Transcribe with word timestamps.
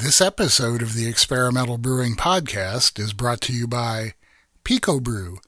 This 0.00 0.20
episode 0.20 0.80
of 0.80 0.94
the 0.94 1.08
Experimental 1.08 1.76
Brewing 1.76 2.14
Podcast 2.14 3.00
is 3.00 3.12
brought 3.12 3.40
to 3.40 3.52
you 3.52 3.66
by 3.66 4.14
Pico 4.62 5.00
Brew, 5.00 5.40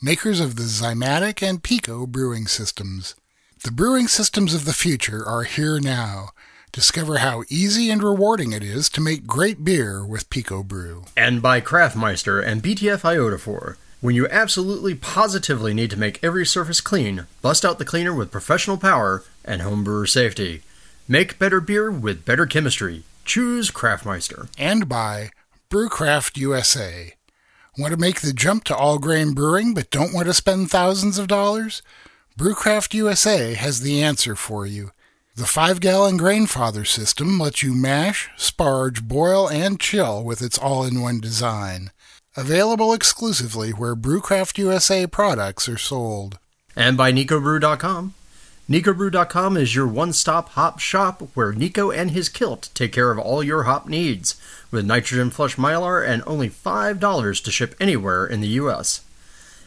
makers 0.00 0.38
of 0.38 0.54
the 0.54 0.62
Zymatic 0.62 1.42
and 1.42 1.60
Pico 1.60 2.06
brewing 2.06 2.46
systems. 2.46 3.16
The 3.64 3.72
brewing 3.72 4.06
systems 4.06 4.54
of 4.54 4.64
the 4.64 4.72
future 4.72 5.26
are 5.26 5.42
here 5.42 5.80
now. 5.80 6.28
Discover 6.70 7.18
how 7.18 7.42
easy 7.48 7.90
and 7.90 8.00
rewarding 8.00 8.52
it 8.52 8.62
is 8.62 8.88
to 8.90 9.00
make 9.00 9.26
great 9.26 9.64
beer 9.64 10.06
with 10.06 10.30
Pico 10.30 10.62
Brew. 10.62 11.06
And 11.16 11.42
by 11.42 11.60
Craftmeister 11.60 12.40
and 12.40 12.62
BTF 12.62 13.00
Iodophor. 13.00 13.74
When 14.00 14.14
you 14.14 14.28
absolutely 14.28 14.94
positively 14.94 15.74
need 15.74 15.90
to 15.90 15.98
make 15.98 16.22
every 16.22 16.46
surface 16.46 16.80
clean, 16.80 17.26
bust 17.42 17.64
out 17.64 17.80
the 17.80 17.84
cleaner 17.84 18.14
with 18.14 18.30
professional 18.30 18.76
power 18.76 19.24
and 19.44 19.62
homebrewer 19.62 20.08
safety. 20.08 20.62
Make 21.08 21.40
better 21.40 21.60
beer 21.60 21.90
with 21.90 22.24
better 22.24 22.46
chemistry. 22.46 23.02
Choose 23.26 23.72
Craftmeister. 23.72 24.48
And 24.56 24.88
by 24.88 25.30
Brewcraft 25.68 26.36
USA. 26.36 27.14
Want 27.76 27.92
to 27.92 27.98
make 27.98 28.20
the 28.20 28.32
jump 28.32 28.62
to 28.64 28.76
all 28.76 28.98
grain 28.98 29.32
brewing 29.34 29.74
but 29.74 29.90
don't 29.90 30.14
want 30.14 30.26
to 30.28 30.32
spend 30.32 30.70
thousands 30.70 31.18
of 31.18 31.26
dollars? 31.26 31.82
Brewcraft 32.38 32.94
USA 32.94 33.54
has 33.54 33.80
the 33.80 34.00
answer 34.00 34.36
for 34.36 34.64
you. 34.64 34.92
The 35.34 35.44
5 35.44 35.80
gallon 35.80 36.16
Grainfather 36.18 36.86
system 36.86 37.40
lets 37.40 37.64
you 37.64 37.74
mash, 37.74 38.30
sparge, 38.38 39.02
boil, 39.02 39.50
and 39.50 39.80
chill 39.80 40.22
with 40.22 40.40
its 40.40 40.56
all 40.56 40.84
in 40.84 41.00
one 41.00 41.18
design. 41.20 41.90
Available 42.36 42.92
exclusively 42.92 43.70
where 43.70 43.96
Brewcraft 43.96 44.56
USA 44.58 45.04
products 45.06 45.68
are 45.68 45.78
sold. 45.78 46.38
And 46.76 46.96
by 46.96 47.12
NicoBrew.com. 47.12 48.14
NicoBrew.com 48.68 49.56
is 49.56 49.76
your 49.76 49.86
one 49.86 50.12
stop 50.12 50.48
hop 50.50 50.80
shop 50.80 51.22
where 51.34 51.52
Nico 51.52 51.92
and 51.92 52.10
his 52.10 52.28
kilt 52.28 52.68
take 52.74 52.90
care 52.90 53.12
of 53.12 53.18
all 53.18 53.40
your 53.40 53.62
hop 53.62 53.86
needs, 53.86 54.34
with 54.72 54.84
nitrogen 54.84 55.30
flush 55.30 55.54
mylar 55.54 56.04
and 56.04 56.20
only 56.26 56.50
$5 56.50 57.44
to 57.44 57.50
ship 57.52 57.76
anywhere 57.78 58.26
in 58.26 58.40
the 58.40 58.48
U.S. 58.48 59.04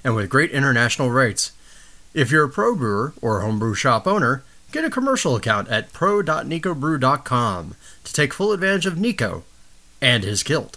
And 0.03 0.15
with 0.15 0.29
great 0.29 0.51
international 0.51 1.11
rates. 1.11 1.53
If 2.13 2.29
you're 2.29 2.43
a 2.43 2.49
pro 2.49 2.75
brewer 2.75 3.13
or 3.21 3.39
homebrew 3.39 3.73
shop 3.73 4.05
owner, 4.05 4.43
get 4.73 4.83
a 4.83 4.89
commercial 4.89 5.33
account 5.33 5.69
at 5.69 5.93
pro.nicobrew.com 5.93 7.75
to 8.03 8.13
take 8.13 8.33
full 8.33 8.51
advantage 8.51 8.85
of 8.85 8.97
Nico 8.97 9.43
and 10.01 10.25
his 10.25 10.43
kilt. 10.43 10.75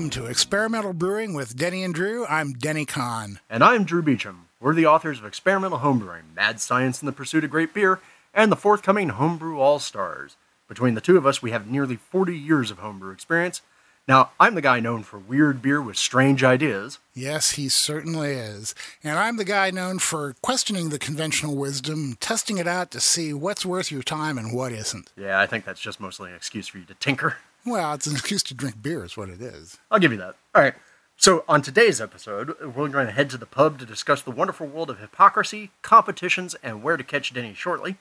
Welcome 0.00 0.22
to 0.22 0.30
Experimental 0.30 0.94
Brewing 0.94 1.34
with 1.34 1.58
Denny 1.58 1.84
and 1.84 1.92
Drew. 1.92 2.24
I'm 2.24 2.54
Denny 2.54 2.86
Conn. 2.86 3.38
And 3.50 3.62
I'm 3.62 3.84
Drew 3.84 4.00
Beechum. 4.00 4.44
We're 4.58 4.72
the 4.72 4.86
authors 4.86 5.18
of 5.18 5.26
Experimental 5.26 5.80
Homebrewing, 5.80 6.34
Mad 6.34 6.58
Science 6.58 7.02
in 7.02 7.06
the 7.06 7.12
Pursuit 7.12 7.44
of 7.44 7.50
Great 7.50 7.74
Beer, 7.74 8.00
and 8.32 8.50
the 8.50 8.56
forthcoming 8.56 9.10
Homebrew 9.10 9.58
All 9.58 9.78
Stars. 9.78 10.36
Between 10.68 10.94
the 10.94 11.02
two 11.02 11.18
of 11.18 11.26
us, 11.26 11.42
we 11.42 11.50
have 11.50 11.70
nearly 11.70 11.96
40 11.96 12.34
years 12.34 12.70
of 12.70 12.78
homebrew 12.78 13.12
experience. 13.12 13.60
Now, 14.08 14.30
I'm 14.40 14.54
the 14.54 14.62
guy 14.62 14.80
known 14.80 15.02
for 15.02 15.18
weird 15.18 15.60
beer 15.60 15.82
with 15.82 15.98
strange 15.98 16.42
ideas. 16.42 16.98
Yes, 17.12 17.50
he 17.52 17.68
certainly 17.68 18.30
is. 18.30 18.74
And 19.04 19.18
I'm 19.18 19.36
the 19.36 19.44
guy 19.44 19.70
known 19.70 19.98
for 19.98 20.34
questioning 20.40 20.88
the 20.88 20.98
conventional 20.98 21.56
wisdom, 21.56 22.16
testing 22.20 22.56
it 22.56 22.66
out 22.66 22.90
to 22.92 23.00
see 23.00 23.34
what's 23.34 23.66
worth 23.66 23.92
your 23.92 24.02
time 24.02 24.38
and 24.38 24.54
what 24.54 24.72
isn't. 24.72 25.12
Yeah, 25.14 25.38
I 25.38 25.46
think 25.46 25.66
that's 25.66 25.78
just 25.78 26.00
mostly 26.00 26.30
an 26.30 26.36
excuse 26.36 26.68
for 26.68 26.78
you 26.78 26.86
to 26.86 26.94
tinker. 26.94 27.36
Well, 27.64 27.94
it's 27.94 28.06
an 28.06 28.12
excuse 28.16 28.42
to 28.44 28.54
drink 28.54 28.82
beer, 28.82 29.04
is 29.04 29.16
what 29.16 29.28
it 29.28 29.40
is. 29.40 29.78
I'll 29.90 29.98
give 29.98 30.12
you 30.12 30.18
that. 30.18 30.36
All 30.54 30.62
right. 30.62 30.74
So, 31.16 31.44
on 31.46 31.60
today's 31.60 32.00
episode, 32.00 32.58
we're 32.60 32.88
going 32.88 33.06
to 33.06 33.12
head 33.12 33.28
to 33.30 33.36
the 33.36 33.44
pub 33.44 33.78
to 33.78 33.84
discuss 33.84 34.22
the 34.22 34.30
wonderful 34.30 34.66
world 34.66 34.88
of 34.88 35.00
hypocrisy, 35.00 35.70
competitions, 35.82 36.56
and 36.62 36.82
where 36.82 36.96
to 36.96 37.04
catch 37.04 37.34
Denny 37.34 37.52
shortly. 37.52 37.96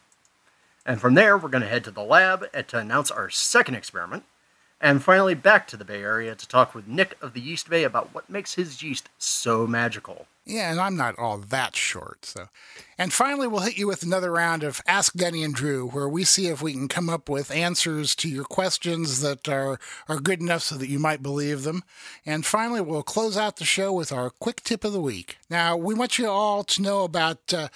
And 0.85 1.01
from 1.01 1.15
there, 1.15 1.37
we're 1.37 1.49
going 1.49 1.63
to 1.63 1.67
head 1.69 1.83
to 1.83 1.91
the 1.91 2.01
lab 2.01 2.49
to 2.51 2.77
announce 2.77 3.11
our 3.11 3.29
second 3.29 3.75
experiment. 3.75 4.23
And 4.79 5.03
finally, 5.03 5.35
back 5.35 5.67
to 5.67 5.77
the 5.77 5.83
Bay 5.83 6.01
Area 6.01 6.33
to 6.33 6.47
talk 6.47 6.73
with 6.73 6.87
Nick 6.87 7.17
of 7.21 7.33
the 7.33 7.41
Yeast 7.41 7.69
Bay 7.69 7.83
about 7.83 8.13
what 8.13 8.29
makes 8.29 8.53
his 8.53 8.81
yeast 8.81 9.09
so 9.17 9.67
magical. 9.67 10.27
Yeah, 10.45 10.71
and 10.71 10.79
I'm 10.79 10.95
not 10.95 11.19
all 11.19 11.37
that 11.37 11.75
short, 11.75 12.25
so. 12.25 12.47
And 12.97 13.13
finally, 13.13 13.47
we'll 13.47 13.61
hit 13.61 13.77
you 13.77 13.87
with 13.87 14.03
another 14.03 14.29
round 14.29 14.61
of 14.61 14.81
Ask 14.85 15.13
Denny 15.13 15.41
and 15.41 15.53
Drew, 15.55 15.87
where 15.87 16.09
we 16.09 16.25
see 16.25 16.47
if 16.47 16.61
we 16.61 16.73
can 16.73 16.89
come 16.89 17.09
up 17.09 17.29
with 17.29 17.49
answers 17.49 18.13
to 18.15 18.27
your 18.27 18.43
questions 18.43 19.21
that 19.21 19.47
are, 19.47 19.79
are 20.09 20.19
good 20.19 20.41
enough 20.41 20.63
so 20.63 20.75
that 20.75 20.89
you 20.89 20.99
might 20.99 21.23
believe 21.23 21.63
them. 21.63 21.83
And 22.25 22.45
finally, 22.45 22.81
we'll 22.81 23.03
close 23.03 23.37
out 23.37 23.55
the 23.55 23.63
show 23.63 23.93
with 23.93 24.11
our 24.11 24.29
quick 24.29 24.61
tip 24.63 24.83
of 24.83 24.91
the 24.91 24.99
week. 24.99 25.37
Now, 25.49 25.77
we 25.77 25.93
want 25.93 26.19
you 26.19 26.27
all 26.27 26.65
to 26.65 26.81
know 26.81 27.03
about 27.05 27.53
uh, 27.53 27.69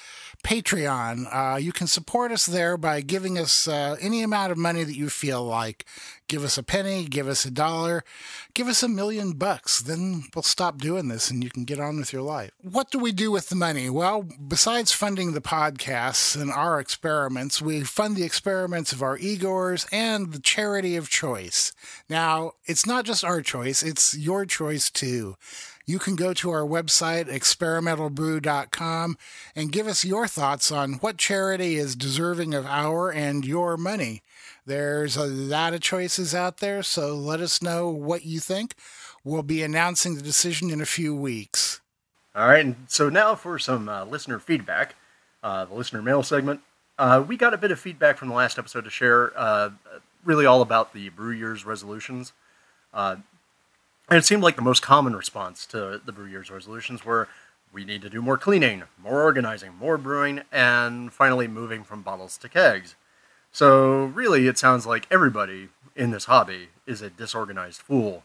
Patreon. 0.44 1.28
Uh, 1.32 1.58
you 1.58 1.72
can 1.72 1.88
support 1.88 2.34
us 2.34 2.46
there 2.46 2.76
by 2.76 3.00
giving 3.00 3.38
us 3.38 3.66
uh, 3.66 3.96
any 4.02 4.24
amount 4.24 4.52
of 4.52 4.58
money 4.58 4.84
that 4.84 4.98
you 4.98 5.10
feel 5.10 5.42
like. 5.44 5.86
Give 6.28 6.44
us 6.44 6.58
a 6.58 6.64
penny, 6.64 7.06
give 7.06 7.28
us 7.28 7.46
a 7.46 7.52
dollar, 7.52 8.04
give 8.54 8.68
us 8.68 8.84
a 8.84 8.90
million 8.90 9.34
bucks. 9.34 9.82
Then 9.82 10.24
we'll 10.34 10.44
stop 10.44 10.80
doing 10.80 11.08
this 11.08 11.30
and 11.30 11.44
you 11.44 11.50
can 11.50 11.64
get 11.64 11.80
on 11.80 11.98
with 11.98 12.12
your 12.12 12.24
life. 12.24 12.52
What 12.64 12.92
do 12.92 12.98
we 12.98 13.12
do 13.12 13.30
with 13.30 13.50
the 13.50 13.58
money? 13.58 13.90
Well, 13.90 14.24
besides 14.24 14.94
funding 14.94 15.34
the 15.34 15.42
podcasts 15.42 16.42
and 16.42 16.50
our 16.50 16.80
experiments, 16.80 17.62
we 17.62 17.82
fund 17.82 18.16
the 18.16 18.24
experiments 18.24 18.94
of 18.94 19.02
our 19.02 19.18
Igors 19.18 19.86
and 19.92 20.32
the 20.32 20.40
charity 20.40 20.96
of 20.96 21.10
choice. 21.10 21.74
Now, 22.10 22.54
it's 22.64 22.86
not 22.86 23.04
just 23.04 23.26
our 23.26 23.42
choice, 23.42 23.84
it's 23.84 24.18
your 24.18 24.46
choice 24.46 24.90
too. 24.90 25.36
You 25.86 26.00
can 26.00 26.16
go 26.16 26.34
to 26.36 26.52
our 26.52 26.62
website, 26.62 27.28
experimentalbrew.com, 27.28 29.18
and 29.58 29.72
give 29.74 29.88
us 29.88 30.06
your 30.06 30.26
thoughts 30.26 30.72
on 30.72 30.94
what 30.94 31.18
charity 31.18 31.76
is 31.76 31.98
deserving 31.98 32.54
of 32.54 32.66
our 32.66 33.12
and 33.12 33.44
your 33.44 33.76
money. 33.76 34.24
There's 34.66 35.18
a 35.18 35.26
lot 35.26 35.74
of 35.74 35.82
choices 35.82 36.34
out 36.34 36.60
there, 36.60 36.82
so 36.82 37.14
let 37.14 37.42
us 37.42 37.62
know 37.62 37.90
what 37.90 38.24
you 38.24 38.40
think. 38.40 38.76
We'll 39.26 39.44
be 39.44 39.64
announcing 39.64 40.16
the 40.16 40.22
decision 40.22 40.72
in 40.72 40.80
a 40.80 40.86
few 40.86 41.14
weeks. 41.14 41.82
All 42.36 42.48
right, 42.48 42.66
and 42.66 42.76
so 42.88 43.10
now 43.10 43.36
for 43.36 43.60
some 43.60 43.88
uh, 43.88 44.06
listener 44.06 44.40
feedback, 44.40 44.96
uh, 45.44 45.66
the 45.66 45.76
listener 45.76 46.02
mail 46.02 46.24
segment. 46.24 46.62
Uh, 46.98 47.24
we 47.28 47.38
got 47.38 47.54
a 47.54 47.58
bit 47.58 47.72
of 47.72 47.80
feedback 47.80 48.18
from 48.18 48.30
the 48.30 48.34
last 48.34 48.58
episode 48.58 48.86
to 48.86 48.90
share, 48.90 49.34
uh, 49.36 49.70
really 50.26 50.46
all 50.46 50.62
about 50.62 50.94
the 50.94 51.10
Brew 51.10 51.32
Year's 51.32 51.64
resolutions. 51.66 52.34
Uh, 52.92 53.18
and 54.10 54.18
it 54.18 54.26
seemed 54.26 54.42
like 54.42 54.56
the 54.56 54.64
most 54.64 54.82
common 54.82 55.16
response 55.16 55.66
to 55.68 56.02
the 56.04 56.12
Brew 56.12 56.26
Year's 56.26 56.50
resolutions 56.50 57.06
were 57.06 57.28
we 57.72 57.86
need 57.86 58.02
to 58.02 58.10
do 58.10 58.22
more 58.22 58.38
cleaning, 58.38 58.84
more 59.02 59.22
organizing, 59.24 59.76
more 59.76 59.98
brewing, 59.98 60.42
and 60.52 61.14
finally 61.14 61.48
moving 61.48 61.84
from 61.84 62.02
bottles 62.02 62.38
to 62.38 62.50
kegs. 62.50 62.96
So, 63.52 64.06
really, 64.06 64.48
it 64.48 64.58
sounds 64.58 64.86
like 64.86 65.08
everybody 65.12 65.70
in 65.96 66.12
this 66.12 66.26
hobby 66.26 66.70
is 66.88 67.02
a 67.02 67.10
disorganized 67.10 67.82
fool. 67.82 68.24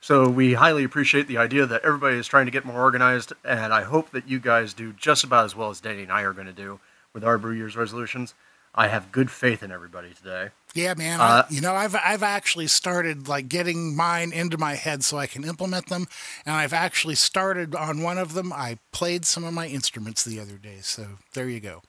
So, 0.00 0.28
we 0.28 0.54
highly 0.54 0.84
appreciate 0.84 1.26
the 1.26 1.38
idea 1.38 1.66
that 1.66 1.82
everybody 1.84 2.16
is 2.16 2.28
trying 2.28 2.46
to 2.46 2.52
get 2.52 2.64
more 2.64 2.80
organized, 2.80 3.32
and 3.44 3.72
I 3.72 3.82
hope 3.82 4.10
that 4.12 4.28
you 4.28 4.38
guys 4.38 4.72
do 4.72 4.92
just 4.92 5.24
about 5.24 5.44
as 5.44 5.56
well 5.56 5.70
as 5.70 5.80
Danny 5.80 6.02
and 6.02 6.12
I 6.12 6.22
are 6.22 6.32
going 6.32 6.46
to 6.46 6.52
do 6.52 6.78
with 7.12 7.24
our 7.24 7.36
Brew 7.36 7.52
Year's 7.52 7.76
resolutions. 7.76 8.34
I 8.74 8.86
have 8.88 9.10
good 9.10 9.30
faith 9.30 9.64
in 9.64 9.72
everybody 9.72 10.10
today. 10.14 10.50
Yeah, 10.74 10.94
man. 10.94 11.20
Uh, 11.20 11.24
I, 11.24 11.44
you 11.50 11.60
know, 11.60 11.74
I've 11.74 11.96
I've 11.96 12.22
actually 12.22 12.68
started 12.68 13.26
like 13.26 13.48
getting 13.48 13.96
mine 13.96 14.32
into 14.32 14.56
my 14.56 14.74
head 14.74 15.02
so 15.02 15.16
I 15.16 15.26
can 15.26 15.42
implement 15.44 15.86
them, 15.86 16.06
and 16.46 16.54
I've 16.54 16.72
actually 16.72 17.16
started 17.16 17.74
on 17.74 18.02
one 18.02 18.18
of 18.18 18.34
them. 18.34 18.52
I 18.52 18.78
played 18.92 19.24
some 19.24 19.42
of 19.42 19.52
my 19.52 19.66
instruments 19.66 20.24
the 20.24 20.38
other 20.38 20.58
day, 20.58 20.78
so 20.80 21.06
there 21.32 21.48
you 21.48 21.58
go. 21.58 21.82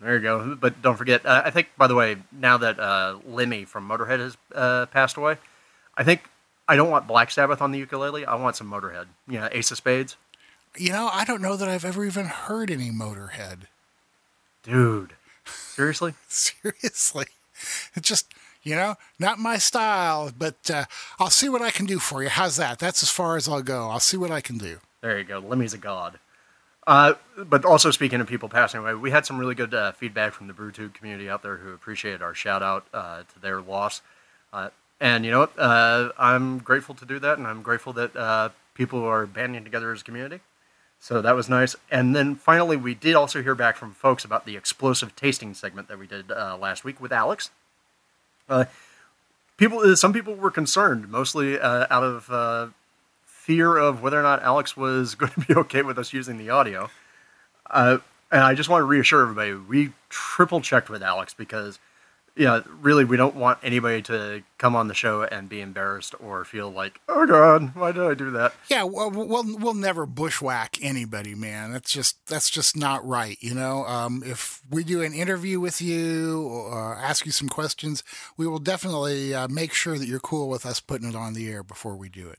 There 0.00 0.14
you 0.14 0.20
go. 0.20 0.54
But 0.54 0.80
don't 0.80 0.96
forget, 0.96 1.26
uh, 1.26 1.42
I 1.44 1.50
think, 1.50 1.70
by 1.76 1.88
the 1.88 1.96
way, 1.96 2.18
now 2.30 2.56
that 2.58 2.78
uh, 2.78 3.18
Lemmy 3.26 3.64
from 3.64 3.88
Motorhead 3.88 4.20
has 4.20 4.36
uh, 4.54 4.86
passed 4.86 5.16
away, 5.16 5.38
I 5.96 6.04
think 6.04 6.22
I 6.68 6.76
don't 6.76 6.90
want 6.90 7.08
Black 7.08 7.30
Sabbath 7.30 7.62
on 7.62 7.72
the 7.72 7.78
ukulele. 7.78 8.26
I 8.26 8.34
want 8.34 8.56
some 8.56 8.70
Motorhead. 8.70 9.06
You 9.26 9.40
know, 9.40 9.48
Ace 9.52 9.70
of 9.70 9.78
Spades. 9.78 10.16
You 10.76 10.92
know, 10.92 11.08
I 11.10 11.24
don't 11.24 11.40
know 11.40 11.56
that 11.56 11.68
I've 11.68 11.84
ever 11.84 12.04
even 12.04 12.26
heard 12.26 12.70
any 12.70 12.90
Motorhead. 12.90 13.62
Dude. 14.62 15.14
Seriously? 15.46 16.14
Seriously, 16.28 17.26
it's 17.94 18.08
just 18.08 18.32
you 18.62 18.74
know 18.74 18.96
not 19.18 19.38
my 19.38 19.56
style. 19.56 20.30
But 20.36 20.70
uh, 20.70 20.84
I'll 21.18 21.30
see 21.30 21.48
what 21.48 21.62
I 21.62 21.70
can 21.70 21.86
do 21.86 21.98
for 21.98 22.22
you. 22.22 22.28
How's 22.28 22.56
that? 22.56 22.78
That's 22.78 23.02
as 23.02 23.10
far 23.10 23.36
as 23.36 23.48
I'll 23.48 23.62
go. 23.62 23.88
I'll 23.88 24.00
see 24.00 24.18
what 24.18 24.30
I 24.30 24.42
can 24.42 24.58
do. 24.58 24.78
There 25.00 25.18
you 25.18 25.24
go. 25.24 25.38
Lemmy's 25.38 25.72
a 25.72 25.78
god. 25.78 26.18
Uh, 26.86 27.14
but 27.36 27.64
also 27.64 27.90
speaking 27.90 28.20
of 28.20 28.26
people 28.26 28.48
passing 28.48 28.80
away, 28.80 28.94
we 28.94 29.10
had 29.10 29.26
some 29.26 29.38
really 29.38 29.54
good 29.54 29.74
uh, 29.74 29.92
feedback 29.92 30.32
from 30.32 30.46
the 30.46 30.54
BrewTube 30.54 30.94
community 30.94 31.28
out 31.28 31.42
there 31.42 31.58
who 31.58 31.72
appreciated 31.72 32.22
our 32.22 32.34
shout 32.34 32.62
out 32.62 32.86
uh, 32.94 33.24
to 33.34 33.38
their 33.40 33.60
loss. 33.60 34.00
And 35.00 35.24
you 35.24 35.30
know 35.30 35.40
what? 35.40 35.58
Uh, 35.58 36.10
I'm 36.18 36.58
grateful 36.58 36.94
to 36.96 37.04
do 37.04 37.18
that, 37.20 37.38
and 37.38 37.46
I'm 37.46 37.62
grateful 37.62 37.92
that 37.94 38.16
uh, 38.16 38.48
people 38.74 39.04
are 39.04 39.26
banding 39.26 39.64
together 39.64 39.92
as 39.92 40.00
a 40.00 40.04
community. 40.04 40.40
So 41.00 41.22
that 41.22 41.36
was 41.36 41.48
nice. 41.48 41.76
And 41.90 42.14
then 42.16 42.34
finally, 42.34 42.76
we 42.76 42.94
did 42.94 43.14
also 43.14 43.42
hear 43.42 43.54
back 43.54 43.76
from 43.76 43.92
folks 43.92 44.24
about 44.24 44.44
the 44.44 44.56
explosive 44.56 45.14
tasting 45.14 45.54
segment 45.54 45.86
that 45.88 45.98
we 45.98 46.08
did 46.08 46.32
uh, 46.32 46.56
last 46.60 46.84
week 46.84 47.00
with 47.00 47.12
Alex. 47.12 47.50
Uh, 48.48 48.64
people, 49.56 49.78
uh, 49.78 49.94
some 49.94 50.12
people 50.12 50.34
were 50.34 50.50
concerned, 50.50 51.08
mostly 51.08 51.58
uh, 51.60 51.86
out 51.90 52.02
of 52.02 52.72
fear 53.24 53.76
of 53.76 54.02
whether 54.02 54.18
or 54.18 54.22
not 54.24 54.42
Alex 54.42 54.76
was 54.76 55.14
going 55.16 55.32
to 55.32 55.40
be 55.40 55.54
okay 55.54 55.82
with 55.82 55.98
us 55.98 56.12
using 56.12 56.38
the 56.38 56.50
audio. 56.50 56.90
And 58.30 58.42
I 58.42 58.54
just 58.54 58.68
want 58.68 58.82
to 58.82 58.84
reassure 58.84 59.22
everybody, 59.22 59.54
we 59.54 59.92
triple 60.10 60.60
checked 60.60 60.90
with 60.90 61.02
Alex 61.02 61.32
because 61.32 61.78
yeah, 62.38 62.60
really, 62.80 63.04
we 63.04 63.16
don't 63.16 63.34
want 63.34 63.58
anybody 63.64 64.00
to 64.02 64.42
come 64.58 64.76
on 64.76 64.86
the 64.86 64.94
show 64.94 65.22
and 65.24 65.48
be 65.48 65.60
embarrassed 65.60 66.14
or 66.20 66.44
feel 66.44 66.70
like, 66.70 67.00
oh 67.08 67.26
God, 67.26 67.74
why 67.74 67.90
did 67.90 68.04
I 68.04 68.14
do 68.14 68.30
that? 68.30 68.54
Yeah, 68.70 68.84
well, 68.84 69.10
we'll, 69.10 69.58
we'll 69.58 69.74
never 69.74 70.06
bushwhack 70.06 70.78
anybody, 70.80 71.34
man. 71.34 71.72
That's 71.72 71.90
just 71.90 72.24
that's 72.28 72.48
just 72.48 72.76
not 72.76 73.04
right. 73.04 73.36
You 73.40 73.54
know, 73.54 73.84
um, 73.86 74.22
if 74.24 74.62
we 74.70 74.84
do 74.84 75.02
an 75.02 75.12
interview 75.12 75.58
with 75.58 75.82
you 75.82 76.46
or 76.46 76.96
ask 76.96 77.26
you 77.26 77.32
some 77.32 77.48
questions, 77.48 78.04
we 78.36 78.46
will 78.46 78.60
definitely 78.60 79.34
uh, 79.34 79.48
make 79.48 79.74
sure 79.74 79.98
that 79.98 80.06
you're 80.06 80.20
cool 80.20 80.48
with 80.48 80.64
us 80.64 80.78
putting 80.78 81.08
it 81.08 81.16
on 81.16 81.34
the 81.34 81.50
air 81.50 81.64
before 81.64 81.96
we 81.96 82.08
do 82.08 82.28
it. 82.28 82.38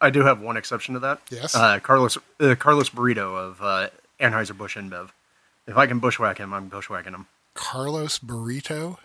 I 0.00 0.10
do 0.10 0.22
have 0.24 0.40
one 0.40 0.56
exception 0.56 0.94
to 0.94 1.00
that. 1.00 1.20
Yes, 1.30 1.54
uh, 1.54 1.78
Carlos 1.78 2.18
uh, 2.40 2.56
Carlos 2.58 2.90
Burrito 2.90 3.36
of 3.36 3.62
uh, 3.62 3.88
Anheuser 4.18 4.58
Busch 4.58 4.76
InBev. 4.76 5.10
If 5.68 5.76
I 5.76 5.86
can 5.86 6.00
bushwhack 6.00 6.38
him, 6.38 6.52
I'm 6.52 6.68
bushwhacking 6.68 7.14
him. 7.14 7.26
Carlos 7.54 8.18
Burrito. 8.18 8.98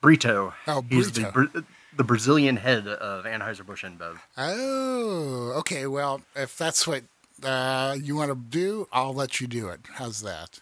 Brito. 0.00 0.54
Oh, 0.66 0.82
Brito. 0.82 0.96
He's 0.96 1.12
the, 1.12 1.64
the 1.96 2.04
Brazilian 2.04 2.56
head 2.56 2.86
of 2.86 3.24
Anheuser-Busch 3.24 3.84
InBev. 3.84 4.18
Oh, 4.36 5.52
okay. 5.58 5.86
Well, 5.86 6.22
if 6.34 6.56
that's 6.56 6.86
what 6.86 7.04
uh, 7.42 7.96
you 8.00 8.16
want 8.16 8.30
to 8.30 8.36
do, 8.36 8.88
I'll 8.92 9.14
let 9.14 9.40
you 9.40 9.46
do 9.46 9.68
it. 9.68 9.80
How's 9.94 10.22
that? 10.22 10.60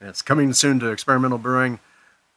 It's 0.00 0.22
coming 0.22 0.52
soon 0.52 0.78
to 0.80 0.90
experimental 0.90 1.38
brewing, 1.38 1.80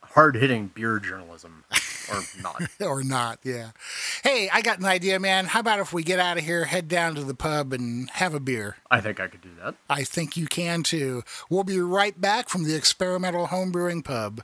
hard-hitting 0.01 0.71
beer 0.73 0.99
journalism, 0.99 1.65
or 2.11 2.21
not. 2.41 2.61
or 2.79 3.03
not, 3.03 3.39
yeah. 3.43 3.71
Hey, 4.23 4.49
I 4.51 4.61
got 4.61 4.79
an 4.79 4.85
idea, 4.85 5.19
man. 5.19 5.45
How 5.45 5.59
about 5.59 5.79
if 5.79 5.91
we 5.91 6.03
get 6.03 6.19
out 6.19 6.37
of 6.37 6.45
here, 6.45 6.65
head 6.65 6.87
down 6.87 7.15
to 7.15 7.23
the 7.23 7.35
pub, 7.35 7.73
and 7.73 8.09
have 8.11 8.33
a 8.33 8.39
beer? 8.39 8.77
I 8.89 9.01
think 9.01 9.19
I 9.19 9.27
could 9.27 9.41
do 9.41 9.49
that. 9.61 9.75
I 9.89 10.03
think 10.03 10.37
you 10.37 10.47
can 10.47 10.83
too. 10.83 11.23
We'll 11.49 11.65
be 11.65 11.79
right 11.79 12.19
back 12.19 12.47
from 12.47 12.63
the 12.63 12.75
experimental 12.75 13.47
homebrewing 13.47 14.05
pub. 14.05 14.41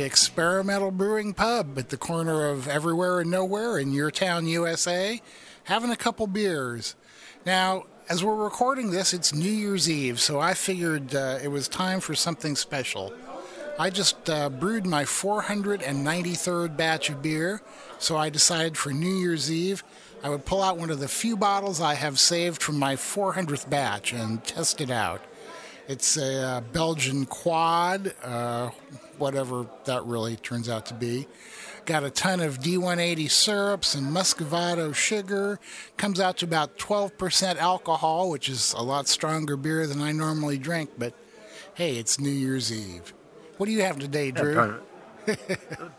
Experimental 0.00 0.90
Brewing 0.90 1.34
Pub 1.34 1.78
at 1.78 1.90
the 1.90 1.96
corner 1.96 2.48
of 2.48 2.66
Everywhere 2.66 3.20
and 3.20 3.30
Nowhere 3.30 3.78
in 3.78 3.92
your 3.92 4.10
town, 4.10 4.46
USA, 4.46 5.20
having 5.64 5.90
a 5.90 5.96
couple 5.96 6.26
beers. 6.26 6.96
Now, 7.44 7.84
as 8.08 8.24
we're 8.24 8.42
recording 8.42 8.90
this, 8.90 9.12
it's 9.12 9.34
New 9.34 9.50
Year's 9.50 9.90
Eve, 9.90 10.18
so 10.20 10.40
I 10.40 10.54
figured 10.54 11.14
uh, 11.14 11.38
it 11.42 11.48
was 11.48 11.68
time 11.68 12.00
for 12.00 12.14
something 12.14 12.56
special. 12.56 13.12
I 13.78 13.90
just 13.90 14.30
uh, 14.30 14.48
brewed 14.48 14.86
my 14.86 15.04
493rd 15.04 16.76
batch 16.76 17.10
of 17.10 17.20
beer, 17.20 17.62
so 17.98 18.16
I 18.16 18.30
decided 18.30 18.78
for 18.78 18.90
New 18.90 19.14
Year's 19.14 19.52
Eve 19.52 19.84
I 20.24 20.28
would 20.28 20.44
pull 20.44 20.62
out 20.62 20.78
one 20.78 20.90
of 20.90 21.00
the 21.00 21.08
few 21.08 21.36
bottles 21.36 21.80
I 21.80 21.94
have 21.94 22.20
saved 22.20 22.62
from 22.62 22.78
my 22.78 22.94
400th 22.94 23.68
batch 23.68 24.12
and 24.12 24.42
test 24.44 24.80
it 24.80 24.90
out. 24.90 25.20
It's 25.88 26.16
a 26.16 26.42
uh, 26.42 26.60
Belgian 26.60 27.26
quad, 27.26 28.14
uh, 28.22 28.70
whatever 29.22 29.66
that 29.84 30.04
really 30.04 30.36
turns 30.36 30.68
out 30.68 30.84
to 30.86 30.94
be. 30.94 31.26
Got 31.86 32.04
a 32.04 32.10
ton 32.10 32.40
of 32.40 32.58
D180 32.58 33.30
syrups 33.30 33.94
and 33.94 34.08
muscovado 34.08 34.94
sugar. 34.94 35.58
Comes 35.96 36.20
out 36.20 36.38
to 36.38 36.44
about 36.44 36.76
12% 36.76 37.56
alcohol, 37.56 38.30
which 38.30 38.48
is 38.48 38.74
a 38.74 38.82
lot 38.82 39.08
stronger 39.08 39.56
beer 39.56 39.86
than 39.86 40.00
I 40.00 40.12
normally 40.12 40.58
drink, 40.58 40.90
but 40.98 41.14
hey, 41.74 41.96
it's 41.96 42.20
New 42.20 42.30
Year's 42.30 42.72
Eve. 42.72 43.14
What 43.56 43.66
do 43.66 43.72
you 43.72 43.82
have 43.82 43.98
today, 43.98 44.32
Drew? 44.32 44.80
Yeah, 45.26 45.34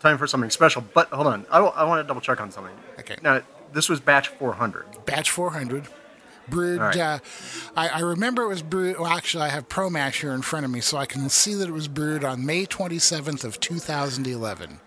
time, 0.00 0.18
for 0.18 0.26
something 0.26 0.50
special. 0.50 0.84
But 0.92 1.08
hold 1.08 1.26
on, 1.26 1.46
I, 1.50 1.58
I 1.58 1.84
want 1.84 2.04
to 2.04 2.06
double 2.06 2.20
check 2.20 2.40
on 2.40 2.50
something. 2.50 2.74
Okay. 3.00 3.16
Now, 3.22 3.40
this 3.72 3.88
was 3.88 4.00
batch 4.00 4.28
400. 4.28 5.06
Batch 5.06 5.30
400 5.30 5.88
brewed. 6.48 6.80
Right. 6.80 6.96
Uh, 6.96 7.18
I, 7.76 7.88
I, 7.88 8.00
remember 8.00 8.42
it 8.42 8.48
was 8.48 8.62
brewed. 8.62 8.98
Well, 8.98 9.10
actually, 9.10 9.44
I 9.44 9.48
have 9.48 9.68
ProMash 9.68 10.20
here 10.20 10.32
in 10.32 10.42
front 10.42 10.64
of 10.64 10.70
me, 10.70 10.80
so 10.80 10.96
I 10.96 11.06
can 11.06 11.28
see 11.28 11.54
that 11.54 11.68
it 11.68 11.72
was 11.72 11.88
brewed 11.88 12.24
on 12.24 12.44
May 12.44 12.66
27th 12.66 13.44
of 13.44 13.60
2011. 13.60 14.80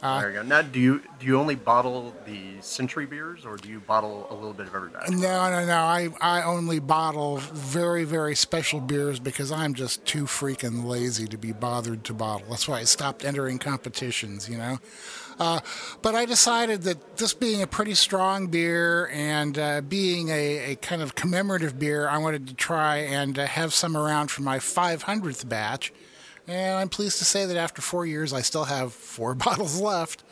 Uh, 0.00 0.20
there 0.20 0.30
you 0.30 0.36
go. 0.36 0.42
Now, 0.42 0.62
do 0.62 0.78
you 0.78 1.02
do 1.18 1.26
you 1.26 1.38
only 1.38 1.56
bottle 1.56 2.14
the 2.24 2.60
Century 2.60 3.04
beers, 3.04 3.44
or 3.44 3.56
do 3.56 3.68
you 3.68 3.80
bottle 3.80 4.28
a 4.30 4.34
little 4.34 4.52
bit 4.52 4.68
of 4.68 4.74
every 4.74 4.90
batch? 4.90 5.10
No, 5.10 5.50
no, 5.50 5.66
no. 5.66 5.76
I 5.76 6.08
I 6.20 6.42
only 6.42 6.78
bottle 6.78 7.38
very 7.38 8.04
very 8.04 8.36
special 8.36 8.80
beers 8.80 9.18
because 9.18 9.50
I'm 9.50 9.74
just 9.74 10.04
too 10.04 10.24
freaking 10.24 10.84
lazy 10.84 11.26
to 11.26 11.36
be 11.36 11.52
bothered 11.52 12.04
to 12.04 12.14
bottle. 12.14 12.46
That's 12.50 12.68
why 12.68 12.78
I 12.78 12.84
stopped 12.84 13.24
entering 13.24 13.58
competitions. 13.58 14.48
You 14.48 14.58
know. 14.58 14.78
Uh, 15.38 15.60
but 16.02 16.14
I 16.14 16.24
decided 16.24 16.82
that 16.82 17.16
this 17.16 17.32
being 17.32 17.62
a 17.62 17.66
pretty 17.66 17.94
strong 17.94 18.48
beer 18.48 19.08
and 19.12 19.56
uh, 19.56 19.80
being 19.82 20.30
a, 20.30 20.72
a, 20.72 20.76
kind 20.76 21.00
of 21.00 21.14
commemorative 21.14 21.78
beer, 21.78 22.08
I 22.08 22.18
wanted 22.18 22.48
to 22.48 22.54
try 22.54 22.96
and 22.98 23.38
uh, 23.38 23.46
have 23.46 23.72
some 23.72 23.96
around 23.96 24.32
for 24.32 24.42
my 24.42 24.58
500th 24.58 25.48
batch. 25.48 25.92
And 26.48 26.78
I'm 26.78 26.88
pleased 26.88 27.18
to 27.18 27.24
say 27.24 27.46
that 27.46 27.56
after 27.56 27.80
four 27.80 28.04
years, 28.04 28.32
I 28.32 28.40
still 28.40 28.64
have 28.64 28.92
four 28.92 29.34
bottles 29.36 29.80
left. 29.80 30.24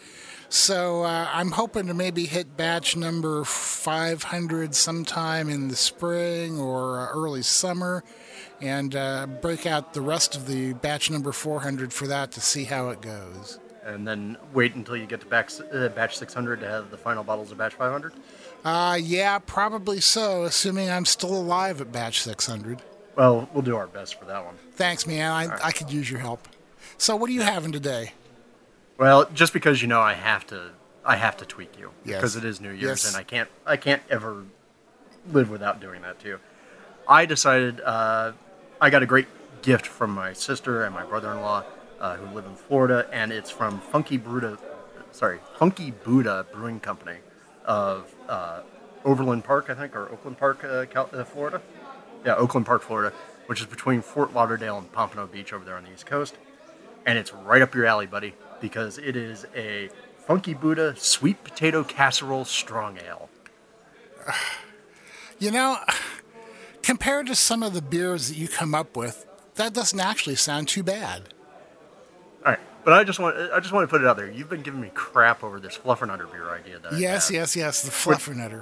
So 0.48 1.02
uh, 1.02 1.28
I'm 1.32 1.52
hoping 1.52 1.86
to 1.86 1.94
maybe 1.94 2.26
hit 2.26 2.56
batch 2.56 2.96
number 2.96 3.44
500 3.44 4.74
sometime 4.74 5.48
in 5.48 5.68
the 5.68 5.76
spring 5.76 6.58
or 6.58 7.00
uh, 7.00 7.08
early 7.12 7.42
summer 7.42 8.04
and 8.60 8.94
uh, 8.94 9.26
break 9.26 9.66
out 9.66 9.92
the 9.92 10.00
rest 10.00 10.36
of 10.36 10.46
the 10.46 10.72
batch 10.74 11.10
number 11.10 11.32
400 11.32 11.92
for 11.92 12.06
that 12.06 12.32
to 12.32 12.40
see 12.40 12.64
how 12.64 12.88
it 12.90 13.00
goes 13.00 13.58
and 13.86 14.06
then 14.06 14.36
wait 14.52 14.74
until 14.74 14.96
you 14.96 15.06
get 15.06 15.20
to 15.20 15.26
batch, 15.26 15.60
uh, 15.72 15.88
batch 15.88 16.18
600 16.18 16.60
to 16.60 16.68
have 16.68 16.90
the 16.90 16.96
final 16.96 17.22
bottles 17.22 17.52
of 17.52 17.58
batch 17.58 17.74
500? 17.74 18.12
Uh, 18.64 18.98
yeah, 19.00 19.38
probably 19.38 20.00
so, 20.00 20.42
assuming 20.42 20.90
I'm 20.90 21.04
still 21.04 21.34
alive 21.34 21.80
at 21.80 21.92
batch 21.92 22.20
600. 22.22 22.82
Well, 23.14 23.48
we'll 23.52 23.62
do 23.62 23.76
our 23.76 23.86
best 23.86 24.18
for 24.18 24.24
that 24.26 24.44
one. 24.44 24.56
Thanks, 24.72 25.06
man. 25.06 25.30
I, 25.30 25.46
right. 25.46 25.60
I 25.64 25.70
could 25.70 25.90
use 25.90 26.10
your 26.10 26.20
help. 26.20 26.48
So, 26.98 27.14
what 27.16 27.30
are 27.30 27.32
you 27.32 27.42
having 27.42 27.72
today? 27.72 28.12
Well, 28.98 29.28
just 29.32 29.52
because 29.52 29.80
you 29.82 29.88
know 29.88 30.00
I 30.00 30.14
have 30.14 30.46
to, 30.48 30.70
I 31.04 31.16
have 31.16 31.36
to 31.38 31.44
tweak 31.46 31.78
you 31.78 31.90
yes. 32.04 32.16
because 32.16 32.36
it 32.36 32.44
is 32.44 32.60
New 32.60 32.70
Year's, 32.70 33.04
yes. 33.04 33.08
and 33.08 33.16
I 33.16 33.22
can't, 33.22 33.48
I 33.64 33.76
can't 33.76 34.02
ever 34.10 34.44
live 35.32 35.48
without 35.48 35.80
doing 35.80 36.02
that 36.02 36.18
too. 36.18 36.40
I 37.08 37.24
decided 37.24 37.80
uh, 37.82 38.32
I 38.80 38.90
got 38.90 39.02
a 39.02 39.06
great 39.06 39.28
gift 39.62 39.86
from 39.86 40.10
my 40.10 40.32
sister 40.32 40.84
and 40.84 40.94
my 40.94 41.04
brother-in-law 41.04 41.64
uh, 42.00 42.16
who 42.16 42.34
live 42.34 42.46
in 42.46 42.54
Florida, 42.54 43.08
and 43.12 43.32
it's 43.32 43.50
from 43.50 43.80
Funky 43.80 44.16
Buddha, 44.16 44.58
sorry, 45.12 45.38
Funky 45.58 45.90
Buddha 45.90 46.46
Brewing 46.52 46.80
Company 46.80 47.18
of 47.64 48.14
uh, 48.28 48.60
Overland 49.04 49.44
Park, 49.44 49.70
I 49.70 49.74
think, 49.74 49.94
or 49.94 50.10
Oakland 50.10 50.38
Park, 50.38 50.64
uh, 50.64 50.86
uh, 50.94 51.24
Florida. 51.24 51.60
Yeah, 52.24 52.34
Oakland 52.34 52.66
Park, 52.66 52.82
Florida, 52.82 53.14
which 53.46 53.60
is 53.60 53.66
between 53.66 54.02
Fort 54.02 54.34
Lauderdale 54.34 54.78
and 54.78 54.90
Pompano 54.90 55.26
Beach 55.26 55.52
over 55.52 55.64
there 55.64 55.76
on 55.76 55.84
the 55.84 55.92
East 55.92 56.06
Coast. 56.06 56.34
And 57.06 57.18
it's 57.18 57.32
right 57.32 57.62
up 57.62 57.74
your 57.74 57.86
alley, 57.86 58.06
buddy, 58.06 58.34
because 58.60 58.98
it 58.98 59.14
is 59.14 59.46
a 59.54 59.90
Funky 60.26 60.54
Buddha 60.54 60.96
sweet 60.96 61.44
potato 61.44 61.84
casserole 61.84 62.44
strong 62.44 62.98
ale. 62.98 63.28
You 65.38 65.50
know, 65.50 65.76
compared 66.82 67.26
to 67.26 67.34
some 67.34 67.62
of 67.62 67.74
the 67.74 67.82
beers 67.82 68.28
that 68.28 68.38
you 68.38 68.48
come 68.48 68.74
up 68.74 68.96
with, 68.96 69.26
that 69.56 69.74
doesn't 69.74 70.00
actually 70.00 70.36
sound 70.36 70.66
too 70.66 70.82
bad. 70.82 71.34
But 72.86 72.92
I 72.92 73.02
just 73.02 73.18
want 73.18 73.36
I 73.36 73.58
just 73.58 73.72
want 73.72 73.82
to 73.82 73.90
put 73.90 74.00
it 74.00 74.06
out 74.06 74.16
there. 74.16 74.30
You've 74.30 74.48
been 74.48 74.62
giving 74.62 74.80
me 74.80 74.92
crap 74.94 75.42
over 75.42 75.58
this 75.58 75.76
fluffernutter 75.76 76.30
beer 76.30 76.48
idea. 76.50 76.78
That 76.78 76.92
yes, 76.92 77.32
yes, 77.32 77.56
yes, 77.56 77.82
the 77.82 77.90
fluffernutter, 77.90 78.60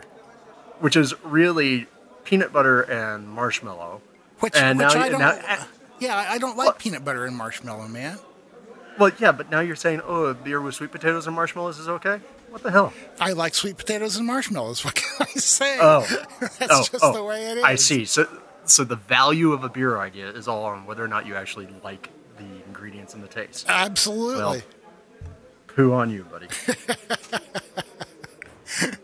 which, 0.79 0.81
which, 0.81 0.97
is 0.97 1.13
really 1.23 1.89
peanut 2.25 2.51
butter 2.51 2.81
and 2.81 3.29
marshmallow. 3.29 4.01
Which, 4.41 4.57
and 4.57 4.79
which 4.79 4.95
now, 4.95 4.99
I 5.03 5.09
don't. 5.11 5.21
Now, 5.21 5.67
yeah, 6.01 6.17
I 6.17 6.39
don't 6.39 6.57
like 6.57 6.69
well, 6.69 6.77
peanut 6.79 7.05
butter 7.05 7.27
and 7.27 7.37
marshmallow, 7.37 7.87
man. 7.89 8.19
Well, 8.99 9.13
yeah, 9.19 9.31
but 9.31 9.51
now 9.51 9.61
you're 9.61 9.77
saying, 9.77 10.01
oh, 10.07 10.25
a 10.25 10.33
beer 10.33 10.59
with 10.59 10.75
sweet 10.75 10.91
potatoes 10.91 11.27
and 11.27 11.37
marshmallows 11.37 11.79
is 11.79 11.89
okay. 11.89 12.21
What 12.49 12.63
the 12.63 12.71
hell? 12.71 12.95
I 13.21 13.33
like 13.33 13.55
sweet 13.55 13.77
potatoes 13.77 14.17
and 14.17 14.27
marshmallows. 14.27 14.83
What 14.87 14.95
can 14.95 15.05
I 15.21 15.39
say? 15.39 15.77
Oh, 15.83 16.01
that's 16.41 16.73
oh, 16.73 16.83
just 16.91 17.05
oh, 17.05 17.13
the 17.13 17.23
way 17.23 17.45
it 17.45 17.59
is. 17.59 17.65
I 17.65 17.75
see. 17.75 18.07
So, 18.07 18.27
so 18.65 18.85
the 18.85 18.97
value 18.97 19.53
of 19.53 19.65
a 19.65 19.69
beer 19.69 19.99
idea 19.99 20.31
is 20.31 20.49
all 20.49 20.65
on 20.65 20.87
whether 20.87 21.05
or 21.05 21.09
not 21.09 21.27
you 21.27 21.35
actually 21.35 21.69
like 21.85 22.09
ingredients 22.85 23.15
and 23.15 23.23
the 23.23 23.29
taste. 23.29 23.65
Absolutely. 23.67 24.43
Well, 24.43 24.61
poo 25.69 25.95
on 25.95 26.11
you, 26.11 26.25
buddy. 26.25 26.49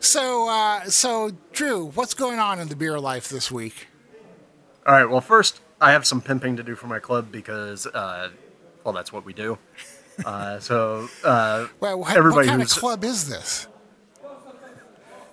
so, 0.00 0.48
uh, 0.48 0.84
so 0.84 1.32
Drew, 1.52 1.86
what's 1.86 2.14
going 2.14 2.38
on 2.38 2.60
in 2.60 2.68
the 2.68 2.76
beer 2.76 3.00
life 3.00 3.28
this 3.28 3.50
week? 3.50 3.88
All 4.86 4.94
right. 4.94 5.06
Well, 5.06 5.20
first, 5.20 5.60
I 5.80 5.90
have 5.90 6.06
some 6.06 6.20
pimping 6.20 6.56
to 6.56 6.62
do 6.62 6.76
for 6.76 6.86
my 6.86 7.00
club 7.00 7.32
because, 7.32 7.86
uh, 7.86 8.30
well, 8.84 8.94
that's 8.94 9.12
what 9.12 9.24
we 9.24 9.32
do. 9.32 9.58
Uh, 10.24 10.60
so, 10.60 11.08
uh, 11.24 11.66
Well, 11.80 11.98
what, 11.98 12.16
everybody 12.16 12.46
what 12.46 12.50
kind 12.50 12.62
of 12.62 12.68
club 12.68 13.02
is 13.02 13.28
this? 13.28 13.66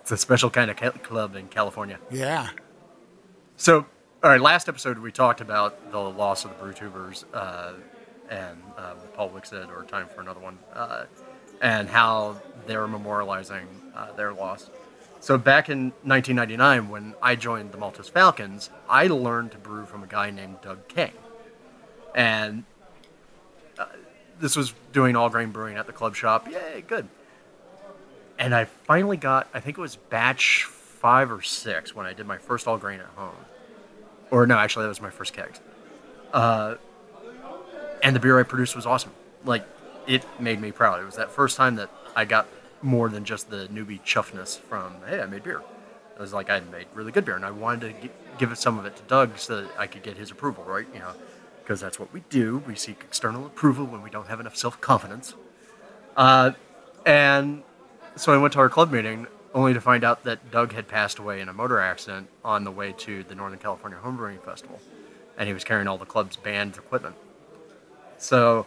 it's 0.02 0.12
a 0.12 0.18
special 0.18 0.50
kind 0.50 0.72
of 0.72 0.78
ca- 0.78 0.92
club 0.92 1.36
in 1.36 1.48
California. 1.48 2.00
Yeah. 2.12 2.50
So, 3.56 3.86
all 4.24 4.30
right, 4.30 4.40
last 4.40 4.70
episode 4.70 4.98
we 5.00 5.12
talked 5.12 5.42
about 5.42 5.92
the 5.92 6.00
loss 6.00 6.46
of 6.46 6.52
the 6.52 6.64
Brew 6.64 6.72
Tubers 6.72 7.26
uh, 7.34 7.74
and 8.30 8.58
uh, 8.78 8.94
Paul 9.16 9.32
Wickstead, 9.32 9.70
or 9.70 9.84
Time 9.84 10.08
for 10.16 10.22
Another 10.22 10.40
One, 10.40 10.58
uh, 10.74 11.06
and 11.62 11.90
how 11.90 12.42
they're 12.66 12.88
memorializing 12.88 13.66
uh, 13.94 14.14
their 14.14 14.32
loss. 14.32 14.70
So, 15.20 15.38
back 15.38 15.68
in 15.68 15.92
1999, 16.04 16.90
when 16.90 17.16
I 17.22 17.36
joined 17.36 17.74
the 17.74 17.78
Maltose 17.78 18.10
Falcons, 18.10 18.70
I 18.88 19.08
learned 19.08 19.52
to 19.52 19.58
brew 19.58 19.86
from 19.86 20.04
a 20.04 20.08
guy 20.08 20.32
named 20.32 20.62
Doug 20.62 20.88
King. 20.88 21.12
And 22.16 22.64
uh, 23.78 23.88
this 24.40 24.56
was 24.56 24.74
doing 24.94 25.18
all 25.18 25.30
grain 25.30 25.52
brewing 25.52 25.76
at 25.76 25.86
the 25.86 25.94
club 25.94 26.16
shop. 26.16 26.50
Yay, 26.50 26.86
good. 26.88 27.10
And 28.40 28.56
I 28.56 28.66
finally 28.66 29.18
got, 29.18 29.50
I 29.54 29.60
think 29.60 29.78
it 29.78 29.82
was 29.82 29.98
batch 29.98 30.64
five 30.64 31.30
or 31.30 31.42
six 31.42 31.94
when 31.94 32.06
I 32.06 32.14
did 32.14 32.26
my 32.26 32.38
first 32.38 32.70
all 32.70 32.78
grain 32.78 33.02
at 33.02 33.08
home 33.18 33.36
or 34.34 34.48
no, 34.48 34.58
actually 34.58 34.84
that 34.84 34.90
was 34.90 35.00
my 35.00 35.12
first 35.12 35.32
kegs. 35.32 35.62
Uh, 36.34 36.76
and 38.02 38.16
the 38.16 38.20
beer 38.20 38.40
I 38.40 38.44
produced 38.44 38.76
was 38.76 38.88
awesome. 38.88 39.12
Like 39.46 39.64
it 40.08 40.26
made 40.40 40.60
me 40.60 40.72
proud. 40.72 41.00
It 41.00 41.06
was 41.06 41.18
that 41.18 41.30
first 41.32 41.56
time 41.56 41.76
that 41.76 41.92
I 42.16 42.26
got 42.26 42.48
more 42.82 43.10
than 43.10 43.26
just 43.26 43.52
the 43.52 43.68
newbie 43.72 44.02
chuffness 44.02 44.58
from 44.60 44.96
hey, 45.08 45.22
I 45.22 45.28
made 45.28 45.44
beer. 45.44 45.62
It 46.16 46.20
was 46.20 46.34
like 46.34 46.50
I 46.50 46.60
made 46.60 46.88
really 46.96 47.12
good 47.12 47.26
beer, 47.26 47.36
and 47.36 47.46
I 47.46 47.52
wanted 47.52 48.02
to 48.02 48.08
gi- 48.08 48.14
give 48.40 48.58
some 48.58 48.80
of 48.80 48.86
it 48.86 48.96
to 48.96 49.04
Doug 49.04 49.38
so 49.38 49.62
that 49.62 49.72
I 49.78 49.86
could 49.86 50.02
get 50.02 50.18
his 50.18 50.32
approval, 50.32 50.64
right? 50.64 50.88
You 50.94 51.00
know, 51.00 51.14
because 51.64 51.80
that's 51.80 52.00
what 52.00 52.12
we 52.12 52.22
do. 52.32 52.64
We 52.68 52.76
seek 52.76 53.02
external 53.02 53.46
approval 53.46 53.86
when 53.86 54.02
we 54.02 54.10
don't 54.10 54.28
have 54.28 54.40
enough 54.40 54.56
self 54.56 54.82
confidence. 54.82 55.36
Uh, 56.18 56.52
and 57.06 57.62
so 58.16 58.34
I 58.34 58.38
went 58.38 58.54
to 58.54 58.60
our 58.60 58.70
club 58.70 58.92
meeting 58.92 59.28
only 59.54 59.74
to 59.74 59.82
find 59.82 60.04
out 60.04 60.24
that 60.24 60.52
Doug 60.52 60.74
had 60.74 60.88
passed 60.88 61.20
away 61.20 61.40
in 61.40 61.50
a 61.50 61.54
motor 61.54 61.80
accident 61.80 62.28
on 62.44 62.64
the 62.64 62.72
way 62.72 62.94
to 63.00 63.24
the 63.24 63.36
Northern 63.36 63.60
California 63.60 64.00
Homebrewing 64.04 64.44
Festival, 64.44 64.80
and 65.38 65.48
he 65.48 65.54
was 65.54 65.64
carrying 65.64 65.88
all 65.88 65.98
the 65.98 66.06
club's 66.06 66.36
band 66.36 66.76
equipment. 66.76 67.16
So, 68.18 68.66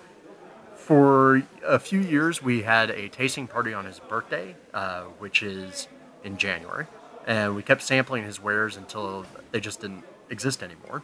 for 0.75 1.43
a 1.65 1.79
few 1.79 2.01
years, 2.01 2.43
we 2.43 2.63
had 2.63 2.91
a 2.91 3.09
tasting 3.09 3.49
party 3.49 3.73
on 3.73 3.85
his 3.85 3.99
birthday, 3.99 4.55
uh, 4.73 5.03
which 5.19 5.43
is 5.43 5.89
in 6.23 6.37
January, 6.37 6.87
and 7.27 7.57
we 7.57 7.63
kept 7.63 7.83
sampling 7.83 8.25
his 8.25 8.41
wares 8.41 8.77
until 8.77 9.27
they 9.51 9.61
just 9.61 9.81
didn't 9.81 10.05
exist 10.31 10.63
anymore. 10.63 11.03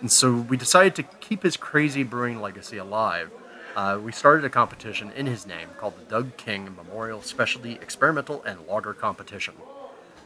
And 0.00 0.10
so 0.10 0.34
we 0.34 0.56
decided 0.56 0.94
to 0.96 1.02
keep 1.02 1.42
his 1.42 1.56
crazy 1.56 2.02
brewing 2.02 2.40
legacy 2.40 2.76
alive. 2.76 3.30
Uh, 3.74 3.98
we 4.02 4.12
started 4.12 4.44
a 4.44 4.50
competition 4.50 5.10
in 5.16 5.26
his 5.26 5.46
name 5.46 5.68
called 5.78 5.98
the 5.98 6.04
Doug 6.04 6.36
King 6.36 6.76
Memorial 6.76 7.22
Specialty 7.22 7.72
Experimental 7.74 8.42
and 8.44 8.60
Lager 8.68 8.94
Competition. 8.94 9.54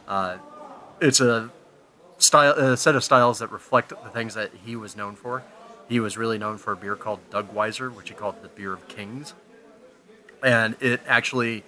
Uh, 0.07 0.37
it's 1.01 1.19
a 1.19 1.49
style, 2.19 2.53
a 2.53 2.77
set 2.77 2.95
of 2.95 3.03
styles 3.03 3.39
that 3.39 3.51
reflect 3.51 3.89
the 3.89 4.09
things 4.09 4.35
that 4.35 4.51
he 4.65 4.75
was 4.75 4.95
known 4.95 5.15
for. 5.15 5.43
He 5.87 5.99
was 5.99 6.15
really 6.15 6.37
known 6.37 6.59
for 6.59 6.73
a 6.73 6.77
beer 6.77 6.95
called 6.95 7.19
Doug 7.31 7.53
Weiser, 7.53 7.91
which 7.91 8.09
he 8.09 8.15
called 8.15 8.43
the 8.43 8.49
Beer 8.49 8.73
of 8.73 8.87
Kings, 8.87 9.33
and 10.43 10.75
it 10.79 11.01
actually 11.07 11.63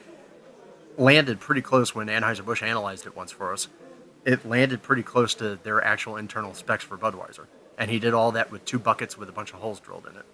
landed 0.97 1.39
pretty 1.39 1.61
close 1.61 1.95
when 1.95 2.07
Anheuser-Busch 2.07 2.61
analyzed 2.61 3.07
it 3.07 3.15
once 3.15 3.31
for 3.31 3.51
us. 3.51 3.67
It 4.23 4.45
landed 4.45 4.83
pretty 4.83 5.01
close 5.01 5.33
to 5.35 5.57
their 5.63 5.83
actual 5.83 6.15
internal 6.15 6.53
specs 6.53 6.83
for 6.83 6.97
Budweiser. 6.97 7.47
And 7.77 7.89
he 7.89 7.97
did 7.97 8.13
all 8.13 8.31
that 8.33 8.51
with 8.51 8.65
two 8.65 8.77
buckets 8.77 9.17
with 9.17 9.27
a 9.29 9.31
bunch 9.31 9.53
of 9.53 9.59
holes 9.59 9.79
drilled 9.79 10.05
in 10.05 10.15
it. 10.15 10.25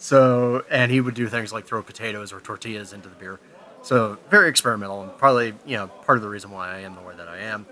So, 0.00 0.64
and 0.70 0.90
he 0.90 1.02
would 1.02 1.14
do 1.14 1.28
things 1.28 1.52
like 1.52 1.66
throw 1.66 1.82
potatoes 1.82 2.32
or 2.32 2.40
tortillas 2.40 2.94
into 2.94 3.10
the 3.10 3.14
beer. 3.16 3.38
So, 3.82 4.16
very 4.30 4.48
experimental 4.48 5.02
and 5.02 5.16
probably, 5.18 5.52
you 5.66 5.76
know, 5.76 5.88
part 5.88 6.16
of 6.16 6.22
the 6.22 6.28
reason 6.30 6.50
why 6.50 6.74
I 6.74 6.78
am 6.80 6.94
the 6.94 7.02
way 7.02 7.14
that 7.18 7.28
I 7.28 7.40
am. 7.40 7.66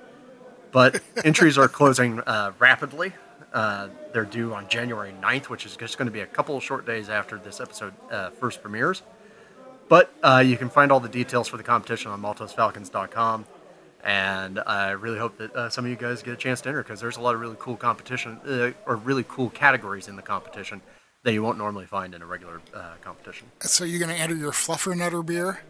But 0.70 1.00
entries 1.24 1.56
are 1.56 1.68
closing 1.68 2.20
uh, 2.20 2.52
rapidly. 2.58 3.14
Uh, 3.54 3.88
they're 4.12 4.26
due 4.26 4.52
on 4.52 4.68
January 4.68 5.14
9th, 5.22 5.46
which 5.46 5.64
is 5.64 5.74
just 5.74 5.96
going 5.96 6.04
to 6.04 6.12
be 6.12 6.20
a 6.20 6.26
couple 6.26 6.54
of 6.54 6.62
short 6.62 6.84
days 6.84 7.08
after 7.08 7.38
this 7.38 7.62
episode 7.62 7.94
uh, 8.10 8.28
first 8.28 8.60
premieres. 8.60 9.00
But 9.88 10.12
uh, 10.22 10.44
you 10.44 10.58
can 10.58 10.68
find 10.68 10.92
all 10.92 11.00
the 11.00 11.08
details 11.08 11.48
for 11.48 11.56
the 11.56 11.62
competition 11.62 12.10
on 12.10 12.20
maltosefalcons.com. 12.20 13.46
And 14.04 14.60
I 14.66 14.90
really 14.90 15.18
hope 15.18 15.38
that 15.38 15.56
uh, 15.56 15.70
some 15.70 15.86
of 15.86 15.90
you 15.90 15.96
guys 15.96 16.22
get 16.22 16.34
a 16.34 16.36
chance 16.36 16.60
to 16.60 16.68
enter 16.68 16.82
because 16.82 17.00
there's 17.00 17.16
a 17.16 17.22
lot 17.22 17.34
of 17.34 17.40
really 17.40 17.56
cool 17.58 17.76
competition 17.76 18.38
uh, 18.46 18.72
or 18.84 18.96
really 18.96 19.24
cool 19.26 19.48
categories 19.48 20.08
in 20.08 20.16
the 20.16 20.22
competition 20.22 20.82
that 21.28 21.34
you 21.34 21.42
won't 21.42 21.58
normally 21.58 21.84
find 21.84 22.14
in 22.14 22.22
a 22.22 22.26
regular 22.26 22.62
uh, 22.72 22.94
competition. 23.02 23.48
So 23.60 23.84
you're 23.84 23.98
going 23.98 24.16
to 24.16 24.18
enter 24.18 24.34
your 24.34 24.50
Fluffernutter 24.50 25.24
beer? 25.24 25.60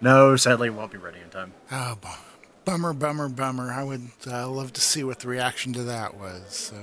No, 0.00 0.34
sadly, 0.36 0.68
it 0.68 0.70
won't 0.70 0.90
be 0.90 0.96
ready 0.96 1.20
in 1.20 1.28
time. 1.28 1.52
Oh, 1.70 1.98
bu- 2.00 2.08
bummer, 2.64 2.94
bummer, 2.94 3.28
bummer. 3.28 3.70
I 3.70 3.84
would 3.84 4.08
uh, 4.26 4.48
love 4.48 4.72
to 4.72 4.80
see 4.80 5.04
what 5.04 5.18
the 5.18 5.28
reaction 5.28 5.74
to 5.74 5.82
that 5.82 6.16
was. 6.16 6.42
So, 6.48 6.76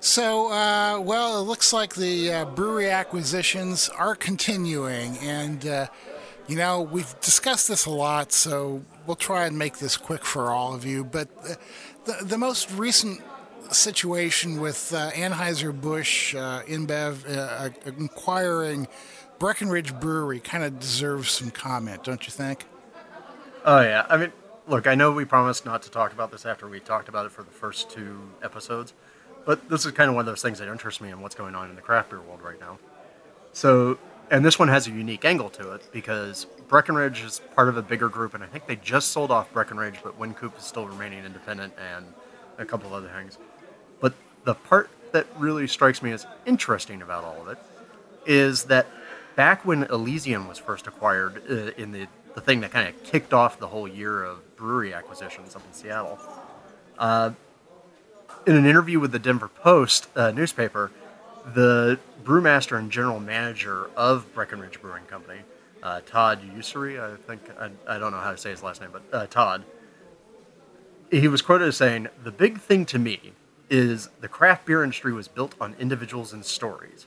so 0.00 0.50
uh, 0.50 0.98
well, 1.00 1.40
it 1.40 1.44
looks 1.44 1.72
like 1.72 1.94
the 1.94 2.32
uh, 2.32 2.44
brewery 2.46 2.90
acquisitions 2.90 3.88
are 3.90 4.16
continuing, 4.16 5.16
and 5.18 5.64
uh, 5.64 5.86
you 6.48 6.56
know 6.56 6.82
we've 6.82 7.14
discussed 7.20 7.68
this 7.68 7.86
a 7.86 7.90
lot, 7.90 8.32
so 8.32 8.82
we'll 9.06 9.14
try 9.14 9.46
and 9.46 9.56
make 9.56 9.78
this 9.78 9.96
quick 9.96 10.24
for 10.24 10.50
all 10.50 10.74
of 10.74 10.84
you. 10.84 11.04
But 11.04 11.28
uh, 11.48 11.54
the 12.04 12.24
the 12.24 12.38
most 12.38 12.68
recent 12.72 13.22
situation 13.70 14.60
with 14.60 14.92
uh, 14.94 15.10
Anheuser-Busch 15.10 16.34
uh, 16.34 16.62
InBev 16.62 17.36
uh, 17.36 17.70
acquiring 18.04 18.88
Breckenridge 19.38 19.98
Brewery 19.98 20.40
kind 20.40 20.64
of 20.64 20.78
deserves 20.78 21.30
some 21.30 21.50
comment, 21.50 22.04
don't 22.04 22.26
you 22.26 22.32
think? 22.32 22.64
Oh, 23.64 23.80
yeah. 23.80 24.06
I 24.08 24.16
mean, 24.16 24.32
look, 24.66 24.86
I 24.86 24.94
know 24.94 25.12
we 25.12 25.24
promised 25.24 25.64
not 25.64 25.82
to 25.82 25.90
talk 25.90 26.12
about 26.12 26.30
this 26.30 26.46
after 26.46 26.66
we 26.66 26.80
talked 26.80 27.08
about 27.08 27.26
it 27.26 27.32
for 27.32 27.42
the 27.42 27.50
first 27.50 27.90
two 27.90 28.18
episodes, 28.42 28.94
but 29.44 29.68
this 29.68 29.86
is 29.86 29.92
kind 29.92 30.08
of 30.08 30.16
one 30.16 30.22
of 30.22 30.26
those 30.26 30.42
things 30.42 30.58
that 30.58 30.68
interests 30.68 31.00
me 31.00 31.10
in 31.10 31.20
what's 31.20 31.34
going 31.34 31.54
on 31.54 31.70
in 31.70 31.76
the 31.76 31.82
craft 31.82 32.10
beer 32.10 32.20
world 32.20 32.42
right 32.42 32.60
now. 32.60 32.78
So, 33.52 33.98
and 34.30 34.44
this 34.44 34.58
one 34.58 34.68
has 34.68 34.86
a 34.86 34.90
unique 34.90 35.24
angle 35.24 35.50
to 35.50 35.72
it 35.72 35.88
because 35.92 36.46
Breckenridge 36.68 37.22
is 37.22 37.40
part 37.54 37.68
of 37.68 37.76
a 37.76 37.82
bigger 37.82 38.08
group, 38.08 38.34
and 38.34 38.44
I 38.44 38.46
think 38.46 38.66
they 38.66 38.76
just 38.76 39.10
sold 39.10 39.30
off 39.30 39.52
Breckenridge, 39.52 39.96
but 40.02 40.18
Wynkoop 40.18 40.58
is 40.58 40.64
still 40.64 40.86
remaining 40.86 41.24
independent 41.24 41.74
and 41.94 42.06
a 42.58 42.64
couple 42.64 42.88
of 42.88 42.92
other 42.92 43.08
things. 43.08 43.38
But 44.00 44.14
the 44.44 44.54
part 44.54 44.90
that 45.12 45.26
really 45.38 45.66
strikes 45.66 46.02
me 46.02 46.12
as 46.12 46.26
interesting 46.46 47.02
about 47.02 47.24
all 47.24 47.40
of 47.42 47.48
it 47.48 47.58
is 48.26 48.64
that 48.64 48.86
back 49.36 49.64
when 49.64 49.84
Elysian 49.84 50.48
was 50.48 50.58
first 50.58 50.86
acquired 50.86 51.42
uh, 51.50 51.80
in 51.80 51.92
the, 51.92 52.06
the 52.34 52.40
thing 52.40 52.60
that 52.60 52.70
kind 52.70 52.88
of 52.88 53.02
kicked 53.04 53.32
off 53.32 53.58
the 53.58 53.68
whole 53.68 53.88
year 53.88 54.24
of 54.24 54.56
brewery 54.56 54.92
acquisitions 54.92 55.54
up 55.56 55.62
in 55.66 55.72
Seattle, 55.72 56.18
uh, 56.98 57.30
in 58.46 58.56
an 58.56 58.66
interview 58.66 58.98
with 58.98 59.12
the 59.12 59.18
Denver 59.18 59.48
Post 59.48 60.08
uh, 60.16 60.30
newspaper, 60.30 60.90
the 61.54 61.98
brewmaster 62.24 62.78
and 62.78 62.90
general 62.90 63.20
manager 63.20 63.90
of 63.96 64.32
Breckenridge 64.34 64.80
Brewing 64.80 65.04
Company, 65.04 65.40
uh, 65.82 66.00
Todd 66.04 66.40
Usry, 66.56 67.00
I 67.00 67.16
think, 67.16 67.40
I, 67.58 67.70
I 67.86 67.98
don't 67.98 68.12
know 68.12 68.18
how 68.18 68.32
to 68.32 68.36
say 68.36 68.50
his 68.50 68.62
last 68.62 68.80
name, 68.80 68.90
but 68.92 69.02
uh, 69.12 69.26
Todd, 69.26 69.64
he 71.10 71.28
was 71.28 71.42
quoted 71.42 71.68
as 71.68 71.76
saying, 71.76 72.08
The 72.22 72.32
big 72.32 72.60
thing 72.60 72.84
to 72.86 72.98
me 72.98 73.32
is 73.70 74.08
the 74.20 74.28
craft 74.28 74.66
beer 74.66 74.82
industry 74.82 75.12
was 75.12 75.28
built 75.28 75.54
on 75.60 75.74
individuals 75.78 76.32
and 76.32 76.44
stories. 76.44 77.06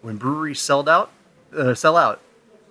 When 0.00 0.16
breweries 0.16 0.60
sell 0.60 0.88
out, 0.88 1.10
uh, 1.56 1.74
sell 1.74 1.96
out, 1.96 2.20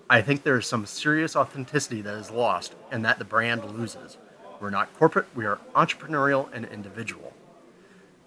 I 0.10 0.22
think 0.22 0.44
there 0.44 0.58
is 0.58 0.65
some 0.65 0.86
serious 0.86 1.36
authenticity 1.36 2.01
that 2.01 2.15
is 2.15 2.32
lost 2.32 2.75
and 2.91 3.03
that 3.06 3.20
the 3.20 3.25
brand 3.25 3.65
loses. 3.65 4.17
We're 4.60 4.70
not 4.70 4.94
corporate, 4.98 5.27
we 5.36 5.46
are 5.46 5.60
entrepreneurial 5.75 6.50
and 6.53 6.65
individual. 6.65 7.34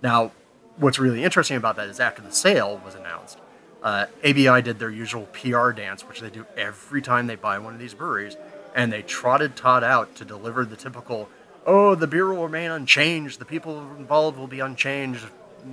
Now, 0.02 0.32
what's 0.76 0.98
really 0.98 1.24
interesting 1.24 1.56
about 1.56 1.76
that 1.76 1.88
is 1.88 2.00
after 2.00 2.22
the 2.22 2.32
sale 2.32 2.80
was 2.84 2.94
announced, 2.94 3.38
uh, 3.82 4.06
ABI 4.24 4.62
did 4.62 4.78
their 4.78 4.90
usual 4.90 5.26
PR 5.32 5.70
dance, 5.70 6.06
which 6.06 6.20
they 6.20 6.30
do 6.30 6.46
every 6.56 7.00
time 7.00 7.26
they 7.26 7.36
buy 7.36 7.58
one 7.58 7.72
of 7.72 7.80
these 7.80 7.94
breweries, 7.94 8.36
and 8.74 8.92
they 8.92 9.02
trotted 9.02 9.56
Todd 9.56 9.82
out 9.82 10.14
to 10.16 10.24
deliver 10.24 10.64
the 10.64 10.76
typical, 10.76 11.28
oh, 11.66 11.94
the 11.94 12.06
beer 12.06 12.32
will 12.32 12.44
remain 12.44 12.70
unchanged, 12.70 13.38
the 13.38 13.44
people 13.44 13.80
involved 13.98 14.38
will 14.38 14.46
be 14.46 14.60
unchanged, 14.60 15.26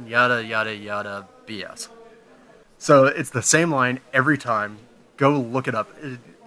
yada, 0.05 0.43
yada, 0.43 0.75
yada, 0.75 1.27
BS. 1.47 1.89
So 2.77 3.05
it's 3.05 3.29
the 3.29 3.41
same 3.41 3.71
line 3.71 3.99
every 4.13 4.37
time. 4.37 4.77
Go 5.17 5.39
look 5.39 5.67
it 5.67 5.75
up. 5.75 5.89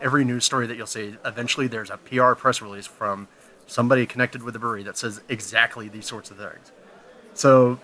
Every 0.01 0.25
news 0.25 0.45
story 0.45 0.67
that 0.67 0.77
you'll 0.77 0.87
see, 0.87 1.17
eventually 1.25 1.67
there's 1.67 1.91
a 1.91 1.97
PR 1.97 2.33
press 2.33 2.63
release 2.63 2.87
from 2.87 3.29
somebody 3.67 4.07
connected 4.07 4.43
with 4.43 4.55
the 4.55 4.61
brewery 4.61 4.83
that 4.85 4.97
says 4.97 5.21
exactly 5.29 5.89
these 5.89 6.07
sorts 6.07 6.31
of 6.31 6.37
things. 6.39 6.73
So, 7.35 7.81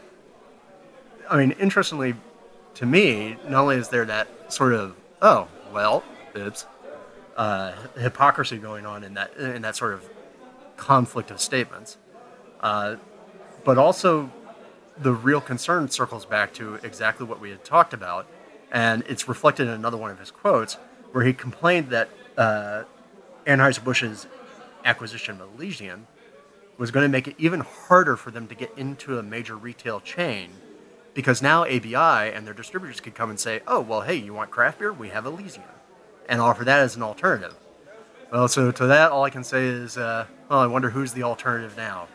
I 1.29 1.39
mean, 1.39 1.53
interestingly, 1.53 2.15
to 2.75 2.87
me, 2.87 3.37
not 3.49 3.63
only 3.63 3.77
is 3.77 3.89
there 3.89 4.05
that 4.05 4.53
sort 4.53 4.75
of, 4.75 4.97
oh, 5.23 5.49
well, 5.73 6.05
oops, 6.37 6.67
uh, 7.37 7.73
hypocrisy 7.99 8.59
going 8.59 8.87
on 8.87 9.05
in 9.05 9.15
that 9.15 9.37
in 9.37 9.63
that 9.63 9.77
sort 9.77 9.93
of 9.93 10.09
conflict 10.77 11.31
of 11.31 11.41
statements, 11.41 11.97
uh, 12.61 12.97
but 13.65 13.79
also 13.79 14.31
the 14.99 15.13
real 15.13 15.41
concern 15.41 15.89
circles 15.89 16.25
back 16.25 16.55
to 16.55 16.75
exactly 16.77 17.27
what 17.27 17.41
we 17.41 17.51
had 17.51 17.65
talked 17.65 17.93
about, 17.93 18.27
and 18.71 19.03
it's 19.09 19.29
reflected 19.29 19.67
in 19.67 19.75
another 19.75 19.97
one 19.97 20.11
of 20.11 20.19
his 20.19 20.31
quotes 20.31 20.75
where 21.13 21.25
he 21.25 21.33
complained 21.33 21.91
that 21.91 22.09
uh, 22.37 22.85
Anheuser-Busch's 23.47 24.27
acquisition 24.85 25.41
of 25.41 25.55
Elysian 25.55 26.07
was 26.79 26.91
going 26.91 27.05
to 27.05 27.09
make 27.09 27.27
it 27.27 27.35
even 27.39 27.61
harder 27.61 28.17
for 28.17 28.31
them 28.31 28.47
to 28.49 28.55
get 28.55 28.71
into 28.77 29.19
a 29.19 29.23
major 29.23 29.57
retail 29.57 30.01
chain 30.01 30.51
because 31.15 31.41
now 31.41 31.65
ABI 31.65 31.95
and 31.95 32.47
their 32.47 32.53
distributors 32.53 33.01
could 33.01 33.15
come 33.15 33.31
and 33.31 33.41
say, 33.41 33.61
oh, 33.67 33.81
well, 33.81 34.03
hey, 34.03 34.15
you 34.15 34.35
want 34.35 34.51
craft 34.51 34.79
beer? 34.79 34.93
We 34.93 35.09
have 35.09 35.25
Elysian, 35.25 35.65
and 36.29 36.43
offer 36.43 36.63
that 36.65 36.81
as 36.81 36.95
an 36.95 37.03
alternative. 37.03 37.55
Well, 38.33 38.49
so 38.49 38.71
to 38.71 38.87
that, 38.87 39.13
all 39.13 39.25
I 39.25 39.31
can 39.31 39.45
say 39.45 39.67
is, 39.67 39.97
uh, 39.97 40.27
well, 40.49 40.59
I 40.59 40.67
wonder 40.67 40.91
who's 40.91 41.13
the 41.13 41.23
alternative 41.23 41.77
now. 41.77 42.09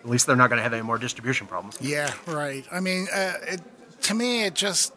At 0.00 0.08
least 0.08 0.26
they're 0.26 0.36
not 0.36 0.48
going 0.48 0.58
to 0.58 0.62
have 0.62 0.72
any 0.72 0.82
more 0.82 0.98
distribution 0.98 1.46
problems. 1.46 1.76
Yeah, 1.80 2.12
right. 2.26 2.64
I 2.72 2.80
mean, 2.80 3.06
uh, 3.12 3.34
it, 3.42 3.60
to 4.02 4.14
me, 4.14 4.44
it 4.44 4.54
just, 4.54 4.94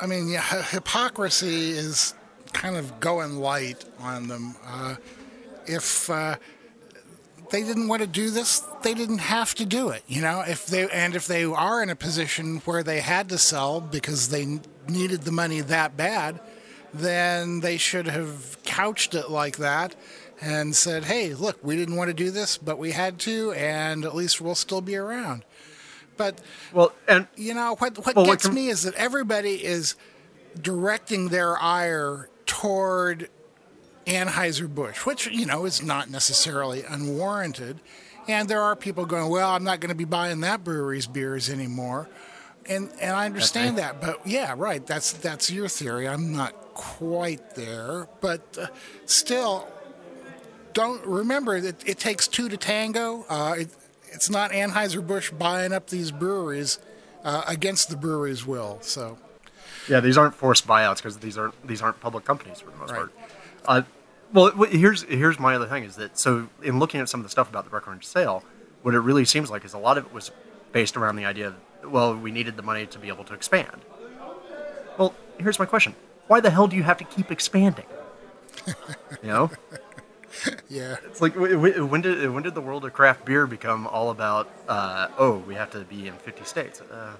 I 0.00 0.06
mean, 0.06 0.28
yeah, 0.28 0.62
hypocrisy 0.62 1.72
is 1.72 2.14
kind 2.52 2.76
of 2.76 3.00
going 3.00 3.36
light 3.36 3.84
on 4.00 4.28
them. 4.28 4.54
Uh, 4.66 4.96
if 5.66 6.08
uh, 6.08 6.36
they 7.50 7.62
didn't 7.62 7.88
want 7.88 8.00
to 8.00 8.08
do 8.08 8.30
this, 8.30 8.60
they 8.82 8.94
didn't 8.94 9.18
have 9.18 9.54
to 9.56 9.66
do 9.66 9.90
it. 9.90 10.02
You 10.08 10.22
know, 10.22 10.40
if 10.40 10.66
they 10.66 10.88
and 10.88 11.14
if 11.14 11.26
they 11.26 11.44
are 11.44 11.82
in 11.82 11.90
a 11.90 11.96
position 11.96 12.62
where 12.64 12.82
they 12.82 13.00
had 13.00 13.28
to 13.28 13.38
sell 13.38 13.80
because 13.80 14.30
they 14.30 14.60
needed 14.88 15.22
the 15.22 15.32
money 15.32 15.60
that 15.60 15.96
bad, 15.96 16.40
then 16.92 17.60
they 17.60 17.76
should 17.76 18.06
have 18.06 18.58
couched 18.64 19.14
it 19.14 19.30
like 19.30 19.56
that 19.58 19.94
and 20.40 20.74
said, 20.74 21.04
"Hey, 21.04 21.34
look, 21.34 21.58
we 21.62 21.76
didn't 21.76 21.96
want 21.96 22.08
to 22.08 22.14
do 22.14 22.30
this, 22.30 22.58
but 22.58 22.78
we 22.78 22.92
had 22.92 23.18
to, 23.20 23.52
and 23.52 24.04
at 24.04 24.14
least 24.14 24.40
we'll 24.40 24.54
still 24.54 24.80
be 24.80 24.96
around." 24.96 25.44
But 26.16 26.40
well, 26.72 26.92
and 27.08 27.26
you 27.36 27.54
know 27.54 27.76
what? 27.76 28.04
What 28.04 28.16
well, 28.16 28.26
gets 28.26 28.50
me 28.50 28.68
is 28.68 28.82
that 28.82 28.94
everybody 28.94 29.64
is 29.64 29.96
directing 30.60 31.28
their 31.28 31.58
ire 31.58 32.28
toward 32.46 33.30
Anheuser-Busch, 34.06 35.06
which, 35.06 35.26
you 35.28 35.46
know, 35.46 35.64
is 35.64 35.82
not 35.82 36.10
necessarily 36.10 36.82
unwarranted. 36.82 37.80
And 38.28 38.48
there 38.48 38.60
are 38.60 38.76
people 38.76 39.04
going, 39.04 39.30
well, 39.30 39.50
I'm 39.50 39.64
not 39.64 39.80
going 39.80 39.88
to 39.88 39.96
be 39.96 40.04
buying 40.04 40.40
that 40.40 40.62
brewery's 40.62 41.06
beers 41.06 41.50
anymore. 41.50 42.08
And 42.66 42.90
and 43.00 43.16
I 43.16 43.26
understand 43.26 43.76
right. 43.76 44.00
that, 44.00 44.00
but 44.00 44.24
yeah, 44.24 44.54
right. 44.56 44.86
That's 44.86 45.12
that's 45.12 45.50
your 45.50 45.66
theory. 45.66 46.06
I'm 46.06 46.32
not 46.32 46.54
quite 46.74 47.54
there, 47.54 48.08
but 48.20 48.40
uh, 48.60 48.66
still, 49.06 49.66
don't 50.72 51.04
remember 51.06 51.60
that 51.60 51.86
it 51.86 51.98
takes 51.98 52.26
two 52.28 52.48
to 52.48 52.56
tango. 52.56 53.24
Uh, 53.28 53.54
it, 53.58 53.68
it's 54.10 54.28
not 54.30 54.50
Anheuser 54.52 55.06
Busch 55.06 55.30
buying 55.30 55.72
up 55.72 55.88
these 55.88 56.10
breweries 56.10 56.78
uh, 57.24 57.42
against 57.46 57.88
the 57.88 57.96
brewery's 57.96 58.46
will. 58.46 58.78
So 58.82 59.18
yeah, 59.88 60.00
these 60.00 60.16
aren't 60.18 60.34
forced 60.34 60.66
buyouts 60.66 60.96
because 60.96 61.18
these 61.18 61.38
aren't 61.38 61.66
these 61.66 61.82
aren't 61.82 62.00
public 62.00 62.24
companies 62.24 62.60
for 62.60 62.70
the 62.70 62.76
most 62.76 62.90
Right. 62.90 62.98
part. 62.98 63.12
Uh, 63.64 63.82
well, 64.32 64.50
here's 64.64 65.02
here's 65.04 65.38
my 65.38 65.54
other 65.54 65.66
thing 65.66 65.84
is 65.84 65.96
that 65.96 66.18
so 66.18 66.48
in 66.62 66.78
looking 66.78 67.00
at 67.00 67.08
some 67.08 67.20
of 67.20 67.24
the 67.24 67.30
stuff 67.30 67.48
about 67.48 67.64
the 67.64 67.70
Breckenridge 67.70 68.04
sale, 68.06 68.44
what 68.82 68.94
it 68.94 69.00
really 69.00 69.24
seems 69.24 69.50
like 69.50 69.64
is 69.64 69.74
a 69.74 69.78
lot 69.78 69.98
of 69.98 70.06
it 70.06 70.12
was 70.12 70.30
based 70.72 70.96
around 70.96 71.16
the 71.16 71.24
idea 71.24 71.48
of 71.48 71.54
well, 71.90 72.16
we 72.16 72.30
needed 72.30 72.56
the 72.56 72.62
money 72.62 72.86
to 72.86 72.98
be 72.98 73.08
able 73.08 73.24
to 73.24 73.34
expand. 73.34 73.82
Well, 74.98 75.14
here's 75.38 75.58
my 75.58 75.66
question: 75.66 75.94
Why 76.28 76.40
the 76.40 76.50
hell 76.50 76.66
do 76.68 76.76
you 76.76 76.82
have 76.82 76.98
to 76.98 77.04
keep 77.04 77.30
expanding? 77.30 77.86
you 79.22 79.28
know, 79.28 79.50
yeah, 80.68 80.96
it's 81.04 81.20
like 81.20 81.34
wh- 81.34 81.52
wh- 81.52 81.90
when 81.90 82.00
did 82.00 82.30
when 82.30 82.42
did 82.42 82.54
the 82.54 82.60
world 82.60 82.84
of 82.84 82.92
craft 82.92 83.24
beer 83.24 83.46
become 83.46 83.86
all 83.86 84.10
about? 84.10 84.48
Uh, 84.68 85.08
oh, 85.18 85.38
we 85.46 85.54
have 85.54 85.70
to 85.70 85.80
be 85.80 86.06
in 86.08 86.14
50 86.14 86.44
states. 86.44 86.80
Uh, 86.80 87.12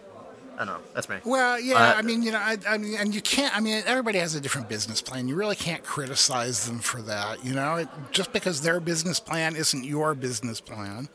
I 0.55 0.59
don't 0.59 0.67
know. 0.67 0.79
That's 0.95 1.09
me. 1.09 1.17
Well, 1.25 1.59
yeah, 1.59 1.77
Uh, 1.77 1.95
I 1.97 2.03
mean, 2.03 2.23
you 2.23 2.31
know, 2.31 2.39
I, 2.39 2.59
I 2.69 2.79
mean, 2.79 2.95
and 2.99 3.15
you 3.15 3.23
can't. 3.23 3.57
I 3.57 3.61
mean, 3.61 3.83
everybody 3.87 4.19
has 4.19 4.35
a 4.35 4.41
different 4.41 4.69
business 4.69 5.01
plan. 5.03 5.27
You 5.27 5.35
really 5.35 5.57
can't 5.57 5.83
criticize 5.83 6.67
them 6.67 6.79
for 6.79 7.01
that. 7.03 7.45
You 7.45 7.55
know, 7.55 7.77
it, 7.77 7.89
just 8.13 8.33
because 8.33 8.61
their 8.61 8.79
business 8.79 9.19
plan 9.19 9.57
isn't 9.57 9.83
your 9.85 10.15
business 10.15 10.61
plan, 10.61 11.09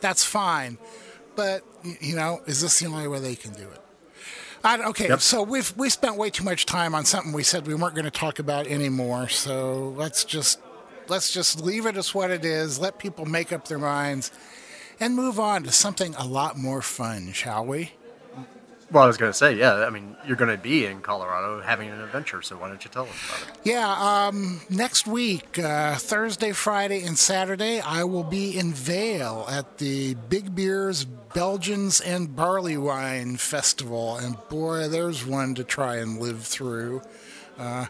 that's 0.00 0.24
fine. 0.24 0.76
But 1.36 1.62
you 2.00 2.16
know, 2.16 2.42
is 2.46 2.60
this 2.60 2.80
the 2.80 2.86
only 2.86 3.08
way 3.08 3.20
they 3.20 3.36
can 3.36 3.52
do 3.52 3.62
it? 3.62 3.80
I, 4.62 4.82
okay, 4.90 5.08
Yep. 5.08 5.20
so 5.20 5.42
we've 5.42 5.72
we 5.76 5.88
spent 5.88 6.16
way 6.16 6.30
too 6.30 6.44
much 6.44 6.66
time 6.66 6.94
on 6.94 7.04
something 7.04 7.32
we 7.32 7.42
said 7.42 7.66
we 7.66 7.74
weren't 7.74 7.94
going 7.94 8.04
to 8.04 8.10
talk 8.10 8.38
about 8.38 8.66
anymore. 8.66 9.28
So 9.28 9.94
let's 9.96 10.24
just 10.24 10.60
let's 11.08 11.32
just 11.32 11.60
leave 11.60 11.86
it 11.86 11.96
as 11.96 12.14
what 12.14 12.30
it 12.30 12.44
is. 12.44 12.78
Let 12.78 12.98
people 12.98 13.24
make 13.24 13.52
up 13.52 13.68
their 13.68 13.78
minds, 13.78 14.30
and 15.00 15.14
move 15.14 15.40
on 15.40 15.62
to 15.64 15.72
something 15.72 16.14
a 16.16 16.26
lot 16.26 16.58
more 16.58 16.82
fun, 16.82 17.32
shall 17.32 17.64
we? 17.64 17.92
Well, 18.92 19.04
I 19.04 19.06
was 19.06 19.16
going 19.16 19.30
to 19.30 19.36
say, 19.36 19.56
yeah. 19.56 19.84
I 19.86 19.90
mean, 19.90 20.16
you're 20.26 20.36
going 20.36 20.50
to 20.50 20.60
be 20.60 20.84
in 20.84 21.00
Colorado 21.00 21.60
having 21.60 21.90
an 21.90 22.00
adventure, 22.00 22.42
so 22.42 22.56
why 22.56 22.68
don't 22.68 22.84
you 22.84 22.90
tell 22.90 23.04
us 23.04 23.10
about 23.28 23.54
it? 23.54 23.60
Yeah, 23.62 24.26
um, 24.26 24.60
next 24.68 25.06
week, 25.06 25.60
uh, 25.60 25.94
Thursday, 25.94 26.50
Friday, 26.50 27.04
and 27.04 27.16
Saturday, 27.16 27.80
I 27.80 28.02
will 28.02 28.24
be 28.24 28.58
in 28.58 28.72
Vail 28.72 29.46
at 29.48 29.78
the 29.78 30.14
Big 30.28 30.56
Beers, 30.56 31.04
Belgians, 31.04 32.00
and 32.00 32.34
Barley 32.34 32.76
Wine 32.76 33.36
Festival. 33.36 34.16
And 34.16 34.36
boy, 34.48 34.88
there's 34.88 35.24
one 35.24 35.54
to 35.54 35.62
try 35.62 35.96
and 35.98 36.18
live 36.18 36.42
through. 36.42 37.02
Uh, 37.56 37.86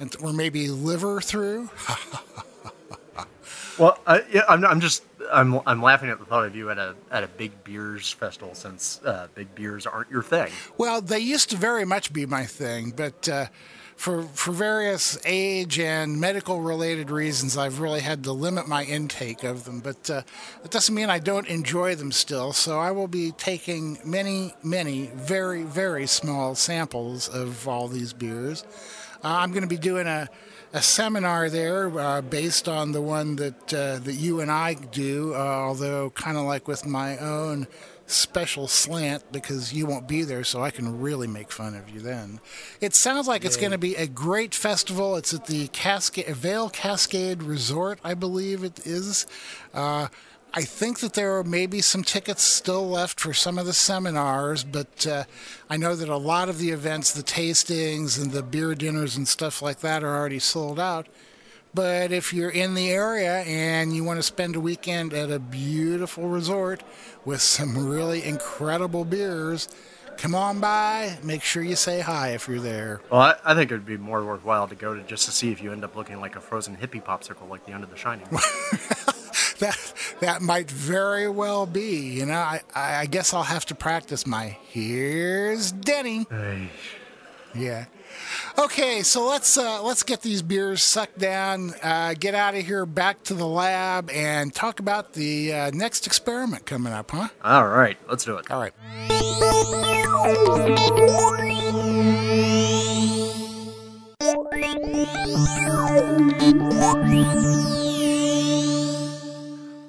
and, 0.00 0.14
or 0.22 0.34
maybe 0.34 0.68
liver 0.68 1.22
through. 1.22 1.70
Well, 3.78 3.98
I, 4.06 4.22
yeah, 4.30 4.42
I'm, 4.48 4.64
I'm 4.64 4.80
just 4.80 5.02
I'm 5.30 5.60
I'm 5.66 5.82
laughing 5.82 6.10
at 6.10 6.18
the 6.18 6.24
thought 6.24 6.46
of 6.46 6.56
you 6.56 6.70
at 6.70 6.78
a 6.78 6.94
at 7.10 7.24
a 7.24 7.28
big 7.28 7.64
beers 7.64 8.10
festival 8.10 8.54
since 8.54 9.00
uh, 9.04 9.28
big 9.34 9.54
beers 9.54 9.86
aren't 9.86 10.10
your 10.10 10.22
thing. 10.22 10.50
Well, 10.78 11.00
they 11.00 11.18
used 11.18 11.50
to 11.50 11.56
very 11.56 11.84
much 11.84 12.12
be 12.12 12.26
my 12.26 12.44
thing, 12.44 12.92
but 12.96 13.28
uh, 13.28 13.46
for 13.96 14.22
for 14.22 14.52
various 14.52 15.18
age 15.24 15.78
and 15.78 16.20
medical 16.20 16.60
related 16.60 17.10
reasons, 17.10 17.56
I've 17.56 17.80
really 17.80 18.00
had 18.00 18.24
to 18.24 18.32
limit 18.32 18.66
my 18.66 18.84
intake 18.84 19.44
of 19.44 19.64
them. 19.64 19.80
But 19.80 20.10
uh, 20.10 20.22
it 20.64 20.70
doesn't 20.70 20.94
mean 20.94 21.10
I 21.10 21.18
don't 21.18 21.46
enjoy 21.46 21.94
them 21.94 22.12
still. 22.12 22.52
So 22.52 22.78
I 22.78 22.90
will 22.90 23.08
be 23.08 23.32
taking 23.32 23.98
many, 24.04 24.54
many 24.62 25.10
very, 25.14 25.62
very 25.62 26.06
small 26.06 26.54
samples 26.54 27.28
of 27.28 27.68
all 27.68 27.88
these 27.88 28.12
beers. 28.12 28.64
Uh, 29.22 29.28
I'm 29.28 29.50
going 29.50 29.62
to 29.62 29.68
be 29.68 29.78
doing 29.78 30.06
a 30.06 30.28
a 30.72 30.82
seminar 30.82 31.50
there 31.50 31.98
uh, 31.98 32.22
based 32.22 32.68
on 32.68 32.92
the 32.92 33.02
one 33.02 33.36
that 33.36 33.74
uh, 33.74 33.98
that 33.98 34.14
you 34.14 34.40
and 34.40 34.50
I 34.50 34.74
do, 34.74 35.34
uh, 35.34 35.38
although 35.38 36.10
kind 36.10 36.36
of 36.36 36.44
like 36.44 36.66
with 36.66 36.86
my 36.86 37.18
own 37.18 37.66
special 38.06 38.68
slant 38.68 39.30
because 39.32 39.72
you 39.72 39.86
won't 39.86 40.06
be 40.06 40.22
there, 40.22 40.44
so 40.44 40.62
I 40.62 40.70
can 40.70 41.00
really 41.00 41.26
make 41.26 41.50
fun 41.50 41.74
of 41.74 41.88
you 41.88 42.00
then. 42.00 42.40
It 42.80 42.94
sounds 42.94 43.26
like 43.28 43.44
it's 43.44 43.56
going 43.56 43.72
to 43.72 43.78
be 43.78 43.94
a 43.94 44.06
great 44.06 44.54
festival. 44.54 45.16
It's 45.16 45.32
at 45.32 45.46
the 45.46 45.68
Cascade 45.68 46.26
Vail 46.26 46.68
Cascade 46.68 47.42
Resort, 47.42 47.98
I 48.04 48.14
believe 48.14 48.64
it 48.64 48.86
is. 48.86 49.26
I 50.54 50.62
think 50.62 51.00
that 51.00 51.14
there 51.14 51.38
are 51.38 51.44
maybe 51.44 51.80
some 51.80 52.04
tickets 52.04 52.42
still 52.42 52.86
left 52.86 53.18
for 53.18 53.32
some 53.32 53.56
of 53.56 53.64
the 53.64 53.72
seminars, 53.72 54.64
but 54.64 55.06
uh, 55.06 55.24
I 55.70 55.78
know 55.78 55.96
that 55.96 56.10
a 56.10 56.16
lot 56.18 56.50
of 56.50 56.58
the 56.58 56.70
events, 56.70 57.12
the 57.12 57.22
tastings 57.22 58.20
and 58.20 58.32
the 58.32 58.42
beer 58.42 58.74
dinners 58.74 59.16
and 59.16 59.26
stuff 59.26 59.62
like 59.62 59.80
that, 59.80 60.04
are 60.04 60.14
already 60.14 60.38
sold 60.38 60.78
out. 60.78 61.06
But 61.72 62.12
if 62.12 62.34
you're 62.34 62.50
in 62.50 62.74
the 62.74 62.90
area 62.90 63.40
and 63.44 63.96
you 63.96 64.04
want 64.04 64.18
to 64.18 64.22
spend 64.22 64.54
a 64.54 64.60
weekend 64.60 65.14
at 65.14 65.30
a 65.30 65.38
beautiful 65.38 66.28
resort 66.28 66.82
with 67.24 67.40
some 67.40 67.88
really 67.88 68.22
incredible 68.22 69.06
beers, 69.06 69.70
come 70.18 70.34
on 70.34 70.60
by. 70.60 71.16
Make 71.22 71.42
sure 71.42 71.62
you 71.62 71.76
say 71.76 72.00
hi 72.00 72.34
if 72.34 72.46
you're 72.46 72.60
there. 72.60 73.00
Well, 73.10 73.22
I, 73.22 73.36
I 73.42 73.54
think 73.54 73.70
it 73.70 73.74
would 73.74 73.86
be 73.86 73.96
more 73.96 74.22
worthwhile 74.22 74.68
to 74.68 74.74
go 74.74 74.94
to 74.94 75.02
just 75.04 75.24
to 75.24 75.30
see 75.30 75.50
if 75.50 75.62
you 75.62 75.72
end 75.72 75.82
up 75.82 75.96
looking 75.96 76.20
like 76.20 76.36
a 76.36 76.42
frozen 76.42 76.76
hippie 76.76 77.02
popsicle 77.02 77.48
like 77.48 77.64
the 77.64 77.72
end 77.72 77.84
of 77.84 77.90
The 77.90 77.96
Shining. 77.96 78.28
That 79.58 79.94
that 80.20 80.42
might 80.42 80.70
very 80.70 81.28
well 81.28 81.66
be. 81.66 81.96
You 81.96 82.26
know, 82.26 82.34
I, 82.34 82.62
I 82.74 83.06
guess 83.06 83.32
I'll 83.34 83.42
have 83.42 83.66
to 83.66 83.74
practice 83.74 84.26
my 84.26 84.56
here's 84.68 85.72
Denny. 85.72 86.26
Hey. 86.28 86.70
Yeah. 87.54 87.84
Okay, 88.58 89.02
so 89.02 89.26
let's 89.26 89.56
uh, 89.56 89.82
let's 89.82 90.02
get 90.02 90.22
these 90.22 90.42
beers 90.42 90.82
sucked 90.82 91.18
down, 91.18 91.72
uh, 91.82 92.14
get 92.18 92.34
out 92.34 92.54
of 92.54 92.64
here, 92.66 92.84
back 92.86 93.22
to 93.24 93.34
the 93.34 93.46
lab, 93.46 94.10
and 94.10 94.54
talk 94.54 94.80
about 94.80 95.14
the 95.14 95.52
uh, 95.52 95.70
next 95.72 96.06
experiment 96.06 96.66
coming 96.66 96.92
up, 96.92 97.10
huh? 97.10 97.28
All 97.42 97.66
right, 97.66 97.96
let's 98.08 98.24
do 98.24 98.36
it. 98.36 98.50
All 98.50 98.60
right. 98.60 98.72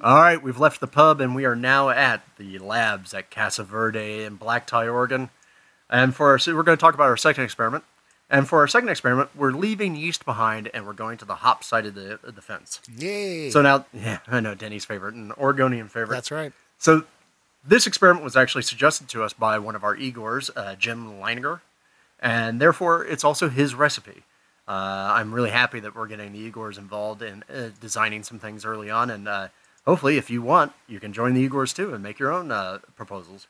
All 0.03 0.19
right, 0.19 0.43
we've 0.43 0.59
left 0.59 0.81
the 0.81 0.87
pub 0.87 1.21
and 1.21 1.33
we 1.33 1.45
are 1.45 1.55
now 1.55 1.87
at 1.89 2.23
the 2.37 2.59
labs 2.59 3.13
at 3.13 3.31
Casa 3.31 3.63
Verde 3.63 4.25
in 4.25 4.35
Black 4.35 4.67
Tie, 4.67 4.89
Oregon. 4.89 5.29
And 5.89 6.13
for 6.13 6.27
our, 6.27 6.37
so 6.37 6.53
we're 6.53 6.63
going 6.63 6.77
to 6.77 6.81
talk 6.81 6.93
about 6.93 7.05
our 7.05 7.15
second 7.15 7.45
experiment. 7.45 7.85
And 8.29 8.45
for 8.45 8.59
our 8.59 8.67
second 8.67 8.89
experiment, 8.89 9.29
we're 9.33 9.53
leaving 9.53 9.95
yeast 9.95 10.25
behind 10.25 10.69
and 10.73 10.85
we're 10.85 10.91
going 10.91 11.17
to 11.19 11.25
the 11.25 11.35
hop 11.35 11.63
side 11.63 11.85
of 11.85 11.95
the, 11.95 12.19
of 12.21 12.35
the 12.35 12.41
fence. 12.41 12.81
Yay. 12.97 13.49
So 13.49 13.61
now, 13.61 13.85
yeah, 13.93 14.19
I 14.27 14.41
know 14.41 14.55
Denny's 14.55 14.83
favorite, 14.83 15.15
and 15.15 15.31
Oregonian 15.33 15.87
favorite. 15.87 16.17
That's 16.17 16.31
right. 16.31 16.51
So 16.77 17.05
this 17.65 17.87
experiment 17.87 18.25
was 18.25 18.35
actually 18.35 18.63
suggested 18.63 19.07
to 19.07 19.23
us 19.23 19.31
by 19.31 19.57
one 19.57 19.73
of 19.73 19.85
our 19.85 19.95
Igors, 19.95 20.49
uh, 20.53 20.75
Jim 20.75 21.13
Leininger, 21.13 21.61
and 22.19 22.59
therefore 22.59 23.05
it's 23.05 23.23
also 23.23 23.47
his 23.47 23.73
recipe. 23.73 24.23
Uh, 24.67 25.13
I'm 25.15 25.33
really 25.33 25.51
happy 25.51 25.79
that 25.79 25.95
we're 25.95 26.07
getting 26.07 26.33
the 26.33 26.51
Igors 26.51 26.77
involved 26.77 27.21
in 27.21 27.45
uh, 27.49 27.69
designing 27.79 28.23
some 28.23 28.39
things 28.39 28.65
early 28.65 28.89
on, 28.89 29.09
and 29.09 29.29
uh, 29.29 29.47
hopefully, 29.85 30.17
if 30.17 30.29
you 30.29 30.41
want, 30.41 30.73
you 30.87 30.99
can 30.99 31.13
join 31.13 31.33
the 31.33 31.47
Igors 31.47 31.75
too 31.75 31.93
and 31.93 32.03
make 32.03 32.19
your 32.19 32.31
own 32.31 32.51
uh, 32.51 32.79
proposals. 32.95 33.47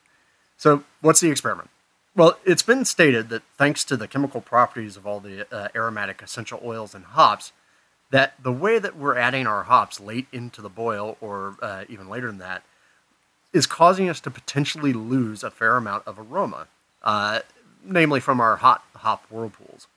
So, 0.56 0.84
what's 1.00 1.20
the 1.20 1.30
experiment? 1.30 1.70
Well, 2.16 2.38
it's 2.44 2.62
been 2.62 2.84
stated 2.84 3.28
that 3.30 3.42
thanks 3.58 3.84
to 3.84 3.96
the 3.96 4.06
chemical 4.06 4.40
properties 4.40 4.96
of 4.96 5.06
all 5.06 5.20
the 5.20 5.52
uh, 5.52 5.68
aromatic 5.74 6.22
essential 6.22 6.60
oils 6.64 6.94
and 6.94 7.04
hops, 7.04 7.52
that 8.10 8.34
the 8.42 8.52
way 8.52 8.78
that 8.78 8.96
we're 8.96 9.16
adding 9.16 9.46
our 9.46 9.64
hops 9.64 9.98
late 9.98 10.28
into 10.32 10.62
the 10.62 10.68
boil, 10.68 11.16
or 11.20 11.56
uh, 11.60 11.84
even 11.88 12.08
later 12.08 12.28
than 12.28 12.38
that, 12.38 12.62
is 13.52 13.66
causing 13.66 14.08
us 14.08 14.20
to 14.20 14.30
potentially 14.30 14.92
lose 14.92 15.42
a 15.42 15.50
fair 15.50 15.76
amount 15.76 16.06
of 16.06 16.18
aroma, 16.18 16.68
namely 17.84 18.20
from 18.20 18.40
our 18.40 18.56
hot 18.56 18.84
hop 18.96 19.24
whirlpools. 19.30 19.88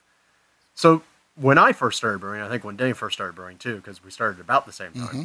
So 0.74 1.04
when 1.36 1.58
I 1.58 1.72
first 1.72 1.98
started 1.98 2.20
brewing, 2.20 2.42
I 2.42 2.50
think 2.50 2.64
when 2.64 2.76
Denny 2.76 2.94
first 2.94 3.16
started 3.16 3.36
brewing 3.36 3.58
too, 3.58 3.78
because 3.78 4.04
we 4.04 4.12
started 4.12 4.40
about 4.40 4.66
the 4.66 4.72
same 4.72 4.94
time. 4.94 5.08
Mm-hmm. 5.08 5.24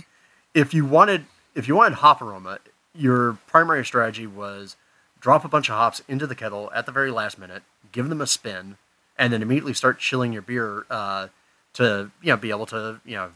If 0.55 0.75
you 0.75 0.85
wanted, 0.85 1.27
if 1.55 1.69
you 1.69 1.77
wanted 1.77 1.97
hop 1.97 2.21
aroma, 2.21 2.59
your 2.95 3.39
primary 3.47 3.85
strategy 3.85 4.27
was 4.27 4.77
drop 5.21 5.45
a 5.45 5.49
bunch 5.49 5.69
of 5.69 5.77
hops 5.77 6.03
into 6.09 6.27
the 6.27 6.35
kettle 6.35 6.71
at 6.75 6.85
the 6.85 6.93
very 6.93 7.11
last 7.11 7.39
minute, 7.39 7.63
give 7.93 8.09
them 8.09 8.21
a 8.21 8.27
spin, 8.27 8.77
and 9.17 9.33
then 9.33 9.41
immediately 9.41 9.73
start 9.73 9.99
chilling 9.99 10.33
your 10.33 10.43
beer 10.43 10.85
uh, 10.91 11.29
to 11.75 12.11
you 12.21 12.31
know 12.33 12.37
be 12.37 12.51
able 12.51 12.67
to 12.67 13.01
you 13.05 13.17
know 13.17 13.31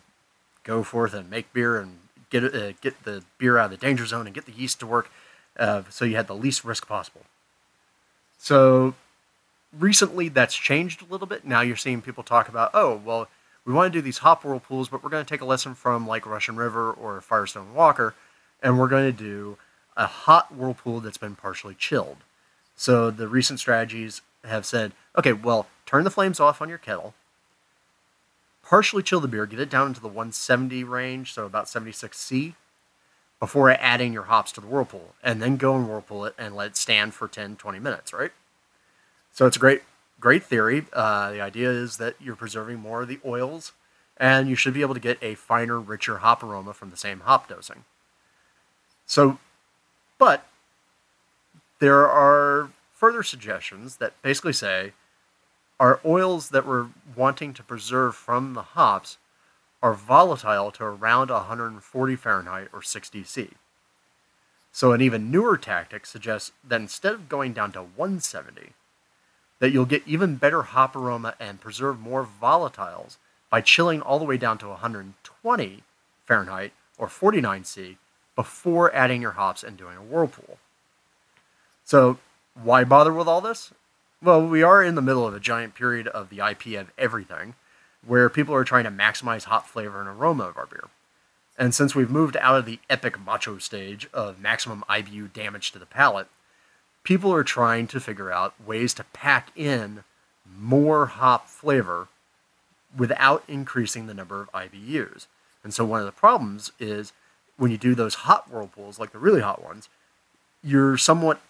go 0.65 0.83
forth 0.83 1.15
and 1.15 1.31
make 1.31 1.53
beer 1.53 1.79
and 1.79 1.99
get 2.31 2.45
uh, 2.45 2.73
get 2.81 3.05
the 3.05 3.23
beer 3.39 3.57
out 3.57 3.67
of 3.67 3.71
the 3.71 3.87
danger 3.87 4.05
zone 4.05 4.27
and 4.27 4.35
get 4.35 4.47
the 4.47 4.53
yeast 4.53 4.81
to 4.81 4.87
work, 4.87 5.11
uh, 5.59 5.83
so 5.89 6.05
you 6.05 6.17
had 6.17 6.27
the 6.27 6.35
least 6.35 6.65
risk 6.65 6.87
possible. 6.87 7.23
So 8.39 8.95
recently 9.79 10.29
that's 10.29 10.55
changed 10.55 11.03
a 11.03 11.11
little 11.11 11.27
bit. 11.27 11.45
Now 11.45 11.61
you're 11.61 11.77
seeing 11.77 12.03
people 12.03 12.23
talk 12.23 12.49
about, 12.49 12.71
oh, 12.75 13.01
well, 13.05 13.29
we 13.67 13.73
want 13.73 13.93
to 13.93 13.99
do 13.99 14.03
these 14.03 14.19
hop 14.19 14.45
whirlpools, 14.45 14.89
but 14.89 15.03
we're 15.03 15.11
going 15.11 15.25
to 15.25 15.29
take 15.29 15.41
a 15.41 15.47
lesson 15.47 15.75
from 15.75 16.07
like 16.07 16.25
Russian 16.25 16.57
River 16.57 16.93
or 16.93 17.21
Firestone 17.21 17.75
Walker, 17.75 18.15
and 18.63 18.79
we're 18.79 18.89
going 18.89 19.05
to 19.05 19.17
do 19.17 19.59
a 19.97 20.07
hot 20.07 20.55
whirlpool 20.55 21.01
that's 21.01 21.19
been 21.19 21.35
partially 21.35 21.75
chilled. 21.75 22.19
So 22.77 23.11
the 23.11 23.27
recent 23.27 23.59
strategies 23.59 24.23
have 24.45 24.65
said, 24.65 24.93
okay, 25.19 25.33
well, 25.33 25.67
turn 25.85 26.05
the 26.05 26.11
flames 26.11 26.39
off 26.39 26.63
on 26.63 26.69
your 26.69 26.79
kettle, 26.79 27.15
partially 28.63 29.03
chill 29.03 29.21
the 29.21 29.29
beer, 29.29 29.47
get 29.47 29.59
it 29.59 29.71
down 29.71 29.89
into 29.89 30.01
the 30.01 30.09
170 30.09 30.85
range, 30.85 31.33
so 31.33 31.45
about 31.45 31.67
76C, 31.67 32.55
before 33.41 33.71
adding 33.71 34.13
your 34.13 34.25
hops 34.25 34.53
to 34.53 34.61
the 34.61 34.67
whirlpool, 34.67 35.15
and 35.23 35.43
then 35.43 35.57
go 35.57 35.75
and 35.75 35.89
whirlpool 35.89 36.25
it 36.25 36.35
and 36.39 36.55
let 36.55 36.69
it 36.69 36.77
stand 36.77 37.15
for 37.15 37.27
10, 37.27 37.57
20 37.57 37.79
minutes, 37.81 38.13
right? 38.13 38.33
So 39.33 39.47
it's 39.47 39.57
a 39.57 39.61
great, 39.61 39.83
great 40.21 40.43
theory. 40.43 40.87
Uh, 40.93 41.33
the 41.33 41.41
idea 41.41 41.71
is 41.71 41.99
that 41.99 42.15
you're 42.21 42.37
preserving 42.37 42.79
more 42.79 43.03
of 43.03 43.09
the 43.09 43.21
oils, 43.25 43.73
and 44.17 44.49
you 44.49 44.55
should 44.55 44.75
be 44.75 44.83
able 44.83 44.95
to 44.95 45.01
get 45.01 45.19
a 45.23 45.35
finer, 45.35 45.81
richer 45.81 46.19
hop 46.19 46.43
aroma 46.43 46.73
from 46.73 46.91
the 46.91 46.97
same 46.97 47.21
hop 47.21 47.49
dosing. 47.49 47.85
So, 49.07 49.39
but 50.19 50.47
there 51.79 52.09
are 52.09 52.71
further 52.93 53.23
suggestions 53.23 53.97
that 53.97 54.21
basically 54.23 54.53
say 54.53 54.93
our 55.79 56.01
oils 56.05 56.49
that 56.51 56.67
we're 56.67 56.89
wanting 57.15 57.53
to 57.55 57.63
preserve 57.63 58.17
from 58.17 58.55
the 58.55 58.63
hops 58.63 59.19
are 59.83 59.93
volatile 59.95 60.71
to 60.73 60.85
around 60.85 61.31
140 61.31 62.17
Fahrenheit 62.17 62.69
or 62.73 62.83
60 62.83 63.23
C. 63.25 63.51
So, 64.73 64.93
an 64.93 65.01
even 65.01 65.31
newer 65.31 65.57
tactic 65.57 66.07
suggests 66.07 66.53
that 66.67 66.81
instead 66.81 67.15
of 67.15 67.29
going 67.29 67.53
down 67.53 67.73
to 67.73 67.83
170, 67.83 68.73
that 69.59 69.71
you'll 69.71 69.87
get 69.87 70.07
even 70.07 70.37
better 70.37 70.62
hop 70.62 70.95
aroma 70.95 71.35
and 71.40 71.61
preserve 71.61 71.99
more 71.99 72.27
volatiles 72.40 73.16
by 73.51 73.61
chilling 73.61 74.03
all 74.03 74.19
the 74.19 74.25
way 74.25 74.37
down 74.37 74.59
to 74.59 74.69
120 74.69 75.83
Fahrenheit 76.27 76.73
or 76.99 77.09
49 77.09 77.64
C 77.64 77.97
before 78.35 78.95
adding 78.95 79.23
your 79.23 79.33
hops 79.33 79.62
and 79.62 79.77
doing 79.77 79.97
a 79.97 80.03
whirlpool. 80.03 80.59
So, 81.85 82.19
why 82.55 82.85
bother 82.85 83.12
with 83.12 83.29
all 83.29 83.40
this? 83.40 83.73
Well, 84.23 84.47
we 84.47 84.62
are 84.62 84.83
in 84.83 84.95
the 84.95 85.03
middle 85.03 85.27
of 85.27 85.35
a 85.35 85.40
giant 85.40 85.75
period 85.75 86.09
of 86.09 86.31
the 86.31 86.40
IP 86.40 86.79
of 86.79 86.90
everything 86.99 87.55
where 88.07 88.29
people 88.29 88.55
are 88.55 88.64
trying 88.64 88.85
to 88.85 88.90
maximize 88.90 89.45
hop 89.45 89.66
flavor 89.66 90.01
and 90.01 90.09
aroma 90.09 90.45
of 90.45 90.57
our 90.57 90.66
beer. 90.66 90.85
And 91.59 91.75
since 91.75 91.95
we've 91.95 92.11
moved 92.11 92.37
out 92.38 92.57
of 92.57 92.66
the 92.66 92.81
epic 92.90 93.19
macho 93.19 93.59
stage 93.59 94.09
of 94.12 94.40
maximum 94.40 94.85
IBU 94.88 95.33
damage 95.33 95.73
to 95.73 95.79
the 95.79 95.87
palate, 95.87 96.29
people 97.07 97.33
are 97.33 97.45
trying 97.45 97.87
to 97.87 98.01
figure 98.01 98.33
out 98.33 98.53
ways 98.66 98.92
to 98.92 99.05
pack 99.12 99.53
in 99.55 100.03
more 100.59 101.07
hop 101.07 101.49
flavor 101.49 102.09
without 102.97 103.45
increasing 103.47 104.09
the 104.09 104.14
number 104.14 104.42
of 104.42 104.51
IBUs. 104.51 105.29
And 105.62 105.73
so 105.73 105.85
one 105.85 106.01
of 106.01 106.07
the 106.07 106.11
problems 106.11 106.73
is 106.81 107.12
when 107.57 107.71
you 107.71 107.79
do 107.79 107.95
those 107.95 108.14
hot 108.27 108.51
whirlpools, 108.51 108.99
like 108.99 109.12
the 109.12 109.21
really 109.21 109.40
hot 109.40 109.62
ones, 109.62 109.88
you're 110.64 110.99
somewhat 110.99 111.40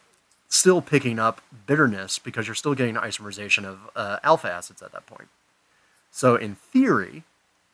still 0.47 0.83
picking 0.83 1.19
up 1.19 1.41
bitterness 1.67 2.19
because 2.19 2.47
you're 2.47 2.55
still 2.55 2.75
getting 2.75 2.97
isomerization 2.97 3.65
of 3.65 3.79
uh, 3.97 4.19
alpha 4.23 4.53
acids 4.53 4.83
at 4.83 4.93
that 4.93 5.07
point. 5.07 5.29
So 6.11 6.37
in 6.37 6.55
theory, 6.55 7.23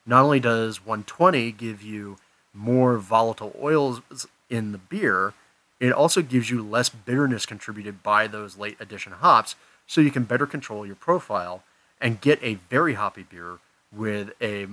not 0.07 0.23
only 0.23 0.38
does 0.38 0.87
120 0.87 1.51
give 1.51 1.83
you 1.83 2.18
more 2.55 2.99
volatile 2.99 3.57
oils 3.61 4.03
in 4.49 4.71
the 4.71 4.79
beer, 4.79 5.35
it 5.83 5.92
also 5.92 6.23
gives 6.23 6.49
you 6.49 6.62
less 6.62 6.88
bitterness 6.88 7.45
contributed 7.45 8.05
by 8.05 8.29
those 8.29 8.57
late 8.57 8.77
addition 8.79 9.12
hops, 9.12 9.57
so 9.87 10.01
you 10.01 10.12
can 10.12 10.23
better 10.23 10.47
control 10.47 10.87
your 10.87 10.95
profile 10.95 11.64
and 12.01 12.21
get 12.21 12.42
a 12.42 12.55
very 12.71 12.95
hoppy 12.95 13.25
beer 13.25 13.59
with 13.90 14.31
a 14.40 14.68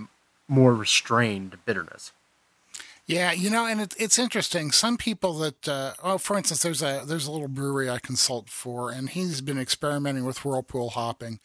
more 0.48 0.76
restrained 0.76 1.58
bitterness. 1.66 2.12
Yeah, 3.08 3.32
you 3.32 3.50
know, 3.50 3.66
and 3.66 3.82
it, 3.82 3.96
it's 3.98 4.20
interesting. 4.20 4.72
Some 4.72 4.98
people 4.98 5.34
that, 5.40 5.68
uh, 5.68 5.94
oh, 6.04 6.20
for 6.20 6.38
instance, 6.38 6.62
there's 6.62 6.84
a 6.84 7.02
there's 7.04 7.26
a 7.26 7.32
little 7.32 7.48
brewery 7.48 7.90
I 7.90 7.98
consult 7.98 8.48
for, 8.48 8.92
and 8.92 9.10
he's 9.10 9.42
been 9.42 9.58
experimenting 9.58 10.26
with 10.26 10.46
whirlpool 10.46 10.92
hopping, 10.92 11.40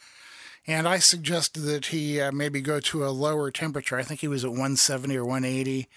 and 0.66 0.86
I 0.86 0.98
suggested 0.98 1.60
that 1.60 1.86
he 1.86 2.20
uh, 2.20 2.32
maybe 2.32 2.60
go 2.60 2.80
to 2.80 3.06
a 3.06 3.08
lower 3.08 3.50
temperature. 3.50 3.96
I 3.96 4.02
think 4.02 4.20
he 4.20 4.28
was 4.28 4.44
at 4.44 4.50
170 4.50 5.16
or 5.16 5.24
180, 5.24 5.88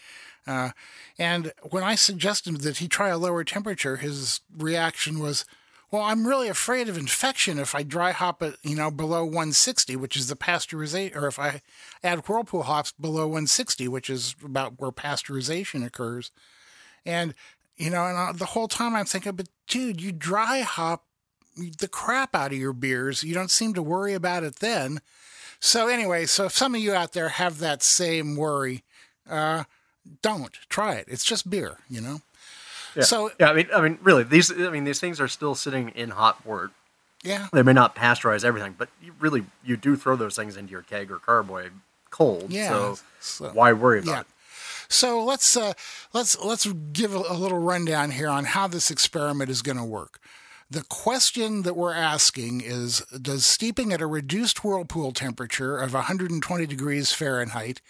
uh, 0.47 0.71
and 1.19 1.51
when 1.69 1.83
I 1.83 1.95
suggested 1.95 2.61
that 2.61 2.77
he 2.77 2.87
try 2.87 3.09
a 3.09 3.17
lower 3.17 3.43
temperature, 3.43 3.97
his 3.97 4.41
reaction 4.55 5.19
was, 5.19 5.45
well, 5.91 6.01
I'm 6.01 6.27
really 6.27 6.47
afraid 6.47 6.89
of 6.89 6.97
infection 6.97 7.59
if 7.59 7.73
I 7.73 7.83
dry 7.83 8.11
hop 8.11 8.41
it, 8.41 8.55
you 8.63 8.75
know, 8.75 8.91
below 8.91 9.23
160, 9.23 9.95
which 9.95 10.15
is 10.15 10.27
the 10.27 10.35
pasteurization, 10.35 11.15
or 11.15 11.27
if 11.27 11.39
I 11.39 11.61
add 12.03 12.27
whirlpool 12.27 12.63
hops 12.63 12.91
below 12.91 13.23
160, 13.23 13.87
which 13.87 14.09
is 14.09 14.35
about 14.43 14.79
where 14.79 14.91
pasteurization 14.91 15.85
occurs. 15.85 16.31
And, 17.05 17.33
you 17.77 17.89
know, 17.89 18.05
and 18.05 18.17
uh, 18.17 18.31
the 18.33 18.45
whole 18.45 18.67
time 18.67 18.95
I'm 18.95 19.05
thinking, 19.05 19.33
but 19.33 19.49
dude, 19.67 20.01
you 20.01 20.11
dry 20.11 20.59
hop 20.59 21.05
the 21.79 21.87
crap 21.87 22.35
out 22.35 22.51
of 22.51 22.57
your 22.57 22.73
beers. 22.73 23.23
You 23.23 23.33
don't 23.33 23.51
seem 23.51 23.73
to 23.73 23.81
worry 23.81 24.13
about 24.13 24.43
it 24.43 24.57
then. 24.57 24.99
So, 25.59 25.87
anyway, 25.87 26.25
so 26.25 26.45
if 26.45 26.51
some 26.51 26.75
of 26.75 26.81
you 26.81 26.93
out 26.93 27.13
there 27.13 27.29
have 27.29 27.59
that 27.59 27.81
same 27.81 28.35
worry, 28.35 28.83
uh, 29.27 29.63
don't 30.21 30.53
try 30.69 30.95
it. 30.95 31.05
It's 31.07 31.23
just 31.23 31.49
beer, 31.49 31.77
you 31.89 32.01
know. 32.01 32.21
Yeah. 32.95 33.03
So 33.03 33.31
yeah, 33.39 33.49
I 33.49 33.53
mean, 33.53 33.67
I 33.73 33.81
mean, 33.81 33.99
really, 34.01 34.23
these, 34.23 34.51
I 34.51 34.69
mean, 34.69 34.83
these 34.83 34.99
things 34.99 35.19
are 35.19 35.27
still 35.27 35.55
sitting 35.55 35.89
in 35.89 36.11
hot 36.11 36.45
wort. 36.45 36.71
Yeah, 37.23 37.47
they 37.51 37.63
may 37.63 37.73
not 37.73 37.95
pasteurize 37.95 38.43
everything, 38.43 38.75
but 38.77 38.89
you 39.01 39.13
really, 39.19 39.45
you 39.63 39.75
do 39.77 39.95
throw 39.95 40.15
those 40.15 40.35
things 40.35 40.55
into 40.55 40.71
your 40.71 40.83
keg 40.83 41.11
or 41.11 41.19
carboy 41.19 41.69
cold. 42.09 42.51
Yeah. 42.51 42.69
So, 42.69 42.97
so 43.19 43.49
why 43.49 43.73
worry 43.73 43.99
about 43.99 44.11
yeah. 44.11 44.19
it? 44.21 44.27
So 44.89 45.23
let's 45.23 45.57
uh, 45.57 45.73
let's 46.13 46.39
let's 46.43 46.65
give 46.93 47.13
a, 47.13 47.23
a 47.29 47.33
little 47.33 47.59
rundown 47.59 48.11
here 48.11 48.29
on 48.29 48.45
how 48.45 48.67
this 48.67 48.89
experiment 48.89 49.49
is 49.49 49.61
going 49.61 49.77
to 49.77 49.83
work. 49.83 50.19
The 50.69 50.83
question 50.83 51.61
that 51.63 51.77
we're 51.77 51.93
asking 51.93 52.61
is 52.61 52.99
Does 53.21 53.45
steeping 53.45 53.93
at 53.93 54.01
a 54.01 54.07
reduced 54.07 54.63
whirlpool 54.63 55.11
temperature 55.11 55.77
of 55.77 55.93
120 55.93 56.65
degrees 56.65 57.13
Fahrenheit 57.13 57.81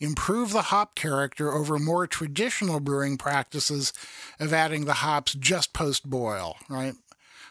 improve 0.00 0.52
the 0.52 0.62
hop 0.62 0.94
character 0.94 1.52
over 1.52 1.78
more 1.78 2.06
traditional 2.06 2.80
brewing 2.80 3.16
practices 3.16 3.92
of 4.38 4.52
adding 4.52 4.84
the 4.84 4.94
hops 4.94 5.34
just 5.34 5.72
post 5.72 6.08
boil, 6.08 6.56
right? 6.68 6.94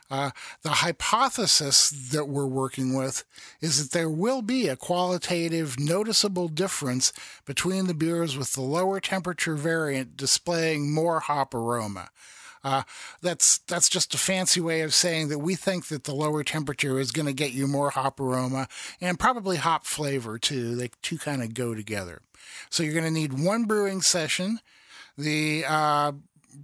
Uh, 0.10 0.30
the 0.62 0.70
hypothesis 0.70 1.90
that 1.90 2.28
we're 2.28 2.46
working 2.46 2.94
with 2.96 3.24
is 3.60 3.82
that 3.82 3.98
there 3.98 4.10
will 4.10 4.44
be 4.44 4.68
a 4.68 4.76
qualitative, 4.76 5.80
noticeable 5.80 6.48
difference 6.48 7.12
between 7.46 7.88
the 7.88 7.94
beers 7.94 8.38
with 8.38 8.54
the 8.54 8.62
lower 8.62 9.00
temperature 9.00 9.56
variant 9.56 10.16
displaying 10.16 10.94
more 10.94 11.22
hop 11.22 11.56
aroma. 11.56 12.10
Uh, 12.66 12.82
that's 13.22 13.60
that's 13.60 13.88
just 13.88 14.16
a 14.16 14.18
fancy 14.18 14.60
way 14.60 14.82
of 14.82 14.92
saying 14.92 15.28
that 15.28 15.38
we 15.38 15.54
think 15.54 15.86
that 15.90 16.06
the 16.06 16.16
lower 16.16 16.44
temperature 16.44 17.00
is 17.00 17.12
going 17.12 17.28
to 17.28 17.34
get 17.34 17.54
you 17.54 17.68
more 17.68 17.92
hop 17.92 18.20
aroma 18.20 18.68
and 19.00 19.20
probably 19.20 19.58
hop 19.58 19.86
flavor 19.86 20.40
too. 20.40 20.76
They 20.76 20.90
two 21.04 21.20
kind 21.20 21.44
of 21.44 21.54
go 21.54 21.76
together. 21.76 22.24
So 22.72 22.82
you're 22.82 22.96
going 22.96 23.06
to 23.06 23.12
need 23.12 23.40
one 23.40 23.66
brewing 23.66 24.02
session. 24.02 24.62
The 25.16 25.64
uh, 25.68 26.14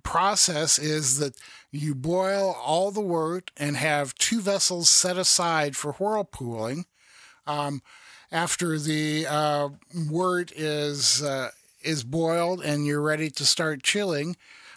process 0.02 0.80
is 0.80 1.20
that 1.20 1.36
you 1.70 1.94
boil 1.94 2.58
all 2.60 2.90
the 2.90 3.00
wort 3.00 3.52
and 3.56 3.78
have 3.78 4.16
two 4.16 4.42
vessels 4.42 4.90
set 4.90 5.18
aside 5.18 5.76
for 5.76 5.94
whirlpooling. 5.94 6.86
Um, 7.46 7.84
after 8.32 8.80
the 8.80 9.28
uh, 9.30 9.70
wort 10.10 10.52
is 10.54 11.22
uh, 11.22 11.52
is 11.84 12.04
boiled 12.04 12.64
and 12.64 12.88
you're 12.88 13.02
ready 13.02 13.30
to 13.30 13.46
start 13.46 13.84
chilling, 13.84 14.36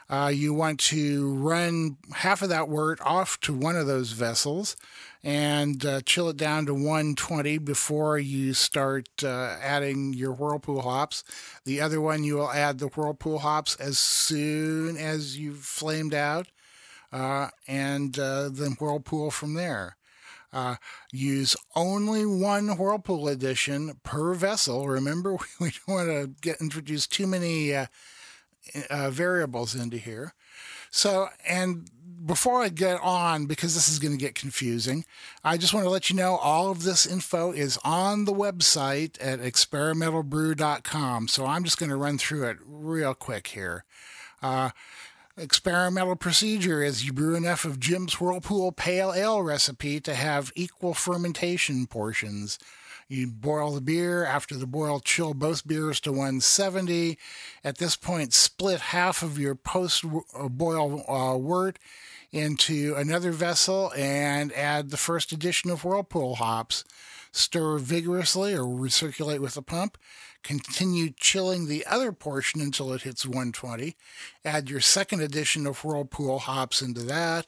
uh, 0.08 0.30
you 0.32 0.52
want 0.52 0.80
to 0.80 1.34
run 1.34 1.96
half 2.12 2.42
of 2.42 2.48
that 2.50 2.68
wort 2.68 3.00
off 3.00 3.40
to 3.40 3.54
one 3.54 3.76
of 3.76 3.86
those 3.86 4.12
vessels 4.12 4.76
and 5.22 5.84
uh, 5.86 6.00
chill 6.02 6.28
it 6.28 6.36
down 6.36 6.66
to 6.66 6.74
120 6.74 7.58
before 7.58 8.18
you 8.18 8.52
start 8.52 9.08
uh, 9.24 9.56
adding 9.62 10.12
your 10.12 10.32
whirlpool 10.32 10.82
hops. 10.82 11.24
The 11.64 11.80
other 11.80 12.00
one, 12.00 12.24
you 12.24 12.36
will 12.36 12.50
add 12.50 12.78
the 12.78 12.88
whirlpool 12.88 13.38
hops 13.38 13.76
as 13.76 13.98
soon 13.98 14.96
as 14.98 15.38
you've 15.38 15.60
flamed 15.60 16.14
out 16.14 16.48
uh, 17.10 17.48
and 17.66 18.18
uh, 18.18 18.50
then 18.50 18.72
whirlpool 18.72 19.30
from 19.30 19.54
there. 19.54 19.96
Uh, 20.52 20.76
use 21.12 21.56
only 21.74 22.24
one 22.24 22.76
Whirlpool 22.76 23.26
edition 23.26 23.98
per 24.04 24.34
vessel. 24.34 24.86
Remember, 24.86 25.36
we 25.60 25.72
don't 25.72 25.94
want 25.94 26.08
to 26.08 26.30
get 26.42 26.60
introduce 26.60 27.08
too 27.08 27.26
many 27.26 27.74
uh, 27.74 27.86
uh, 28.90 29.10
variables 29.10 29.74
into 29.74 29.96
here. 29.96 30.34
So, 30.90 31.28
and 31.46 31.90
before 32.24 32.62
I 32.62 32.68
get 32.68 33.00
on, 33.02 33.46
because 33.46 33.74
this 33.74 33.88
is 33.88 33.98
going 33.98 34.12
to 34.12 34.18
get 34.18 34.34
confusing, 34.34 35.04
I 35.42 35.56
just 35.56 35.74
want 35.74 35.84
to 35.84 35.90
let 35.90 36.08
you 36.08 36.16
know 36.16 36.36
all 36.36 36.70
of 36.70 36.84
this 36.84 37.04
info 37.06 37.52
is 37.52 37.78
on 37.84 38.24
the 38.24 38.32
website 38.32 39.18
at 39.20 39.40
experimentalbrew.com. 39.40 41.28
So 41.28 41.46
I'm 41.46 41.64
just 41.64 41.78
going 41.78 41.90
to 41.90 41.96
run 41.96 42.18
through 42.18 42.44
it 42.44 42.58
real 42.64 43.14
quick 43.14 43.48
here. 43.48 43.84
Uh, 44.40 44.70
experimental 45.36 46.16
procedure 46.16 46.82
is 46.82 47.04
you 47.04 47.12
brew 47.12 47.34
enough 47.34 47.64
of 47.64 47.80
Jim's 47.80 48.20
Whirlpool 48.20 48.72
Pale 48.72 49.14
Ale 49.14 49.42
recipe 49.42 50.00
to 50.00 50.14
have 50.14 50.52
equal 50.54 50.94
fermentation 50.94 51.86
portions. 51.86 52.58
You 53.08 53.28
boil 53.28 53.72
the 53.72 53.80
beer. 53.80 54.24
After 54.24 54.56
the 54.56 54.66
boil, 54.66 55.00
chill 55.00 55.34
both 55.34 55.66
beers 55.66 56.00
to 56.00 56.12
170. 56.12 57.18
At 57.62 57.78
this 57.78 57.96
point, 57.96 58.32
split 58.32 58.80
half 58.80 59.22
of 59.22 59.38
your 59.38 59.54
post 59.54 60.04
boil 60.50 61.04
uh, 61.10 61.36
wort 61.36 61.78
into 62.32 62.94
another 62.96 63.30
vessel 63.30 63.92
and 63.96 64.52
add 64.54 64.90
the 64.90 64.96
first 64.96 65.32
addition 65.32 65.70
of 65.70 65.84
Whirlpool 65.84 66.36
hops. 66.36 66.84
Stir 67.30 67.78
vigorously 67.78 68.54
or 68.54 68.64
recirculate 68.64 69.40
with 69.40 69.56
a 69.56 69.62
pump. 69.62 69.98
Continue 70.44 71.10
chilling 71.10 71.66
the 71.66 71.86
other 71.86 72.12
portion 72.12 72.60
until 72.60 72.92
it 72.92 73.02
hits 73.02 73.24
120. 73.24 73.96
Add 74.44 74.68
your 74.68 74.80
second 74.80 75.20
addition 75.20 75.66
of 75.66 75.82
Whirlpool 75.82 76.40
hops 76.40 76.82
into 76.82 77.00
that. 77.02 77.46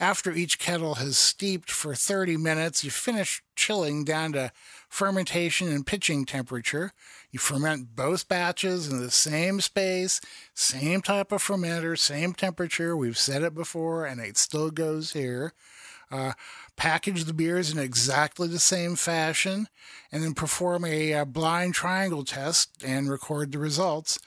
After 0.00 0.32
each 0.32 0.58
kettle 0.58 0.94
has 0.96 1.18
steeped 1.18 1.70
for 1.70 1.94
30 1.94 2.38
minutes, 2.38 2.82
you 2.82 2.90
finish 2.90 3.42
chilling 3.54 4.04
down 4.04 4.32
to 4.32 4.50
fermentation 4.90 5.68
and 5.68 5.86
pitching 5.86 6.26
temperature. 6.26 6.92
You 7.30 7.38
ferment 7.38 7.96
both 7.96 8.28
batches 8.28 8.88
in 8.88 9.00
the 9.00 9.10
same 9.10 9.60
space, 9.60 10.20
same 10.52 11.00
type 11.00 11.32
of 11.32 11.42
fermenter, 11.42 11.98
same 11.98 12.34
temperature. 12.34 12.94
We've 12.94 13.16
said 13.16 13.42
it 13.42 13.54
before, 13.54 14.04
and 14.04 14.20
it 14.20 14.36
still 14.36 14.70
goes 14.70 15.14
here. 15.14 15.54
Uh, 16.10 16.32
package 16.76 17.24
the 17.24 17.32
beers 17.32 17.70
in 17.70 17.78
exactly 17.78 18.48
the 18.48 18.58
same 18.58 18.96
fashion, 18.96 19.68
and 20.10 20.22
then 20.24 20.34
perform 20.34 20.84
a, 20.84 21.12
a 21.12 21.24
blind 21.24 21.72
triangle 21.72 22.24
test 22.24 22.82
and 22.84 23.08
record 23.08 23.52
the 23.52 23.58
results 23.58 24.18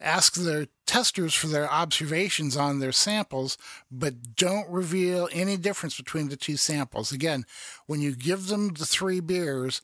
ask 0.00 0.34
the 0.34 0.68
testers 0.86 1.34
for 1.34 1.46
their 1.46 1.70
observations 1.70 2.56
on 2.56 2.78
their 2.78 2.92
samples, 2.92 3.56
but 3.90 4.36
don't 4.36 4.68
reveal 4.68 5.28
any 5.32 5.56
difference 5.56 5.96
between 5.96 6.28
the 6.28 6.36
two 6.36 6.56
samples. 6.56 7.10
Again, 7.10 7.46
when 7.86 8.00
you 8.00 8.14
give 8.14 8.48
them 8.48 8.74
the 8.74 8.86
three 8.86 9.20
beers, 9.20 9.80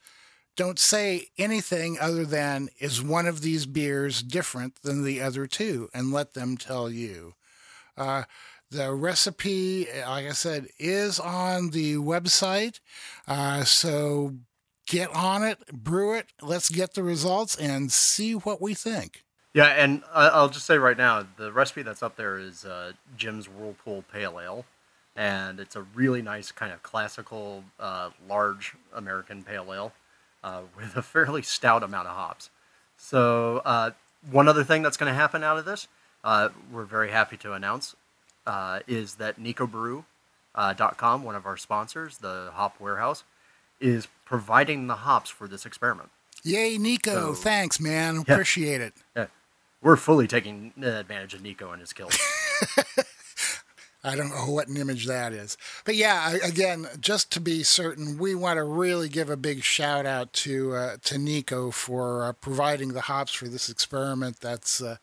don't 0.60 0.78
say 0.78 1.28
anything 1.38 1.96
other 1.98 2.26
than, 2.26 2.68
is 2.78 3.02
one 3.02 3.26
of 3.26 3.40
these 3.40 3.64
beers 3.64 4.22
different 4.22 4.74
than 4.82 5.04
the 5.04 5.18
other 5.18 5.46
two? 5.46 5.88
And 5.94 6.12
let 6.12 6.34
them 6.34 6.58
tell 6.58 6.90
you. 6.90 7.32
Uh, 7.96 8.24
the 8.70 8.92
recipe, 8.92 9.86
like 10.06 10.26
I 10.26 10.32
said, 10.32 10.66
is 10.78 11.18
on 11.18 11.70
the 11.70 11.94
website. 11.94 12.80
Uh, 13.26 13.64
so 13.64 14.34
get 14.86 15.08
on 15.14 15.42
it, 15.42 15.66
brew 15.72 16.12
it, 16.12 16.26
let's 16.42 16.68
get 16.68 16.92
the 16.92 17.04
results 17.04 17.56
and 17.56 17.90
see 17.90 18.34
what 18.34 18.60
we 18.60 18.74
think. 18.74 19.24
Yeah, 19.54 19.68
and 19.68 20.02
I'll 20.12 20.50
just 20.50 20.66
say 20.66 20.76
right 20.76 20.98
now, 20.98 21.26
the 21.38 21.52
recipe 21.52 21.80
that's 21.80 22.02
up 22.02 22.16
there 22.16 22.36
is 22.36 22.66
uh, 22.66 22.92
Jim's 23.16 23.48
Whirlpool 23.48 24.04
Pale 24.12 24.38
Ale, 24.38 24.66
and 25.16 25.58
it's 25.58 25.74
a 25.74 25.86
really 25.94 26.20
nice 26.20 26.52
kind 26.52 26.70
of 26.70 26.82
classical, 26.82 27.64
uh, 27.78 28.10
large 28.28 28.74
American 28.94 29.42
pale 29.42 29.72
ale 29.72 29.92
uh, 30.42 30.62
with 30.76 30.96
a 30.96 31.02
fairly 31.02 31.42
stout 31.42 31.82
amount 31.82 32.08
of 32.08 32.14
hops. 32.14 32.50
So, 32.96 33.62
uh, 33.64 33.90
one 34.30 34.48
other 34.48 34.64
thing 34.64 34.82
that's 34.82 34.96
going 34.96 35.10
to 35.10 35.18
happen 35.18 35.42
out 35.42 35.56
of 35.56 35.64
this, 35.64 35.88
uh, 36.22 36.50
we're 36.70 36.84
very 36.84 37.10
happy 37.10 37.38
to 37.38 37.54
announce, 37.54 37.96
uh, 38.46 38.80
is 38.86 39.14
that 39.14 39.40
NicoBrew.com, 39.40 41.24
one 41.24 41.34
of 41.34 41.46
our 41.46 41.56
sponsors, 41.56 42.18
the 42.18 42.50
Hop 42.52 42.78
Warehouse, 42.78 43.24
is 43.80 44.08
providing 44.26 44.86
the 44.86 44.96
hops 44.96 45.30
for 45.30 45.48
this 45.48 45.64
experiment. 45.64 46.10
Yay, 46.42 46.76
Nico! 46.76 47.32
So, 47.32 47.34
Thanks, 47.34 47.80
man. 47.80 48.16
Yeah, 48.16 48.34
Appreciate 48.34 48.80
it. 48.82 48.92
Yeah 49.16 49.26
we're 49.82 49.96
fully 49.96 50.26
taking 50.26 50.72
advantage 50.82 51.34
of 51.34 51.42
Nico 51.42 51.72
and 51.72 51.80
his 51.80 51.92
kills. 51.92 52.16
I 54.02 54.16
don't 54.16 54.30
know 54.30 54.50
what 54.50 54.68
an 54.68 54.76
image 54.76 55.06
that 55.06 55.32
is. 55.32 55.58
But 55.84 55.94
yeah, 55.94 56.36
again, 56.42 56.88
just 57.00 57.30
to 57.32 57.40
be 57.40 57.62
certain, 57.62 58.16
we 58.16 58.34
want 58.34 58.56
to 58.56 58.64
really 58.64 59.08
give 59.08 59.28
a 59.28 59.36
big 59.36 59.62
shout 59.62 60.06
out 60.06 60.32
to 60.34 60.74
uh, 60.74 60.96
to 61.04 61.18
Nico 61.18 61.70
for 61.70 62.24
uh, 62.24 62.32
providing 62.32 62.94
the 62.94 63.02
hops 63.02 63.32
for 63.32 63.46
this 63.48 63.68
experiment. 63.68 64.40
That's 64.40 64.82
uh, 64.82 64.96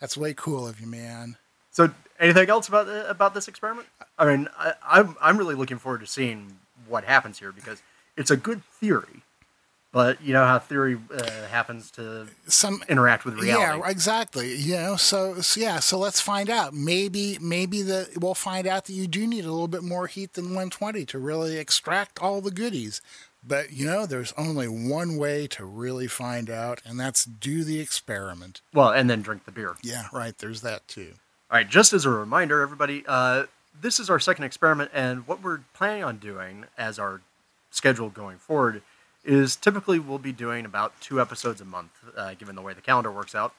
that's 0.00 0.16
way 0.16 0.34
cool 0.34 0.66
of 0.68 0.80
you, 0.80 0.86
man. 0.86 1.36
So, 1.70 1.90
anything 2.20 2.50
else 2.50 2.68
about 2.68 2.88
uh, 2.88 3.04
about 3.08 3.32
this 3.34 3.48
experiment? 3.48 3.88
I 4.18 4.26
mean, 4.26 4.48
I, 4.58 4.74
I'm 4.86 5.16
I'm 5.20 5.38
really 5.38 5.54
looking 5.54 5.78
forward 5.78 6.00
to 6.00 6.06
seeing 6.06 6.58
what 6.86 7.04
happens 7.04 7.38
here 7.38 7.52
because 7.52 7.82
it's 8.16 8.30
a 8.30 8.36
good 8.36 8.62
theory. 8.64 9.22
But 9.90 10.20
you 10.22 10.34
know 10.34 10.44
how 10.44 10.58
theory 10.58 10.98
uh, 11.14 11.46
happens 11.46 11.90
to 11.92 12.28
some 12.46 12.82
interact 12.90 13.24
with 13.24 13.34
reality. 13.38 13.80
Yeah, 13.80 13.90
exactly. 13.90 14.54
You 14.54 14.74
know, 14.74 14.96
so, 14.96 15.40
so, 15.40 15.58
yeah, 15.58 15.78
so 15.78 15.98
let's 15.98 16.20
find 16.20 16.50
out. 16.50 16.74
Maybe 16.74 17.38
maybe 17.40 17.80
the 17.80 18.08
we'll 18.20 18.34
find 18.34 18.66
out 18.66 18.84
that 18.84 18.92
you 18.92 19.06
do 19.06 19.26
need 19.26 19.46
a 19.46 19.50
little 19.50 19.68
bit 19.68 19.82
more 19.82 20.06
heat 20.06 20.34
than 20.34 20.46
120 20.46 21.06
to 21.06 21.18
really 21.18 21.56
extract 21.56 22.20
all 22.20 22.42
the 22.42 22.50
goodies. 22.50 23.00
But 23.42 23.72
you 23.72 23.86
know, 23.86 24.04
there's 24.04 24.34
only 24.36 24.68
one 24.68 25.16
way 25.16 25.46
to 25.48 25.64
really 25.64 26.06
find 26.06 26.50
out, 26.50 26.82
and 26.84 27.00
that's 27.00 27.24
do 27.24 27.64
the 27.64 27.80
experiment. 27.80 28.60
Well, 28.74 28.90
and 28.90 29.08
then 29.08 29.22
drink 29.22 29.46
the 29.46 29.52
beer. 29.52 29.76
Yeah, 29.82 30.08
right. 30.12 30.36
There's 30.36 30.60
that 30.60 30.86
too. 30.86 31.14
All 31.50 31.56
right. 31.56 31.68
Just 31.68 31.94
as 31.94 32.04
a 32.04 32.10
reminder, 32.10 32.60
everybody, 32.60 33.04
uh, 33.08 33.44
this 33.80 33.98
is 33.98 34.10
our 34.10 34.20
second 34.20 34.44
experiment, 34.44 34.90
and 34.92 35.26
what 35.26 35.42
we're 35.42 35.60
planning 35.72 36.04
on 36.04 36.18
doing 36.18 36.66
as 36.76 36.98
our 36.98 37.22
schedule 37.70 38.10
going 38.10 38.36
forward 38.36 38.82
is 39.28 39.56
typically 39.56 39.98
we'll 39.98 40.18
be 40.18 40.32
doing 40.32 40.64
about 40.64 40.98
two 41.02 41.20
episodes 41.20 41.60
a 41.60 41.64
month, 41.64 41.90
uh, 42.16 42.32
given 42.34 42.56
the 42.56 42.62
way 42.62 42.72
the 42.72 42.80
calendar 42.80 43.12
works 43.12 43.34
out. 43.34 43.52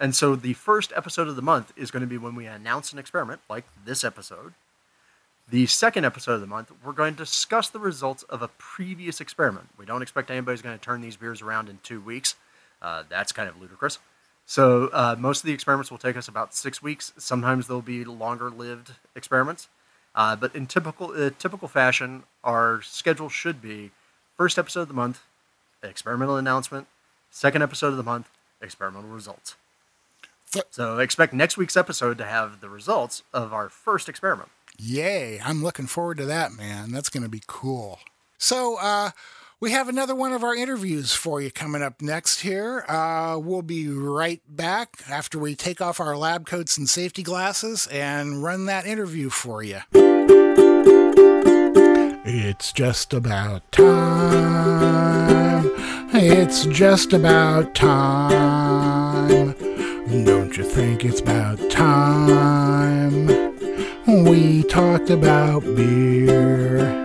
And 0.00 0.14
so 0.14 0.34
the 0.34 0.54
first 0.54 0.90
episode 0.96 1.28
of 1.28 1.36
the 1.36 1.42
month 1.42 1.70
is 1.76 1.90
going 1.90 2.00
to 2.00 2.06
be 2.06 2.16
when 2.16 2.34
we 2.34 2.46
announce 2.46 2.92
an 2.94 2.98
experiment, 2.98 3.42
like 3.48 3.64
this 3.84 4.04
episode. 4.04 4.54
The 5.50 5.66
second 5.66 6.06
episode 6.06 6.32
of 6.32 6.40
the 6.40 6.46
month, 6.46 6.72
we're 6.82 6.92
going 6.92 7.12
to 7.12 7.18
discuss 7.18 7.68
the 7.68 7.78
results 7.78 8.22
of 8.24 8.40
a 8.40 8.48
previous 8.48 9.20
experiment. 9.20 9.68
We 9.76 9.84
don't 9.84 10.00
expect 10.00 10.30
anybody's 10.30 10.62
going 10.62 10.78
to 10.78 10.82
turn 10.82 11.02
these 11.02 11.16
beers 11.16 11.42
around 11.42 11.68
in 11.68 11.78
two 11.82 12.00
weeks. 12.00 12.36
Uh, 12.80 13.02
that's 13.10 13.32
kind 13.32 13.50
of 13.50 13.60
ludicrous. 13.60 13.98
So 14.46 14.88
uh, 14.94 15.16
most 15.18 15.40
of 15.40 15.46
the 15.46 15.52
experiments 15.52 15.90
will 15.90 15.98
take 15.98 16.16
us 16.16 16.26
about 16.26 16.54
six 16.54 16.82
weeks. 16.82 17.12
Sometimes 17.18 17.68
they'll 17.68 17.82
be 17.82 18.04
longer-lived 18.04 18.92
experiments. 19.14 19.68
Uh, 20.14 20.36
but 20.36 20.54
in 20.54 20.66
typical 20.66 21.12
uh, 21.14 21.30
typical 21.38 21.68
fashion, 21.68 22.22
our 22.44 22.80
schedule 22.82 23.28
should 23.28 23.60
be 23.60 23.90
First 24.36 24.58
episode 24.58 24.82
of 24.82 24.88
the 24.88 24.94
month, 24.94 25.22
experimental 25.82 26.36
announcement. 26.36 26.86
Second 27.30 27.62
episode 27.62 27.88
of 27.88 27.96
the 27.96 28.02
month, 28.02 28.28
experimental 28.60 29.10
results. 29.10 29.56
So 30.70 30.98
expect 30.98 31.32
next 31.32 31.56
week's 31.56 31.76
episode 31.76 32.18
to 32.18 32.24
have 32.24 32.60
the 32.60 32.68
results 32.68 33.22
of 33.32 33.52
our 33.52 33.68
first 33.68 34.08
experiment. 34.08 34.50
Yay! 34.78 35.40
I'm 35.42 35.62
looking 35.62 35.86
forward 35.86 36.18
to 36.18 36.26
that, 36.26 36.52
man. 36.52 36.92
That's 36.92 37.08
going 37.08 37.22
to 37.22 37.28
be 37.28 37.42
cool. 37.46 38.00
So, 38.38 38.76
uh, 38.80 39.10
we 39.60 39.70
have 39.70 39.88
another 39.88 40.14
one 40.14 40.32
of 40.32 40.42
our 40.42 40.56
interviews 40.56 41.12
for 41.12 41.40
you 41.40 41.52
coming 41.52 41.82
up 41.82 42.02
next 42.02 42.40
here. 42.40 42.84
Uh, 42.88 43.38
we'll 43.38 43.62
be 43.62 43.88
right 43.88 44.40
back 44.48 44.96
after 45.08 45.38
we 45.38 45.54
take 45.54 45.80
off 45.80 46.00
our 46.00 46.16
lab 46.16 46.46
coats 46.46 46.76
and 46.76 46.90
safety 46.90 47.22
glasses 47.22 47.86
and 47.86 48.42
run 48.42 48.66
that 48.66 48.86
interview 48.86 49.30
for 49.30 49.62
you. 49.62 49.78
It's 52.24 52.72
just 52.72 53.12
about 53.12 53.72
time. 53.72 53.92
It's 56.14 56.66
just 56.66 57.12
about 57.12 57.74
time. 57.74 59.54
Don't 60.24 60.56
you 60.56 60.62
think 60.62 61.04
it's 61.04 61.20
about 61.20 61.58
time 61.68 63.26
we 64.06 64.62
talked 64.62 65.10
about 65.10 65.64
beer? 65.74 67.02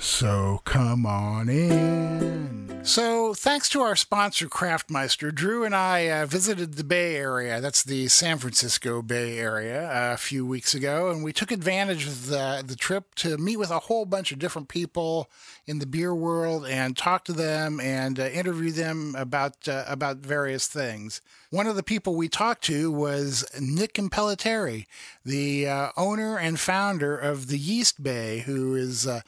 So 0.00 0.62
come 0.64 1.06
on 1.06 1.48
in. 1.48 2.57
So, 2.88 3.34
thanks 3.34 3.68
to 3.68 3.82
our 3.82 3.94
sponsor, 3.96 4.48
Craftmeister, 4.48 5.34
Drew 5.34 5.62
and 5.62 5.74
I 5.76 6.08
uh, 6.08 6.24
visited 6.24 6.76
the 6.76 6.84
Bay 6.84 7.16
Area. 7.16 7.60
That's 7.60 7.84
the 7.84 8.08
San 8.08 8.38
Francisco 8.38 9.02
Bay 9.02 9.38
Area 9.38 9.90
uh, 9.90 10.14
a 10.14 10.16
few 10.16 10.46
weeks 10.46 10.72
ago, 10.72 11.10
and 11.10 11.22
we 11.22 11.34
took 11.34 11.52
advantage 11.52 12.06
of 12.06 12.28
the, 12.28 12.64
the 12.66 12.76
trip 12.76 13.14
to 13.16 13.36
meet 13.36 13.58
with 13.58 13.70
a 13.70 13.80
whole 13.80 14.06
bunch 14.06 14.32
of 14.32 14.38
different 14.38 14.68
people 14.68 15.28
in 15.66 15.80
the 15.80 15.86
beer 15.86 16.14
world 16.14 16.64
and 16.64 16.96
talk 16.96 17.26
to 17.26 17.34
them 17.34 17.78
and 17.78 18.18
uh, 18.18 18.24
interview 18.28 18.70
them 18.70 19.14
about 19.18 19.68
uh, 19.68 19.84
about 19.86 20.16
various 20.20 20.66
things. 20.66 21.20
One 21.50 21.66
of 21.66 21.76
the 21.76 21.82
people 21.82 22.16
we 22.16 22.30
talked 22.30 22.64
to 22.64 22.90
was 22.90 23.44
Nick 23.60 23.94
Impellitteri, 23.94 24.86
the 25.26 25.68
uh, 25.68 25.90
owner 25.94 26.38
and 26.38 26.58
founder 26.58 27.18
of 27.18 27.48
the 27.48 27.58
Yeast 27.58 28.02
Bay, 28.02 28.44
who 28.46 28.74
is 28.74 29.06
uh, 29.06 29.20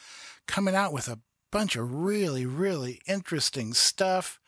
coming 0.46 0.74
out 0.74 0.94
with 0.94 1.08
a 1.08 1.18
bunch 1.50 1.76
of 1.76 1.94
really, 1.94 2.46
really 2.46 3.00
interesting 3.06 3.74
stuff. 3.74 4.40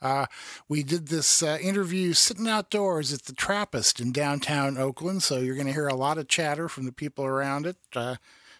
Uh, 0.00 0.26
we 0.68 0.82
did 0.82 1.08
this 1.08 1.42
uh, 1.42 1.58
interview 1.60 2.12
sitting 2.12 2.48
outdoors 2.48 3.12
at 3.12 3.22
the 3.24 3.32
Trappist 3.32 4.00
in 4.00 4.12
downtown 4.12 4.78
Oakland, 4.78 5.22
so 5.22 5.38
you're 5.38 5.56
going 5.56 5.66
to 5.66 5.72
hear 5.72 5.88
a 5.88 5.94
lot 5.94 6.18
of 6.18 6.28
chatter 6.28 6.68
from 6.68 6.84
the 6.84 6.92
people 6.92 7.24
around 7.24 7.66
it. 7.66 7.76
Uh, 7.94 8.16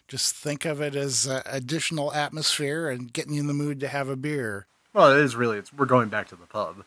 just 0.07 0.35
think 0.35 0.65
of 0.65 0.81
it 0.81 0.95
as 0.95 1.27
uh, 1.27 1.41
additional 1.45 2.13
atmosphere 2.13 2.89
and 2.89 3.13
getting 3.13 3.33
you 3.33 3.41
in 3.41 3.47
the 3.47 3.53
mood 3.53 3.79
to 3.79 3.87
have 3.87 4.09
a 4.09 4.15
beer. 4.15 4.65
Well, 4.93 5.13
it 5.13 5.19
is 5.19 5.35
really. 5.35 5.59
It's, 5.59 5.71
we're 5.71 5.85
going 5.85 6.09
back 6.09 6.27
to 6.29 6.35
the 6.35 6.47
pub. 6.47 6.83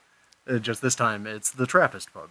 Uh, 0.46 0.58
just 0.58 0.82
this 0.82 0.96
time, 0.96 1.26
it's 1.26 1.50
the 1.50 1.66
Trappist 1.66 2.12
pub. 2.12 2.28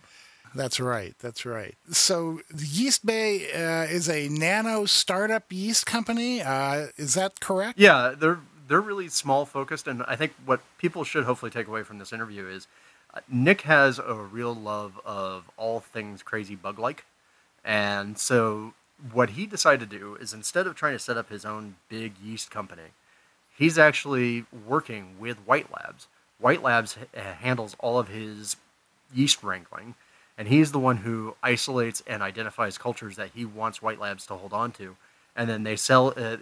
That's 0.53 0.81
right. 0.81 1.15
That's 1.19 1.45
right. 1.45 1.75
So, 1.91 2.41
Yeast 2.55 3.05
Bay 3.05 3.49
uh, 3.53 3.83
is 3.89 4.09
a 4.09 4.27
nano 4.27 4.83
startup 4.85 5.45
yeast 5.49 5.85
company. 5.85 6.41
is 6.41 7.13
that 7.13 7.39
correct? 7.39 7.79
Yeah, 7.79 8.13
they're 8.17 8.41
they're 8.71 8.79
really 8.79 9.09
small 9.09 9.45
focused, 9.45 9.85
and 9.85 10.01
I 10.07 10.15
think 10.15 10.31
what 10.45 10.61
people 10.77 11.03
should 11.03 11.25
hopefully 11.25 11.51
take 11.51 11.67
away 11.67 11.83
from 11.83 11.99
this 11.99 12.13
interview 12.13 12.47
is 12.47 12.67
uh, 13.13 13.19
Nick 13.27 13.61
has 13.63 13.99
a 13.99 14.13
real 14.13 14.55
love 14.55 14.97
of 15.03 15.51
all 15.57 15.81
things 15.81 16.23
crazy 16.23 16.55
bug 16.55 16.79
like, 16.79 17.03
and 17.65 18.17
so 18.17 18.73
what 19.11 19.31
he 19.31 19.45
decided 19.45 19.89
to 19.89 19.99
do 19.99 20.15
is 20.15 20.33
instead 20.33 20.67
of 20.67 20.75
trying 20.75 20.93
to 20.93 20.99
set 20.99 21.17
up 21.17 21.29
his 21.29 21.43
own 21.43 21.75
big 21.89 22.13
yeast 22.23 22.49
company, 22.49 22.93
he's 23.57 23.77
actually 23.77 24.45
working 24.65 25.15
with 25.19 25.39
White 25.39 25.67
Labs. 25.69 26.07
White 26.39 26.63
Labs 26.63 26.97
handles 27.13 27.75
all 27.77 27.99
of 27.99 28.07
his 28.07 28.55
yeast 29.13 29.43
wrangling, 29.43 29.95
and 30.37 30.47
he's 30.47 30.71
the 30.71 30.79
one 30.79 30.97
who 30.97 31.35
isolates 31.43 32.01
and 32.07 32.23
identifies 32.23 32.77
cultures 32.77 33.17
that 33.17 33.31
he 33.35 33.43
wants 33.43 33.81
White 33.81 33.99
Labs 33.99 34.25
to 34.27 34.35
hold 34.35 34.53
on 34.53 34.71
to, 34.71 34.95
and 35.35 35.49
then 35.49 35.63
they 35.63 35.75
sell. 35.75 36.13
Uh, 36.15 36.37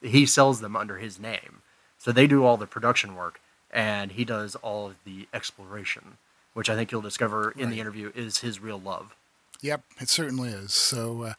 he 0.00 0.24
sells 0.24 0.60
them 0.60 0.74
under 0.74 0.96
his 0.96 1.20
name. 1.20 1.60
So 2.06 2.12
they 2.12 2.28
do 2.28 2.44
all 2.44 2.56
the 2.56 2.68
production 2.68 3.16
work, 3.16 3.40
and 3.68 4.12
he 4.12 4.24
does 4.24 4.54
all 4.54 4.86
of 4.86 4.94
the 5.04 5.26
exploration, 5.34 6.18
which 6.54 6.70
I 6.70 6.76
think 6.76 6.92
you'll 6.92 7.02
discover 7.02 7.50
in 7.50 7.64
right. 7.64 7.70
the 7.70 7.80
interview 7.80 8.12
is 8.14 8.38
his 8.38 8.60
real 8.60 8.78
love. 8.78 9.16
Yep, 9.60 9.82
it 9.98 10.08
certainly 10.08 10.50
is. 10.50 10.72
So, 10.72 11.22
uh, 11.22 11.32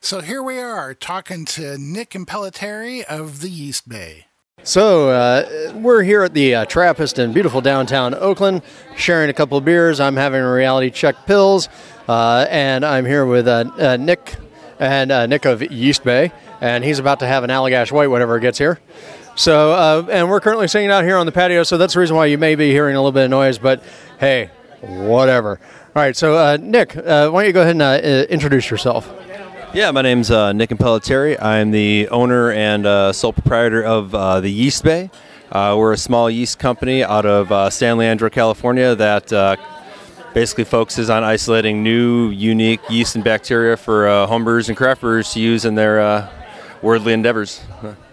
so 0.00 0.22
here 0.22 0.42
we 0.42 0.56
are 0.56 0.94
talking 0.94 1.44
to 1.44 1.76
Nick 1.76 2.12
Impellitteri 2.12 3.04
of 3.04 3.42
the 3.42 3.50
Yeast 3.50 3.86
Bay. 3.86 4.24
So 4.62 5.10
uh, 5.10 5.74
we're 5.74 6.02
here 6.02 6.22
at 6.22 6.32
the 6.32 6.54
uh, 6.54 6.64
Trappist 6.64 7.18
in 7.18 7.34
beautiful 7.34 7.60
downtown 7.60 8.14
Oakland, 8.14 8.62
sharing 8.96 9.28
a 9.28 9.34
couple 9.34 9.58
of 9.58 9.66
beers. 9.66 10.00
I'm 10.00 10.16
having 10.16 10.40
a 10.40 10.50
Reality 10.50 10.90
Czeck 10.90 11.26
pils, 11.26 11.68
uh, 12.08 12.46
and 12.48 12.82
I'm 12.82 13.04
here 13.04 13.26
with 13.26 13.46
uh, 13.46 13.70
uh, 13.78 13.98
Nick 13.98 14.36
and 14.78 15.28
Nick 15.28 15.44
of 15.44 15.70
Yeast 15.70 16.02
Bay, 16.02 16.32
and 16.62 16.82
he's 16.82 16.98
about 16.98 17.20
to 17.20 17.26
have 17.26 17.44
an 17.44 17.50
Allagash 17.50 17.92
White 17.92 18.06
whenever 18.06 18.38
it 18.38 18.40
gets 18.40 18.56
here. 18.56 18.80
So, 19.36 19.72
uh, 19.72 20.06
and 20.10 20.30
we're 20.30 20.40
currently 20.40 20.68
sitting 20.68 20.90
out 20.90 21.02
here 21.02 21.16
on 21.16 21.26
the 21.26 21.32
patio, 21.32 21.64
so 21.64 21.76
that's 21.76 21.94
the 21.94 22.00
reason 22.00 22.14
why 22.14 22.26
you 22.26 22.38
may 22.38 22.54
be 22.54 22.70
hearing 22.70 22.94
a 22.94 23.00
little 23.00 23.10
bit 23.10 23.24
of 23.24 23.30
noise, 23.30 23.58
but 23.58 23.82
hey, 24.20 24.50
whatever. 24.80 25.58
All 25.96 26.02
right, 26.02 26.16
so 26.16 26.36
uh, 26.36 26.56
Nick, 26.60 26.96
uh, 26.96 27.30
why 27.30 27.42
don't 27.42 27.46
you 27.46 27.52
go 27.52 27.62
ahead 27.62 27.72
and 27.72 27.82
uh, 27.82 28.26
introduce 28.30 28.70
yourself? 28.70 29.12
Yeah, 29.74 29.90
my 29.90 30.02
name's 30.02 30.30
uh, 30.30 30.52
Nick 30.52 30.70
Impellitteri. 30.70 31.42
I'm 31.42 31.72
the 31.72 32.08
owner 32.10 32.52
and 32.52 32.86
uh, 32.86 33.12
sole 33.12 33.32
proprietor 33.32 33.82
of 33.82 34.12
the 34.42 34.48
Yeast 34.48 34.84
Bay. 34.84 35.10
we're 35.52 35.92
a 35.92 35.96
small 35.96 36.30
yeast 36.30 36.60
company 36.60 37.02
out 37.02 37.26
of 37.26 37.72
San 37.72 37.98
Leandro, 37.98 38.30
California 38.30 38.94
that 38.94 39.58
basically 40.32 40.64
focuses 40.64 41.10
on 41.10 41.24
isolating 41.24 41.82
new, 41.82 42.30
unique 42.30 42.80
yeast 42.88 43.16
and 43.16 43.24
bacteria 43.24 43.76
for 43.76 44.04
homebrewers 44.04 44.68
and 44.68 44.76
craft 44.76 45.00
brewers 45.00 45.32
to 45.32 45.40
use 45.40 45.64
in 45.64 45.74
their 45.74 46.30
worldly 46.82 47.12
endeavors. 47.12 47.60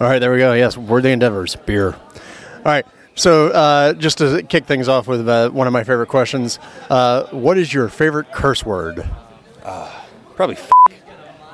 All 0.00 0.06
right, 0.08 0.18
there 0.18 0.32
we 0.32 0.38
go. 0.38 0.54
Yes, 0.54 0.76
worthy 0.78 1.10
endeavors, 1.12 1.56
beer. 1.56 1.92
All 1.94 2.62
right. 2.64 2.86
So, 3.16 3.48
uh, 3.48 3.92
just 3.94 4.18
to 4.18 4.42
kick 4.42 4.64
things 4.64 4.88
off 4.88 5.06
with 5.06 5.28
uh, 5.28 5.50
one 5.50 5.66
of 5.66 5.74
my 5.74 5.84
favorite 5.84 6.06
questions, 6.06 6.58
uh, 6.88 7.24
what 7.26 7.58
is 7.58 7.72
your 7.74 7.88
favorite 7.88 8.32
curse 8.32 8.64
word? 8.64 9.06
Uh, 9.62 9.92
probably 10.36 10.56
f- 10.56 10.70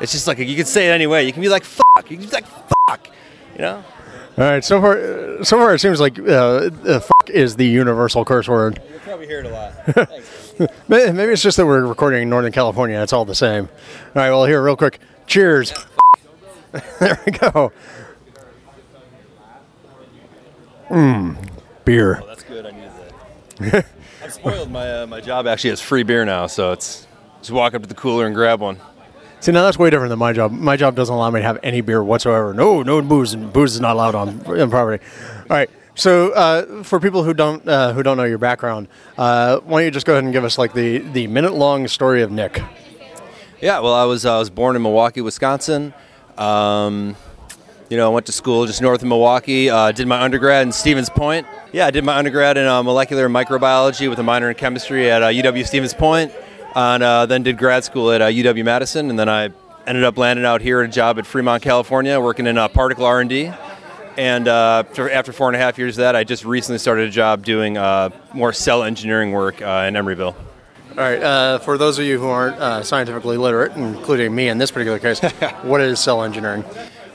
It's 0.01 0.13
just 0.13 0.29
like 0.29 0.39
you 0.39 0.55
can 0.55 0.65
say 0.67 0.87
it 0.89 0.93
anyway. 0.93 1.27
You 1.27 1.33
can 1.33 1.43
be 1.43 1.49
like 1.49 1.65
fuck. 1.65 2.09
You 2.09 2.19
can 2.19 2.27
be 2.27 2.31
like 2.33 2.47
fuck. 2.47 3.09
You 3.55 3.63
know. 3.63 3.85
All 4.39 4.45
right. 4.45 4.65
So 4.65 4.81
far, 4.81 5.43
so 5.45 5.57
far 5.57 5.75
it 5.75 5.81
seems 5.81 5.99
like 5.99 6.17
uh, 6.21 6.71
fuck 7.01 7.31
is 7.31 7.57
the 7.57 7.67
universal 7.67 8.25
curse 8.25 8.47
word. 8.47 8.81
You'll 8.89 8.99
probably 9.01 9.27
hear 9.27 9.41
it 9.41 9.47
a 9.47 9.51
lot. 9.51 10.71
Maybe 10.89 11.33
it's 11.33 11.43
just 11.43 11.57
that 11.57 11.67
we're 11.67 11.85
recording 11.85 12.23
in 12.23 12.31
Northern 12.31 12.53
California. 12.53 13.03
It's 13.03 13.13
all 13.13 13.25
the 13.25 13.35
same. 13.35 13.65
All 13.65 14.13
right. 14.15 14.31
Well, 14.31 14.45
here, 14.45 14.63
real 14.63 14.77
quick. 14.77 15.01
Cheers. 15.27 15.75
there 17.01 17.21
we 17.27 17.33
go. 17.33 17.73
Mmm, 20.89 21.37
beer. 21.85 22.21
Oh, 22.23 22.27
that's 22.27 22.43
good. 22.45 22.67
I 22.67 22.71
needed 22.71 22.91
that. 23.59 23.87
I've 24.23 24.33
spoiled 24.33 24.71
my 24.71 25.03
uh, 25.03 25.07
my 25.07 25.21
job. 25.21 25.47
Actually, 25.47 25.71
it's 25.71 25.83
free 25.83 26.03
beer 26.03 26.25
now, 26.25 26.47
so 26.47 26.73
it's 26.73 27.07
just 27.41 27.51
walk 27.51 27.75
up 27.75 27.83
to 27.83 27.89
the 27.89 27.95
cooler 27.95 28.27
and 28.27 28.35
grab 28.35 28.61
one. 28.61 28.79
See, 29.41 29.53
now 29.53 29.65
that's 29.65 29.79
way 29.79 29.91
different 29.91 30.11
than 30.11 30.19
my 30.19 30.33
job. 30.33 30.51
My 30.51 30.77
job 30.77 30.97
doesn't 30.97 31.15
allow 31.15 31.31
me 31.31 31.41
to 31.41 31.47
have 31.47 31.59
any 31.63 31.81
beer 31.81 32.03
whatsoever. 32.03 32.55
No, 32.55 32.83
no 32.83 33.03
booze. 33.03 33.35
and 33.35 33.53
Booze 33.53 33.75
is 33.75 33.81
not 33.81 33.95
allowed 33.95 34.15
on, 34.15 34.29
on 34.47 34.71
property. 34.71 35.05
All 35.39 35.57
right. 35.57 35.71
So, 35.95 36.33
uh, 36.33 36.83
for 36.83 37.01
people 37.01 37.23
who 37.23 37.35
don't 37.35 37.67
uh, 37.67 37.93
who 37.93 38.03
don't 38.03 38.17
know 38.17 38.25
your 38.25 38.39
background, 38.39 38.89
uh, 39.17 39.59
why 39.61 39.81
don't 39.81 39.85
you 39.87 39.91
just 39.91 40.07
go 40.07 40.13
ahead 40.15 40.25
and 40.25 40.33
give 40.33 40.45
us 40.45 40.59
like 40.59 40.73
the, 40.73 40.99
the 40.99 41.27
minute 41.27 41.55
long 41.55 41.87
story 41.89 42.23
of 42.23 42.31
Nick? 42.31 42.63
Yeah. 43.61 43.81
Well, 43.81 43.95
I 43.95 44.05
was 44.05 44.27
I 44.27 44.39
was 44.39 44.51
born 44.51 44.77
in 44.77 44.83
Milwaukee, 44.83 45.21
Wisconsin. 45.21 45.95
Um, 46.37 47.17
you 47.89 47.97
know, 47.97 48.11
I 48.11 48.15
went 48.15 48.27
to 48.27 48.33
school 48.33 48.67
just 48.67 48.83
north 48.83 49.03
of 49.03 49.09
Milwaukee. 49.09 49.71
Uh, 49.71 49.93
did 49.93 50.09
my 50.09 50.21
undergrad 50.21 50.67
in 50.67 50.73
Stevens 50.73 51.09
Point. 51.09 51.47
Yeah, 51.73 51.87
I 51.87 51.91
did 51.91 52.05
my 52.05 52.17
undergrad 52.17 52.57
in 52.57 52.67
uh, 52.67 52.83
molecular 52.83 53.29
microbiology 53.29 54.09
with 54.11 54.19
a 54.19 54.23
minor 54.23 54.51
in 54.51 54.57
chemistry 54.57 55.11
at 55.11 55.23
uh, 55.23 55.29
UW 55.29 55.67
Stevens 55.67 55.95
Point, 55.95 56.33
and 56.75 57.03
uh, 57.03 57.27
then 57.27 57.43
did 57.43 57.59
grad 57.59 57.85
school 57.85 58.11
at 58.11 58.21
UW 58.21 58.61
uh, 58.61 58.65
Madison, 58.65 59.11
and 59.11 59.19
then 59.19 59.29
I 59.29 59.51
ended 59.87 60.05
up 60.05 60.19
landing 60.19 60.45
out 60.45 60.61
here 60.61 60.81
at 60.81 60.89
a 60.89 60.93
job 60.93 61.19
at 61.19 61.27
Fremont, 61.27 61.63
California, 61.63 62.21
working 62.21 62.47
in 62.47 62.59
uh, 62.59 62.67
particle 62.69 63.05
R&D. 63.05 63.53
And 64.17 64.49
after 64.49 65.33
four 65.33 65.49
and 65.49 65.57
a 65.57 65.59
half 65.59 65.79
years 65.79 65.99
of 65.99 66.03
that, 66.03 66.17
I 66.17 66.25
just 66.25 66.45
recently 66.45 66.79
started 66.79 67.09
a 67.09 67.11
job 67.11 67.45
doing 67.45 67.75
more 68.33 68.53
cell 68.53 68.83
engineering 68.83 69.31
work 69.33 69.61
in 69.61 69.67
Emeryville. 69.95 70.35
All 70.97 71.03
right. 71.03 71.23
Uh, 71.23 71.59
for 71.59 71.77
those 71.77 71.99
of 71.99 72.07
you 72.07 72.19
who 72.19 72.27
aren't 72.27 72.57
uh, 72.57 72.83
scientifically 72.83 73.37
literate, 73.37 73.73
including 73.73 74.35
me 74.35 74.49
in 74.49 74.57
this 74.57 74.71
particular 74.71 74.99
case, 74.99 75.21
what 75.63 75.83
is 75.83 76.01
cell 76.01 76.23
engineering? 76.23 76.65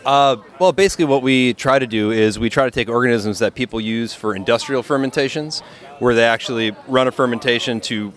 Uh, 0.05 0.37
well, 0.59 0.71
basically, 0.71 1.05
what 1.05 1.21
we 1.21 1.53
try 1.53 1.77
to 1.77 1.85
do 1.85 2.11
is 2.11 2.39
we 2.39 2.49
try 2.49 2.65
to 2.65 2.71
take 2.71 2.89
organisms 2.89 3.39
that 3.39 3.53
people 3.53 3.79
use 3.79 4.13
for 4.13 4.35
industrial 4.35 4.81
fermentations, 4.81 5.61
where 5.99 6.15
they 6.15 6.23
actually 6.23 6.75
run 6.87 7.07
a 7.07 7.11
fermentation 7.11 7.79
to 7.81 8.11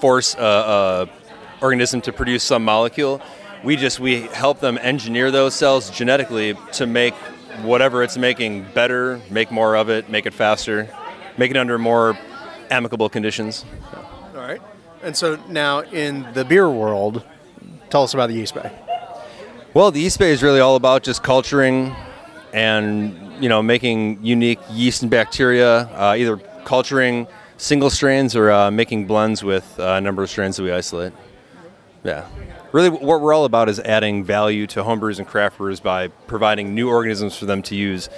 force 0.00 0.34
a, 0.34 0.40
a 0.40 1.08
organism 1.62 2.00
to 2.02 2.12
produce 2.12 2.42
some 2.42 2.64
molecule. 2.64 3.22
We 3.64 3.76
just 3.76 3.98
we 3.98 4.22
help 4.22 4.60
them 4.60 4.78
engineer 4.80 5.30
those 5.30 5.54
cells 5.54 5.90
genetically 5.90 6.54
to 6.72 6.86
make 6.86 7.14
whatever 7.62 8.02
it's 8.02 8.18
making 8.18 8.66
better, 8.74 9.20
make 9.30 9.50
more 9.50 9.76
of 9.76 9.88
it, 9.88 10.10
make 10.10 10.26
it 10.26 10.34
faster, 10.34 10.88
make 11.38 11.50
it 11.50 11.56
under 11.56 11.78
more 11.78 12.18
amicable 12.70 13.08
conditions. 13.08 13.64
All 14.34 14.42
right. 14.42 14.60
And 15.02 15.16
so 15.16 15.36
now 15.48 15.80
in 15.80 16.26
the 16.34 16.44
beer 16.44 16.68
world, 16.68 17.24
tell 17.88 18.02
us 18.02 18.12
about 18.12 18.28
the 18.28 18.34
yeast 18.34 18.54
bay. 18.54 18.70
Well, 19.76 19.90
the 19.90 20.00
yeast 20.00 20.18
bay 20.18 20.30
is 20.30 20.42
really 20.42 20.60
all 20.60 20.76
about 20.76 21.02
just 21.02 21.22
culturing 21.22 21.94
and 22.54 23.14
you 23.42 23.50
know 23.50 23.62
making 23.62 24.24
unique 24.24 24.58
yeast 24.70 25.02
and 25.02 25.10
bacteria, 25.10 25.80
uh, 25.80 26.14
either 26.16 26.38
culturing 26.64 27.26
single 27.58 27.90
strains 27.90 28.34
or 28.34 28.50
uh, 28.50 28.70
making 28.70 29.06
blends 29.06 29.44
with 29.44 29.78
uh, 29.78 29.96
a 29.98 30.00
number 30.00 30.22
of 30.22 30.30
strains 30.30 30.56
that 30.56 30.62
we 30.62 30.72
isolate. 30.72 31.12
Yeah, 32.04 32.26
really, 32.72 32.88
what 32.88 33.20
we're 33.20 33.34
all 33.34 33.44
about 33.44 33.68
is 33.68 33.78
adding 33.80 34.24
value 34.24 34.66
to 34.68 34.82
homebrewers 34.82 35.18
and 35.18 35.28
craft 35.28 35.58
brewers 35.58 35.78
by 35.78 36.08
providing 36.08 36.74
new 36.74 36.88
organisms 36.88 37.36
for 37.36 37.44
them 37.44 37.60
to 37.64 37.76
use. 37.76 38.08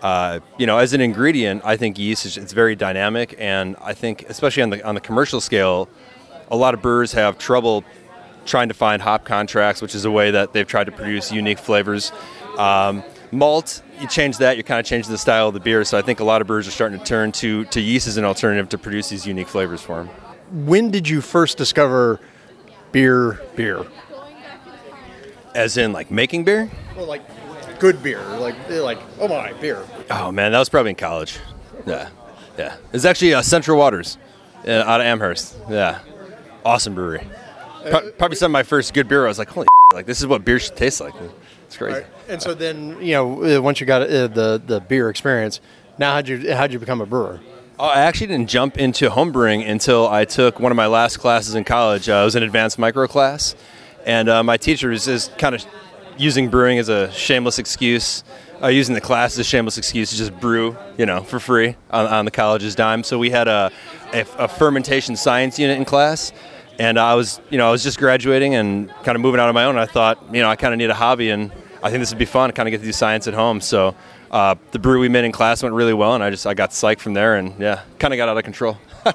Uh, 0.00 0.40
you 0.56 0.64
know, 0.64 0.78
as 0.78 0.94
an 0.94 1.02
ingredient, 1.02 1.60
I 1.62 1.76
think 1.76 1.98
yeast 1.98 2.24
is 2.24 2.38
it's 2.38 2.54
very 2.54 2.74
dynamic, 2.74 3.34
and 3.38 3.76
I 3.82 3.92
think 3.92 4.24
especially 4.30 4.62
on 4.62 4.70
the 4.70 4.82
on 4.82 4.94
the 4.94 5.02
commercial 5.02 5.42
scale, 5.42 5.90
a 6.50 6.56
lot 6.56 6.72
of 6.72 6.80
brewers 6.80 7.12
have 7.12 7.36
trouble 7.36 7.84
trying 8.44 8.68
to 8.68 8.74
find 8.74 9.00
hop 9.02 9.24
contracts, 9.24 9.82
which 9.82 9.94
is 9.94 10.04
a 10.04 10.10
way 10.10 10.30
that 10.30 10.52
they've 10.52 10.66
tried 10.66 10.84
to 10.84 10.92
produce 10.92 11.32
unique 11.32 11.58
flavors. 11.58 12.12
Um, 12.58 13.02
malt, 13.30 13.82
you 14.00 14.06
change 14.08 14.38
that, 14.38 14.56
you're 14.56 14.64
kind 14.64 14.80
of 14.80 14.86
changing 14.86 15.10
the 15.10 15.18
style 15.18 15.48
of 15.48 15.54
the 15.54 15.60
beer. 15.60 15.84
So 15.84 15.98
I 15.98 16.02
think 16.02 16.20
a 16.20 16.24
lot 16.24 16.40
of 16.40 16.46
brewers 16.46 16.68
are 16.68 16.72
starting 16.72 16.98
to 16.98 17.04
turn 17.04 17.32
to 17.32 17.64
to 17.66 17.80
yeast 17.80 18.06
as 18.06 18.16
an 18.16 18.24
alternative 18.24 18.68
to 18.70 18.78
produce 18.78 19.08
these 19.08 19.26
unique 19.26 19.48
flavors 19.48 19.80
for 19.80 20.04
them. 20.04 20.08
When 20.66 20.90
did 20.90 21.08
you 21.08 21.20
first 21.20 21.56
discover 21.56 22.20
beer? 22.92 23.40
Beer. 23.56 23.86
As 25.54 25.76
in, 25.76 25.92
like 25.92 26.10
making 26.10 26.44
beer? 26.44 26.70
Well, 26.96 27.06
like 27.06 27.22
good 27.78 28.02
beer, 28.02 28.22
like 28.38 28.54
like 28.70 28.98
oh 29.18 29.28
my 29.28 29.52
beer. 29.54 29.84
Oh 30.10 30.30
man, 30.30 30.52
that 30.52 30.58
was 30.58 30.68
probably 30.68 30.90
in 30.90 30.96
college. 30.96 31.38
Yeah, 31.86 32.08
yeah. 32.58 32.76
It's 32.92 33.04
actually 33.04 33.34
uh, 33.34 33.42
Central 33.42 33.76
Waters 33.78 34.18
uh, 34.66 34.70
out 34.70 35.00
of 35.00 35.06
Amherst. 35.06 35.56
Yeah, 35.68 36.00
awesome 36.64 36.94
brewery. 36.94 37.26
Pro- 37.90 38.10
probably 38.12 38.36
some 38.36 38.50
of 38.50 38.52
my 38.52 38.62
first 38.62 38.94
good 38.94 39.08
beer. 39.08 39.24
I 39.24 39.28
was 39.28 39.38
like, 39.38 39.48
holy, 39.48 39.66
like 39.92 40.06
this 40.06 40.20
is 40.20 40.26
what 40.26 40.44
beer 40.44 40.58
should 40.58 40.76
taste 40.76 41.00
like. 41.00 41.14
It's 41.66 41.76
crazy. 41.76 42.00
Right. 42.00 42.06
And 42.28 42.42
so 42.42 42.54
then 42.54 43.00
you 43.00 43.12
know 43.12 43.58
uh, 43.58 43.60
once 43.60 43.80
you 43.80 43.86
got 43.86 44.02
uh, 44.02 44.26
the 44.28 44.62
the 44.64 44.80
beer 44.80 45.10
experience, 45.10 45.60
now 45.98 46.14
how'd 46.14 46.28
you 46.28 46.54
how'd 46.54 46.72
you 46.72 46.78
become 46.78 47.00
a 47.00 47.06
brewer? 47.06 47.40
Oh, 47.78 47.86
I 47.86 48.00
actually 48.00 48.28
didn't 48.28 48.48
jump 48.48 48.78
into 48.78 49.08
homebrewing 49.10 49.68
until 49.68 50.06
I 50.06 50.24
took 50.24 50.60
one 50.60 50.70
of 50.70 50.76
my 50.76 50.86
last 50.86 51.18
classes 51.18 51.54
in 51.54 51.64
college. 51.64 52.08
Uh, 52.08 52.20
it 52.22 52.24
was 52.24 52.36
an 52.36 52.42
advanced 52.42 52.78
micro 52.78 53.06
class, 53.08 53.56
and 54.06 54.28
uh, 54.28 54.42
my 54.42 54.56
teacher 54.56 54.90
was 54.90 55.06
just 55.06 55.36
kind 55.38 55.54
of 55.54 55.64
using 56.18 56.48
brewing 56.48 56.78
as 56.78 56.88
a 56.88 57.10
shameless 57.12 57.58
excuse, 57.58 58.22
uh, 58.62 58.68
using 58.68 58.94
the 58.94 59.00
class 59.00 59.32
as 59.32 59.38
a 59.38 59.44
shameless 59.44 59.78
excuse 59.78 60.10
to 60.10 60.16
just 60.16 60.38
brew, 60.40 60.76
you 60.98 61.06
know, 61.06 61.22
for 61.22 61.40
free 61.40 61.76
on, 61.90 62.06
on 62.06 62.24
the 62.24 62.30
college's 62.30 62.74
dime. 62.74 63.02
So 63.02 63.18
we 63.18 63.30
had 63.30 63.48
a, 63.48 63.72
a, 64.12 64.26
a 64.38 64.48
fermentation 64.48 65.16
science 65.16 65.58
unit 65.58 65.78
in 65.78 65.84
class, 65.84 66.32
and 66.82 66.98
I 66.98 67.14
was, 67.14 67.40
you 67.48 67.58
know, 67.58 67.68
I 67.68 67.70
was 67.70 67.84
just 67.84 67.96
graduating 67.96 68.56
and 68.56 68.88
kind 69.04 69.14
of 69.14 69.20
moving 69.20 69.38
out 69.38 69.46
on 69.48 69.54
my 69.54 69.66
own. 69.66 69.78
I 69.78 69.86
thought, 69.86 70.18
you 70.34 70.42
know, 70.42 70.48
I 70.48 70.56
kind 70.56 70.74
of 70.74 70.78
need 70.78 70.90
a 70.90 70.94
hobby, 70.94 71.30
and 71.30 71.52
I 71.80 71.90
think 71.90 72.00
this 72.00 72.10
would 72.10 72.18
be 72.18 72.24
fun, 72.24 72.48
to 72.48 72.52
kind 72.52 72.68
of 72.68 72.72
get 72.72 72.78
to 72.78 72.84
do 72.84 72.92
science 72.92 73.28
at 73.28 73.34
home. 73.34 73.60
So 73.60 73.94
uh, 74.32 74.56
the 74.72 74.80
brew 74.80 74.98
we 74.98 75.08
made 75.08 75.24
in 75.24 75.30
class 75.30 75.62
went 75.62 75.76
really 75.76 75.94
well, 75.94 76.16
and 76.16 76.24
I 76.24 76.30
just 76.30 76.44
I 76.44 76.54
got 76.54 76.70
psyched 76.70 76.98
from 76.98 77.14
there, 77.14 77.36
and 77.36 77.56
yeah, 77.60 77.82
kind 78.00 78.12
of 78.12 78.18
got 78.18 78.28
out 78.28 78.36
of 78.36 78.42
control. 78.42 78.78
All 79.06 79.12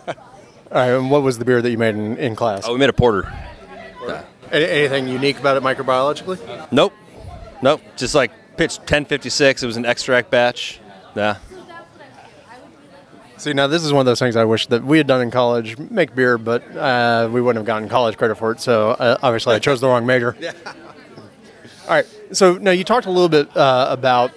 right, 0.72 0.92
and 0.92 1.12
what 1.12 1.24
was 1.24 1.38
the 1.40 1.44
beer 1.44 1.62
that 1.62 1.70
you 1.70 1.78
made 1.78 1.96
in, 1.96 2.16
in 2.16 2.38
class? 2.38 2.64
Oh, 2.66 2.72
we 2.72 2.80
made 2.80 2.90
a 2.90 2.94
porter. 2.94 3.30
Any, 4.50 4.64
anything 4.66 5.10
unique 5.10 5.38
about 5.38 5.58
it 5.58 5.64
microbiologically? 5.64 6.72
Nope, 6.72 6.94
nope. 7.62 7.82
Just 7.98 8.16
like 8.16 8.32
pitched 8.56 8.80
1056. 8.80 9.62
It 9.62 9.66
was 9.66 9.76
an 9.76 9.86
extract 9.86 10.32
batch. 10.32 10.80
Yeah. 11.16 11.38
See, 13.38 13.54
now 13.54 13.68
this 13.68 13.84
is 13.84 13.94
one 13.94 14.00
of 14.00 14.06
those 14.08 14.20
things 14.20 14.36
I 14.36 14.46
wish 14.46 14.66
that 14.68 14.84
we 14.84 14.98
had 14.98 15.06
done 15.06 15.22
in 15.22 15.30
college, 15.30 15.78
make 15.78 16.16
beer, 16.16 16.40
but 16.40 16.64
uh, 16.76 17.30
we 17.32 17.40
wouldn't 17.40 17.60
have 17.60 17.68
gotten 17.68 17.88
college 17.88 18.18
credit 18.18 18.36
for 18.36 18.52
it. 18.52 18.60
So 18.60 18.92
uh, 18.92 19.18
obviously, 19.22 19.54
I 19.56 19.60
chose 19.60 19.80
the 19.80 19.88
wrong 19.88 20.06
major. 20.06 20.36
Yeah. 20.48 20.54
All 20.66 21.94
right. 21.94 22.06
So 22.34 22.58
now 22.58 22.72
you 22.72 22.84
talked 22.84 23.06
a 23.06 23.12
little 23.12 23.30
bit 23.30 23.56
uh, 23.56 23.88
about 23.90 24.32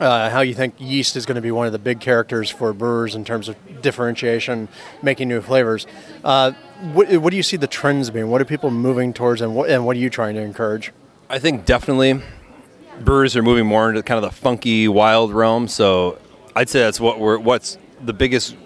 uh, 0.00 0.30
how 0.30 0.40
you 0.40 0.54
think 0.54 0.74
yeast 0.78 1.16
is 1.16 1.26
going 1.26 1.36
to 1.36 1.40
be 1.40 1.50
one 1.50 1.66
of 1.66 1.72
the 1.72 1.78
big 1.78 2.00
characters 2.00 2.50
for 2.50 2.72
brewers 2.72 3.14
in 3.14 3.24
terms 3.24 3.48
of 3.48 3.56
differentiation, 3.80 4.68
making 5.02 5.28
new 5.28 5.40
flavors. 5.40 5.86
Uh, 6.24 6.52
what, 6.92 7.12
what, 7.18 7.30
do 7.30 7.36
you 7.36 7.42
see 7.42 7.56
the 7.56 7.66
trends 7.66 8.10
being? 8.10 8.28
What 8.28 8.40
are 8.40 8.44
people 8.44 8.70
moving 8.70 9.12
towards, 9.12 9.40
and 9.40 9.54
what, 9.54 9.70
and 9.70 9.86
what 9.86 9.96
are 9.96 10.00
you 10.00 10.10
trying 10.10 10.34
to 10.34 10.40
encourage? 10.40 10.92
I 11.30 11.38
think 11.38 11.64
definitely 11.64 12.22
brewers 13.00 13.36
are 13.36 13.42
moving 13.42 13.66
more 13.66 13.88
into 13.88 14.02
kind 14.02 14.22
of 14.22 14.28
the 14.30 14.36
funky, 14.36 14.88
wild 14.88 15.32
realm. 15.32 15.68
So 15.68 16.18
I'd 16.56 16.68
say 16.68 16.80
that's 16.80 17.00
what 17.00 17.20
we're 17.20 17.38
what's 17.38 17.78
the 18.04 18.12
biggest 18.12 18.56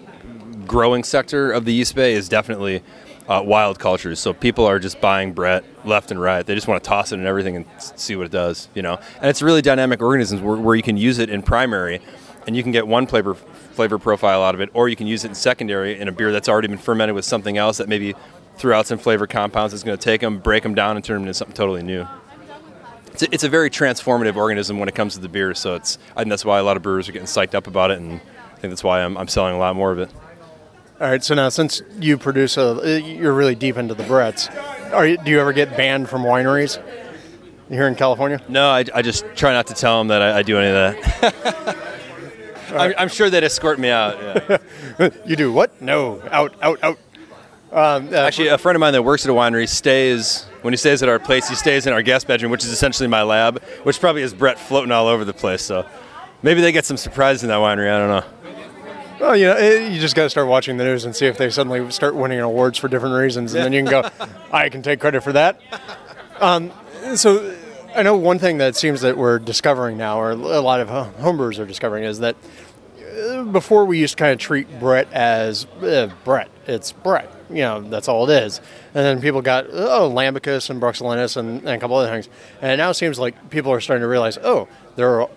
growing 0.67 1.03
sector 1.03 1.51
of 1.51 1.65
the 1.65 1.73
Yeast 1.73 1.95
Bay 1.95 2.13
is 2.13 2.29
definitely 2.29 2.81
uh, 3.27 3.41
wild 3.43 3.79
cultures. 3.79 4.19
So 4.19 4.33
people 4.33 4.65
are 4.65 4.79
just 4.79 4.99
buying 5.01 5.33
Brett 5.33 5.63
left 5.85 6.11
and 6.11 6.21
right. 6.21 6.45
They 6.45 6.55
just 6.55 6.67
want 6.67 6.83
to 6.83 6.87
toss 6.87 7.11
it 7.11 7.19
in 7.19 7.25
everything 7.25 7.55
and 7.55 7.65
see 7.79 8.15
what 8.15 8.25
it 8.25 8.31
does, 8.31 8.69
you 8.73 8.81
know. 8.81 8.99
And 9.19 9.29
it's 9.29 9.41
really 9.41 9.61
dynamic 9.61 10.01
organisms 10.01 10.41
where, 10.41 10.57
where 10.57 10.75
you 10.75 10.83
can 10.83 10.97
use 10.97 11.19
it 11.19 11.29
in 11.29 11.41
primary, 11.41 12.01
and 12.45 12.55
you 12.55 12.63
can 12.63 12.71
get 12.71 12.87
one 12.87 13.07
flavor 13.07 13.35
flavor 13.35 13.97
profile 13.97 14.43
out 14.43 14.53
of 14.53 14.61
it, 14.61 14.69
or 14.73 14.87
you 14.87 14.95
can 14.95 15.07
use 15.07 15.25
it 15.25 15.29
in 15.29 15.35
secondary 15.35 15.99
in 15.99 16.07
a 16.07 16.11
beer 16.11 16.31
that's 16.31 16.47
already 16.47 16.67
been 16.67 16.77
fermented 16.77 17.15
with 17.15 17.25
something 17.25 17.57
else 17.57 17.77
that 17.77 17.89
maybe 17.89 18.13
threw 18.57 18.73
out 18.73 18.85
some 18.85 18.99
flavor 18.99 19.25
compounds. 19.25 19.73
It's 19.73 19.83
going 19.83 19.97
to 19.97 20.03
take 20.03 20.21
them, 20.21 20.37
break 20.37 20.61
them 20.61 20.75
down, 20.75 20.95
and 20.95 21.03
turn 21.03 21.15
them 21.15 21.23
into 21.23 21.33
something 21.33 21.55
totally 21.55 21.81
new. 21.81 22.07
It's 23.07 23.23
a, 23.23 23.33
it's 23.33 23.43
a 23.43 23.49
very 23.49 23.69
transformative 23.69 24.35
organism 24.35 24.79
when 24.79 24.89
it 24.89 24.95
comes 24.95 25.15
to 25.15 25.19
the 25.19 25.29
beer. 25.29 25.53
So 25.53 25.75
it's 25.75 25.97
I 26.15 26.21
think 26.21 26.29
that's 26.29 26.45
why 26.45 26.59
a 26.59 26.63
lot 26.63 26.77
of 26.77 26.83
brewers 26.83 27.09
are 27.09 27.11
getting 27.11 27.27
psyched 27.27 27.55
up 27.55 27.67
about 27.67 27.89
it, 27.89 27.99
and 27.99 28.21
think 28.63 28.71
that's 28.71 28.83
why 28.83 29.03
I'm, 29.03 29.17
I'm 29.17 29.27
selling 29.27 29.55
a 29.55 29.57
lot 29.57 29.75
more 29.75 29.91
of 29.91 29.99
it. 29.99 30.09
All 31.01 31.09
right. 31.09 31.21
So 31.21 31.35
now, 31.35 31.49
since 31.49 31.81
you 31.99 32.17
produce 32.17 32.55
a, 32.55 33.01
you're 33.01 33.33
really 33.33 33.55
deep 33.55 33.75
into 33.75 33.93
the 33.93 34.03
Bretts. 34.03 34.49
Are 34.93 35.05
you, 35.05 35.17
do 35.17 35.31
you 35.31 35.41
ever 35.41 35.51
get 35.51 35.75
banned 35.75 36.07
from 36.07 36.23
wineries 36.23 36.81
here 37.67 37.89
in 37.89 37.95
California? 37.95 38.41
No, 38.47 38.69
I, 38.69 38.85
I 38.95 39.01
just 39.01 39.25
try 39.35 39.51
not 39.51 39.67
to 39.67 39.73
tell 39.73 39.97
them 39.97 40.07
that 40.07 40.21
I, 40.21 40.39
I 40.39 40.43
do 40.43 40.57
any 40.57 40.69
of 40.69 41.03
that. 41.03 41.77
I'm, 42.73 42.93
I'm, 42.97 43.09
sure 43.09 43.29
they'd 43.29 43.43
escort 43.43 43.79
me 43.79 43.89
out. 43.89 44.17
Yeah. 44.97 45.09
you 45.25 45.35
do 45.35 45.51
what? 45.51 45.81
No, 45.81 46.21
out, 46.31 46.55
out, 46.61 46.81
out. 46.81 46.97
Um, 47.73 48.07
uh, 48.13 48.19
Actually, 48.19 48.47
a 48.47 48.57
friend 48.57 48.77
of 48.77 48.79
mine 48.79 48.93
that 48.93 49.03
works 49.03 49.25
at 49.25 49.29
a 49.29 49.33
winery 49.33 49.67
stays 49.67 50.45
when 50.61 50.71
he 50.71 50.77
stays 50.77 51.03
at 51.03 51.09
our 51.09 51.19
place. 51.19 51.49
He 51.49 51.55
stays 51.55 51.85
in 51.85 51.91
our 51.91 52.01
guest 52.01 52.27
bedroom, 52.27 52.49
which 52.49 52.63
is 52.63 52.71
essentially 52.71 53.09
my 53.09 53.23
lab, 53.23 53.61
which 53.83 53.99
probably 53.99 54.21
has 54.21 54.33
Brett 54.33 54.57
floating 54.57 54.93
all 54.93 55.07
over 55.07 55.25
the 55.25 55.33
place. 55.33 55.63
So 55.63 55.85
maybe 56.43 56.61
they 56.61 56.71
get 56.71 56.85
some 56.85 56.95
surprises 56.95 57.43
in 57.43 57.49
that 57.49 57.57
winery. 57.57 57.91
I 57.91 57.97
don't 57.97 58.09
know. 58.09 58.42
Well, 59.23 59.37
you 59.37 59.45
know, 59.45 59.55
it, 59.55 59.89
you 59.93 60.01
just 60.01 60.17
got 60.17 60.23
to 60.23 60.29
start 60.29 60.49
watching 60.49 60.75
the 60.75 60.83
news 60.83 61.05
and 61.05 61.15
see 61.15 61.27
if 61.27 61.37
they 61.37 61.49
suddenly 61.49 61.89
start 61.91 62.13
winning 62.13 62.41
awards 62.41 62.77
for 62.77 62.89
different 62.89 63.15
reasons, 63.15 63.53
and 63.53 63.63
then 63.63 63.71
you 63.71 63.81
can 63.81 63.89
go, 63.89 64.27
I 64.51 64.67
can 64.67 64.81
take 64.81 64.99
credit 64.99 65.23
for 65.23 65.31
that. 65.31 65.61
Um, 66.41 66.73
so, 67.15 67.55
I 67.95 68.03
know 68.03 68.17
one 68.17 68.37
thing 68.37 68.57
that 68.57 68.75
seems 68.75 68.99
that 68.99 69.17
we're 69.17 69.39
discovering 69.39 69.95
now, 69.95 70.19
or 70.19 70.31
a 70.31 70.35
lot 70.35 70.81
of 70.81 70.89
homebrewers 70.89 71.57
are 71.57 71.65
discovering, 71.65 72.03
is 72.03 72.19
that 72.19 72.35
uh, 73.17 73.43
before 73.43 73.85
we 73.85 73.97
used 73.97 74.17
to 74.17 74.21
kind 74.21 74.33
of 74.33 74.39
treat 74.39 74.67
Brett 74.77 75.07
as 75.13 75.67
uh, 75.81 76.09
Brett. 76.25 76.49
It's 76.67 76.91
Brett. 76.91 77.31
You 77.49 77.61
know, 77.61 77.79
that's 77.79 78.09
all 78.09 78.29
it 78.29 78.43
is. 78.43 78.59
And 78.93 79.05
then 79.05 79.21
people 79.21 79.41
got, 79.41 79.67
oh, 79.71 80.11
Lambicus 80.13 80.69
and 80.69 80.81
Bruxellensis 80.81 81.37
and, 81.37 81.59
and 81.59 81.69
a 81.69 81.79
couple 81.79 81.95
other 81.95 82.11
things. 82.11 82.27
And 82.61 82.67
now 82.67 82.73
it 82.73 82.77
now 82.77 82.91
seems 82.91 83.19
like 83.19 83.49
people 83.49 83.71
are 83.71 83.79
starting 83.79 84.01
to 84.01 84.07
realize, 84.09 84.37
oh, 84.39 84.67
there 84.97 85.21
are 85.21 85.29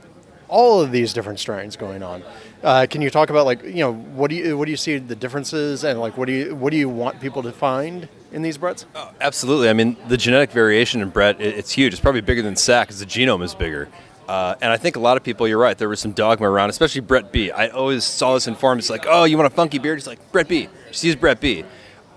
all 0.49 0.81
of 0.81 0.91
these 0.91 1.13
different 1.13 1.39
strains 1.39 1.77
going 1.77 2.03
on. 2.03 2.23
Uh, 2.63 2.87
can 2.89 3.03
you 3.03 3.11
talk 3.11 3.31
about 3.31 3.47
like 3.47 3.63
you 3.63 3.77
know 3.77 3.93
what 3.93 4.29
do 4.29 4.37
you 4.37 4.57
what 4.57 4.65
do 4.65 4.71
you 4.71 4.77
see 4.77 4.99
the 4.99 5.15
differences 5.15 5.85
and 5.85 6.01
like 6.01 6.17
what 6.17 6.27
do 6.27 6.33
you 6.33 6.55
what 6.55 6.71
do 6.71 6.77
you 6.77 6.89
want 6.89 7.21
people 7.21 7.43
to 7.43 7.53
find 7.53 8.09
in 8.33 8.43
these 8.43 8.59
Bretts? 8.59 8.87
Oh, 8.95 9.13
absolutely. 9.21 9.69
I 9.69 9.73
mean, 9.73 9.97
the 10.09 10.17
genetic 10.17 10.51
variation 10.51 11.01
in 11.01 11.11
Brett 11.11 11.41
it, 11.41 11.57
it's 11.57 11.73
huge. 11.73 11.93
It's 11.93 12.01
probably 12.01 12.23
bigger 12.23 12.43
than 12.43 12.57
SAC 12.57 12.89
because 12.89 13.01
the 13.01 13.07
genome 13.07 13.43
is 13.43 13.55
bigger. 13.55 13.89
Uh, 14.29 14.57
and 14.61 14.73
I 14.73 14.77
think 14.77 14.97
a 14.97 15.01
lot 15.01 15.17
of 15.17 15.23
people, 15.23 15.47
you're 15.47 15.59
right. 15.59 15.79
There 15.79 15.89
was 15.89 16.01
some 16.01 16.11
dogma 16.11 16.51
around, 16.51 16.71
especially 16.71 17.01
Brett 17.01 17.31
B. 17.31 17.53
I 17.53 17.69
always 17.69 18.03
saw 18.03 18.35
this 18.35 18.49
in 18.49 18.57
forums 18.57 18.85
It's 18.85 18.91
like, 18.91 19.07
"Oh, 19.09 19.23
you 19.23 19.37
want 19.39 19.53
a 19.53 19.55
funky 19.55 19.79
beard? 19.79 19.99
It's 19.99 20.07
like, 20.09 20.33
"Brett 20.33 20.49
B." 20.49 20.69
Just 20.89 21.05
use 21.05 21.15
Brett 21.15 21.41
B. 21.41 21.65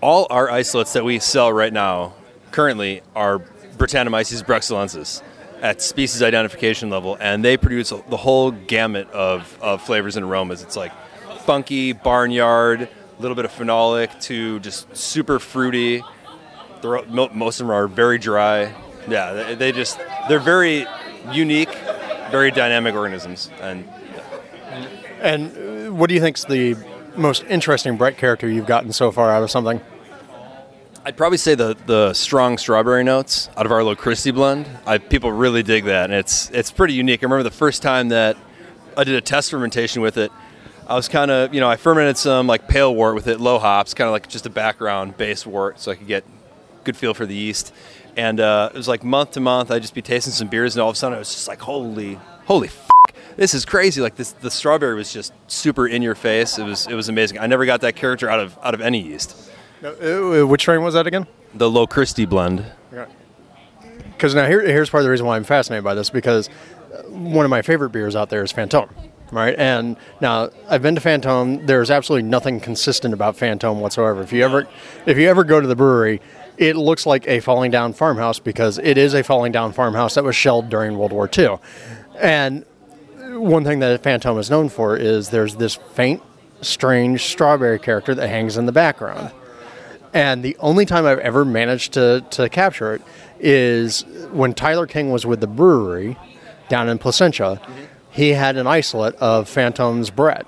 All 0.02 0.26
our 0.32 0.50
isolates 0.50 0.94
that 0.94 1.06
we 1.06 1.20
sell 1.20 1.54
right 1.54 1.72
now, 1.72 2.14
currently, 2.52 3.04
are 3.16 3.40
Brettanomyces 3.78 4.44
bruxellensis 4.44 5.22
at 5.62 5.82
species 5.82 6.22
identification 6.22 6.90
level, 6.90 7.18
and 7.20 7.44
they 7.44 7.58
produce 7.58 7.90
the 7.90 8.18
whole 8.18 8.52
gamut 8.52 9.10
of, 9.12 9.58
of 9.62 9.82
flavors 9.82 10.16
and 10.16 10.26
aromas. 10.26 10.62
It's 10.62 10.76
like 10.76 10.92
funky, 11.42 11.94
barnyard, 11.94 12.82
a 12.82 13.22
little 13.22 13.36
bit 13.36 13.46
of 13.46 13.52
phenolic 13.52 14.22
to 14.24 14.60
just 14.60 14.96
super 14.96 15.40
fruity. 15.40 16.04
Most 16.84 17.60
of 17.60 17.68
them 17.68 17.72
are 17.72 17.88
very 17.88 18.18
dry. 18.18 18.74
Yeah, 19.08 19.56
they 19.56 19.72
just 19.72 20.00
they're 20.28 20.40
very 20.40 20.86
unique, 21.32 21.74
very 22.32 22.52
dynamic 22.52 22.96
organisms. 22.96 23.50
And 23.60 23.90
and 25.20 25.88
uh, 25.88 25.94
what 25.94 26.08
do 26.08 26.16
you 26.16 26.22
think's 26.22 26.46
the 26.46 26.78
most 27.16 27.44
interesting 27.50 27.98
Brett 27.98 28.18
character 28.18 28.48
you've 28.48 28.68
gotten 28.68 28.94
so 28.94 29.12
far 29.12 29.32
out 29.32 29.44
of 29.44 29.52
something? 29.52 29.82
I'd 31.10 31.18
probably 31.18 31.40
say 31.40 31.56
the 31.56 31.76
the 31.88 32.14
strong 32.14 32.60
strawberry 32.60 33.04
notes 33.04 33.50
out 33.58 33.66
of 33.66 33.72
our 33.72 33.80
Lochristi 33.80 34.32
blend. 34.32 34.70
I, 34.86 35.00
people 35.00 35.32
really 35.32 35.64
dig 35.64 35.86
that, 35.86 36.12
and 36.12 36.14
it's 36.14 36.52
it's 36.52 36.70
pretty 36.70 36.94
unique. 36.94 37.24
I 37.24 37.26
remember 37.26 37.42
the 37.42 37.50
first 37.50 37.82
time 37.82 38.10
that 38.10 38.38
I 38.96 39.06
did 39.06 39.16
a 39.16 39.22
test 39.22 39.50
fermentation 39.50 40.04
with 40.04 40.18
it. 40.18 40.32
I 40.88 40.94
was 40.94 41.08
kind 41.08 41.32
of 41.32 41.52
you 41.52 41.62
know 41.62 41.68
I 41.68 41.78
fermented 41.78 42.20
some 42.20 42.46
like 42.46 42.68
pale 42.68 42.94
wort 42.94 43.16
with 43.16 43.26
it, 43.26 43.40
low 43.40 43.58
hops, 43.58 43.96
kind 43.96 44.08
of 44.08 44.12
like 44.12 44.30
just 44.30 44.46
a 44.46 44.52
background 44.52 45.18
base 45.18 45.48
wort, 45.48 45.80
so 45.80 45.92
I 45.92 45.96
could 45.96 46.06
get 46.06 46.26
good 46.84 46.96
feel 46.96 47.16
for 47.16 47.26
the 47.26 47.34
yeast. 47.34 47.74
And 48.16 48.40
uh, 48.40 48.70
it 48.72 48.78
was 48.78 48.88
like 48.88 49.04
month 49.04 49.32
to 49.32 49.40
month, 49.40 49.72
I'd 49.72 49.82
just 49.82 49.96
be 49.96 50.04
tasting 50.04 50.32
some 50.32 50.48
beers, 50.48 50.76
and 50.76 50.84
all 50.84 50.90
of 50.90 50.94
a 50.94 51.00
sudden 51.00 51.16
I 51.16 51.20
was 51.20 51.34
just 51.34 51.48
like, 51.48 51.60
holy, 51.60 52.20
holy. 52.46 52.68
F- 52.68 52.88
this 53.36 53.56
is 53.56 53.66
crazy! 53.66 54.00
Like 54.00 54.16
this, 54.16 54.34
the 54.34 54.52
strawberry 54.52 54.94
was 54.94 55.12
just 55.12 55.34
super 55.48 55.88
in 55.88 56.04
your 56.04 56.14
face. 56.14 56.60
It 56.60 56.66
was, 56.66 56.86
it 56.86 56.94
was 56.94 57.10
amazing. 57.10 57.40
I 57.40 57.48
never 57.48 57.66
got 57.66 57.82
that 57.82 57.96
character 57.96 58.30
out 58.30 58.40
of 58.40 58.60
out 58.62 58.76
of 58.76 58.82
any 58.82 59.02
yeast. 59.02 59.50
Uh, 59.84 60.46
which 60.46 60.62
strain 60.62 60.84
was 60.84 60.94
that 60.94 61.08
again? 61.08 61.28
The 61.54 61.70
Lochristi 61.70 62.28
blend. 62.28 62.66
Because 64.12 64.36
now 64.36 64.46
here, 64.48 64.62
here's 64.62 64.90
part 64.90 65.02
of 65.02 65.06
the 65.06 65.12
reason 65.12 65.26
why 65.26 65.38
I'm 65.38 65.46
fascinated 65.46 65.84
by 65.84 65.94
this 65.96 66.10
because 66.10 66.50
uh, 66.94 67.04
one 67.04 67.46
of 67.46 67.50
my 67.50 67.62
favorite 67.62 67.92
beers 67.92 68.16
out 68.18 68.30
there 68.30 68.44
is 68.44 68.52
Fantôme. 68.52 68.90
right? 69.32 69.56
And 69.58 69.96
now 70.20 70.50
I've 70.68 70.82
been 70.82 70.96
to 70.96 71.02
Fantôme. 71.02 71.66
There's 71.66 71.90
absolutely 71.90 72.28
nothing 72.28 72.60
consistent 72.60 73.14
about 73.14 73.38
Fantôme 73.38 73.80
whatsoever. 73.80 74.22
If 74.22 74.34
you 74.34 74.44
ever, 74.44 74.68
if 75.06 75.18
you 75.18 75.30
ever 75.30 75.46
go 75.46 75.62
to 75.62 75.68
the 75.68 75.76
brewery, 75.76 76.20
it 76.58 76.76
looks 76.76 77.06
like 77.06 77.26
a 77.30 77.40
falling 77.40 77.72
down 77.72 77.94
farmhouse 77.94 78.40
because 78.40 78.78
it 78.80 78.98
is 78.98 79.14
a 79.14 79.24
falling 79.24 79.54
down 79.54 79.72
farmhouse 79.72 80.16
that 80.16 80.26
was 80.26 80.36
shelled 80.36 80.70
during 80.70 80.98
World 80.98 81.14
War 81.14 81.30
II. 81.38 81.58
And 82.20 82.66
one 83.30 83.64
thing 83.64 83.80
that 83.80 84.04
Fantôme 84.04 84.38
is 84.40 84.50
known 84.50 84.68
for 84.68 84.98
is 84.98 85.30
there's 85.30 85.56
this 85.56 85.76
faint, 85.76 86.22
strange 86.62 87.24
strawberry 87.24 87.80
character 87.80 88.14
that 88.14 88.28
hangs 88.28 88.58
in 88.58 88.66
the 88.66 88.74
background. 88.74 89.32
And 90.14 90.44
the 90.44 90.58
only 90.60 90.86
time 90.86 91.06
I've 91.06 91.20
ever 91.20 91.46
managed 91.46 91.94
to, 91.94 92.26
to 92.32 92.50
capture 92.50 92.96
it 92.96 93.02
is 93.40 94.02
when 94.32 94.54
Tyler 94.54 94.88
King 94.88 95.12
was 95.12 95.26
with 95.26 95.40
the 95.40 95.48
Bruery 95.48 96.18
down 96.68 96.90
in 96.90 96.98
Placentia. 96.98 97.62
He 98.10 98.30
had 98.30 98.58
an 98.58 98.68
isolate 98.68 99.16
of 99.16 99.48
Fantôme's 99.48 100.10
Brett 100.10 100.46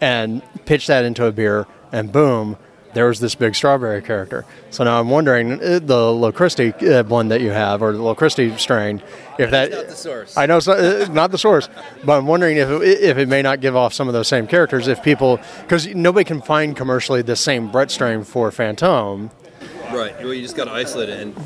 and 0.00 0.42
pitched 0.64 0.88
that 0.88 1.04
into 1.04 1.26
a 1.26 1.32
beer, 1.32 1.66
and 1.92 2.12
boom, 2.12 2.56
there 2.98 3.06
was 3.06 3.20
this 3.20 3.36
big 3.36 3.54
strawberry 3.54 4.02
character. 4.02 4.44
So 4.70 4.82
now 4.82 4.98
I'm 4.98 5.08
wondering 5.08 5.52
uh, 5.52 5.78
the 5.78 5.94
Lochristi 5.94 6.74
uh, 6.82 7.04
blend 7.04 7.30
that 7.30 7.40
you 7.40 7.50
have, 7.50 7.80
or 7.80 7.92
the 7.92 7.98
Lochristi 8.00 8.58
strain, 8.58 9.00
if 9.38 9.52
that 9.52 9.70
not 9.70 9.86
the 9.86 9.94
source. 9.94 10.36
I 10.36 10.46
know 10.46 10.56
it's 10.56 10.66
not, 10.66 10.80
uh, 10.80 11.12
not 11.12 11.30
the 11.30 11.38
source, 11.38 11.68
but 12.04 12.18
I'm 12.18 12.26
wondering 12.26 12.56
if 12.56 12.68
it, 12.68 12.82
if 12.82 13.16
it 13.16 13.28
may 13.28 13.40
not 13.40 13.60
give 13.60 13.76
off 13.76 13.94
some 13.94 14.08
of 14.08 14.14
those 14.14 14.26
same 14.26 14.48
characters. 14.48 14.88
If 14.88 15.00
people, 15.04 15.38
because 15.62 15.86
nobody 15.94 16.24
can 16.24 16.42
find 16.42 16.76
commercially 16.76 17.22
the 17.22 17.36
same 17.36 17.70
Brett 17.70 17.92
strain 17.92 18.24
for 18.24 18.50
Fantôme. 18.50 19.30
Right. 19.92 20.18
Well, 20.18 20.34
you 20.34 20.42
just 20.42 20.56
got 20.56 20.64
to 20.64 20.72
isolate 20.72 21.08
it, 21.08 21.20
and 21.20 21.36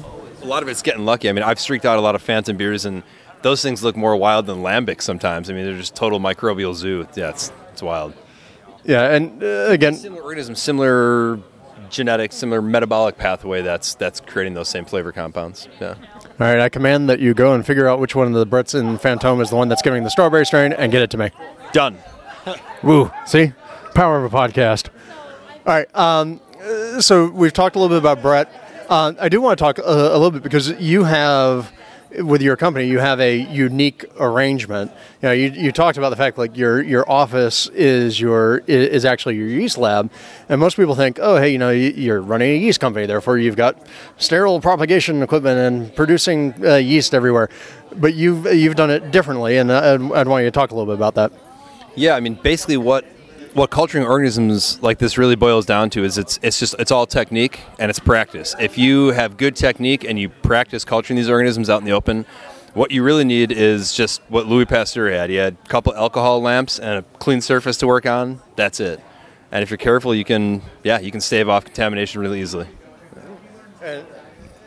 a 0.40 0.46
lot 0.46 0.62
of 0.62 0.70
it's 0.70 0.80
getting 0.80 1.04
lucky. 1.04 1.28
I 1.28 1.32
mean, 1.32 1.44
I've 1.44 1.60
streaked 1.60 1.84
out 1.84 1.98
a 1.98 2.00
lot 2.00 2.14
of 2.14 2.24
Fantôme 2.24 2.56
beers, 2.56 2.86
and 2.86 3.02
those 3.42 3.60
things 3.60 3.84
look 3.84 3.94
more 3.94 4.16
wild 4.16 4.46
than 4.46 4.62
lambic 4.62 5.02
sometimes. 5.02 5.50
I 5.50 5.52
mean, 5.52 5.66
they're 5.66 5.76
just 5.76 5.94
total 5.94 6.18
microbial 6.18 6.74
zoo. 6.74 7.06
Yeah, 7.14 7.28
it's 7.28 7.52
it's 7.72 7.82
wild. 7.82 8.14
Yeah, 8.84 9.14
and 9.14 9.42
uh, 9.42 9.66
again, 9.68 9.94
Similar 9.94 10.22
organisms, 10.22 10.60
similar 10.60 11.38
genetic, 11.90 12.32
similar 12.32 12.60
metabolic 12.62 13.16
pathway. 13.18 13.62
That's 13.62 13.94
that's 13.94 14.20
creating 14.20 14.54
those 14.54 14.68
same 14.68 14.84
flavor 14.84 15.12
compounds. 15.12 15.68
Yeah. 15.80 15.94
all 15.94 16.24
right, 16.38 16.58
I 16.60 16.68
command 16.68 17.08
that 17.08 17.20
you 17.20 17.34
go 17.34 17.54
and 17.54 17.64
figure 17.64 17.86
out 17.88 18.00
which 18.00 18.14
one 18.16 18.26
of 18.26 18.32
the 18.34 18.46
Bretts 18.46 18.78
in 18.78 18.98
Fantôme 18.98 19.40
is 19.40 19.50
the 19.50 19.56
one 19.56 19.68
that's 19.68 19.82
giving 19.82 20.02
the 20.02 20.10
strawberry 20.10 20.46
strain 20.46 20.72
and 20.72 20.90
get 20.90 21.02
it 21.02 21.10
to 21.10 21.18
me. 21.18 21.30
Done. 21.72 21.98
Woo! 22.82 23.10
See, 23.26 23.52
power 23.94 24.24
of 24.24 24.32
a 24.32 24.36
podcast. 24.36 24.88
All 25.66 25.74
right. 25.74 25.96
Um, 25.96 26.40
uh, 26.60 27.00
so 27.00 27.28
we've 27.28 27.52
talked 27.52 27.76
a 27.76 27.78
little 27.78 27.94
bit 27.94 27.98
about 28.02 28.20
Brett. 28.22 28.48
Uh, 28.88 29.12
I 29.20 29.28
do 29.28 29.40
want 29.40 29.58
to 29.58 29.62
talk 29.62 29.78
uh, 29.78 29.82
a 29.84 30.18
little 30.18 30.32
bit 30.32 30.42
because 30.42 30.70
you 30.80 31.04
have, 31.04 31.70
with 32.20 32.42
your 32.42 32.56
company, 32.56 32.86
you 32.86 32.98
have 32.98 33.20
a 33.20 33.36
unique 33.36 34.04
arrangement. 34.20 34.90
You 35.22 35.28
know, 35.28 35.32
you, 35.32 35.50
you 35.50 35.72
talked 35.72 35.96
about 35.98 36.10
the 36.10 36.16
fact 36.16 36.36
like 36.38 36.56
your 36.56 36.82
your 36.82 37.08
office 37.10 37.68
is 37.68 38.20
your 38.20 38.58
is 38.66 39.04
actually 39.04 39.36
your 39.36 39.46
yeast 39.48 39.78
lab, 39.78 40.10
and 40.48 40.60
most 40.60 40.76
people 40.76 40.94
think, 40.94 41.18
oh, 41.22 41.36
hey, 41.36 41.50
you 41.50 41.58
know, 41.58 41.70
you- 41.70 41.92
you're 41.96 42.20
running 42.20 42.50
a 42.50 42.56
yeast 42.58 42.80
company, 42.80 43.06
therefore 43.06 43.38
you've 43.38 43.56
got 43.56 43.76
sterile 44.18 44.60
propagation 44.60 45.22
equipment 45.22 45.58
and 45.58 45.94
producing 45.96 46.54
uh, 46.64 46.74
yeast 46.76 47.14
everywhere. 47.14 47.48
But 47.96 48.14
you've 48.14 48.46
you've 48.54 48.76
done 48.76 48.90
it 48.90 49.10
differently, 49.10 49.56
and 49.58 49.70
I'd, 49.72 50.00
I'd 50.12 50.28
want 50.28 50.44
you 50.44 50.48
to 50.48 50.50
talk 50.50 50.70
a 50.70 50.74
little 50.74 50.92
bit 50.92 50.98
about 50.98 51.14
that. 51.16 51.32
Yeah, 51.94 52.14
I 52.14 52.20
mean, 52.20 52.34
basically, 52.34 52.78
what 52.78 53.04
what 53.54 53.70
culturing 53.70 54.04
organisms 54.04 54.82
like 54.82 54.98
this 54.98 55.18
really 55.18 55.36
boils 55.36 55.66
down 55.66 55.90
to 55.90 56.04
is 56.04 56.18
it's 56.18 56.38
it's 56.42 56.58
just 56.58 56.74
it's 56.78 56.90
all 56.90 57.06
technique 57.06 57.60
and 57.78 57.90
it's 57.90 57.98
practice. 57.98 58.54
If 58.58 58.78
you 58.78 59.08
have 59.08 59.36
good 59.36 59.56
technique 59.56 60.04
and 60.04 60.18
you 60.18 60.28
practice 60.28 60.84
culturing 60.84 61.16
these 61.16 61.28
organisms 61.28 61.68
out 61.68 61.80
in 61.80 61.84
the 61.84 61.92
open, 61.92 62.24
what 62.74 62.90
you 62.90 63.02
really 63.02 63.24
need 63.24 63.52
is 63.52 63.92
just 63.92 64.22
what 64.28 64.46
Louis 64.46 64.64
Pasteur 64.64 65.10
had. 65.10 65.30
He 65.30 65.36
had 65.36 65.56
a 65.64 65.68
couple 65.68 65.94
alcohol 65.94 66.40
lamps 66.40 66.78
and 66.78 67.00
a 67.00 67.02
clean 67.18 67.40
surface 67.40 67.76
to 67.78 67.86
work 67.86 68.06
on. 68.06 68.40
That's 68.56 68.80
it. 68.80 69.00
And 69.50 69.62
if 69.62 69.70
you're 69.70 69.78
careful, 69.78 70.14
you 70.14 70.24
can 70.24 70.62
yeah 70.82 71.00
you 71.00 71.10
can 71.10 71.20
stave 71.20 71.48
off 71.48 71.64
contamination 71.64 72.20
really 72.20 72.40
easily. 72.40 72.68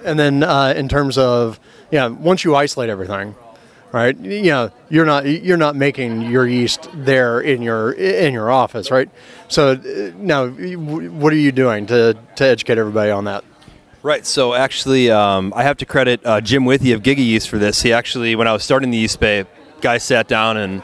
And 0.04 0.20
then 0.20 0.44
uh, 0.44 0.74
in 0.76 0.88
terms 0.88 1.18
of 1.18 1.60
yeah, 1.92 2.08
once 2.08 2.44
you 2.44 2.56
isolate 2.56 2.90
everything, 2.90 3.36
right? 3.96 4.20
You 4.20 4.52
know, 4.52 4.72
you're 4.90 5.06
not 5.06 5.26
you're 5.26 5.56
not 5.56 5.78
making 5.78 6.24
your 6.24 6.46
yeast 6.46 6.90
there 6.94 7.40
in 7.40 7.62
your 7.62 7.94
in 7.94 8.34
your 8.34 8.52
office, 8.52 8.92
right? 8.92 9.10
So 9.48 9.72
uh, 9.72 10.12
now, 10.18 10.50
what 10.50 11.32
are 11.32 11.38
you 11.38 11.54
doing 11.54 11.86
to 11.88 12.18
to 12.36 12.46
educate 12.46 12.78
everybody 12.78 13.10
on 13.10 13.24
that? 13.24 13.46
Right. 14.04 14.26
So 14.26 14.54
actually, 14.54 15.10
um, 15.10 15.54
I 15.56 15.64
have 15.64 15.78
to 15.78 15.86
credit 15.86 16.20
uh, 16.26 16.42
Jim 16.42 16.66
Withee 16.66 16.92
of 16.92 17.02
GigaYeast 17.04 17.48
for 17.48 17.58
this. 17.58 17.82
He 17.82 17.94
actually, 17.94 18.36
when 18.36 18.48
I 18.48 18.54
was 18.54 18.64
starting 18.64 18.92
the 18.92 18.98
Yeast 18.98 19.20
Bay, 19.20 19.46
guy 19.82 19.98
sat 19.98 20.28
down 20.28 20.58
and, 20.58 20.84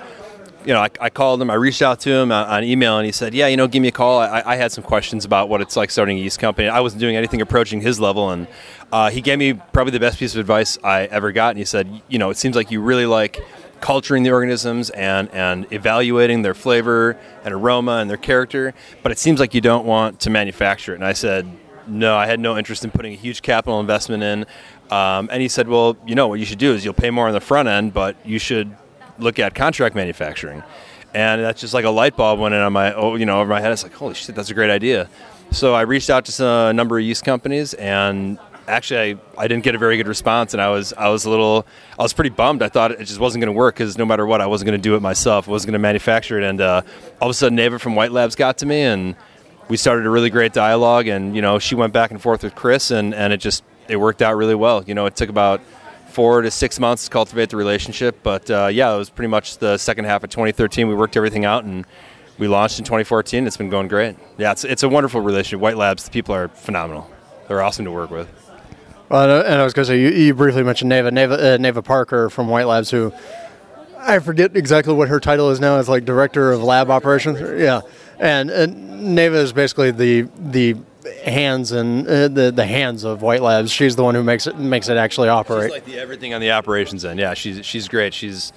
you 0.65 0.73
know, 0.73 0.81
I, 0.81 0.89
I 0.99 1.09
called 1.09 1.41
him. 1.41 1.49
I 1.49 1.55
reached 1.55 1.81
out 1.81 1.99
to 2.01 2.11
him 2.11 2.31
on, 2.31 2.47
on 2.47 2.63
email, 2.63 2.97
and 2.97 3.05
he 3.05 3.11
said, 3.11 3.33
"Yeah, 3.33 3.47
you 3.47 3.57
know, 3.57 3.67
give 3.67 3.81
me 3.81 3.87
a 3.87 3.91
call. 3.91 4.19
I, 4.19 4.43
I 4.45 4.55
had 4.55 4.71
some 4.71 4.83
questions 4.83 5.25
about 5.25 5.49
what 5.49 5.61
it's 5.61 5.75
like 5.75 5.91
starting 5.91 6.17
a 6.17 6.21
yeast 6.21 6.39
company. 6.39 6.67
I 6.67 6.79
wasn't 6.79 6.99
doing 6.99 7.15
anything 7.15 7.41
approaching 7.41 7.81
his 7.81 7.99
level, 7.99 8.29
and 8.29 8.47
uh, 8.91 9.09
he 9.09 9.21
gave 9.21 9.39
me 9.39 9.53
probably 9.53 9.91
the 9.91 9.99
best 9.99 10.19
piece 10.19 10.33
of 10.33 10.39
advice 10.39 10.77
I 10.83 11.03
ever 11.05 11.31
got. 11.31 11.49
And 11.49 11.59
he 11.59 11.65
said, 11.65 12.01
you 12.07 12.19
know, 12.19 12.29
it 12.29 12.37
seems 12.37 12.55
like 12.55 12.71
you 12.71 12.81
really 12.81 13.05
like." 13.05 13.39
culturing 13.81 14.21
the 14.21 14.29
organisms 14.29 14.91
and, 14.91 15.27
and 15.31 15.65
evaluating 15.73 16.43
their 16.43 16.53
flavor 16.53 17.17
and 17.43 17.51
aroma 17.51 17.93
and 17.93 18.07
their 18.07 18.15
character, 18.15 18.75
but 19.01 19.11
it 19.11 19.17
seems 19.17 19.39
like 19.39 19.55
you 19.55 19.59
don't 19.59 19.87
want 19.87 20.19
to 20.19 20.29
manufacture 20.29 20.91
it. 20.91 20.97
And 20.97 21.03
I 21.03 21.13
said, 21.13 21.51
no, 21.87 22.15
I 22.15 22.27
had 22.27 22.39
no 22.39 22.57
interest 22.57 22.83
in 22.83 22.91
putting 22.91 23.13
a 23.13 23.15
huge 23.15 23.41
capital 23.41 23.79
investment 23.79 24.23
in. 24.23 24.45
Um, 24.95 25.29
and 25.31 25.41
he 25.41 25.47
said, 25.47 25.67
well, 25.67 25.97
you 26.05 26.15
know, 26.15 26.27
what 26.27 26.39
you 26.39 26.45
should 26.45 26.59
do 26.59 26.73
is 26.73 26.85
you'll 26.85 26.93
pay 26.93 27.09
more 27.09 27.27
on 27.27 27.33
the 27.33 27.41
front 27.41 27.67
end, 27.67 27.93
but 27.93 28.15
you 28.25 28.39
should 28.39 28.75
look 29.21 29.39
at 29.39 29.55
contract 29.55 29.95
manufacturing. 29.95 30.63
And 31.13 31.41
that's 31.41 31.59
just 31.59 31.73
like 31.73 31.85
a 31.85 31.89
light 31.89 32.15
bulb 32.15 32.39
went 32.39 32.55
in 32.55 32.61
on 32.61 32.71
my, 32.73 32.93
oh, 32.93 33.15
you 33.15 33.25
know, 33.25 33.41
over 33.41 33.49
my 33.49 33.59
head. 33.59 33.71
It's 33.71 33.83
like, 33.83 33.93
holy 33.93 34.13
shit, 34.13 34.35
that's 34.35 34.49
a 34.49 34.53
great 34.53 34.69
idea. 34.69 35.09
So 35.51 35.73
I 35.73 35.81
reached 35.81 36.09
out 36.09 36.23
to 36.25 36.47
a 36.47 36.73
number 36.73 36.97
of 36.97 37.03
yeast 37.03 37.25
companies, 37.25 37.73
and 37.73 38.39
actually, 38.67 39.19
I, 39.37 39.43
I 39.43 39.47
didn't 39.49 39.65
get 39.65 39.75
a 39.75 39.77
very 39.77 39.97
good 39.97 40.07
response, 40.07 40.53
and 40.53 40.61
I 40.61 40.69
was 40.69 40.93
I 40.93 41.09
was 41.09 41.25
a 41.25 41.29
little 41.29 41.67
I 41.99 42.03
was 42.03 42.13
pretty 42.13 42.29
bummed. 42.29 42.63
I 42.63 42.69
thought 42.69 42.91
it 42.91 43.03
just 43.03 43.19
wasn't 43.19 43.41
going 43.41 43.53
to 43.53 43.57
work 43.57 43.75
because 43.75 43.97
no 43.97 44.05
matter 44.05 44.25
what, 44.25 44.39
I 44.39 44.47
wasn't 44.47 44.67
going 44.67 44.79
to 44.79 44.81
do 44.81 44.95
it 44.95 45.01
myself. 45.01 45.49
I 45.49 45.51
wasn't 45.51 45.71
going 45.71 45.79
to 45.79 45.79
manufacture 45.79 46.39
it, 46.39 46.45
and 46.45 46.61
uh, 46.61 46.81
all 47.19 47.27
of 47.27 47.31
a 47.31 47.33
sudden, 47.33 47.57
Neva 47.57 47.79
from 47.79 47.95
White 47.95 48.13
Labs 48.13 48.35
got 48.35 48.59
to 48.59 48.65
me, 48.65 48.81
and 48.81 49.15
we 49.67 49.75
started 49.75 50.05
a 50.05 50.09
really 50.09 50.29
great 50.29 50.53
dialogue. 50.53 51.07
And 51.07 51.35
you 51.35 51.41
know, 51.41 51.59
she 51.59 51.75
went 51.75 51.91
back 51.91 52.11
and 52.11 52.21
forth 52.21 52.43
with 52.43 52.55
Chris, 52.55 52.89
and 52.89 53.13
and 53.13 53.33
it 53.33 53.37
just 53.37 53.63
it 53.89 53.97
worked 53.97 54.21
out 54.21 54.37
really 54.37 54.55
well. 54.55 54.83
You 54.87 54.95
know, 54.95 55.05
it 55.05 55.17
took 55.17 55.29
about 55.29 55.61
four 56.11 56.41
to 56.41 56.51
six 56.51 56.79
months 56.79 57.05
to 57.05 57.09
cultivate 57.09 57.49
the 57.49 57.57
relationship, 57.57 58.19
but 58.23 58.49
uh, 58.51 58.67
yeah, 58.67 58.93
it 58.93 58.97
was 58.97 59.09
pretty 59.09 59.29
much 59.29 59.57
the 59.57 59.77
second 59.77 60.05
half 60.05 60.23
of 60.23 60.29
2013. 60.29 60.87
We 60.87 60.95
worked 60.95 61.17
everything 61.17 61.45
out 61.45 61.63
and. 61.63 61.85
We 62.37 62.47
launched 62.47 62.79
in 62.79 62.85
2014. 62.85 63.45
It's 63.45 63.57
been 63.57 63.69
going 63.69 63.87
great. 63.87 64.15
Yeah, 64.39 64.51
it's, 64.51 64.63
it's 64.63 64.81
a 64.81 64.89
wonderful 64.89 65.21
relationship. 65.21 65.59
White 65.59 65.77
Labs, 65.77 66.05
the 66.05 66.09
people 66.09 66.33
are 66.33 66.47
phenomenal. 66.47 67.07
They're 67.47 67.61
awesome 67.61 67.85
to 67.85 67.91
work 67.91 68.09
with. 68.09 68.27
Well, 69.09 69.43
and 69.45 69.61
I- 69.61 69.63
was 69.63 69.73
going 69.73 69.85
to 69.85 69.91
say 69.91 69.99
you, 70.01 70.09
you 70.09 70.33
briefly 70.33 70.63
mentioned 70.63 70.89
Neva, 70.89 71.11
Neva, 71.11 71.53
uh, 71.53 71.57
Neva 71.57 71.83
Parker 71.83 72.31
from 72.31 72.47
White 72.47 72.65
Labs, 72.65 72.89
who 72.89 73.13
I 73.99 74.17
forget 74.19 74.57
exactly 74.57 74.93
what 74.93 75.09
her 75.09 75.19
title 75.19 75.51
is 75.51 75.59
now. 75.59 75.79
It's 75.79 75.89
like 75.89 76.03
director 76.03 76.51
of 76.51 76.63
lab 76.63 76.89
operations. 76.89 77.39
Yeah, 77.61 77.81
and, 78.17 78.49
and 78.49 79.13
Neva 79.13 79.35
is 79.37 79.53
basically 79.53 79.91
the 79.91 80.21
the 80.39 80.77
hands 81.23 81.71
and 81.71 82.07
uh, 82.07 82.27
the 82.27 82.51
the 82.51 82.65
hands 82.65 83.03
of 83.03 83.21
White 83.21 83.41
Labs. 83.41 83.71
She's 83.71 83.95
the 83.95 84.03
one 84.03 84.15
who 84.15 84.23
makes 84.23 84.47
it 84.47 84.57
makes 84.57 84.89
it 84.89 84.97
actually 84.97 85.29
operate. 85.29 85.71
She's 85.71 85.71
like 85.71 85.85
the 85.85 85.99
everything 85.99 86.33
on 86.33 86.41
the 86.41 86.51
operations 86.51 87.05
end. 87.05 87.19
Yeah, 87.19 87.33
she's 87.33 87.65
she's 87.65 87.87
great. 87.87 88.13
She's 88.13 88.53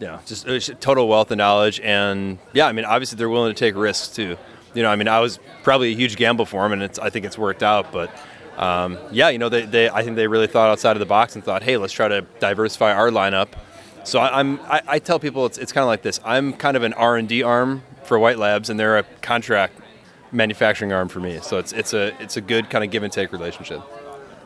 you 0.00 0.06
know 0.06 0.20
just 0.26 0.48
uh, 0.48 0.58
total 0.80 1.08
wealth 1.08 1.30
of 1.30 1.38
knowledge, 1.38 1.80
and 1.80 2.38
yeah, 2.52 2.66
I 2.66 2.72
mean 2.72 2.84
obviously 2.84 3.16
they're 3.16 3.28
willing 3.28 3.54
to 3.54 3.58
take 3.58 3.74
risks 3.74 4.14
too. 4.14 4.36
You 4.74 4.82
know, 4.82 4.90
I 4.90 4.96
mean 4.96 5.08
I 5.08 5.20
was 5.20 5.38
probably 5.62 5.92
a 5.92 5.96
huge 5.96 6.16
gamble 6.16 6.46
for 6.46 6.62
them, 6.62 6.72
and 6.72 6.82
it's 6.82 6.98
I 6.98 7.10
think 7.10 7.26
it's 7.26 7.38
worked 7.38 7.62
out, 7.62 7.92
but. 7.92 8.10
Um, 8.56 8.98
yeah, 9.10 9.30
you 9.30 9.38
know, 9.38 9.48
they, 9.48 9.66
they, 9.66 9.90
I 9.90 10.04
think 10.04 10.14
they 10.14 10.28
really 10.28 10.46
thought 10.46 10.70
outside 10.70 10.92
of 10.92 11.00
the 11.00 11.06
box 11.06 11.34
and 11.34 11.42
thought, 11.42 11.64
hey, 11.64 11.76
let's 11.76 11.92
try 11.92 12.06
to 12.06 12.20
diversify 12.38 12.92
our 12.92 13.10
lineup. 13.10 13.48
So 14.04 14.20
I, 14.20 14.38
I'm, 14.38 14.60
I, 14.60 14.80
I 14.86 14.98
tell 15.00 15.18
people 15.18 15.44
it's, 15.44 15.58
it's 15.58 15.72
kind 15.72 15.82
of 15.82 15.88
like 15.88 16.02
this. 16.02 16.20
I'm 16.24 16.52
kind 16.52 16.76
of 16.76 16.84
an 16.84 16.92
R 16.92 17.16
and 17.16 17.28
D 17.28 17.42
arm 17.42 17.82
for 18.04 18.16
White 18.16 18.38
Labs, 18.38 18.70
and 18.70 18.78
they're 18.78 18.98
a 18.98 19.02
contract 19.22 19.80
manufacturing 20.34 20.92
arm 20.92 21.08
for 21.08 21.20
me. 21.20 21.38
So 21.40 21.58
it's, 21.58 21.72
it's 21.72 21.94
a, 21.94 22.20
it's 22.20 22.36
a 22.36 22.40
good 22.40 22.68
kind 22.68 22.84
of 22.84 22.90
give 22.90 23.02
and 23.02 23.12
take 23.12 23.32
relationship. 23.32 23.80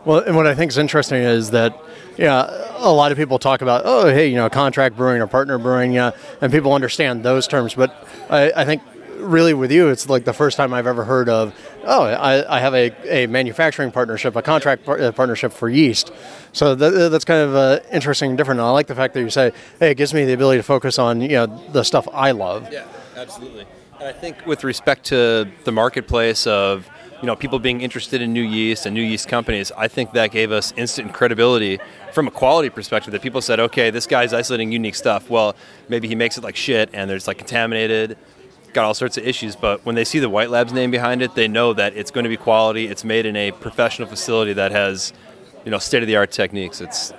Well, 0.04 0.20
and 0.20 0.36
what 0.36 0.46
I 0.46 0.54
think 0.54 0.70
is 0.70 0.78
interesting 0.78 1.22
is 1.22 1.50
that, 1.50 1.76
yeah, 2.16 2.46
a 2.78 2.92
lot 2.92 3.10
of 3.10 3.18
people 3.18 3.38
talk 3.38 3.62
about, 3.62 3.82
oh, 3.84 4.08
hey, 4.08 4.28
you 4.28 4.36
know, 4.36 4.48
contract 4.48 4.96
brewing 4.96 5.20
or 5.20 5.26
partner 5.26 5.58
brewing, 5.58 5.92
yeah, 5.92 6.12
and 6.40 6.52
people 6.52 6.72
understand 6.72 7.24
those 7.24 7.48
terms. 7.48 7.74
But 7.74 8.06
I, 8.30 8.52
I 8.54 8.64
think 8.64 8.82
really 9.16 9.54
with 9.54 9.72
you, 9.72 9.88
it's 9.88 10.08
like 10.08 10.24
the 10.24 10.32
first 10.32 10.56
time 10.56 10.72
I've 10.72 10.86
ever 10.86 11.04
heard 11.04 11.28
of, 11.28 11.52
oh, 11.84 12.04
I, 12.04 12.56
I 12.56 12.60
have 12.60 12.74
a, 12.74 12.92
a 13.12 13.26
manufacturing 13.26 13.90
partnership, 13.90 14.36
a 14.36 14.42
contract 14.42 14.84
par- 14.84 15.12
partnership 15.12 15.52
for 15.52 15.68
yeast. 15.68 16.12
So 16.52 16.74
that, 16.76 17.10
that's 17.10 17.24
kind 17.24 17.42
of 17.42 17.54
uh, 17.54 17.80
interesting 17.92 18.30
and 18.30 18.38
different. 18.38 18.60
And 18.60 18.66
I 18.66 18.70
like 18.70 18.86
the 18.86 18.94
fact 18.94 19.14
that 19.14 19.20
you 19.20 19.30
say, 19.30 19.52
hey, 19.80 19.90
it 19.90 19.96
gives 19.96 20.14
me 20.14 20.24
the 20.24 20.32
ability 20.32 20.58
to 20.58 20.62
focus 20.62 20.98
on, 20.98 21.20
you 21.20 21.28
know, 21.28 21.46
the 21.72 21.82
stuff 21.82 22.06
I 22.12 22.30
love. 22.30 22.72
Yeah, 22.72 22.86
absolutely. 23.16 23.66
I 24.00 24.12
think 24.12 24.46
with 24.46 24.62
respect 24.62 25.06
to 25.06 25.50
the 25.64 25.72
marketplace 25.72 26.46
of 26.46 26.88
you 27.20 27.26
know, 27.26 27.34
people 27.34 27.58
being 27.58 27.80
interested 27.80 28.22
in 28.22 28.32
new 28.32 28.42
yeast 28.42 28.86
and 28.86 28.94
new 28.94 29.02
yeast 29.02 29.26
companies, 29.26 29.72
I 29.76 29.88
think 29.88 30.12
that 30.12 30.30
gave 30.30 30.52
us 30.52 30.72
instant 30.76 31.12
credibility 31.12 31.80
from 32.12 32.28
a 32.28 32.30
quality 32.30 32.70
perspective. 32.70 33.10
That 33.10 33.22
people 33.22 33.40
said, 33.40 33.58
okay, 33.58 33.90
this 33.90 34.06
guy's 34.06 34.32
isolating 34.32 34.70
unique 34.70 34.94
stuff. 34.94 35.28
Well, 35.28 35.56
maybe 35.88 36.06
he 36.06 36.14
makes 36.14 36.38
it 36.38 36.44
like 36.44 36.54
shit, 36.54 36.90
and 36.92 37.10
there's 37.10 37.26
like 37.26 37.38
contaminated, 37.38 38.16
got 38.72 38.84
all 38.84 38.94
sorts 38.94 39.18
of 39.18 39.26
issues. 39.26 39.56
But 39.56 39.84
when 39.84 39.96
they 39.96 40.04
see 40.04 40.20
the 40.20 40.30
White 40.30 40.50
Labs 40.50 40.72
name 40.72 40.92
behind 40.92 41.20
it, 41.20 41.34
they 41.34 41.48
know 41.48 41.72
that 41.72 41.96
it's 41.96 42.12
going 42.12 42.24
to 42.24 42.30
be 42.30 42.36
quality. 42.36 42.86
It's 42.86 43.02
made 43.02 43.26
in 43.26 43.34
a 43.34 43.50
professional 43.50 44.06
facility 44.06 44.52
that 44.52 44.70
has, 44.70 45.12
you 45.64 45.72
know, 45.72 45.78
state 45.78 46.04
of 46.04 46.06
the 46.06 46.16
art 46.16 46.30
techniques. 46.30 46.80
It's 46.80 47.12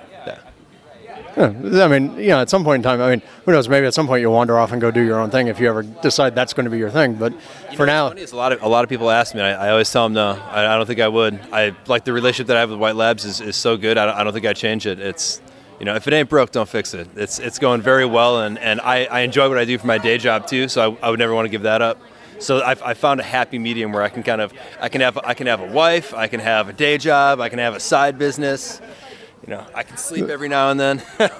yeah, 1.36 1.84
I 1.84 1.88
mean, 1.88 2.16
you 2.18 2.28
know, 2.28 2.40
at 2.40 2.50
some 2.50 2.64
point 2.64 2.80
in 2.80 2.82
time, 2.82 3.00
I 3.00 3.10
mean, 3.10 3.22
who 3.44 3.52
knows? 3.52 3.68
Maybe 3.68 3.86
at 3.86 3.94
some 3.94 4.06
point 4.06 4.20
you'll 4.20 4.32
wander 4.32 4.58
off 4.58 4.72
and 4.72 4.80
go 4.80 4.90
do 4.90 5.00
your 5.00 5.20
own 5.20 5.30
thing 5.30 5.48
if 5.48 5.60
you 5.60 5.68
ever 5.68 5.82
decide 5.82 6.34
that's 6.34 6.52
going 6.52 6.64
to 6.64 6.70
be 6.70 6.78
your 6.78 6.90
thing. 6.90 7.14
But 7.14 7.32
you 7.70 7.76
for 7.76 7.86
know, 7.86 8.12
now, 8.12 8.22
a 8.22 8.36
lot 8.36 8.52
of 8.52 8.62
a 8.62 8.68
lot 8.68 8.84
of 8.84 8.90
people 8.90 9.10
ask 9.10 9.34
me. 9.34 9.40
I, 9.40 9.68
I 9.68 9.70
always 9.70 9.90
tell 9.90 10.04
them 10.04 10.14
no. 10.14 10.30
I, 10.30 10.74
I, 10.74 10.76
don't 10.76 10.86
think 10.86 11.00
I 11.00 11.08
would. 11.08 11.38
I 11.52 11.74
like 11.86 12.04
the 12.04 12.12
relationship 12.12 12.48
that 12.48 12.56
I 12.56 12.60
have 12.60 12.70
with 12.70 12.78
White 12.78 12.96
Labs 12.96 13.24
is, 13.24 13.40
is 13.40 13.56
so 13.56 13.76
good. 13.76 13.98
I 13.98 14.06
don't, 14.06 14.16
I 14.16 14.24
don't 14.24 14.32
think 14.32 14.46
I'd 14.46 14.56
change 14.56 14.86
it. 14.86 14.98
It's 14.98 15.40
you 15.78 15.86
know, 15.86 15.94
if 15.94 16.06
it 16.06 16.12
ain't 16.12 16.28
broke, 16.28 16.52
don't 16.52 16.68
fix 16.68 16.92
it. 16.92 17.08
It's 17.16 17.38
it's 17.38 17.58
going 17.58 17.80
very 17.80 18.04
well, 18.04 18.42
and, 18.42 18.58
and 18.58 18.80
I, 18.82 19.06
I 19.06 19.20
enjoy 19.20 19.48
what 19.48 19.56
I 19.56 19.64
do 19.64 19.78
for 19.78 19.86
my 19.86 19.98
day 19.98 20.18
job 20.18 20.46
too. 20.46 20.68
So 20.68 20.96
I, 21.02 21.06
I 21.06 21.10
would 21.10 21.18
never 21.18 21.34
want 21.34 21.46
to 21.46 21.50
give 21.50 21.62
that 21.62 21.80
up. 21.80 21.98
So 22.40 22.62
I've, 22.62 22.82
I 22.82 22.94
found 22.94 23.20
a 23.20 23.22
happy 23.22 23.58
medium 23.58 23.92
where 23.92 24.02
I 24.02 24.08
can 24.08 24.22
kind 24.22 24.40
of 24.40 24.52
I 24.80 24.88
can 24.88 25.00
have 25.00 25.18
I 25.18 25.34
can 25.34 25.46
have 25.46 25.60
a 25.60 25.66
wife, 25.66 26.14
I 26.14 26.26
can 26.26 26.40
have 26.40 26.68
a 26.68 26.72
day 26.72 26.98
job, 26.98 27.40
I 27.40 27.48
can 27.48 27.58
have 27.58 27.74
a 27.74 27.80
side 27.80 28.18
business. 28.18 28.80
You 29.42 29.54
know, 29.54 29.66
I 29.74 29.84
can 29.84 29.96
sleep 29.96 30.28
every 30.28 30.48
now 30.48 30.70
and 30.70 30.78
then. 30.78 31.02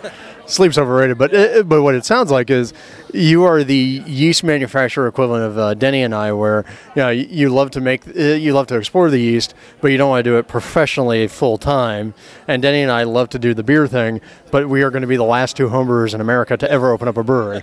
sleep's 0.47 0.79
overrated, 0.79 1.19
but 1.19 1.35
uh, 1.35 1.63
but 1.65 1.83
what 1.83 1.95
it 1.95 2.07
sounds 2.07 2.31
like 2.31 2.49
is 2.49 2.73
you 3.13 3.45
are 3.45 3.63
the 3.63 3.75
yeast 3.75 4.43
manufacturer 4.43 5.07
equivalent 5.07 5.45
of 5.45 5.59
uh, 5.59 5.75
Denny 5.75 6.03
and 6.03 6.15
I, 6.15 6.33
where 6.33 6.65
you 6.97 7.03
know 7.03 7.11
you 7.11 7.51
love 7.51 7.71
to 7.73 7.81
make 7.81 8.09
uh, 8.09 8.21
you 8.21 8.55
love 8.55 8.69
to 8.69 8.77
explore 8.77 9.11
the 9.11 9.21
yeast, 9.21 9.55
but 9.83 9.89
you 9.93 9.99
don't 9.99 10.09
want 10.09 10.25
to 10.25 10.31
do 10.31 10.39
it 10.39 10.49
professionally 10.49 11.29
full 11.29 11.59
time. 11.59 12.15
And 12.49 12.63
Denny 12.63 12.81
and 12.81 12.91
I 12.91 13.03
love 13.03 13.29
to 13.31 13.39
do 13.39 13.53
the 13.53 13.63
beer 13.63 13.87
thing, 13.87 14.23
but 14.51 14.69
we 14.69 14.83
are 14.83 14.91
going 14.91 15.03
to 15.03 15.09
be 15.09 15.17
the 15.17 15.25
last 15.25 15.57
two 15.57 15.69
homebrewers 15.69 16.15
in 16.15 16.23
America 16.23 16.57
to 16.57 16.71
ever 16.71 16.93
open 16.93 17.07
up 17.07 17.19
a 17.19 17.23
brewery. 17.23 17.61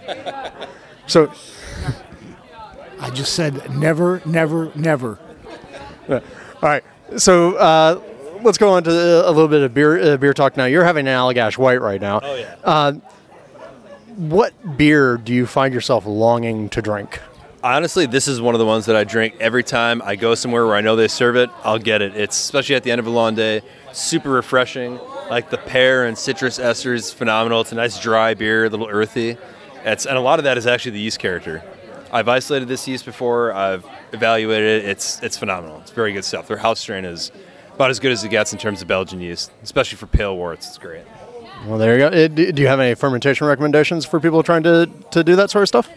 so, 1.08 1.32
I 3.00 3.10
just 3.10 3.34
said 3.34 3.76
never, 3.76 4.22
never, 4.24 4.72
never. 4.76 5.18
all 6.08 6.22
right, 6.62 6.84
so. 7.18 8.04
Uh, 8.38 8.42
let's 8.44 8.58
go 8.58 8.70
on 8.70 8.84
to 8.84 8.92
a 8.92 9.32
little 9.32 9.48
bit 9.48 9.62
of 9.62 9.74
beer 9.74 10.14
uh, 10.14 10.18
beer 10.18 10.34
talk 10.34 10.58
now. 10.58 10.66
You're 10.66 10.84
having 10.84 11.08
an 11.08 11.14
Allagash 11.14 11.58
White 11.58 11.82
right 11.82 12.02
now. 12.02 12.20
Oh 12.24 12.36
yeah. 12.36 12.56
Uh, 12.64 12.94
what 14.16 14.78
beer 14.78 15.18
do 15.18 15.34
you 15.34 15.46
find 15.46 15.74
yourself 15.74 16.06
longing 16.06 16.70
to 16.70 16.82
drink? 16.82 17.22
Honestly, 17.64 18.06
this 18.06 18.28
is 18.28 18.40
one 18.40 18.56
of 18.56 18.60
the 18.60 18.66
ones 18.66 18.86
that 18.86 18.96
I 18.96 19.04
drink 19.04 19.36
every 19.40 19.64
time 19.64 20.02
I 20.04 20.16
go 20.16 20.36
somewhere 20.36 20.66
where 20.66 20.76
I 20.76 20.82
know 20.82 20.96
they 20.96 21.08
serve 21.08 21.36
it. 21.36 21.50
I'll 21.64 21.80
get 21.80 22.02
it. 22.02 22.16
It's 22.16 22.40
especially 22.40 22.76
at 22.76 22.84
the 22.84 22.92
end 22.92 23.00
of 23.00 23.08
a 23.08 23.12
long 23.12 23.36
day, 23.36 23.62
super 23.94 24.30
refreshing. 24.30 25.00
Like 25.30 25.50
the 25.50 25.58
pear 25.58 26.06
and 26.06 26.18
citrus 26.18 26.60
esters, 26.60 27.14
phenomenal. 27.14 27.62
It's 27.62 27.72
a 27.72 27.76
nice 27.76 28.00
dry 28.00 28.34
beer, 28.34 28.66
a 28.66 28.70
little 28.70 28.88
earthy. 28.88 29.38
It's, 29.84 30.06
and 30.06 30.18
a 30.18 30.22
lot 30.22 30.40
of 30.40 30.46
that 30.46 30.58
is 30.58 30.66
actually 30.66 30.92
the 30.92 31.00
yeast 31.00 31.20
character. 31.20 31.64
I've 32.12 32.30
isolated 32.30 32.70
this 32.70 32.88
yeast 32.88 33.06
before. 33.06 33.52
I've 33.52 33.86
evaluated 34.14 34.84
it. 34.84 34.90
It's 34.90 35.22
it's 35.22 35.38
phenomenal. 35.38 35.80
It's 35.82 35.92
very 35.92 36.14
good 36.14 36.24
stuff. 36.24 36.48
Their 36.48 36.58
house 36.58 36.80
strain 36.80 37.04
is 37.04 37.32
about 37.78 37.92
as 37.92 38.00
good 38.00 38.12
as 38.12 38.24
it 38.24 38.30
gets 38.30 38.54
in 38.54 38.58
terms 38.58 38.82
of 38.82 38.88
Belgian 38.88 39.22
yeast, 39.22 39.52
especially 39.62 39.98
for 39.98 40.08
pale 40.08 40.36
worts. 40.36 40.68
It's 40.68 40.80
great. 40.80 41.04
Well, 41.68 41.78
there 41.78 41.94
you 41.94 42.28
go. 42.28 42.28
Do 42.50 42.60
you 42.60 42.68
have 42.68 42.80
any 42.80 42.96
fermentation 42.96 43.46
recommendations 43.46 44.04
for 44.04 44.20
people 44.20 44.42
trying 44.42 44.64
to, 44.64 44.90
to 45.12 45.24
do 45.24 45.36
that 45.36 45.52
sort 45.52 45.62
of 45.62 45.68
stuff? 45.68 45.90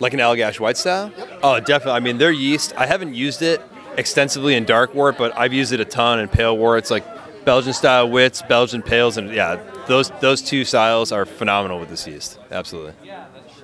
Like 0.00 0.14
an 0.14 0.20
Allagash 0.20 0.58
white 0.58 0.78
style? 0.78 1.12
Yep. 1.16 1.40
Oh, 1.42 1.60
definitely. 1.60 1.92
I 1.92 2.00
mean, 2.00 2.16
their 2.16 2.32
yeast, 2.32 2.72
I 2.76 2.86
haven't 2.86 3.14
used 3.14 3.42
it 3.42 3.60
extensively 3.98 4.54
in 4.54 4.64
dark 4.64 4.94
wort, 4.94 5.18
but 5.18 5.36
I've 5.36 5.52
used 5.52 5.74
it 5.74 5.80
a 5.80 5.84
ton 5.84 6.18
in 6.20 6.28
pale 6.28 6.56
worts, 6.56 6.90
like 6.90 7.04
Belgian 7.44 7.72
style 7.72 8.10
wits, 8.10 8.42
Belgian 8.42 8.82
pales, 8.82 9.16
and 9.16 9.30
yeah, 9.30 9.60
those 9.86 10.10
those 10.20 10.42
two 10.42 10.64
styles 10.64 11.12
are 11.12 11.24
phenomenal 11.24 11.78
with 11.78 11.88
this 11.88 12.06
yeast. 12.06 12.38
Absolutely. 12.50 12.94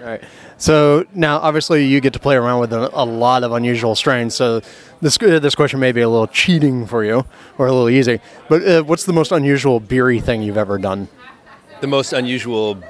All 0.00 0.06
right. 0.06 0.22
So 0.56 1.06
now, 1.14 1.38
obviously, 1.38 1.86
you 1.86 2.00
get 2.00 2.14
to 2.14 2.18
play 2.18 2.36
around 2.36 2.60
with 2.60 2.72
a, 2.72 2.90
a 2.92 3.04
lot 3.04 3.44
of 3.44 3.52
unusual 3.52 3.94
strains. 3.94 4.34
So 4.34 4.60
this 5.00 5.18
uh, 5.22 5.38
this 5.38 5.54
question 5.54 5.80
may 5.80 5.92
be 5.92 6.00
a 6.00 6.08
little 6.08 6.26
cheating 6.26 6.86
for 6.86 7.04
you, 7.04 7.26
or 7.58 7.66
a 7.66 7.72
little 7.72 7.90
easy. 7.90 8.20
But 8.48 8.66
uh, 8.66 8.82
what's 8.82 9.04
the 9.04 9.12
most 9.12 9.32
unusual 9.32 9.80
beery 9.80 10.20
thing 10.20 10.42
you've 10.42 10.56
ever 10.56 10.78
done? 10.78 11.08
The 11.80 11.86
most 11.86 12.12
unusual. 12.12 12.82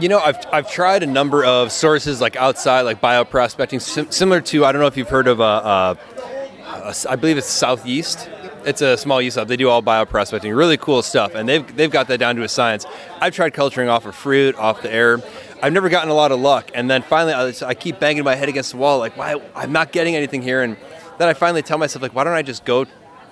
You 0.00 0.08
know, 0.08 0.18
I've, 0.20 0.38
I've 0.52 0.70
tried 0.70 1.02
a 1.02 1.06
number 1.06 1.44
of 1.44 1.70
sources 1.70 2.20
like 2.20 2.34
outside, 2.36 2.82
like 2.82 3.00
bioprospecting, 3.00 3.80
sim- 3.80 4.10
similar 4.10 4.40
to 4.40 4.64
I 4.64 4.72
don't 4.72 4.80
know 4.80 4.86
if 4.86 4.96
you've 4.96 5.08
heard 5.08 5.28
of 5.28 5.40
a, 5.40 5.42
uh, 5.42 5.94
uh, 6.64 6.94
a 6.94 7.10
I 7.10 7.16
believe 7.16 7.36
it's 7.36 7.46
South 7.46 7.86
Yeast 7.86 8.28
it's 8.64 8.80
a 8.80 8.96
small 8.96 9.20
yeast 9.20 9.36
lab. 9.36 9.48
They 9.48 9.56
do 9.56 9.68
all 9.68 9.82
bioprospecting, 9.82 10.56
really 10.56 10.76
cool 10.76 11.02
stuff, 11.02 11.34
and 11.34 11.48
they've 11.48 11.76
they've 11.76 11.90
got 11.90 12.08
that 12.08 12.18
down 12.18 12.36
to 12.36 12.42
a 12.42 12.48
science. 12.48 12.86
I've 13.20 13.34
tried 13.34 13.54
culturing 13.54 13.88
off 13.88 14.06
of 14.06 14.14
fruit, 14.14 14.54
off 14.56 14.82
the 14.82 14.92
air. 14.92 15.20
I've 15.62 15.72
never 15.72 15.88
gotten 15.88 16.10
a 16.10 16.14
lot 16.14 16.32
of 16.32 16.40
luck, 16.40 16.70
and 16.74 16.90
then 16.90 17.02
finally 17.02 17.32
I, 17.32 17.52
I 17.66 17.74
keep 17.74 18.00
banging 18.00 18.24
my 18.24 18.34
head 18.34 18.48
against 18.48 18.72
the 18.72 18.78
wall, 18.78 18.98
like 18.98 19.16
why 19.16 19.40
I'm 19.54 19.72
not 19.72 19.92
getting 19.92 20.16
anything 20.16 20.42
here, 20.42 20.62
and 20.62 20.76
then 21.18 21.28
I 21.28 21.34
finally 21.34 21.62
tell 21.62 21.78
myself 21.78 22.02
like 22.02 22.14
why 22.14 22.24
don't 22.24 22.34
I 22.34 22.42
just 22.42 22.64
go 22.64 22.86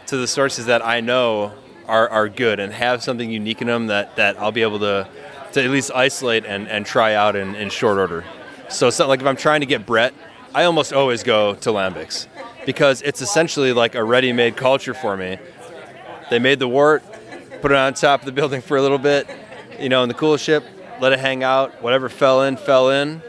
to 0.06 0.16
the 0.16 0.26
sources 0.26 0.66
that 0.66 0.84
I 0.84 1.00
know 1.00 1.52
are, 1.86 2.08
are 2.08 2.28
good 2.28 2.60
and 2.60 2.72
have 2.72 3.02
something 3.02 3.30
unique 3.30 3.60
in 3.60 3.66
them 3.66 3.88
that, 3.88 4.16
that 4.16 4.38
I'll 4.38 4.52
be 4.52 4.62
able 4.62 4.78
to 4.80 5.08
to 5.52 5.62
at 5.62 5.70
least 5.70 5.90
isolate 5.94 6.44
and, 6.44 6.68
and 6.68 6.86
try 6.86 7.14
out 7.14 7.36
in, 7.36 7.54
in 7.54 7.70
short 7.70 7.98
order. 7.98 8.24
So, 8.68 8.90
so 8.90 9.08
like 9.08 9.20
if 9.20 9.26
I'm 9.26 9.36
trying 9.36 9.60
to 9.60 9.66
get 9.66 9.86
Brett, 9.86 10.14
I 10.54 10.64
almost 10.64 10.92
always 10.92 11.22
go 11.22 11.54
to 11.54 11.70
Lambics 11.70 12.26
because 12.66 13.02
it's 13.02 13.20
essentially 13.20 13.72
like 13.72 13.94
a 13.94 14.02
ready-made 14.02 14.56
culture 14.56 14.94
for 14.94 15.16
me. 15.16 15.38
They 16.30 16.38
made 16.38 16.58
the 16.58 16.68
wort, 16.68 17.02
put 17.60 17.70
it 17.72 17.76
on 17.76 17.94
top 17.94 18.20
of 18.20 18.26
the 18.26 18.32
building 18.32 18.60
for 18.60 18.76
a 18.76 18.82
little 18.82 18.98
bit, 18.98 19.28
you 19.78 19.88
know, 19.88 20.02
in 20.02 20.08
the 20.08 20.14
coolship, 20.14 20.64
let 21.00 21.12
it 21.12 21.18
hang 21.18 21.42
out. 21.42 21.82
Whatever 21.82 22.08
fell 22.08 22.42
in, 22.42 22.56
fell 22.56 22.90
in, 22.90 23.22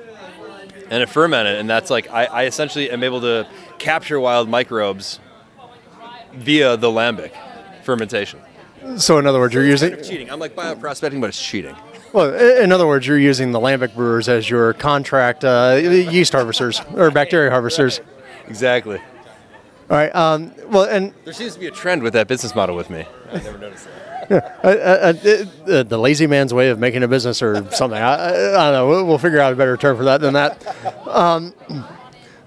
and 0.90 1.04
it 1.04 1.10
fermented. 1.10 1.58
And 1.58 1.70
that's 1.70 1.90
like 1.90 2.10
I, 2.12 2.26
I 2.26 2.46
essentially 2.46 2.92
am 2.92 3.04
able 3.04 3.22
to 3.22 3.48
capture 3.80 4.20
wild 4.20 4.50
microbes 4.50 5.20
via 6.34 6.78
the 6.78 6.88
lambic 6.88 7.32
fermentation. 7.84 8.40
So, 8.98 9.18
in 9.20 9.28
other 9.28 9.40
words, 9.40 9.54
you're 9.54 9.66
using 9.66 10.02
cheating. 10.04 10.30
I'm 10.30 10.40
like 10.40 10.56
bioprospecting, 10.56 11.22
but 11.22 11.28
it's 11.28 11.42
cheating. 11.42 11.76
Well, 12.14 12.34
in 12.34 12.72
other 12.72 12.88
words, 12.88 13.08
you're 13.08 13.18
using 13.18 13.52
the 13.52 13.60
lambic 13.60 13.96
brewers 13.96 14.28
as 14.28 14.50
your 14.50 14.74
contract 14.74 15.46
uh, 15.46 15.80
yeast 15.82 16.34
harvesters 16.34 16.82
or 16.94 17.10
bacteria 17.10 17.50
harvesters. 17.50 18.02
Exactly. 18.48 19.00
All 19.90 19.98
right. 19.98 20.14
Um, 20.16 20.54
well, 20.68 20.84
and 20.84 21.14
there 21.26 21.34
seems 21.34 21.54
to 21.54 21.60
be 21.60 21.68
a 21.68 21.72
trend 21.72 22.04
with 22.04 22.14
that 22.14 22.28
business 22.28 22.54
model 22.56 22.76
with 22.76 22.90
me. 22.90 23.06
I 23.32 23.38
never 23.38 23.58
noticed 23.58 23.86
that. 23.86 24.02
Yeah, 24.30 24.38
uh, 24.64 24.68
uh, 24.68 25.74
uh, 25.74 25.84
the 25.84 25.98
lazy 25.98 26.26
man's 26.26 26.54
way 26.54 26.70
of 26.70 26.80
making 26.80 27.04
a 27.04 27.08
business 27.08 27.42
or 27.42 27.70
something. 27.72 28.00
I, 28.00 28.14
I, 28.14 28.30
don't 28.30 28.74
know. 28.74 28.88
We'll, 28.88 29.06
we'll, 29.06 29.18
figure 29.18 29.42
out 29.42 29.52
a 29.52 29.58
better 29.58 29.76
term 29.76 29.98
for 29.98 30.06
that 30.06 30.22
than 30.22 30.36
that. 30.36 30.66
Um, 31.06 31.54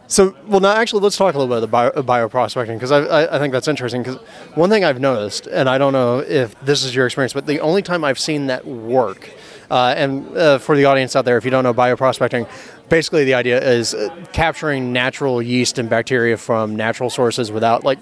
so, 0.06 0.34
well, 0.46 0.60
now 0.60 0.72
actually, 0.72 1.02
let's 1.02 1.16
talk 1.16 1.34
a 1.34 1.38
little 1.38 1.54
bit 1.54 1.62
about 1.64 2.06
bio, 2.06 2.28
bioprospecting 2.28 2.74
because 2.74 2.92
I, 2.92 3.34
I, 3.34 3.38
think 3.38 3.52
that's 3.52 3.68
interesting. 3.68 4.02
Because 4.02 4.16
one 4.54 4.70
thing 4.70 4.84
I've 4.84 5.00
noticed, 5.00 5.46
and 5.46 5.68
I 5.68 5.76
don't 5.76 5.92
know 5.92 6.20
if 6.20 6.58
this 6.60 6.84
is 6.84 6.94
your 6.94 7.04
experience, 7.04 7.34
but 7.34 7.46
the 7.46 7.60
only 7.60 7.82
time 7.82 8.04
I've 8.04 8.18
seen 8.18 8.46
that 8.46 8.66
work, 8.66 9.30
uh, 9.70 9.94
and 9.96 10.36
uh, 10.36 10.58
for 10.58 10.76
the 10.76 10.84
audience 10.84 11.16
out 11.16 11.24
there, 11.24 11.36
if 11.36 11.44
you 11.44 11.50
don't 11.50 11.64
know 11.64 11.74
bioprospecting, 11.74 12.48
basically 12.88 13.24
the 13.24 13.34
idea 13.34 13.60
is 13.62 13.94
uh, 13.94 14.24
capturing 14.32 14.92
natural 14.92 15.40
yeast 15.40 15.78
and 15.78 15.88
bacteria 15.88 16.36
from 16.36 16.76
natural 16.76 17.10
sources 17.10 17.50
without 17.50 17.84
like 17.84 17.98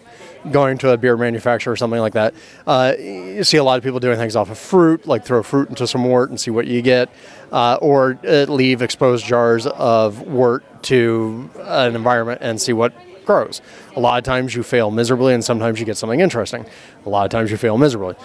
going 0.50 0.76
to 0.78 0.90
a 0.90 0.96
beer 0.96 1.16
manufacturer 1.16 1.72
or 1.72 1.76
something 1.76 2.00
like 2.00 2.14
that. 2.14 2.34
Uh, 2.66 2.94
you 2.98 3.44
see 3.44 3.56
a 3.56 3.64
lot 3.64 3.78
of 3.78 3.84
people 3.84 4.00
doing 4.00 4.18
things 4.18 4.34
off 4.34 4.50
of 4.50 4.58
fruit, 4.58 5.06
like 5.06 5.24
throw 5.24 5.42
fruit 5.42 5.68
into 5.68 5.86
some 5.86 6.04
wort 6.04 6.30
and 6.30 6.40
see 6.40 6.50
what 6.50 6.66
you 6.66 6.82
get, 6.82 7.08
uh, 7.52 7.78
or 7.80 8.18
uh, 8.26 8.44
leave 8.48 8.82
exposed 8.82 9.24
jars 9.24 9.66
of 9.66 10.20
wort 10.22 10.64
to 10.84 11.48
an 11.60 11.94
environment 11.94 12.40
and 12.42 12.60
see 12.60 12.72
what 12.72 12.92
grows. 13.24 13.60
A 13.94 14.00
lot 14.00 14.18
of 14.18 14.24
times 14.24 14.54
you 14.54 14.62
fail 14.62 14.90
miserably, 14.90 15.34
and 15.34 15.44
sometimes 15.44 15.78
you 15.78 15.86
get 15.86 15.96
something 15.96 16.20
interesting. 16.20 16.66
A 17.06 17.08
lot 17.08 17.24
of 17.24 17.30
times 17.30 17.50
you 17.50 17.56
fail 17.56 17.78
miserably. 17.78 18.16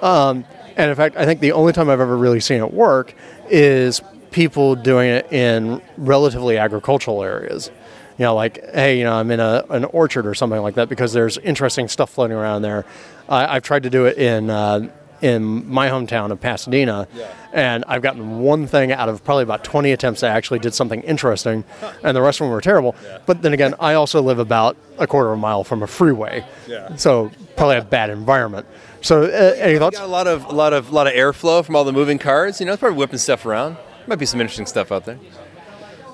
Um, 0.00 0.44
and 0.76 0.90
in 0.90 0.96
fact, 0.96 1.16
I 1.16 1.24
think 1.24 1.40
the 1.40 1.52
only 1.52 1.72
time 1.72 1.88
I've 1.88 2.00
ever 2.00 2.16
really 2.16 2.40
seen 2.40 2.58
it 2.58 2.72
work 2.72 3.14
is 3.48 4.00
people 4.30 4.74
doing 4.74 5.08
it 5.08 5.32
in 5.32 5.80
relatively 5.96 6.58
agricultural 6.58 7.22
areas. 7.22 7.70
You 8.18 8.24
know, 8.24 8.34
like, 8.34 8.64
hey, 8.72 8.98
you 8.98 9.04
know, 9.04 9.14
I'm 9.14 9.30
in 9.30 9.40
a, 9.40 9.64
an 9.70 9.84
orchard 9.86 10.26
or 10.26 10.34
something 10.34 10.60
like 10.60 10.74
that 10.76 10.88
because 10.88 11.12
there's 11.12 11.38
interesting 11.38 11.88
stuff 11.88 12.10
floating 12.10 12.36
around 12.36 12.62
there. 12.62 12.84
I've 13.28 13.62
tried 13.62 13.82
to 13.82 13.90
do 13.90 14.06
it 14.06 14.18
in 14.18 14.50
uh, 14.50 14.88
in 15.26 15.68
my 15.68 15.88
hometown 15.88 16.30
of 16.30 16.40
Pasadena, 16.40 17.08
yeah. 17.12 17.34
and 17.52 17.84
I've 17.88 18.00
gotten 18.00 18.38
one 18.38 18.68
thing 18.68 18.92
out 18.92 19.08
of 19.08 19.24
probably 19.24 19.42
about 19.42 19.64
20 19.64 19.90
attempts 19.90 20.20
that 20.20 20.30
actually 20.30 20.60
did 20.60 20.72
something 20.72 21.00
interesting, 21.02 21.64
and 22.04 22.16
the 22.16 22.22
rest 22.22 22.40
of 22.40 22.44
them 22.44 22.52
were 22.52 22.60
terrible. 22.60 22.94
Yeah. 23.02 23.18
But 23.26 23.42
then 23.42 23.52
again, 23.52 23.74
I 23.80 23.94
also 23.94 24.22
live 24.22 24.38
about 24.38 24.76
a 24.98 25.06
quarter 25.08 25.32
of 25.32 25.38
a 25.38 25.40
mile 25.40 25.64
from 25.64 25.82
a 25.82 25.88
freeway, 25.88 26.44
yeah. 26.68 26.94
so 26.94 27.32
probably 27.56 27.78
a 27.78 27.82
bad 27.82 28.10
environment. 28.10 28.66
So, 29.00 29.24
uh, 29.24 29.56
any 29.58 29.78
thoughts? 29.78 29.98
Got 29.98 30.06
a 30.06 30.08
lot 30.08 30.28
of 30.28 30.44
a 30.44 30.52
lot 30.52 30.72
of 30.72 30.90
a 30.90 30.94
lot 30.94 31.08
of 31.08 31.12
airflow 31.12 31.64
from 31.64 31.74
all 31.74 31.84
the 31.84 31.92
moving 31.92 32.18
cars. 32.18 32.60
You 32.60 32.66
know, 32.66 32.72
it's 32.72 32.80
probably 32.80 32.98
whipping 32.98 33.18
stuff 33.18 33.44
around. 33.44 33.76
Might 34.06 34.20
be 34.20 34.26
some 34.26 34.40
interesting 34.40 34.66
stuff 34.66 34.92
out 34.92 35.04
there. 35.04 35.18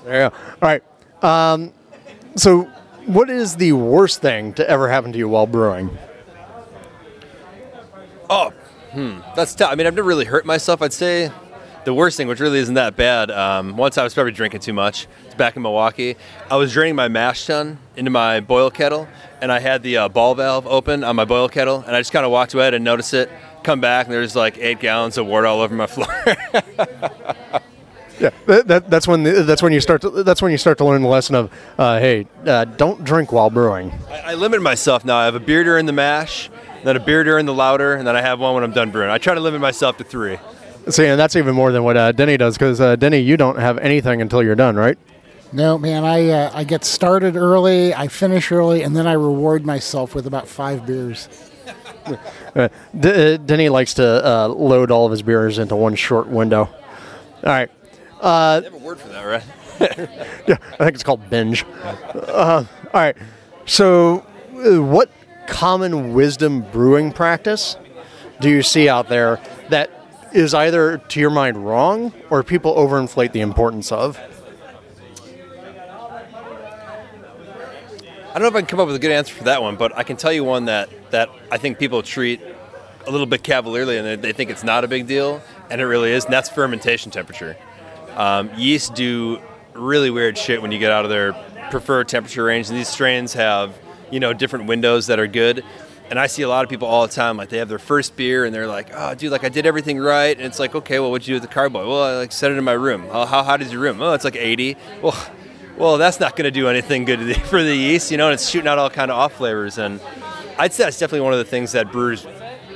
There 0.05 0.23
you 0.23 0.29
go. 0.29 0.35
All 0.61 0.69
right. 0.69 0.83
Um, 1.23 1.71
so, 2.35 2.63
what 3.05 3.29
is 3.29 3.57
the 3.57 3.73
worst 3.73 4.21
thing 4.21 4.53
to 4.53 4.67
ever 4.67 4.89
happen 4.89 5.11
to 5.11 5.17
you 5.17 5.29
while 5.29 5.45
brewing? 5.45 5.95
Oh, 8.29 8.51
hmm, 8.93 9.19
that's 9.35 9.53
tough. 9.55 9.71
I 9.71 9.75
mean, 9.75 9.87
I've 9.87 9.95
never 9.95 10.07
really 10.07 10.25
hurt 10.25 10.45
myself. 10.45 10.81
I'd 10.81 10.93
say 10.93 11.31
the 11.85 11.93
worst 11.93 12.17
thing, 12.17 12.27
which 12.27 12.39
really 12.39 12.59
isn't 12.59 12.75
that 12.75 12.95
bad. 12.95 13.29
Um, 13.31 13.75
once 13.75 13.97
I 13.97 14.03
was 14.03 14.13
probably 14.13 14.31
drinking 14.31 14.61
too 14.61 14.73
much. 14.73 15.07
It's 15.25 15.35
back 15.35 15.55
in 15.55 15.61
Milwaukee. 15.61 16.15
I 16.49 16.55
was 16.55 16.71
draining 16.71 16.95
my 16.95 17.07
mash 17.07 17.45
tun 17.45 17.79
into 17.95 18.11
my 18.11 18.39
boil 18.39 18.69
kettle, 18.69 19.07
and 19.41 19.51
I 19.51 19.59
had 19.59 19.83
the 19.83 19.97
uh, 19.97 20.09
ball 20.09 20.35
valve 20.35 20.65
open 20.67 21.03
on 21.03 21.15
my 21.15 21.25
boil 21.25 21.49
kettle, 21.49 21.83
and 21.85 21.95
I 21.95 21.99
just 21.99 22.11
kind 22.11 22.25
of 22.25 22.31
walked 22.31 22.53
away 22.53 22.73
and 22.73 22.83
noticed 22.83 23.13
it. 23.13 23.29
Come 23.63 23.81
back, 23.81 24.05
and 24.05 24.13
there's 24.13 24.35
like 24.35 24.57
eight 24.57 24.79
gallons 24.79 25.17
of 25.17 25.25
wort 25.25 25.45
all 25.45 25.61
over 25.61 25.73
my 25.75 25.87
floor. 25.87 26.07
Yeah, 28.19 28.29
that, 28.45 28.67
that, 28.67 28.89
that's 28.89 29.07
when 29.07 29.23
the, 29.23 29.43
that's 29.43 29.63
when 29.63 29.73
you 29.73 29.81
start 29.81 30.01
to 30.01 30.23
that's 30.23 30.41
when 30.41 30.51
you 30.51 30.57
start 30.57 30.77
to 30.77 30.85
learn 30.85 31.01
the 31.01 31.07
lesson 31.07 31.35
of 31.35 31.51
uh, 31.77 31.99
hey, 31.99 32.27
uh, 32.45 32.63
don't 32.65 33.03
drink 33.03 33.31
while 33.31 33.49
brewing. 33.49 33.91
I, 34.09 34.19
I 34.19 34.33
limit 34.35 34.61
myself 34.61 35.03
now. 35.03 35.17
I 35.17 35.25
have 35.25 35.35
a 35.35 35.39
beer 35.39 35.63
during 35.63 35.87
the 35.87 35.93
mash, 35.93 36.49
then 36.83 36.95
a 36.95 36.99
beer 36.99 37.23
during 37.23 37.45
the 37.45 37.53
lauter, 37.53 37.93
and 37.95 38.07
then 38.07 38.15
I 38.15 38.21
have 38.21 38.39
one 38.39 38.53
when 38.55 38.63
I'm 38.63 38.71
done 38.73 38.91
brewing. 38.91 39.09
I 39.09 39.17
try 39.17 39.33
to 39.33 39.39
limit 39.39 39.61
myself 39.61 39.97
to 39.97 40.03
three. 40.03 40.37
See, 40.89 41.05
and 41.05 41.19
that's 41.19 41.35
even 41.35 41.55
more 41.55 41.71
than 41.71 41.83
what 41.83 41.95
uh, 41.95 42.11
Denny 42.11 42.35
does 42.37 42.57
because 42.57 42.81
uh, 42.81 42.95
Denny, 42.97 43.19
you 43.19 43.37
don't 43.37 43.57
have 43.57 43.77
anything 43.77 44.21
until 44.21 44.43
you're 44.43 44.55
done, 44.55 44.75
right? 44.75 44.97
No, 45.53 45.77
man, 45.77 46.03
I 46.03 46.29
uh, 46.29 46.51
I 46.53 46.63
get 46.63 46.83
started 46.83 47.35
early, 47.37 47.93
I 47.93 48.07
finish 48.07 48.51
early, 48.51 48.81
and 48.81 48.95
then 48.95 49.07
I 49.07 49.13
reward 49.13 49.65
myself 49.65 50.15
with 50.15 50.25
about 50.27 50.47
five 50.47 50.85
beers. 50.85 51.27
Uh, 52.53 52.67
D- 52.99 53.33
uh, 53.33 53.37
Denny 53.37 53.69
likes 53.69 53.93
to 53.93 54.03
uh, 54.27 54.47
load 54.49 54.91
all 54.91 55.05
of 55.05 55.11
his 55.11 55.21
beers 55.23 55.57
into 55.57 55.75
one 55.75 55.95
short 55.95 56.27
window. 56.27 56.65
All 56.65 56.71
right. 57.43 57.71
I 58.21 58.55
have 58.61 58.73
a 58.73 58.77
word 58.77 58.99
for 58.99 59.07
that, 59.07 59.23
right? 59.23 59.43
Yeah, 60.45 60.57
I 60.73 60.83
think 60.83 60.95
it's 60.95 61.03
called 61.03 61.29
binge. 61.29 61.65
Uh, 62.13 62.65
all 62.93 63.01
right. 63.01 63.15
So, 63.65 64.25
uh, 64.53 64.83
what 64.83 65.09
common 65.53 66.15
wisdom 66.15 66.61
brewing 66.71 67.11
practice 67.11 67.77
do 68.39 68.49
you 68.49 68.63
see 68.63 68.89
out 68.89 69.07
there 69.07 69.39
that 69.69 69.91
is 70.33 70.55
either, 70.55 70.97
to 70.97 71.19
your 71.19 71.29
mind, 71.29 71.63
wrong 71.63 72.11
or 72.31 72.41
people 72.41 72.73
overinflate 72.75 73.33
the 73.33 73.41
importance 73.41 73.91
of? 73.91 74.19
I 78.29 78.39
don't 78.39 78.41
know 78.41 78.47
if 78.47 78.55
I 78.55 78.61
can 78.61 78.65
come 78.65 78.79
up 78.79 78.87
with 78.87 78.95
a 78.95 78.99
good 78.99 79.11
answer 79.11 79.35
for 79.35 79.43
that 79.43 79.61
one, 79.61 79.75
but 79.75 79.95
I 79.95 80.01
can 80.01 80.17
tell 80.17 80.33
you 80.33 80.43
one 80.43 80.65
that, 80.65 80.89
that 81.11 81.29
I 81.51 81.57
think 81.57 81.77
people 81.77 82.01
treat 82.01 82.41
a 83.05 83.11
little 83.11 83.27
bit 83.27 83.43
cavalierly 83.43 83.99
and 83.99 84.23
they, 84.23 84.33
think 84.33 84.49
it's 84.49 84.63
not 84.63 84.83
a 84.83 84.87
big 84.87 85.05
deal, 85.05 85.39
and 85.69 85.79
it 85.79 85.85
really 85.85 86.11
is, 86.11 86.25
and 86.25 86.33
that's 86.33 86.49
fermentation 86.49 87.11
temperature. 87.11 87.55
Um, 88.15 88.49
yeast 88.57 88.95
do 88.95 89.39
really 89.73 90.09
weird 90.09 90.35
shit 90.35 90.63
when 90.63 90.71
you 90.71 90.79
get 90.79 90.91
out 90.91 91.05
of 91.05 91.11
their 91.11 91.33
preferred 91.69 92.07
temperature 92.07 92.43
range, 92.43 92.69
and 92.69 92.77
these 92.77 92.87
strains 92.87 93.33
have 93.33 93.77
you 94.13 94.19
know 94.19 94.31
different 94.31 94.67
windows 94.67 95.07
that 95.07 95.19
are 95.19 95.27
good. 95.27 95.63
And 96.09 96.19
I 96.19 96.27
see 96.27 96.43
a 96.43 96.49
lot 96.49 96.63
of 96.63 96.69
people 96.69 96.87
all 96.87 97.07
the 97.07 97.13
time, 97.13 97.37
like 97.37 97.49
they 97.49 97.57
have 97.57 97.69
their 97.69 97.79
first 97.79 98.15
beer 98.15 98.45
and 98.45 98.53
they're 98.53 98.67
like, 98.67 98.91
"Oh, 98.93 99.15
dude, 99.15 99.31
like 99.31 99.43
I 99.43 99.49
did 99.49 99.65
everything 99.65 99.97
right." 99.97 100.37
And 100.37 100.45
it's 100.45 100.59
like, 100.59 100.75
"Okay, 100.75 100.99
well, 100.99 101.09
what'd 101.09 101.27
you 101.27 101.33
do 101.33 101.41
with 101.41 101.49
the 101.49 101.53
carboy?" 101.53 101.87
Well, 101.87 102.03
I 102.03 102.17
like 102.17 102.31
set 102.31 102.51
it 102.51 102.57
in 102.57 102.63
my 102.63 102.73
room. 102.73 103.07
How 103.07 103.25
how, 103.25 103.43
how 103.43 103.57
does 103.57 103.71
your 103.71 103.81
room? 103.81 104.01
Oh, 104.01 104.13
it's 104.13 104.23
like 104.23 104.35
80. 104.35 104.77
Well, 105.01 105.17
well, 105.77 105.97
that's 105.97 106.19
not 106.19 106.35
going 106.35 106.43
to 106.45 106.51
do 106.51 106.67
anything 106.67 107.05
good 107.05 107.35
for 107.47 107.63
the 107.63 107.75
yeast, 107.75 108.11
you 108.11 108.17
know. 108.17 108.27
And 108.27 108.35
it's 108.35 108.47
shooting 108.47 108.67
out 108.67 108.77
all 108.77 108.91
kind 108.91 109.09
of 109.09 109.17
off 109.17 109.33
flavors. 109.33 109.79
And 109.79 109.99
I'd 110.59 110.73
say 110.73 110.83
that's 110.83 110.99
definitely 110.99 111.21
one 111.21 111.33
of 111.33 111.39
the 111.39 111.45
things 111.45 111.71
that 111.71 111.91
brewers, 111.91 112.27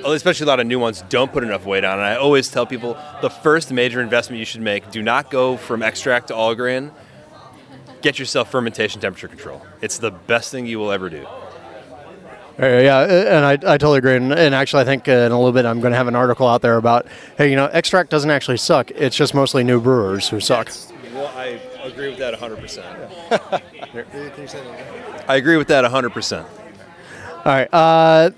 especially 0.04 0.46
a 0.46 0.48
lot 0.48 0.60
of 0.60 0.66
new 0.66 0.80
ones, 0.80 1.04
don't 1.10 1.32
put 1.32 1.44
enough 1.44 1.66
weight 1.66 1.84
on. 1.84 2.00
And 2.00 2.08
I 2.08 2.16
always 2.16 2.50
tell 2.50 2.66
people 2.66 2.98
the 3.22 3.30
first 3.30 3.72
major 3.72 4.02
investment 4.02 4.40
you 4.40 4.46
should 4.46 4.62
make: 4.62 4.90
do 4.90 5.04
not 5.04 5.30
go 5.30 5.58
from 5.58 5.84
extract 5.84 6.30
to 6.30 6.36
all 6.36 6.56
grain. 6.56 6.92
Get 8.02 8.20
yourself 8.20 8.52
fermentation 8.52 9.02
temperature 9.02 9.28
control. 9.28 9.66
It's 9.82 9.98
the 9.98 10.12
best 10.12 10.52
thing 10.52 10.66
you 10.66 10.80
will 10.80 10.92
ever 10.92 11.10
do. 11.10 11.26
Uh, 12.60 12.66
yeah, 12.66 12.98
uh, 12.98 13.06
and 13.06 13.46
I, 13.46 13.52
I 13.52 13.78
totally 13.78 14.00
agree. 14.00 14.16
And, 14.16 14.34
and 14.34 14.56
actually, 14.56 14.82
I 14.82 14.86
think 14.86 15.08
uh, 15.08 15.12
in 15.12 15.32
a 15.32 15.38
little 15.38 15.52
bit 15.52 15.66
I'm 15.66 15.80
going 15.80 15.92
to 15.92 15.98
have 15.98 16.08
an 16.08 16.16
article 16.16 16.48
out 16.48 16.64
there 16.64 16.78
about, 16.78 17.06
hey, 17.38 17.52
you 17.52 17.56
know, 17.56 17.66
extract 17.66 18.10
doesn't 18.10 18.32
actually 18.32 18.58
suck. 18.58 18.90
It's 18.92 19.16
just 19.16 19.36
mostly 19.36 19.64
new 19.64 19.80
brewers 19.80 20.28
who 20.28 20.40
suck. 20.40 20.72
Well, 21.14 21.28
I 21.36 21.60
agree 21.84 22.10
with 22.10 22.18
that 22.18 22.34
100%. 22.34 22.84
I 25.28 25.36
agree 25.36 25.58
with 25.58 25.68
that 25.68 25.86
100%. 25.86 26.44
All 26.44 27.44
right. 27.46 27.72
Uh, 27.72 28.32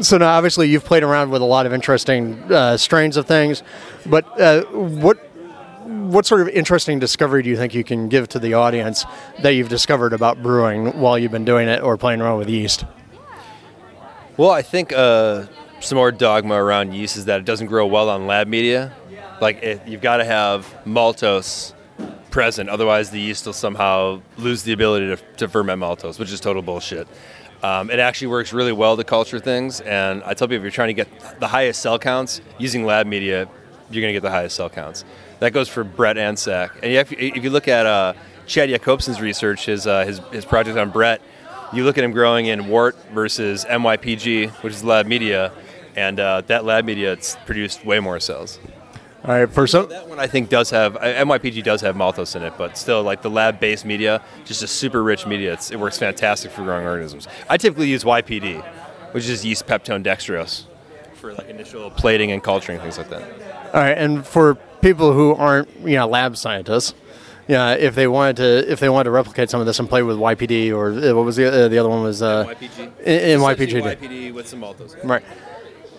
so 0.00 0.16
now, 0.16 0.32
obviously, 0.32 0.68
you've 0.68 0.84
played 0.84 1.02
around 1.02 1.30
with 1.30 1.42
a 1.42 1.46
lot 1.46 1.66
of 1.66 1.74
interesting 1.74 2.40
uh, 2.50 2.76
strains 2.78 3.18
of 3.18 3.26
things, 3.26 3.62
but 4.06 4.40
uh, 4.40 4.62
what 4.64 5.18
what 6.10 6.26
sort 6.26 6.40
of 6.40 6.48
interesting 6.48 6.98
discovery 6.98 7.42
do 7.42 7.50
you 7.50 7.56
think 7.56 7.74
you 7.74 7.84
can 7.84 8.08
give 8.08 8.28
to 8.28 8.38
the 8.38 8.54
audience 8.54 9.04
that 9.42 9.50
you've 9.50 9.68
discovered 9.68 10.12
about 10.12 10.42
brewing 10.42 10.98
while 11.00 11.18
you've 11.18 11.32
been 11.32 11.44
doing 11.44 11.68
it 11.68 11.82
or 11.82 11.96
playing 11.96 12.20
around 12.20 12.38
with 12.38 12.48
yeast? 12.48 12.84
Well, 14.36 14.50
I 14.50 14.62
think 14.62 14.92
uh, 14.92 15.46
some 15.80 15.96
more 15.96 16.10
dogma 16.10 16.54
around 16.54 16.94
yeast 16.94 17.16
is 17.16 17.26
that 17.26 17.40
it 17.40 17.44
doesn't 17.44 17.68
grow 17.68 17.86
well 17.86 18.08
on 18.08 18.26
lab 18.26 18.48
media. 18.48 18.92
Like, 19.40 19.62
it, 19.62 19.86
you've 19.86 20.02
got 20.02 20.18
to 20.18 20.24
have 20.24 20.66
maltose 20.84 21.74
present, 22.30 22.68
otherwise, 22.68 23.10
the 23.10 23.20
yeast 23.20 23.46
will 23.46 23.52
somehow 23.52 24.20
lose 24.36 24.62
the 24.62 24.72
ability 24.72 25.06
to, 25.06 25.16
to 25.36 25.48
ferment 25.48 25.80
maltose, 25.80 26.18
which 26.18 26.32
is 26.32 26.40
total 26.40 26.62
bullshit. 26.62 27.06
Um, 27.62 27.90
it 27.90 27.98
actually 27.98 28.28
works 28.28 28.52
really 28.52 28.72
well 28.72 28.96
to 28.96 29.04
culture 29.04 29.38
things, 29.38 29.80
and 29.82 30.22
I 30.24 30.34
tell 30.34 30.48
people 30.48 30.56
if 30.56 30.62
you're 30.62 30.70
trying 30.70 30.88
to 30.88 30.94
get 30.94 31.40
the 31.40 31.48
highest 31.48 31.82
cell 31.82 31.98
counts 31.98 32.40
using 32.58 32.84
lab 32.86 33.06
media, 33.06 33.48
you're 33.90 34.00
going 34.00 34.10
to 34.10 34.16
get 34.16 34.22
the 34.22 34.30
highest 34.30 34.56
cell 34.56 34.70
counts. 34.70 35.04
That 35.40 35.52
goes 35.52 35.68
for 35.68 35.84
Brett 35.84 36.16
and 36.16 36.38
Sack. 36.38 36.72
And 36.82 36.92
if, 36.92 37.12
if 37.12 37.42
you 37.42 37.50
look 37.50 37.68
at 37.68 37.86
uh, 37.86 38.14
Chad 38.46 38.68
Yakobson's 38.68 39.20
research, 39.20 39.66
his, 39.66 39.86
uh, 39.86 40.04
his, 40.04 40.18
his 40.32 40.44
project 40.44 40.78
on 40.78 40.90
Brett, 40.90 41.20
you 41.72 41.84
look 41.84 41.98
at 41.98 42.04
him 42.04 42.12
growing 42.12 42.46
in 42.46 42.68
wort 42.68 42.96
versus 43.12 43.64
MYPG, 43.64 44.50
which 44.62 44.72
is 44.72 44.84
lab 44.84 45.06
media, 45.06 45.52
and 45.96 46.18
uh, 46.18 46.42
that 46.42 46.64
lab 46.64 46.84
media 46.84 47.12
it's 47.12 47.36
produced 47.46 47.84
way 47.84 48.00
more 48.00 48.18
cells. 48.20 48.58
All 49.24 49.34
right. 49.34 49.50
For 49.50 49.66
some, 49.66 49.88
That 49.88 50.08
one 50.08 50.18
I 50.18 50.26
think 50.26 50.48
does 50.48 50.70
have 50.70 50.96
uh, 50.96 51.00
MYPG 51.00 51.62
does 51.62 51.82
have 51.82 51.94
maltose 51.94 52.34
in 52.36 52.42
it, 52.42 52.54
but 52.56 52.78
still, 52.78 53.02
like 53.02 53.22
the 53.22 53.30
lab-based 53.30 53.84
media, 53.84 54.22
just 54.44 54.62
a 54.62 54.66
super 54.66 55.02
rich 55.02 55.26
media. 55.26 55.52
It's, 55.52 55.70
it 55.70 55.78
works 55.78 55.98
fantastic 55.98 56.50
for 56.50 56.62
growing 56.62 56.86
organisms. 56.86 57.28
I 57.48 57.56
typically 57.56 57.88
use 57.88 58.02
YPD, 58.02 58.64
which 59.12 59.28
is 59.28 59.44
yeast 59.44 59.66
peptone 59.66 60.02
dextrose, 60.02 60.64
for 61.14 61.34
like 61.34 61.48
initial 61.48 61.90
plating 61.90 62.32
and 62.32 62.42
culturing 62.42 62.80
things 62.80 62.96
like 62.96 63.10
that. 63.10 63.49
All 63.72 63.80
right, 63.80 63.96
and 63.96 64.26
for 64.26 64.56
people 64.80 65.12
who 65.12 65.34
aren't, 65.34 65.68
you 65.80 65.96
know, 65.96 66.06
lab 66.06 66.36
scientists, 66.36 66.94
yeah, 67.48 67.74
if 67.74 67.94
they 67.94 68.06
wanted 68.06 68.36
to, 68.36 68.70
if 68.70 68.80
they 68.80 68.88
wanted 68.88 69.04
to 69.04 69.10
replicate 69.10 69.50
some 69.50 69.60
of 69.60 69.66
this 69.66 69.78
and 69.80 69.88
play 69.88 70.02
with 70.02 70.16
YPD 70.16 70.72
or 70.72 70.90
uh, 70.92 71.14
what 71.14 71.24
was 71.24 71.36
the 71.36 71.64
uh, 71.64 71.68
the 71.68 71.78
other 71.78 71.88
one 71.88 72.02
was 72.02 72.22
uh, 72.22 72.46
YPG. 72.46 72.78
in, 73.00 73.20
in 73.30 73.40
YPG. 73.40 73.96
YPD 73.96 74.32
with 74.32 74.46
some 74.46 74.60
maltose. 74.60 75.02
Right. 75.02 75.24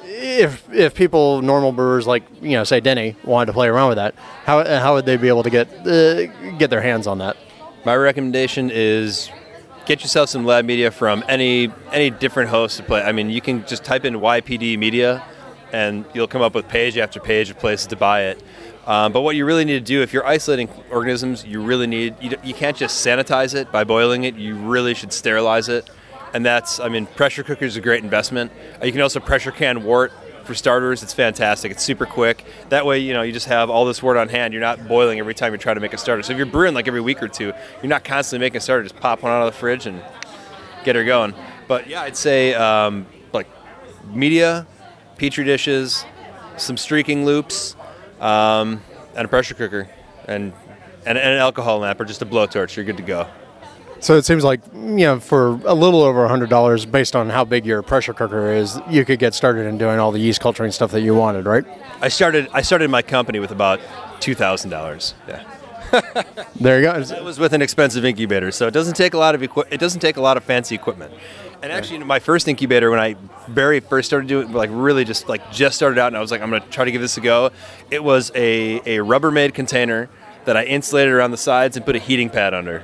If 0.05 0.71
if 0.71 0.93
people 0.93 1.41
normal 1.41 1.73
brewers 1.73 2.07
like 2.07 2.23
you 2.41 2.51
know 2.51 2.63
say 2.63 2.79
Denny 2.79 3.17
wanted 3.25 3.47
to 3.47 3.53
play 3.53 3.67
around 3.67 3.89
with 3.89 3.97
that, 3.97 4.15
how 4.45 4.63
how 4.79 4.93
would 4.93 5.05
they 5.05 5.17
be 5.17 5.27
able 5.27 5.43
to 5.43 5.49
get 5.49 5.67
uh, 5.85 6.27
get 6.57 6.69
their 6.69 6.81
hands 6.81 7.05
on 7.05 7.17
that? 7.17 7.35
My 7.83 7.95
recommendation 7.95 8.69
is 8.71 9.29
get 9.85 10.01
yourself 10.01 10.29
some 10.29 10.45
lab 10.45 10.63
media 10.63 10.89
from 10.89 11.23
any 11.27 11.69
any 11.91 12.09
different 12.11 12.49
host 12.49 12.77
to 12.77 12.83
play. 12.83 13.01
I 13.01 13.11
mean, 13.11 13.29
you 13.29 13.41
can 13.41 13.65
just 13.65 13.83
type 13.83 14.05
in 14.05 14.13
YPD 14.15 14.77
media, 14.77 15.23
and 15.73 16.05
you'll 16.13 16.27
come 16.27 16.41
up 16.41 16.53
with 16.53 16.67
page 16.67 16.97
after 16.97 17.19
page 17.19 17.49
of 17.49 17.59
places 17.59 17.87
to 17.87 17.95
buy 17.95 18.23
it. 18.23 18.43
Um, 18.87 19.11
but 19.11 19.21
what 19.21 19.35
you 19.35 19.45
really 19.45 19.63
need 19.63 19.73
to 19.73 19.79
do, 19.79 20.01
if 20.01 20.11
you're 20.11 20.25
isolating 20.25 20.67
organisms, 20.89 21.45
you 21.45 21.61
really 21.61 21.87
need 21.87 22.15
you, 22.19 22.35
you 22.43 22.53
can't 22.53 22.75
just 22.75 23.05
sanitize 23.05 23.53
it 23.53 23.71
by 23.71 23.83
boiling 23.83 24.23
it. 24.23 24.35
You 24.35 24.55
really 24.55 24.93
should 24.95 25.13
sterilize 25.13 25.69
it, 25.69 25.89
and 26.33 26.45
that's 26.45 26.79
I 26.79 26.89
mean, 26.89 27.05
pressure 27.05 27.43
cooker 27.43 27.65
is 27.65 27.77
a 27.77 27.81
great 27.81 28.03
investment. 28.03 28.51
Uh, 28.81 28.85
You 28.85 28.91
can 28.91 29.01
also 29.01 29.19
pressure 29.19 29.51
can 29.51 29.83
wort 29.83 30.11
for 30.45 30.55
starters. 30.55 31.03
It's 31.03 31.13
fantastic. 31.13 31.71
It's 31.71 31.83
super 31.83 32.07
quick. 32.07 32.43
That 32.69 32.85
way, 32.85 32.97
you 32.97 33.13
know, 33.13 33.21
you 33.21 33.31
just 33.31 33.45
have 33.45 33.69
all 33.69 33.85
this 33.85 34.01
wort 34.01 34.17
on 34.17 34.29
hand. 34.29 34.53
You're 34.53 34.61
not 34.61 34.87
boiling 34.87 35.19
every 35.19 35.35
time 35.35 35.51
you're 35.53 35.59
trying 35.59 35.75
to 35.75 35.81
make 35.81 35.93
a 35.93 35.99
starter. 35.99 36.23
So 36.23 36.33
if 36.33 36.37
you're 36.37 36.47
brewing 36.47 36.73
like 36.73 36.87
every 36.87 37.01
week 37.01 37.21
or 37.21 37.27
two, 37.27 37.53
you're 37.81 37.89
not 37.89 38.03
constantly 38.03 38.43
making 38.45 38.57
a 38.57 38.61
starter. 38.61 38.81
Just 38.81 38.99
pop 38.99 39.21
one 39.21 39.31
out 39.31 39.45
of 39.45 39.53
the 39.53 39.59
fridge 39.59 39.85
and 39.85 40.01
get 40.83 40.95
her 40.95 41.03
going. 41.03 41.35
But 41.67 41.87
yeah, 41.87 42.01
I'd 42.01 42.17
say 42.17 42.55
um, 42.55 43.05
like 43.31 43.47
media, 44.07 44.65
petri 45.21 45.43
dishes, 45.43 46.03
some 46.57 46.75
streaking 46.75 47.25
loops, 47.25 47.75
um, 48.19 48.81
and 49.15 49.25
a 49.25 49.27
pressure 49.27 49.53
cooker, 49.53 49.87
and, 50.25 50.51
and 51.05 51.15
and 51.15 51.33
an 51.35 51.37
alcohol 51.37 51.77
lamp 51.77 52.01
or 52.01 52.05
just 52.05 52.23
a 52.23 52.25
blowtorch. 52.25 52.75
You're 52.75 52.85
good 52.85 52.97
to 52.97 53.03
go. 53.03 53.27
So 53.99 54.17
it 54.17 54.25
seems 54.25 54.43
like 54.43 54.61
you 54.73 55.05
know 55.05 55.19
for 55.19 55.49
a 55.65 55.75
little 55.75 56.01
over 56.01 56.27
hundred 56.27 56.49
dollars, 56.49 56.87
based 56.87 57.15
on 57.15 57.29
how 57.29 57.45
big 57.45 57.67
your 57.67 57.83
pressure 57.83 58.15
cooker 58.15 58.51
is, 58.51 58.79
you 58.89 59.05
could 59.05 59.19
get 59.19 59.35
started 59.35 59.67
in 59.67 59.77
doing 59.77 59.99
all 59.99 60.11
the 60.11 60.19
yeast 60.19 60.41
culturing 60.41 60.71
stuff 60.71 60.89
that 60.91 61.01
you 61.01 61.13
wanted, 61.13 61.45
right? 61.45 61.65
I 62.01 62.07
started 62.07 62.49
I 62.51 62.63
started 62.63 62.89
my 62.89 63.03
company 63.03 63.37
with 63.37 63.51
about 63.51 63.79
two 64.19 64.33
thousand 64.33 64.71
dollars. 64.71 65.13
Yeah. 65.27 65.43
There 66.59 66.79
you 66.79 66.85
go. 66.85 66.93
It 67.19 67.23
was 67.23 67.37
with 67.37 67.53
an 67.53 67.61
expensive 67.61 68.05
incubator, 68.05 68.51
so 68.51 68.65
it 68.65 68.71
doesn't 68.71 68.95
take 68.95 69.13
a 69.13 69.19
lot 69.19 69.35
of 69.35 69.43
equi- 69.43 69.69
it 69.69 69.79
doesn't 69.79 69.99
take 69.99 70.17
a 70.17 70.21
lot 70.21 70.35
of 70.35 70.43
fancy 70.43 70.73
equipment. 70.73 71.13
And 71.63 71.71
actually, 71.71 71.99
my 71.99 72.19
first 72.19 72.47
incubator, 72.47 72.89
when 72.89 72.99
I 72.99 73.15
very 73.47 73.79
first 73.81 74.07
started 74.07 74.27
doing, 74.27 74.51
like 74.51 74.71
really 74.73 75.05
just 75.05 75.29
like 75.29 75.51
just 75.51 75.75
started 75.75 75.99
out, 75.99 76.07
and 76.07 76.17
I 76.17 76.19
was 76.19 76.31
like, 76.31 76.41
I'm 76.41 76.49
gonna 76.49 76.65
try 76.71 76.85
to 76.85 76.91
give 76.91 77.01
this 77.01 77.17
a 77.17 77.21
go. 77.21 77.51
It 77.91 78.03
was 78.03 78.31
a 78.33 78.77
a 78.79 78.97
Rubbermaid 79.05 79.53
container 79.53 80.09
that 80.45 80.57
I 80.57 80.63
insulated 80.63 81.13
around 81.13 81.31
the 81.31 81.37
sides 81.37 81.77
and 81.77 81.85
put 81.85 81.95
a 81.95 81.99
heating 81.99 82.29
pad 82.31 82.55
under, 82.55 82.83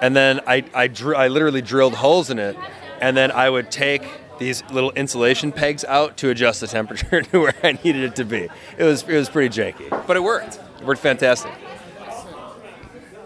and 0.00 0.14
then 0.14 0.40
I 0.46 0.64
I, 0.72 0.86
dr- 0.86 1.16
I 1.16 1.28
literally 1.28 1.62
drilled 1.62 1.94
holes 1.94 2.30
in 2.30 2.38
it, 2.38 2.56
and 3.00 3.16
then 3.16 3.32
I 3.32 3.50
would 3.50 3.72
take 3.72 4.02
these 4.38 4.62
little 4.70 4.92
insulation 4.92 5.50
pegs 5.50 5.84
out 5.84 6.16
to 6.18 6.30
adjust 6.30 6.60
the 6.60 6.66
temperature 6.68 7.22
to 7.32 7.40
where 7.40 7.54
I 7.64 7.72
needed 7.72 8.04
it 8.04 8.16
to 8.16 8.24
be. 8.24 8.48
It 8.78 8.84
was 8.84 9.02
it 9.02 9.16
was 9.16 9.28
pretty 9.28 9.48
janky, 9.60 9.90
but 10.06 10.16
it 10.16 10.22
worked. 10.22 10.60
It 10.80 10.86
worked 10.86 11.00
fantastic. 11.00 11.50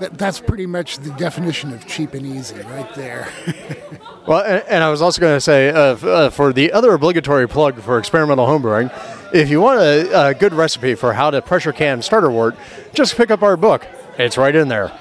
That, 0.01 0.17
that's 0.17 0.41
pretty 0.41 0.67
much 0.67 0.99
the 0.99 1.11
definition 1.11 1.73
of 1.73 1.87
cheap 1.87 2.15
and 2.15 2.27
easy, 2.27 2.57
right 2.63 2.93
there. 2.95 3.29
Well, 4.27 4.45
and, 4.45 4.63
and 4.69 4.85
I 4.85 4.91
was 4.91 5.01
also 5.03 5.21
going 5.21 5.35
to 5.35 5.41
say 5.41 5.71
uh, 5.71 5.95
f- 5.95 6.05
uh, 6.05 6.31
for 6.31 6.53
the 6.53 6.73
other 6.73 6.93
obligatory 6.93 7.49
plug 7.49 7.81
for 7.81 7.99
experimental 7.99 8.47
homebrewing, 8.47 8.93
if 9.35 9.49
you 9.49 9.61
want 9.61 9.81
a, 9.81 10.29
a 10.29 10.35
good 10.35 10.53
recipe 10.53 10.95
for 10.95 11.15
how 11.15 11.31
to 11.31 11.41
pressure 11.43 11.73
can 11.73 12.03
starter 12.03 12.31
wort, 12.31 12.55
just 12.93 13.17
pick 13.17 13.31
up 13.31 13.43
our 13.43 13.57
book. 13.57 13.87
It's 14.19 14.37
right 14.37 14.55
in 14.55 14.69
there. 14.69 14.93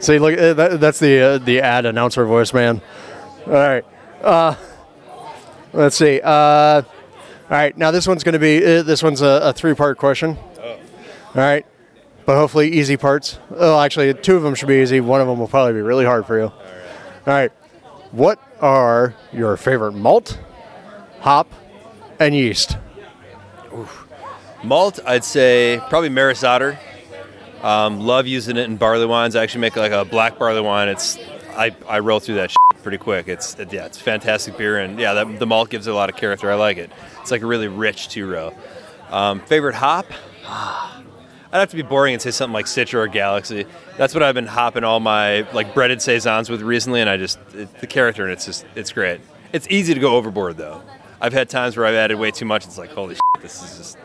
See, 0.00 0.18
look, 0.18 0.38
uh, 0.38 0.54
that, 0.54 0.80
that's 0.80 0.98
the 0.98 1.20
uh, 1.20 1.38
the 1.38 1.60
ad 1.60 1.86
announcer 1.86 2.26
voice, 2.26 2.52
man. 2.52 2.82
All 3.46 3.52
right. 3.52 3.84
Uh, 4.20 4.56
let's 5.72 5.96
see. 5.96 6.20
Uh, 6.20 6.30
all 6.30 6.84
right. 7.48 7.76
Now 7.78 7.90
this 7.90 8.08
one's 8.08 8.24
going 8.24 8.32
to 8.34 8.38
be 8.38 8.58
uh, 8.58 8.82
this 8.82 9.02
one's 9.02 9.22
a, 9.22 9.40
a 9.44 9.52
three 9.52 9.74
part 9.74 9.98
question. 9.98 10.36
All 10.58 10.78
right. 11.34 11.64
But 12.30 12.36
hopefully 12.36 12.68
easy 12.68 12.96
parts. 12.96 13.40
Oh, 13.56 13.80
actually, 13.80 14.14
two 14.14 14.36
of 14.36 14.44
them 14.44 14.54
should 14.54 14.68
be 14.68 14.80
easy. 14.80 15.00
One 15.00 15.20
of 15.20 15.26
them 15.26 15.40
will 15.40 15.48
probably 15.48 15.72
be 15.72 15.80
really 15.80 16.04
hard 16.04 16.26
for 16.26 16.38
you. 16.38 16.44
All 16.44 16.54
right. 17.26 17.50
What 18.12 18.40
are 18.60 19.16
your 19.32 19.56
favorite 19.56 19.94
malt, 19.94 20.38
hop, 21.22 21.52
and 22.20 22.32
yeast? 22.32 22.78
Malt, 24.62 25.00
I'd 25.04 25.24
say 25.24 25.80
probably 25.88 26.08
Maris 26.08 26.44
Otter. 26.44 26.78
Um, 27.62 27.98
love 27.98 28.28
using 28.28 28.56
it 28.56 28.66
in 28.66 28.76
barley 28.76 29.06
wines. 29.06 29.34
I 29.34 29.42
actually 29.42 29.62
make 29.62 29.74
like 29.74 29.90
a 29.90 30.04
black 30.04 30.38
barley 30.38 30.60
wine. 30.60 30.86
It's 30.86 31.18
I, 31.56 31.74
I 31.88 31.98
roll 31.98 32.20
through 32.20 32.36
that 32.36 32.54
pretty 32.84 32.98
quick. 32.98 33.26
It's 33.26 33.58
it, 33.58 33.72
yeah, 33.72 33.86
it's 33.86 33.98
fantastic 33.98 34.56
beer, 34.56 34.78
and 34.78 35.00
yeah, 35.00 35.14
that, 35.14 35.40
the 35.40 35.46
malt 35.46 35.68
gives 35.68 35.88
it 35.88 35.90
a 35.90 35.94
lot 35.94 36.08
of 36.08 36.14
character. 36.14 36.48
I 36.48 36.54
like 36.54 36.76
it. 36.76 36.92
It's 37.22 37.32
like 37.32 37.42
a 37.42 37.46
really 37.46 37.66
rich 37.66 38.08
two 38.08 38.30
row. 38.30 38.54
Um, 39.10 39.40
favorite 39.40 39.74
hop? 39.74 40.06
I'd 41.52 41.58
have 41.58 41.70
to 41.70 41.76
be 41.76 41.82
boring 41.82 42.14
and 42.14 42.22
say 42.22 42.30
something 42.30 42.54
like 42.54 42.66
Citra 42.66 42.94
or 42.94 43.06
Galaxy. 43.08 43.66
That's 43.96 44.14
what 44.14 44.22
I've 44.22 44.34
been 44.34 44.46
hopping 44.46 44.84
all 44.84 45.00
my 45.00 45.50
like 45.52 45.74
Bretted 45.74 46.00
saisons 46.00 46.48
with 46.48 46.62
recently, 46.62 47.00
and 47.00 47.10
I 47.10 47.16
just 47.16 47.38
it, 47.54 47.80
the 47.80 47.86
character 47.86 48.24
and 48.24 48.32
it's 48.32 48.46
just 48.46 48.64
it's 48.74 48.92
great. 48.92 49.20
It's 49.52 49.66
easy 49.68 49.94
to 49.94 50.00
go 50.00 50.16
overboard 50.16 50.56
though. 50.56 50.82
I've 51.20 51.32
had 51.32 51.48
times 51.48 51.76
where 51.76 51.86
I've 51.86 51.94
added 51.94 52.18
way 52.18 52.30
too 52.30 52.44
much. 52.44 52.64
It's 52.66 52.78
like 52.78 52.90
holy 52.90 53.14
shit, 53.14 53.42
this 53.42 53.62
is 53.62 53.78
just 53.78 53.98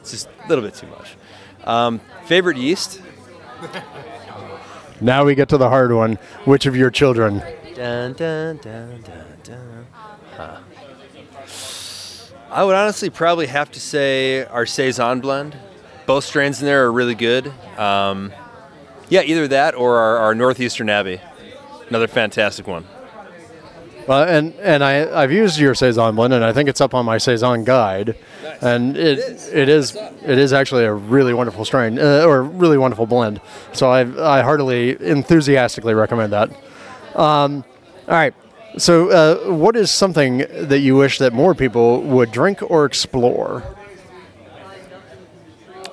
it's 0.00 0.10
just 0.12 0.28
a 0.44 0.48
little 0.48 0.64
bit 0.64 0.74
too 0.74 0.86
much. 0.86 1.16
Um, 1.64 2.00
favorite 2.26 2.56
yeast? 2.56 3.00
Now 5.02 5.24
we 5.24 5.34
get 5.34 5.48
to 5.48 5.58
the 5.58 5.68
hard 5.68 5.92
one. 5.92 6.14
Which 6.44 6.64
of 6.64 6.76
your 6.76 6.88
children? 6.88 7.42
Dun, 7.74 8.12
dun, 8.12 8.58
dun, 8.58 9.02
dun, 9.02 9.36
dun. 9.42 9.86
Huh. 10.36 10.60
I 12.48 12.62
would 12.62 12.76
honestly 12.76 13.10
probably 13.10 13.48
have 13.48 13.72
to 13.72 13.80
say 13.80 14.44
our 14.44 14.64
saison 14.64 15.20
blend. 15.20 15.56
Both 16.06 16.24
strains 16.24 16.60
in 16.60 16.66
there 16.66 16.84
are 16.84 16.92
really 16.92 17.14
good. 17.14 17.52
Um, 17.78 18.32
yeah, 19.08 19.22
either 19.22 19.48
that 19.48 19.74
or 19.74 19.98
our, 19.98 20.16
our 20.18 20.34
northeastern 20.34 20.88
abbey, 20.90 21.20
another 21.88 22.08
fantastic 22.08 22.66
one. 22.66 22.84
Well, 24.06 24.24
and 24.24 24.54
and 24.54 24.82
I 24.82 25.22
I've 25.22 25.30
used 25.30 25.58
your 25.58 25.74
saison 25.74 26.16
blend, 26.16 26.34
and 26.34 26.44
I 26.44 26.52
think 26.52 26.68
it's 26.68 26.80
up 26.80 26.92
on 26.92 27.04
my 27.04 27.18
saison 27.18 27.62
guide, 27.62 28.16
and 28.60 28.96
it 28.96 29.18
it 29.52 29.68
is 29.68 29.96
it 29.96 30.38
is 30.38 30.52
actually 30.52 30.84
a 30.84 30.92
really 30.92 31.32
wonderful 31.32 31.64
strain 31.64 31.98
uh, 31.98 32.24
or 32.26 32.42
really 32.42 32.78
wonderful 32.78 33.06
blend. 33.06 33.40
So 33.72 33.90
I 33.90 34.38
I 34.38 34.42
heartily 34.42 34.96
enthusiastically 35.00 35.94
recommend 35.94 36.32
that. 36.32 36.50
Um, 37.14 37.64
all 38.08 38.14
right. 38.14 38.34
So, 38.78 39.10
uh, 39.10 39.52
what 39.52 39.76
is 39.76 39.90
something 39.90 40.38
that 40.38 40.78
you 40.78 40.96
wish 40.96 41.18
that 41.18 41.34
more 41.34 41.54
people 41.54 42.00
would 42.02 42.32
drink 42.32 42.62
or 42.70 42.86
explore? 42.86 43.62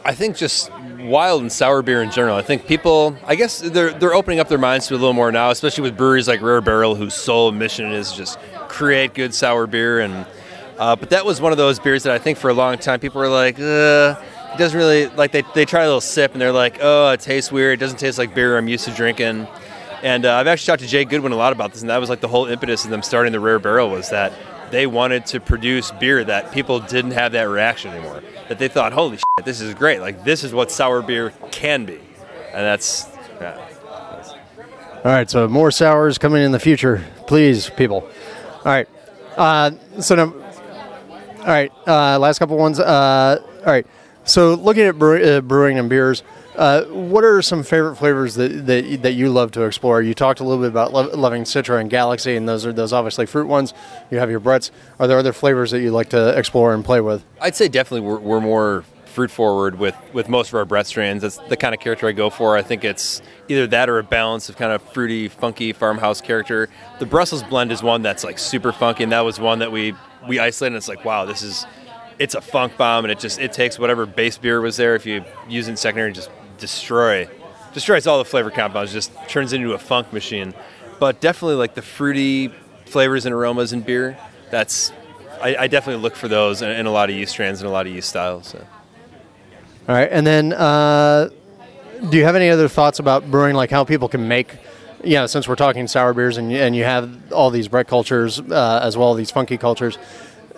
I 0.09 0.15
think 0.15 0.35
just 0.35 0.71
wild 1.01 1.43
and 1.43 1.51
sour 1.51 1.83
beer 1.83 2.01
in 2.01 2.09
general. 2.09 2.35
I 2.35 2.41
think 2.41 2.65
people, 2.65 3.15
I 3.27 3.35
guess 3.35 3.59
they're 3.59 3.91
they're 3.91 4.15
opening 4.15 4.39
up 4.39 4.47
their 4.49 4.57
minds 4.57 4.87
to 4.87 4.95
a 4.95 4.97
little 4.97 5.13
more 5.13 5.31
now, 5.31 5.51
especially 5.51 5.83
with 5.83 5.95
breweries 5.95 6.27
like 6.27 6.41
Rare 6.41 6.61
Barrel, 6.61 6.95
whose 6.95 7.13
sole 7.13 7.51
mission 7.51 7.91
is 7.91 8.11
just 8.11 8.39
create 8.69 9.13
good 9.13 9.35
sour 9.35 9.67
beer. 9.67 9.99
And 9.99 10.25
uh, 10.79 10.95
but 10.95 11.11
that 11.11 11.27
was 11.27 11.39
one 11.39 11.51
of 11.51 11.59
those 11.59 11.77
beers 11.77 12.01
that 12.03 12.11
I 12.11 12.17
think 12.17 12.39
for 12.39 12.49
a 12.49 12.55
long 12.55 12.79
time 12.79 12.99
people 12.99 13.21
were 13.21 13.29
like, 13.29 13.59
it 13.59 14.17
doesn't 14.57 14.75
really 14.75 15.05
like 15.09 15.31
they 15.31 15.43
they 15.53 15.63
try 15.63 15.81
a 15.81 15.85
little 15.85 16.01
sip 16.01 16.31
and 16.31 16.41
they're 16.41 16.51
like, 16.51 16.79
oh, 16.81 17.11
it 17.11 17.19
tastes 17.19 17.51
weird. 17.51 17.77
It 17.77 17.79
doesn't 17.79 17.99
taste 17.99 18.17
like 18.17 18.33
beer 18.33 18.57
I'm 18.57 18.67
used 18.67 18.85
to 18.85 18.91
drinking. 18.91 19.45
And 20.01 20.25
uh, 20.25 20.37
I've 20.37 20.47
actually 20.47 20.71
talked 20.71 20.81
to 20.81 20.87
Jay 20.87 21.05
Goodwin 21.05 21.33
a 21.33 21.35
lot 21.35 21.53
about 21.53 21.73
this, 21.73 21.81
and 21.81 21.89
that 21.91 21.99
was 21.99 22.09
like 22.09 22.21
the 22.21 22.27
whole 22.27 22.47
impetus 22.47 22.83
of 22.83 22.89
them 22.89 23.03
starting 23.03 23.31
the 23.31 23.39
Rare 23.39 23.59
Barrel 23.59 23.91
was 23.91 24.09
that 24.09 24.33
they 24.71 24.87
wanted 24.87 25.25
to 25.27 25.39
produce 25.39 25.91
beer 25.91 26.23
that 26.23 26.51
people 26.51 26.79
didn't 26.79 27.11
have 27.11 27.31
that 27.33 27.43
reaction 27.43 27.91
anymore. 27.91 28.23
That 28.47 28.59
they 28.59 28.67
thought, 28.67 28.93
holy 28.93 29.17
shit, 29.17 29.45
this 29.45 29.61
is 29.61 29.73
great. 29.73 29.99
Like 29.99 30.23
this 30.23 30.43
is 30.43 30.53
what 30.53 30.71
sour 30.71 31.01
beer 31.01 31.31
can 31.51 31.85
be, 31.85 31.99
and 32.53 32.65
that's 32.65 33.07
yeah. 33.41 33.65
All 35.05 35.11
right, 35.11 35.29
so 35.29 35.47
more 35.47 35.71
sours 35.71 36.17
coming 36.17 36.43
in 36.43 36.51
the 36.51 36.59
future, 36.59 37.05
please, 37.25 37.69
people. 37.69 38.09
All 38.65 38.65
right, 38.65 38.87
uh, 39.37 39.71
so 39.99 40.15
now, 40.15 40.33
all 41.39 41.45
right, 41.45 41.71
uh, 41.87 42.19
last 42.19 42.39
couple 42.39 42.57
ones. 42.57 42.79
Uh, 42.79 43.41
all 43.59 43.65
right, 43.65 43.87
so 44.23 44.53
looking 44.53 44.83
at 44.83 45.01
uh, 45.01 45.41
brewing 45.41 45.79
and 45.79 45.89
beers, 45.89 46.23
uh, 46.55 46.83
what 46.85 47.23
are 47.23 47.41
some 47.41 47.63
favorite 47.63 47.95
flavors 47.95 48.35
that, 48.35 48.65
that 48.65 49.03
that 49.03 49.13
you 49.13 49.29
love 49.29 49.51
to 49.51 49.63
explore? 49.63 50.01
You 50.01 50.13
talked 50.13 50.39
a 50.39 50.43
little 50.43 50.61
bit 50.61 50.69
about 50.69 50.91
lo- 50.91 51.09
loving 51.15 51.43
Citra 51.43 51.79
and 51.79 51.89
Galaxy, 51.89 52.35
and 52.35 52.47
those 52.47 52.65
are 52.65 52.73
those 52.73 52.91
obviously 52.91 53.25
fruit 53.25 53.47
ones. 53.47 53.73
You 54.11 54.19
have 54.19 54.29
your 54.29 54.39
Brett's. 54.39 54.71
Are 54.99 55.07
there 55.07 55.17
other 55.17 55.33
flavors 55.33 55.71
that 55.71 55.79
you 55.81 55.91
like 55.91 56.09
to 56.09 56.37
explore 56.37 56.73
and 56.73 56.83
play 56.83 57.01
with? 57.01 57.23
I'd 57.39 57.55
say 57.55 57.69
definitely 57.69 58.07
we're, 58.07 58.19
we're 58.19 58.41
more 58.41 58.83
fruit 59.05 59.31
forward 59.31 59.79
with, 59.79 59.95
with 60.13 60.29
most 60.29 60.49
of 60.49 60.53
our 60.55 60.65
Brett 60.65 60.87
strains. 60.87 61.23
That's 61.23 61.37
the 61.49 61.57
kind 61.57 61.73
of 61.73 61.81
character 61.81 62.07
I 62.07 62.11
go 62.11 62.29
for. 62.29 62.55
I 62.55 62.61
think 62.61 62.83
it's 62.83 63.21
either 63.47 63.67
that 63.67 63.89
or 63.89 63.99
a 63.99 64.03
balance 64.03 64.49
of 64.49 64.55
kind 64.55 64.71
of 64.71 64.81
fruity, 64.81 65.27
funky 65.27 65.73
farmhouse 65.73 66.21
character. 66.21 66.69
The 66.99 67.05
Brussels 67.05 67.43
blend 67.43 67.71
is 67.71 67.81
one 67.81 68.01
that's 68.01 68.23
like 68.23 68.39
super 68.39 68.71
funky, 68.71 69.03
and 69.03 69.11
that 69.11 69.21
was 69.21 69.39
one 69.39 69.59
that 69.59 69.71
we 69.71 69.93
we 70.27 70.39
isolated. 70.39 70.73
And 70.73 70.77
it's 70.77 70.87
like 70.87 71.05
wow, 71.05 71.25
this 71.25 71.41
is 71.41 71.65
it's 72.19 72.35
a 72.35 72.41
funk 72.41 72.77
bomb, 72.77 73.05
and 73.05 73.11
it 73.11 73.19
just 73.19 73.39
it 73.39 73.53
takes 73.53 73.79
whatever 73.79 74.05
base 74.05 74.37
beer 74.37 74.61
was 74.61 74.77
there. 74.77 74.95
If 74.95 75.05
you 75.05 75.23
use 75.47 75.67
it 75.67 75.71
in 75.71 75.77
secondary, 75.77 76.09
and 76.09 76.15
just 76.15 76.29
destroy 76.57 77.27
destroys 77.73 78.05
all 78.07 78.17
the 78.17 78.25
flavor 78.25 78.51
compounds. 78.51 78.91
Just 78.91 79.11
turns 79.27 79.53
into 79.53 79.73
a 79.73 79.79
funk 79.79 80.11
machine. 80.13 80.53
But 80.99 81.21
definitely 81.21 81.55
like 81.55 81.75
the 81.75 81.81
fruity 81.81 82.49
flavors 82.85 83.25
and 83.25 83.33
aromas 83.33 83.71
in 83.73 83.81
beer. 83.81 84.17
That's 84.51 84.91
I, 85.41 85.55
I 85.55 85.67
definitely 85.67 86.03
look 86.03 86.15
for 86.15 86.27
those 86.27 86.61
in, 86.61 86.69
in 86.69 86.85
a 86.85 86.91
lot 86.91 87.09
of 87.09 87.15
yeast 87.15 87.31
strains 87.31 87.61
and 87.61 87.69
a 87.69 87.71
lot 87.71 87.87
of 87.87 87.93
yeast 87.93 88.09
styles. 88.09 88.47
So. 88.47 88.59
All 89.87 89.95
right, 89.95 90.09
and 90.11 90.27
then 90.27 90.53
uh, 90.53 91.29
do 92.09 92.17
you 92.17 92.25
have 92.25 92.35
any 92.35 92.49
other 92.49 92.67
thoughts 92.67 92.99
about 92.99 93.31
brewing, 93.31 93.55
like 93.55 93.71
how 93.71 93.83
people 93.83 94.09
can 94.09 94.27
make? 94.27 94.57
You 95.03 95.13
know, 95.13 95.27
since 95.27 95.47
we're 95.47 95.55
talking 95.55 95.87
sour 95.87 96.13
beers 96.13 96.35
and 96.35 96.51
and 96.51 96.75
you 96.75 96.83
have 96.83 97.31
all 97.31 97.49
these 97.49 97.69
Brett 97.69 97.87
cultures 97.87 98.39
uh, 98.39 98.81
as 98.83 98.97
well, 98.97 99.13
these 99.13 99.31
funky 99.31 99.57
cultures. 99.57 99.97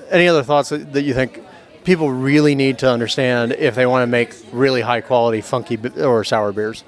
Any 0.09 0.27
other 0.27 0.43
thoughts 0.43 0.69
that, 0.69 0.91
that 0.93 1.03
you 1.03 1.13
think 1.13 1.41
people 1.83 2.11
really 2.11 2.55
need 2.55 2.79
to 2.79 2.89
understand 2.89 3.53
if 3.53 3.75
they 3.75 3.85
want 3.85 4.03
to 4.03 4.07
make 4.07 4.33
really 4.51 4.81
high 4.81 5.01
quality 5.01 5.41
funky 5.41 5.77
or 5.99 6.23
sour 6.23 6.51
beers? 6.51 6.83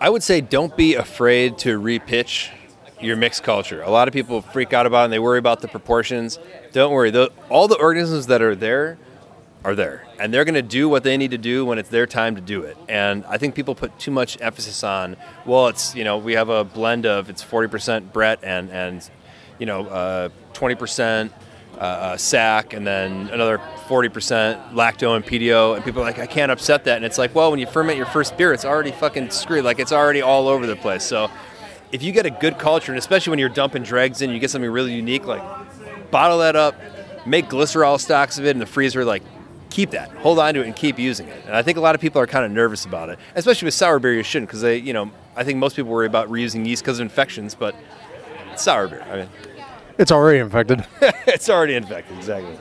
I 0.00 0.10
would 0.10 0.22
say 0.22 0.40
don't 0.40 0.76
be 0.76 0.94
afraid 0.94 1.58
to 1.58 1.80
repitch 1.80 2.50
your 3.00 3.16
mixed 3.16 3.42
culture. 3.42 3.82
A 3.82 3.90
lot 3.90 4.08
of 4.08 4.14
people 4.14 4.42
freak 4.42 4.72
out 4.72 4.86
about 4.86 5.02
it 5.02 5.04
and 5.04 5.12
they 5.12 5.18
worry 5.18 5.38
about 5.38 5.60
the 5.60 5.68
proportions. 5.68 6.38
Don't 6.72 6.92
worry. 6.92 7.10
The, 7.10 7.30
all 7.48 7.68
the 7.68 7.76
organisms 7.76 8.26
that 8.28 8.42
are 8.42 8.54
there 8.54 8.98
are 9.64 9.74
there. 9.74 10.04
And 10.18 10.32
they're 10.32 10.44
going 10.44 10.54
to 10.54 10.62
do 10.62 10.88
what 10.88 11.04
they 11.04 11.16
need 11.16 11.30
to 11.32 11.38
do 11.38 11.64
when 11.64 11.78
it's 11.78 11.88
their 11.88 12.06
time 12.06 12.34
to 12.36 12.40
do 12.40 12.62
it. 12.62 12.76
And 12.88 13.24
I 13.26 13.38
think 13.38 13.54
people 13.54 13.74
put 13.74 13.96
too 13.98 14.10
much 14.10 14.40
emphasis 14.40 14.82
on, 14.82 15.16
well, 15.46 15.68
it's, 15.68 15.94
you 15.94 16.04
know, 16.04 16.18
we 16.18 16.32
have 16.34 16.48
a 16.48 16.64
blend 16.64 17.06
of 17.06 17.30
it's 17.30 17.44
40% 17.44 18.12
Brett 18.12 18.40
and, 18.42 18.70
and 18.70 19.08
you 19.58 19.66
know, 19.66 19.86
uh, 19.86 20.28
20% 20.54 21.30
uh, 21.76 21.80
uh, 21.80 22.16
SAC 22.16 22.74
and 22.74 22.86
then 22.86 23.28
another 23.28 23.58
40% 23.88 24.72
lacto 24.72 25.16
and 25.16 25.24
Pedio. 25.24 25.74
And 25.74 25.84
people 25.84 26.02
are 26.02 26.04
like, 26.04 26.18
I 26.18 26.26
can't 26.26 26.52
upset 26.52 26.84
that. 26.84 26.96
And 26.96 27.04
it's 27.04 27.18
like, 27.18 27.34
well, 27.34 27.50
when 27.50 27.58
you 27.58 27.66
ferment 27.66 27.96
your 27.96 28.06
first 28.06 28.36
beer, 28.36 28.52
it's 28.52 28.64
already 28.64 28.92
fucking 28.92 29.30
screwed. 29.30 29.64
Like, 29.64 29.78
it's 29.78 29.92
already 29.92 30.22
all 30.22 30.48
over 30.48 30.66
the 30.66 30.76
place. 30.76 31.02
So 31.02 31.30
if 31.92 32.02
you 32.02 32.12
get 32.12 32.26
a 32.26 32.30
good 32.30 32.58
culture, 32.58 32.92
and 32.92 32.98
especially 32.98 33.30
when 33.30 33.38
you're 33.38 33.48
dumping 33.48 33.82
dregs 33.82 34.22
in, 34.22 34.30
you 34.30 34.38
get 34.38 34.50
something 34.50 34.70
really 34.70 34.94
unique, 34.94 35.26
like 35.26 35.42
bottle 36.10 36.38
that 36.38 36.56
up, 36.56 36.74
make 37.26 37.48
glycerol 37.48 38.00
stocks 38.00 38.38
of 38.38 38.46
it 38.46 38.50
in 38.50 38.58
the 38.58 38.66
freezer, 38.66 39.04
like 39.04 39.22
keep 39.70 39.90
that, 39.90 40.10
hold 40.10 40.38
on 40.38 40.54
to 40.54 40.60
it, 40.60 40.66
and 40.66 40.76
keep 40.76 40.98
using 40.98 41.28
it. 41.28 41.44
And 41.46 41.54
I 41.54 41.62
think 41.62 41.78
a 41.78 41.80
lot 41.80 41.94
of 41.94 42.00
people 42.00 42.20
are 42.20 42.26
kind 42.26 42.44
of 42.44 42.50
nervous 42.50 42.84
about 42.84 43.08
it, 43.08 43.18
especially 43.34 43.66
with 43.66 43.74
sour 43.74 43.98
beer. 43.98 44.14
You 44.14 44.22
shouldn't, 44.22 44.48
because 44.48 44.60
they, 44.60 44.76
you 44.78 44.92
know, 44.92 45.10
I 45.36 45.44
think 45.44 45.58
most 45.58 45.76
people 45.76 45.90
worry 45.90 46.06
about 46.06 46.28
reusing 46.28 46.66
yeast 46.66 46.82
because 46.82 46.98
of 46.98 47.04
infections, 47.04 47.54
but 47.54 47.74
sour 48.56 48.88
beer. 48.88 49.02
I 49.02 49.16
mean, 49.16 49.28
It's 49.98 50.12
already 50.12 50.38
infected. 50.38 50.84
it's 51.26 51.48
already 51.48 51.74
infected, 51.74 52.16
exactly. 52.16 52.56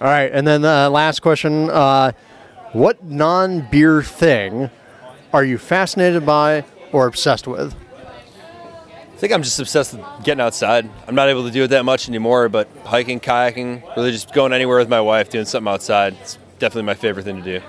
All 0.00 0.06
right, 0.06 0.30
and 0.32 0.46
then 0.46 0.62
the 0.62 0.88
last 0.90 1.20
question: 1.20 1.68
uh, 1.70 2.12
What 2.72 3.04
non-beer 3.04 4.02
thing 4.02 4.70
are 5.32 5.44
you 5.44 5.58
fascinated 5.58 6.24
by 6.24 6.64
or 6.92 7.06
obsessed 7.06 7.46
with? 7.46 7.74
I 9.12 9.16
think 9.20 9.34
I'm 9.34 9.42
just 9.42 9.60
obsessed 9.60 9.92
with 9.92 10.04
getting 10.24 10.40
outside. 10.40 10.88
I'm 11.06 11.14
not 11.14 11.28
able 11.28 11.44
to 11.44 11.50
do 11.50 11.64
it 11.64 11.68
that 11.68 11.84
much 11.84 12.08
anymore, 12.08 12.48
but 12.48 12.68
hiking, 12.84 13.20
kayaking, 13.20 13.82
really 13.94 14.12
just 14.12 14.32
going 14.32 14.54
anywhere 14.54 14.78
with 14.78 14.88
my 14.88 15.02
wife, 15.02 15.28
doing 15.28 15.44
something 15.44 15.70
outside. 15.70 16.14
It's 16.22 16.38
definitely 16.58 16.84
my 16.84 16.94
favorite 16.94 17.24
thing 17.24 17.42
to 17.42 17.58
do. 17.58 17.64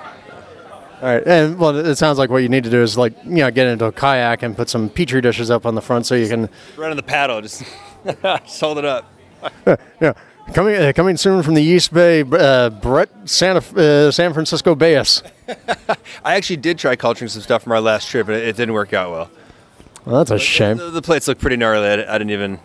All 1.02 1.08
right, 1.08 1.26
and 1.26 1.58
well, 1.58 1.76
it 1.76 1.96
sounds 1.96 2.18
like 2.20 2.30
what 2.30 2.38
you 2.38 2.48
need 2.48 2.64
to 2.64 2.70
do 2.70 2.82
is 2.82 2.96
like 2.96 3.14
you 3.26 3.38
know 3.38 3.52
get 3.52 3.68
into 3.68 3.86
a 3.86 3.92
kayak 3.92 4.44
and 4.44 4.56
put 4.56 4.70
some 4.70 4.88
petri 4.88 5.20
dishes 5.20 5.50
up 5.50 5.66
on 5.66 5.76
the 5.76 5.82
front 5.82 6.06
so 6.06 6.16
you 6.16 6.30
can. 6.30 6.48
Run 6.78 6.92
on 6.92 6.96
the 6.96 7.04
paddle, 7.04 7.42
just, 7.42 7.64
just 8.22 8.60
hold 8.60 8.78
it 8.78 8.86
up. 8.86 9.12
Yeah, 10.00 10.14
coming 10.54 10.76
uh, 10.76 10.94
coming 10.96 11.18
soon 11.18 11.44
from 11.44 11.54
the 11.56 11.62
Yeast 11.64 11.94
Bay, 11.94 12.22
uh, 12.22 12.70
Brett 12.70 13.10
Santa 13.26 13.60
uh, 14.08 14.12
San 14.12 14.34
Francisco 14.34 14.76
Bayus. 14.76 15.24
I 16.24 16.36
actually 16.36 16.58
did 16.58 16.78
try 16.78 16.96
culturing 16.96 17.30
some 17.30 17.42
stuff 17.42 17.64
from 17.64 17.72
our 17.74 17.82
last 17.82 18.10
trip, 18.10 18.28
and 18.28 18.38
it, 18.38 18.48
it 18.48 18.56
didn't 18.56 18.74
work 18.74 18.94
out 18.94 19.12
well. 19.12 19.32
Well, 20.06 20.18
that's 20.18 20.32
a 20.32 20.40
shame. 20.40 20.78
The, 20.78 20.90
the 20.90 21.02
plates 21.02 21.28
look 21.28 21.40
pretty 21.40 21.58
gnarly. 21.58 21.88
I, 21.88 21.94
I 22.16 22.18
didn't 22.18 22.32
even, 22.32 22.60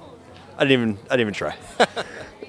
I 0.59 0.65
didn't 0.65 0.73
even, 0.73 0.99
I 1.11 1.17
didn't 1.17 1.21
even 1.21 1.35
try. 1.35 1.57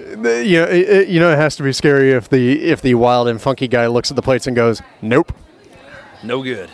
You 0.00 0.16
know, 0.16 0.64
it, 0.64 0.88
it- 0.88 1.08
you 1.08 1.20
know, 1.20 1.30
it 1.32 1.36
has 1.36 1.56
to 1.56 1.62
be 1.62 1.72
scary 1.72 2.12
if 2.12 2.30
the 2.30 2.62
if 2.62 2.80
the 2.80 2.94
wild 2.94 3.28
and 3.28 3.42
funky 3.42 3.68
guy 3.68 3.88
looks 3.88 4.10
at 4.10 4.16
the 4.16 4.22
plates 4.22 4.46
and 4.46 4.54
goes, 4.56 4.80
"Nope." 5.02 5.32
No 6.22 6.42
good. 6.42 6.70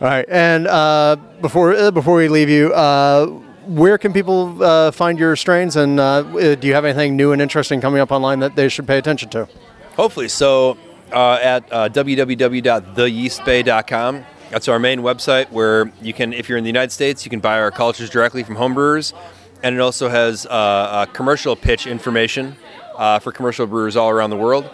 All 0.00 0.08
right, 0.08 0.24
and 0.28 0.68
uh, 0.68 1.16
before 1.40 1.72
uh, 1.74 1.90
before 1.90 2.14
we 2.16 2.28
leave 2.28 2.48
you, 2.48 2.72
uh, 2.72 3.26
where 3.66 3.98
can 3.98 4.12
people 4.12 4.62
uh, 4.62 4.90
find 4.90 5.18
your 5.18 5.36
strains, 5.36 5.76
and 5.76 5.98
uh, 5.98 6.04
uh, 6.04 6.54
do 6.54 6.66
you 6.66 6.74
have 6.74 6.84
anything 6.84 7.16
new 7.16 7.32
and 7.32 7.40
interesting 7.40 7.80
coming 7.80 8.00
up 8.00 8.12
online 8.12 8.40
that 8.40 8.56
they 8.56 8.68
should 8.68 8.86
pay 8.86 8.98
attention 8.98 9.30
to? 9.30 9.48
Hopefully. 9.96 10.28
So 10.28 10.76
uh, 11.12 11.38
at 11.42 11.72
uh, 11.72 11.88
www.theyeastbay.com. 11.88 14.24
That's 14.50 14.68
our 14.68 14.78
main 14.78 15.00
website 15.00 15.50
where 15.50 15.90
you 16.02 16.12
can, 16.12 16.32
if 16.32 16.48
you're 16.48 16.58
in 16.58 16.64
the 16.64 16.68
United 16.68 16.92
States, 16.92 17.24
you 17.24 17.30
can 17.30 17.40
buy 17.40 17.58
our 17.58 17.70
cultures 17.70 18.10
directly 18.10 18.42
from 18.42 18.56
homebrewers. 18.56 19.14
And 19.62 19.74
it 19.74 19.80
also 19.80 20.08
has 20.08 20.46
uh, 20.46 21.06
commercial 21.12 21.56
pitch 21.56 21.86
information 21.86 22.56
uh, 22.96 23.18
for 23.18 23.32
commercial 23.32 23.66
brewers 23.66 23.96
all 23.96 24.10
around 24.10 24.30
the 24.30 24.36
world. 24.36 24.68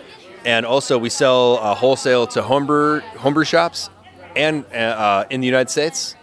And 0.45 0.65
also, 0.65 0.99
we 0.99 1.11
sell 1.11 1.59
uh, 1.59 1.75
wholesale 1.75 2.27
to 2.29 2.43
homebrew, 2.43 3.01
homebrew 3.01 3.45
shops 3.45 3.91
and 4.35 4.65
in 5.31 5.41
the 5.41 5.47
United 5.47 5.71
States 5.71 6.17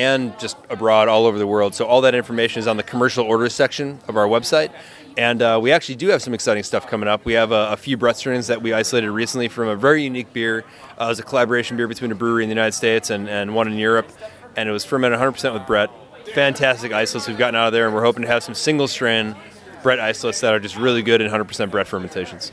and 0.00 0.36
just 0.38 0.56
abroad 0.70 1.08
all 1.08 1.26
over 1.26 1.38
the 1.38 1.46
world. 1.46 1.74
So 1.74 1.84
all 1.84 2.00
that 2.00 2.14
information 2.14 2.58
is 2.58 2.66
on 2.66 2.78
the 2.78 2.82
commercial 2.82 3.26
orders 3.26 3.52
section 3.52 4.00
of 4.08 4.16
our 4.16 4.26
website. 4.26 4.72
And 5.18 5.42
uh, 5.42 5.58
we 5.62 5.72
actually 5.72 5.96
do 5.96 6.08
have 6.08 6.22
some 6.22 6.32
exciting 6.32 6.62
stuff 6.62 6.86
coming 6.86 7.06
up. 7.06 7.26
We 7.26 7.34
have 7.34 7.52
a, 7.52 7.72
a 7.72 7.76
few 7.76 7.98
Brett 7.98 8.16
strains 8.16 8.46
that 8.46 8.62
we 8.62 8.72
isolated 8.72 9.10
recently 9.10 9.48
from 9.48 9.68
a 9.68 9.76
very 9.76 10.02
unique 10.02 10.32
beer. 10.32 10.64
Uh, 10.98 11.04
it 11.04 11.08
was 11.08 11.18
a 11.18 11.22
collaboration 11.22 11.76
beer 11.76 11.86
between 11.86 12.10
a 12.12 12.14
brewery 12.14 12.44
in 12.44 12.48
the 12.48 12.54
United 12.54 12.72
States 12.72 13.10
and, 13.10 13.28
and 13.28 13.54
one 13.54 13.70
in 13.70 13.76
Europe. 13.76 14.10
And 14.56 14.70
it 14.70 14.72
was 14.72 14.86
fermented 14.86 15.20
100% 15.20 15.52
with 15.52 15.66
Brett. 15.66 15.90
Fantastic 16.32 16.92
isolates 16.92 17.28
we've 17.28 17.36
gotten 17.36 17.56
out 17.56 17.66
of 17.66 17.72
there. 17.74 17.84
And 17.84 17.94
we're 17.94 18.04
hoping 18.04 18.22
to 18.22 18.28
have 18.28 18.42
some 18.42 18.54
single 18.54 18.88
strain 18.88 19.36
Brett 19.82 20.00
isolates 20.00 20.40
that 20.40 20.54
are 20.54 20.60
just 20.60 20.78
really 20.78 21.02
good 21.02 21.20
in 21.20 21.30
100% 21.30 21.70
Brett 21.70 21.86
fermentations. 21.86 22.52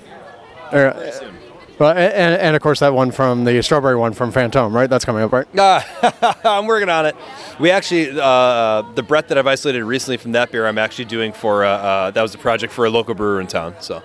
All 0.74 0.84
right. 0.84 1.47
Well, 1.80 1.92
and, 1.92 2.42
and 2.42 2.56
of 2.56 2.62
course 2.62 2.80
that 2.80 2.94
one 2.94 3.12
from 3.12 3.46
the 3.46 3.62
strawberry 3.62 3.96
one 3.96 4.14
from 4.14 4.32
Fantôme, 4.32 4.74
right? 4.74 4.90
That's 4.90 5.06
coming 5.06 5.22
up, 5.22 5.32
right? 5.32 5.46
Ah, 5.58 6.40
I'm 6.44 6.66
working 6.66 6.90
on 6.90 7.06
it. 7.06 7.16
We 7.60 7.70
actually, 7.70 8.20
uh, 8.20 8.82
the 8.96 9.04
Brett 9.04 9.28
that 9.28 9.38
I've 9.38 9.46
isolated 9.46 9.84
recently 9.84 10.18
from 10.18 10.32
that 10.32 10.52
beer, 10.52 10.66
I'm 10.66 10.80
actually 10.80 11.06
doing 11.06 11.34
for, 11.34 11.64
uh, 11.64 11.70
uh, 11.70 12.12
that 12.12 12.22
was 12.22 12.34
a 12.34 12.40
project 12.40 12.74
for 12.74 12.86
a 12.86 12.90
local 12.90 13.14
brewer 13.14 13.40
in 13.40 13.48
town. 13.48 13.76
So 13.80 14.02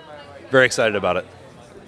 very 0.51 0.65
excited 0.65 0.95
about 0.95 1.17
it. 1.17 1.25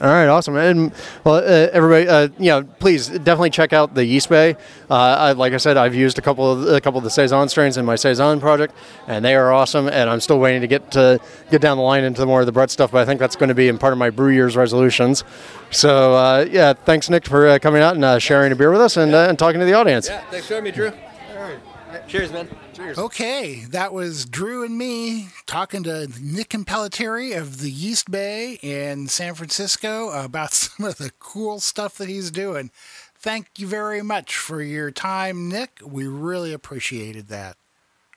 All 0.01 0.07
right, 0.07 0.27
awesome. 0.27 0.57
And 0.57 0.91
well, 1.23 1.35
uh, 1.35 1.69
everybody, 1.71 2.07
uh, 2.07 2.27
you 2.37 2.49
know, 2.49 2.63
please 2.63 3.07
definitely 3.07 3.49
check 3.49 3.71
out 3.71 3.95
the 3.95 4.03
Yeast 4.05 4.27
Bay. 4.27 4.55
Uh, 4.89 4.93
I, 4.93 5.31
like 5.31 5.53
I 5.53 5.57
said, 5.57 5.77
I've 5.77 5.95
used 5.95 6.17
a 6.17 6.21
couple 6.21 6.51
of 6.51 6.67
a 6.67 6.81
couple 6.81 6.97
of 6.97 7.05
the 7.05 7.09
saison 7.09 7.47
strains 7.47 7.77
in 7.77 7.85
my 7.85 7.95
saison 7.95 8.41
project, 8.41 8.75
and 9.07 9.23
they 9.23 9.35
are 9.35 9.53
awesome. 9.53 9.87
And 9.87 10.09
I'm 10.09 10.19
still 10.19 10.39
waiting 10.39 10.61
to 10.61 10.67
get 10.67 10.91
to 10.91 11.19
get 11.49 11.61
down 11.61 11.77
the 11.77 11.83
line 11.83 12.03
into 12.03 12.25
more 12.25 12.41
of 12.41 12.45
the 12.45 12.51
Brett 12.51 12.71
stuff, 12.71 12.91
but 12.91 13.01
I 13.01 13.05
think 13.05 13.19
that's 13.19 13.37
going 13.37 13.49
to 13.49 13.55
be 13.55 13.69
in 13.69 13.77
part 13.77 13.93
of 13.93 13.99
my 13.99 14.09
brew 14.09 14.29
year's 14.29 14.57
resolutions. 14.57 15.23
So 15.71 16.13
uh, 16.13 16.45
yeah, 16.49 16.73
thanks 16.73 17.09
Nick 17.09 17.25
for 17.25 17.47
uh, 17.47 17.59
coming 17.59 17.81
out 17.81 17.95
and 17.95 18.03
uh, 18.03 18.19
sharing 18.19 18.51
a 18.51 18.55
beer 18.55 18.71
with 18.71 18.81
us 18.81 18.97
and, 18.97 19.13
uh, 19.13 19.27
and 19.29 19.39
talking 19.39 19.59
to 19.59 19.65
the 19.65 19.73
audience. 19.73 20.09
Yeah, 20.09 20.21
thanks 20.29 20.47
for 20.47 20.55
having 20.55 20.65
me, 20.65 20.71
Drew. 20.71 20.89
All 20.89 21.41
right. 21.41 22.07
Cheers, 22.07 22.31
man. 22.31 22.49
Cheers. 22.75 22.97
Okay, 22.97 23.65
that 23.69 23.93
was 23.93 24.25
Drew 24.25 24.65
and 24.65 24.77
me 24.77 25.29
talking 25.45 25.83
to 25.83 26.09
Nick 26.19 26.53
and 26.53 26.65
Impellitteri 26.65 27.37
of 27.37 27.61
the 27.61 27.71
Yeast 27.71 28.11
Bay 28.11 28.59
in 28.61 29.07
San 29.07 29.33
Francisco 29.33 30.09
about 30.09 30.51
some 30.53 30.85
of 30.85 30.97
the 30.97 31.11
cool 31.19 31.61
stuff 31.61 31.97
that 31.97 32.09
he's 32.09 32.31
doing. 32.31 32.71
Thank 33.17 33.47
you 33.57 33.65
very 33.65 34.01
much 34.01 34.35
for 34.35 34.61
your 34.61 34.91
time, 34.91 35.47
Nick. 35.47 35.79
We 35.85 36.05
really 36.05 36.51
appreciated 36.51 37.29
that. 37.29 37.55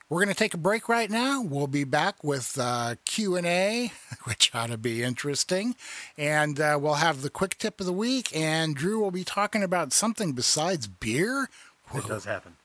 We're 0.09 0.25
going 0.25 0.35
to 0.35 0.37
take 0.37 0.53
a 0.53 0.57
break 0.57 0.89
right 0.89 1.09
now. 1.09 1.41
We'll 1.41 1.67
be 1.67 1.85
back 1.85 2.21
with 2.21 2.57
uh, 2.59 2.95
Q&A, 3.05 3.93
which 4.25 4.53
ought 4.53 4.71
to 4.71 4.77
be 4.77 5.03
interesting. 5.03 5.77
And 6.17 6.59
uh, 6.59 6.77
we'll 6.81 6.95
have 6.95 7.21
the 7.21 7.29
quick 7.29 7.57
tip 7.59 7.79
of 7.79 7.85
the 7.85 7.93
week, 7.93 8.35
and 8.35 8.75
Drew 8.75 8.99
will 8.99 9.11
be 9.11 9.23
talking 9.23 9.63
about 9.63 9.93
something 9.93 10.33
besides 10.33 10.87
beer. 10.87 11.47
It 11.93 12.05
does 12.05 12.25
happen. 12.25 12.57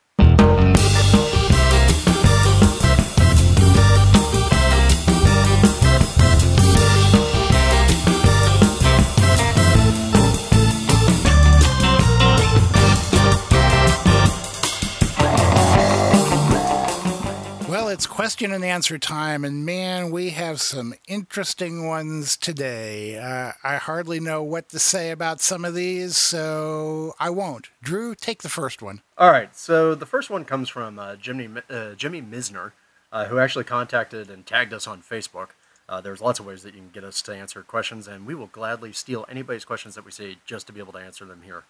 It's 17.94 18.08
question 18.08 18.52
and 18.52 18.64
answer 18.64 18.98
time, 18.98 19.44
and 19.44 19.64
man, 19.64 20.10
we 20.10 20.30
have 20.30 20.60
some 20.60 20.94
interesting 21.06 21.86
ones 21.86 22.36
today. 22.36 23.16
Uh, 23.16 23.52
I 23.62 23.76
hardly 23.76 24.18
know 24.18 24.42
what 24.42 24.68
to 24.70 24.80
say 24.80 25.12
about 25.12 25.40
some 25.40 25.64
of 25.64 25.76
these, 25.76 26.16
so 26.16 27.14
I 27.20 27.30
won't. 27.30 27.68
Drew, 27.84 28.16
take 28.16 28.42
the 28.42 28.48
first 28.48 28.82
one. 28.82 29.02
All 29.16 29.30
right, 29.30 29.54
so 29.54 29.94
the 29.94 30.06
first 30.06 30.28
one 30.28 30.44
comes 30.44 30.68
from 30.68 30.98
uh, 30.98 31.14
Jimmy 31.14 31.48
uh, 31.70 31.94
Jimmy 31.94 32.20
Misner, 32.20 32.72
uh, 33.12 33.26
who 33.26 33.38
actually 33.38 33.62
contacted 33.62 34.28
and 34.28 34.44
tagged 34.44 34.72
us 34.72 34.88
on 34.88 35.00
Facebook. 35.00 35.50
Uh, 35.88 36.00
there's 36.00 36.20
lots 36.20 36.40
of 36.40 36.46
ways 36.46 36.64
that 36.64 36.74
you 36.74 36.80
can 36.80 36.90
get 36.90 37.04
us 37.04 37.22
to 37.22 37.32
answer 37.32 37.62
questions, 37.62 38.08
and 38.08 38.26
we 38.26 38.34
will 38.34 38.48
gladly 38.48 38.92
steal 38.92 39.24
anybody's 39.28 39.64
questions 39.64 39.94
that 39.94 40.04
we 40.04 40.10
see 40.10 40.38
just 40.44 40.66
to 40.66 40.72
be 40.72 40.80
able 40.80 40.94
to 40.94 40.98
answer 40.98 41.24
them 41.24 41.42
here. 41.44 41.62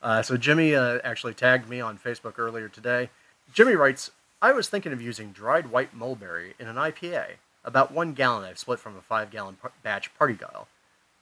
Uh, 0.00 0.22
so 0.22 0.36
Jimmy 0.36 0.76
actually 0.76 1.34
tagged 1.34 1.68
me 1.68 1.80
on 1.80 1.98
Facebook 1.98 2.34
earlier 2.38 2.68
today. 2.68 3.10
Jimmy 3.52 3.74
writes, 3.74 4.12
"I 4.44 4.52
was 4.52 4.68
thinking 4.68 4.92
of 4.92 5.00
using 5.00 5.32
dried 5.32 5.68
white 5.68 5.94
mulberry 5.94 6.52
in 6.58 6.68
an 6.68 6.76
IPA. 6.76 7.36
About 7.64 7.92
one 7.92 8.12
gallon 8.12 8.44
I've 8.44 8.58
split 8.58 8.78
from 8.78 8.94
a 8.94 9.00
five-gallon 9.00 9.54
par- 9.54 9.72
batch 9.82 10.14
party 10.18 10.34
dial. 10.34 10.68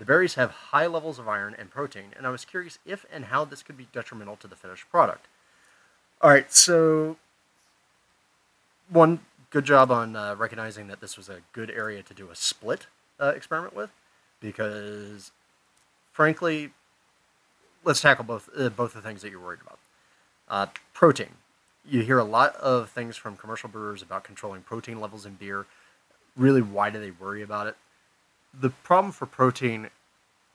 The 0.00 0.04
berries 0.04 0.34
have 0.34 0.50
high 0.50 0.88
levels 0.88 1.20
of 1.20 1.28
iron 1.28 1.54
and 1.56 1.70
protein, 1.70 2.14
and 2.16 2.26
I 2.26 2.30
was 2.30 2.44
curious 2.44 2.80
if 2.84 3.06
and 3.12 3.26
how 3.26 3.44
this 3.44 3.62
could 3.62 3.76
be 3.76 3.86
detrimental 3.92 4.34
to 4.38 4.48
the 4.48 4.56
finished 4.56 4.90
product." 4.90 5.26
All 6.20 6.30
right, 6.30 6.52
so 6.52 7.16
one 8.88 9.20
good 9.50 9.66
job 9.66 9.92
on 9.92 10.16
uh, 10.16 10.34
recognizing 10.34 10.88
that 10.88 11.00
this 11.00 11.16
was 11.16 11.28
a 11.28 11.42
good 11.52 11.70
area 11.70 12.02
to 12.02 12.14
do 12.14 12.28
a 12.28 12.34
split 12.34 12.88
uh, 13.20 13.32
experiment 13.36 13.76
with, 13.76 13.92
because 14.40 15.30
frankly, 16.12 16.72
let's 17.84 18.00
tackle 18.00 18.24
both 18.24 18.48
uh, 18.58 18.68
both 18.68 18.94
the 18.94 19.00
things 19.00 19.22
that 19.22 19.30
you're 19.30 19.38
worried 19.38 19.60
about. 19.60 19.78
Uh, 20.48 20.66
protein. 20.92 21.36
You 21.88 22.02
hear 22.02 22.18
a 22.18 22.24
lot 22.24 22.54
of 22.56 22.90
things 22.90 23.16
from 23.16 23.36
commercial 23.36 23.68
brewers 23.68 24.02
about 24.02 24.24
controlling 24.24 24.62
protein 24.62 25.00
levels 25.00 25.26
in 25.26 25.34
beer. 25.34 25.66
Really, 26.36 26.62
why 26.62 26.90
do 26.90 27.00
they 27.00 27.10
worry 27.10 27.42
about 27.42 27.66
it? 27.66 27.76
The 28.58 28.70
problem 28.70 29.12
for 29.12 29.26
protein 29.26 29.90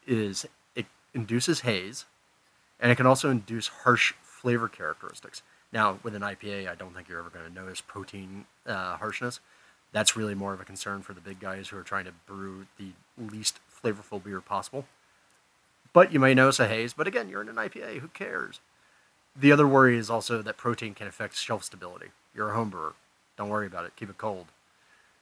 is 0.05 0.45
it 0.75 0.86
induces 1.13 1.61
haze, 1.61 2.05
and 2.80 2.91
it 2.91 2.95
can 2.95 3.05
also 3.05 3.30
induce 3.30 3.67
harsh 3.67 4.13
flavor 4.21 4.69
characteristics. 4.69 5.41
Now, 5.73 5.99
with 6.01 6.15
an 6.15 6.21
IPA, 6.21 6.69
I 6.69 6.75
don't 6.75 6.93
think 6.93 7.09
you're 7.09 7.19
ever 7.19 7.30
going 7.30 7.45
to 7.45 7.53
notice 7.53 7.82
protein 7.82 8.45
uh, 8.65 8.97
harshness. 8.97 9.41
That's 9.91 10.15
really 10.15 10.36
more 10.36 10.53
of 10.53 10.61
a 10.61 10.65
concern 10.65 11.01
for 11.01 11.13
the 11.13 11.21
big 11.21 11.39
guys 11.39 11.69
who 11.69 11.78
are 11.78 11.84
trying 11.84 12.05
to 12.05 12.13
brew 12.25 12.67
the 12.78 12.91
least 13.17 13.59
flavorful 13.69 14.23
beer 14.23 14.39
possible. 14.39 14.86
But 15.91 16.13
you 16.13 16.19
may 16.19 16.34
notice 16.34 16.59
a 16.59 16.67
haze, 16.67 16.93
but 16.93 17.07
again, 17.07 17.30
you're 17.30 17.41
in 17.41 17.49
an 17.49 17.55
IPA, 17.55 17.99
who 17.99 18.07
cares? 18.09 18.59
The 19.39 19.51
other 19.51 19.67
worry 19.67 19.97
is 19.97 20.09
also 20.09 20.41
that 20.41 20.57
protein 20.57 20.93
can 20.93 21.07
affect 21.07 21.35
shelf 21.35 21.63
stability. 21.63 22.07
You're 22.33 22.51
a 22.51 22.55
home 22.55 22.69
brewer. 22.69 22.93
Don't 23.38 23.49
worry 23.49 23.67
about 23.67 23.85
it. 23.85 23.95
Keep 23.95 24.09
it 24.09 24.17
cold. 24.17 24.47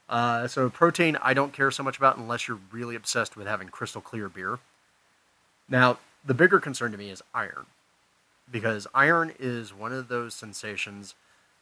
Uh, 0.08 0.46
so 0.46 0.70
protein, 0.70 1.18
I 1.20 1.34
don't 1.34 1.52
care 1.52 1.70
so 1.70 1.82
much 1.82 1.98
about 1.98 2.16
unless 2.16 2.48
you're 2.48 2.60
really 2.70 2.94
obsessed 2.94 3.36
with 3.36 3.46
having 3.46 3.68
crystal 3.68 4.00
clear 4.00 4.28
beer. 4.28 4.58
Now, 5.68 5.98
the 6.24 6.34
bigger 6.34 6.60
concern 6.60 6.92
to 6.92 6.98
me 6.98 7.10
is 7.10 7.22
iron, 7.34 7.66
because 8.50 8.86
iron 8.94 9.32
is 9.38 9.74
one 9.74 9.92
of 9.92 10.08
those 10.08 10.34
sensations 10.34 11.14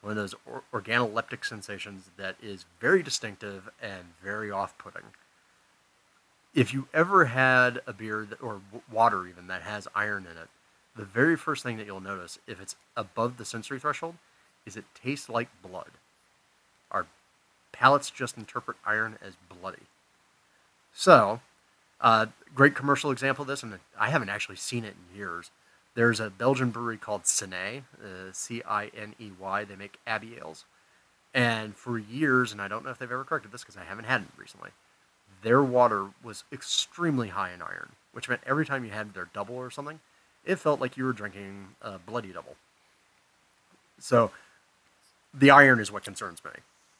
one 0.04 0.10
of 0.10 0.16
those 0.16 0.34
or- 0.44 0.62
organoleptic 0.72 1.44
sensations 1.44 2.10
that 2.16 2.36
is 2.42 2.66
very 2.78 3.02
distinctive 3.02 3.70
and 3.80 4.14
very 4.22 4.50
off-putting. 4.50 5.12
If 6.54 6.72
you 6.74 6.88
ever 6.92 7.24
had 7.24 7.80
a 7.86 7.92
beer 7.92 8.26
that, 8.28 8.40
or 8.40 8.60
w- 8.70 8.82
water 8.90 9.26
even 9.26 9.46
that 9.46 9.62
has 9.62 9.88
iron 9.94 10.26
in 10.30 10.36
it, 10.36 10.48
the 10.96 11.04
very 11.04 11.36
first 11.36 11.62
thing 11.62 11.76
that 11.76 11.86
you'll 11.86 12.00
notice 12.00 12.38
if 12.46 12.60
it's 12.60 12.76
above 12.96 13.36
the 13.36 13.44
sensory 13.44 13.80
threshold 13.80 14.14
is 14.66 14.76
it 14.76 14.84
tastes 14.94 15.28
like 15.28 15.48
blood. 15.62 15.90
Our 16.90 17.06
palates 17.72 18.10
just 18.10 18.36
interpret 18.36 18.76
iron 18.86 19.18
as 19.20 19.34
bloody. 19.48 19.82
So, 20.92 21.40
uh, 22.00 22.26
great 22.54 22.74
commercial 22.74 23.10
example 23.10 23.42
of 23.42 23.48
this, 23.48 23.62
and 23.62 23.78
I 23.98 24.10
haven't 24.10 24.28
actually 24.28 24.56
seen 24.56 24.84
it 24.84 24.94
in 25.10 25.18
years. 25.18 25.50
There's 25.94 26.20
a 26.20 26.30
Belgian 26.30 26.70
brewery 26.70 26.96
called 26.96 27.24
Ciney, 27.24 27.82
uh, 28.02 28.32
C 28.32 28.62
I 28.66 28.90
N 28.96 29.14
E 29.20 29.30
Y. 29.38 29.64
They 29.64 29.76
make 29.76 29.98
Abbey 30.06 30.36
ales. 30.36 30.64
And 31.32 31.76
for 31.76 31.98
years, 31.98 32.52
and 32.52 32.62
I 32.62 32.68
don't 32.68 32.84
know 32.84 32.90
if 32.90 32.98
they've 32.98 33.10
ever 33.10 33.24
corrected 33.24 33.52
this 33.52 33.62
because 33.62 33.76
I 33.76 33.84
haven't 33.84 34.04
had 34.04 34.22
it 34.22 34.28
recently, 34.36 34.70
their 35.42 35.62
water 35.62 36.10
was 36.22 36.44
extremely 36.52 37.28
high 37.28 37.52
in 37.52 37.60
iron, 37.60 37.90
which 38.12 38.28
meant 38.28 38.42
every 38.46 38.64
time 38.64 38.84
you 38.84 38.90
had 38.90 39.14
their 39.14 39.28
double 39.32 39.56
or 39.56 39.70
something, 39.70 40.00
it 40.44 40.56
felt 40.56 40.80
like 40.80 40.96
you 40.96 41.04
were 41.04 41.12
drinking 41.12 41.68
a 41.82 41.98
bloody 41.98 42.32
double. 42.32 42.56
So 43.98 44.30
the 45.32 45.50
iron 45.50 45.80
is 45.80 45.90
what 45.90 46.04
concerns 46.04 46.42
me 46.44 46.50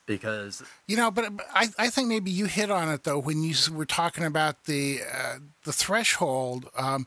because 0.07 0.63
You 0.87 0.97
know, 0.97 1.11
but 1.11 1.37
but 1.37 1.47
I, 1.53 1.69
I 1.79 1.91
think 1.91 2.09
maybe 2.09 2.31
you 2.31 2.47
hit 2.47 2.71
on 2.71 2.89
it 2.89 3.05
though 3.05 3.19
when 3.19 3.43
you 3.43 3.55
were 3.73 3.87
talking 3.87 4.25
about 4.25 4.65
the 4.65 5.01
uh, 5.13 5.37
the 5.65 5.73
threshold. 5.73 6.69
Um, 6.77 7.07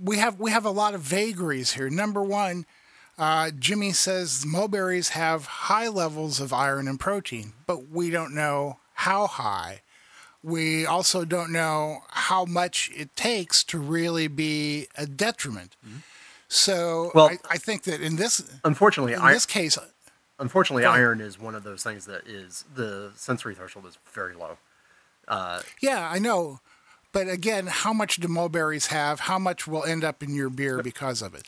we 0.00 0.18
have 0.18 0.38
we 0.38 0.50
have 0.50 0.64
a 0.64 0.70
lot 0.70 0.94
of 0.94 1.00
vagaries 1.00 1.72
here. 1.72 1.90
Number 1.90 2.22
one, 2.22 2.64
uh, 3.18 3.50
Jimmy 3.58 3.92
says 3.92 4.44
mulberries 4.46 5.10
have 5.10 5.46
high 5.46 5.88
levels 5.88 6.40
of 6.40 6.52
iron 6.52 6.88
and 6.88 6.98
protein, 6.98 7.52
but 7.66 7.88
we 7.88 8.10
don't 8.10 8.34
know 8.34 8.78
how 8.94 9.26
high. 9.26 9.82
We 10.42 10.86
also 10.86 11.24
don't 11.24 11.52
know 11.52 11.98
how 12.10 12.44
much 12.44 12.90
it 12.94 13.14
takes 13.14 13.62
to 13.64 13.78
really 13.78 14.26
be 14.28 14.88
a 14.96 15.06
detriment. 15.06 15.76
Mm-hmm. 15.86 15.98
So 16.48 17.10
Well- 17.14 17.30
I, 17.30 17.38
I 17.50 17.56
think 17.58 17.84
that 17.84 18.00
in 18.00 18.16
this 18.16 18.42
unfortunately, 18.64 19.12
in 19.12 19.20
I, 19.20 19.32
this 19.32 19.46
case, 19.46 19.78
uh, 19.78 19.86
unfortunately, 20.38 20.82
Go 20.82 20.90
iron 20.90 21.20
is 21.20 21.38
one 21.38 21.54
of 21.54 21.62
those 21.62 21.82
things 21.82 22.06
that 22.06 22.26
is 22.26 22.64
the 22.74 23.12
sensory 23.16 23.54
threshold 23.54 23.86
is 23.86 23.98
very 24.12 24.34
low. 24.34 24.58
Uh, 25.28 25.62
yeah, 25.80 26.08
I 26.10 26.18
know. 26.18 26.60
But 27.12 27.28
again, 27.28 27.66
how 27.66 27.92
much 27.92 28.16
do 28.16 28.28
mulberries 28.28 28.86
have? 28.86 29.20
How 29.20 29.38
much 29.38 29.66
will 29.66 29.84
end 29.84 30.04
up 30.04 30.22
in 30.22 30.34
your 30.34 30.48
beer 30.48 30.82
because 30.82 31.22
of 31.22 31.34
it? 31.34 31.46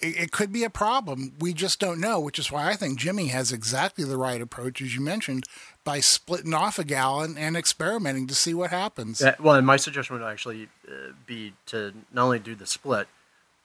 It, 0.00 0.16
it 0.16 0.32
could 0.32 0.50
be 0.52 0.64
a 0.64 0.70
problem. 0.70 1.34
We 1.38 1.52
just 1.52 1.78
don't 1.78 2.00
know, 2.00 2.20
which 2.20 2.38
is 2.38 2.50
why 2.50 2.68
I 2.70 2.74
think 2.74 2.98
Jimmy 2.98 3.28
has 3.28 3.52
exactly 3.52 4.04
the 4.04 4.16
right 4.16 4.40
approach, 4.40 4.80
as 4.80 4.94
you 4.94 5.00
mentioned, 5.02 5.44
by 5.84 6.00
splitting 6.00 6.54
off 6.54 6.78
a 6.78 6.84
gallon 6.84 7.36
and 7.36 7.56
experimenting 7.56 8.26
to 8.26 8.34
see 8.34 8.54
what 8.54 8.70
happens. 8.70 9.20
Yeah, 9.20 9.34
well, 9.38 9.54
and 9.54 9.66
my 9.66 9.76
suggestion 9.76 10.18
would 10.18 10.24
actually 10.26 10.68
uh, 10.88 11.12
be 11.26 11.52
to 11.66 11.92
not 12.12 12.24
only 12.24 12.38
do 12.38 12.54
the 12.54 12.66
split, 12.66 13.06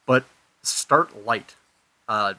but 0.05 0.25
start 0.61 1.25
light. 1.25 1.55
Uh, 2.07 2.33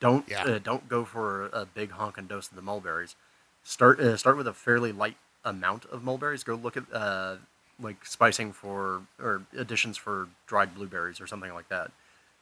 don't 0.00 0.28
Yeah. 0.28 0.44
uh, 0.44 0.58
don't 0.58 0.88
go 0.88 1.04
for 1.04 1.46
a 1.46 1.66
big 1.66 1.90
honking 1.92 2.26
dose 2.26 2.48
of 2.48 2.54
the 2.56 2.62
mulberries. 2.62 3.16
Start 3.64 3.98
uh, 3.98 4.16
start 4.16 4.36
with 4.36 4.46
a 4.46 4.52
fairly 4.52 4.92
light 4.92 5.16
amount 5.44 5.84
of 5.86 6.04
mulberries. 6.04 6.44
Go 6.44 6.54
look 6.54 6.76
at 6.76 6.84
uh, 6.92 7.36
like 7.80 8.06
spicing 8.06 8.52
for 8.52 9.02
or 9.18 9.42
additions 9.56 9.96
for 9.96 10.28
dried 10.46 10.74
blueberries 10.74 11.20
or 11.20 11.26
something 11.26 11.52
like 11.52 11.68
that, 11.70 11.90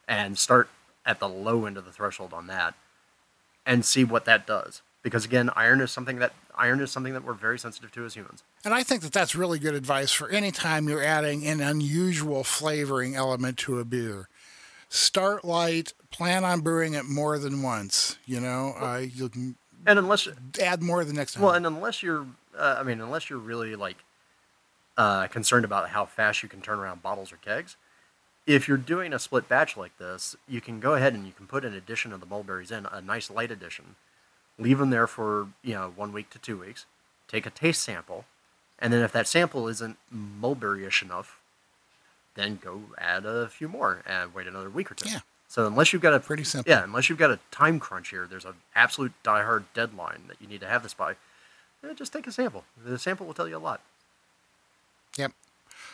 and 0.07 0.37
start 0.37 0.69
at 1.05 1.19
the 1.19 1.27
low 1.29 1.65
end 1.65 1.77
of 1.77 1.85
the 1.85 1.91
threshold 1.91 2.33
on 2.33 2.47
that, 2.47 2.75
and 3.65 3.83
see 3.83 4.03
what 4.03 4.25
that 4.25 4.45
does. 4.45 4.81
Because 5.03 5.25
again, 5.25 5.49
iron 5.55 5.81
is 5.81 5.91
something 5.91 6.17
that 6.19 6.33
iron 6.55 6.79
is 6.79 6.91
something 6.91 7.13
that 7.13 7.23
we're 7.23 7.33
very 7.33 7.59
sensitive 7.59 7.91
to 7.91 8.05
as 8.05 8.15
humans. 8.15 8.43
And 8.63 8.73
I 8.73 8.83
think 8.83 9.01
that 9.01 9.11
that's 9.11 9.35
really 9.35 9.59
good 9.59 9.75
advice 9.75 10.11
for 10.11 10.29
any 10.29 10.49
time 10.49 10.87
you're 10.87 11.03
adding 11.03 11.45
an 11.45 11.59
unusual 11.59 12.43
flavoring 12.43 13.13
element 13.13 13.57
to 13.59 13.79
a 13.79 13.85
beer. 13.85 14.29
Start 14.87 15.43
light, 15.43 15.93
plan 16.09 16.45
on 16.45 16.61
brewing 16.61 16.93
it 16.93 17.03
more 17.05 17.37
than 17.37 17.61
once. 17.61 18.17
You 18.25 18.39
know, 18.39 18.75
uh, 18.79 19.03
you 19.13 19.27
can 19.27 19.55
And 19.85 19.99
unless 19.99 20.27
add 20.61 20.81
more 20.81 21.03
the 21.03 21.13
next 21.13 21.33
time. 21.33 21.43
Well, 21.43 21.53
and 21.53 21.65
unless 21.65 22.01
you're, 22.01 22.25
uh, 22.57 22.77
I 22.79 22.83
mean, 22.83 23.01
unless 23.01 23.29
you're 23.29 23.39
really 23.39 23.75
like 23.75 23.97
uh, 24.97 25.27
concerned 25.27 25.65
about 25.65 25.89
how 25.89 26.05
fast 26.05 26.43
you 26.43 26.49
can 26.49 26.61
turn 26.61 26.79
around 26.79 27.01
bottles 27.03 27.33
or 27.33 27.37
kegs, 27.37 27.75
if 28.45 28.67
you're 28.67 28.77
doing 28.77 29.13
a 29.13 29.19
split 29.19 29.49
batch 29.49 29.75
like 29.75 29.97
this, 29.97 30.35
you 30.47 30.61
can 30.61 30.79
go 30.79 30.93
ahead 30.93 31.13
and 31.13 31.25
you 31.25 31.33
can 31.33 31.47
put 31.47 31.65
an 31.65 31.73
addition 31.73 32.13
of 32.13 32.19
the 32.19 32.25
mulberries 32.25 32.71
in, 32.71 32.85
a 32.85 33.01
nice 33.01 33.29
light 33.29 33.51
addition, 33.51 33.95
leave 34.59 34.77
them 34.79 34.89
there 34.89 35.07
for 35.07 35.47
you 35.63 35.73
know 35.73 35.93
one 35.95 36.13
week 36.13 36.29
to 36.31 36.39
two 36.39 36.57
weeks, 36.59 36.85
take 37.27 37.45
a 37.45 37.49
taste 37.49 37.81
sample, 37.81 38.25
and 38.79 38.91
then 38.93 39.01
if 39.01 39.11
that 39.11 39.27
sample 39.27 39.67
isn't 39.67 39.97
mulberryish 40.13 41.01
enough, 41.01 41.39
then 42.35 42.59
go 42.63 42.81
add 42.97 43.25
a 43.25 43.47
few 43.47 43.67
more 43.67 44.01
and 44.05 44.33
wait 44.33 44.47
another 44.47 44.69
week 44.69 44.91
or 44.91 44.95
two. 44.95 45.09
Yeah. 45.09 45.19
So 45.47 45.67
unless 45.67 45.93
you've 45.93 46.01
got 46.01 46.15
a 46.15 46.19
Pretty 46.19 46.43
simple. 46.43 46.69
yeah, 46.71 46.83
unless 46.83 47.09
you've 47.09 47.19
got 47.19 47.29
a 47.29 47.39
time 47.51 47.79
crunch 47.79 48.09
here, 48.09 48.25
there's 48.27 48.45
an 48.45 48.55
absolute 48.73 49.11
diehard 49.23 49.65
deadline 49.75 50.23
that 50.27 50.37
you 50.41 50.47
need 50.47 50.61
to 50.61 50.67
have 50.67 50.81
this 50.81 50.95
by. 50.95 51.11
eh, 51.83 51.93
just 51.95 52.11
take 52.11 52.25
a 52.25 52.31
sample. 52.31 52.63
The 52.83 52.97
sample 52.97 53.27
will 53.27 53.35
tell 53.35 53.47
you 53.47 53.57
a 53.57 53.59
lot. 53.59 53.79
Yep. 55.17 55.31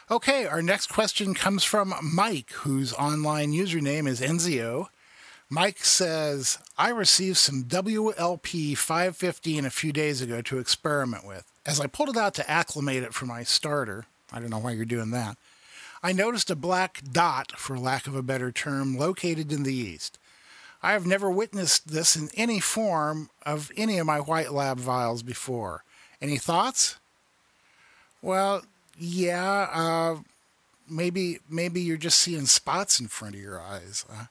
Okay, 0.10 0.45
our 0.45 0.62
next 0.62 0.88
question 0.88 1.34
comes 1.34 1.66
from 1.66 1.93
Mike, 2.01 2.51
whose 2.51 2.93
online 2.93 3.51
username 3.51 4.07
is 4.07 4.22
Enzio. 4.22 4.88
Mike 5.52 5.84
says, 5.84 6.60
I 6.78 6.89
received 6.89 7.38
some 7.38 7.64
WLP 7.64 8.78
515 8.78 9.66
a 9.66 9.70
few 9.72 9.91
days 9.91 10.22
ago 10.22 10.41
to 10.43 10.60
experiment 10.60 11.26
with. 11.26 11.43
As 11.66 11.80
I 11.80 11.88
pulled 11.88 12.10
it 12.10 12.18
out 12.18 12.36
to 12.36 12.50
acclimate 12.50 13.02
it 13.02 13.16
for 13.16 13.26
my 13.26 13.43
starter, 13.43 14.06
I 14.32 14.39
don't 14.39 14.52
know 14.52 14.60
why 14.60 14.72
you're 14.72 14.86
doing 14.86 15.10
that, 15.12 15.38
I 16.04 16.14
noticed 16.14 16.52
a 16.52 16.56
black 16.56 17.02
dot, 17.12 17.54
for 17.58 17.78
lack 17.78 18.06
of 18.08 18.16
a 18.16 18.22
better 18.22 18.52
term, 18.52 18.97
located 18.97 19.52
in 19.52 19.64
the 19.64 19.74
yeast. 19.74 20.18
I 20.82 20.93
have 20.93 21.06
never 21.06 21.30
witnessed 21.30 21.89
this 21.89 22.16
in 22.16 22.30
any 22.36 22.60
form 22.60 23.30
of 23.45 23.72
any 23.76 23.97
of 23.97 24.06
my 24.06 24.20
White 24.20 24.54
Lab 24.54 24.78
vials 24.78 25.24
before. 25.24 25.84
Any 26.22 26.38
thoughts? 26.38 26.97
Well, 28.22 28.64
yeah, 28.97 29.68
uh, 29.74 30.18
maybe 30.89 31.39
maybe 31.50 31.82
you're 31.82 31.97
just 31.97 32.20
seeing 32.20 32.45
spots 32.45 33.00
in 33.00 33.08
front 33.08 33.36
of 33.36 33.41
your 33.41 33.60
eyes. 33.60 34.06
Uh, 34.10 34.26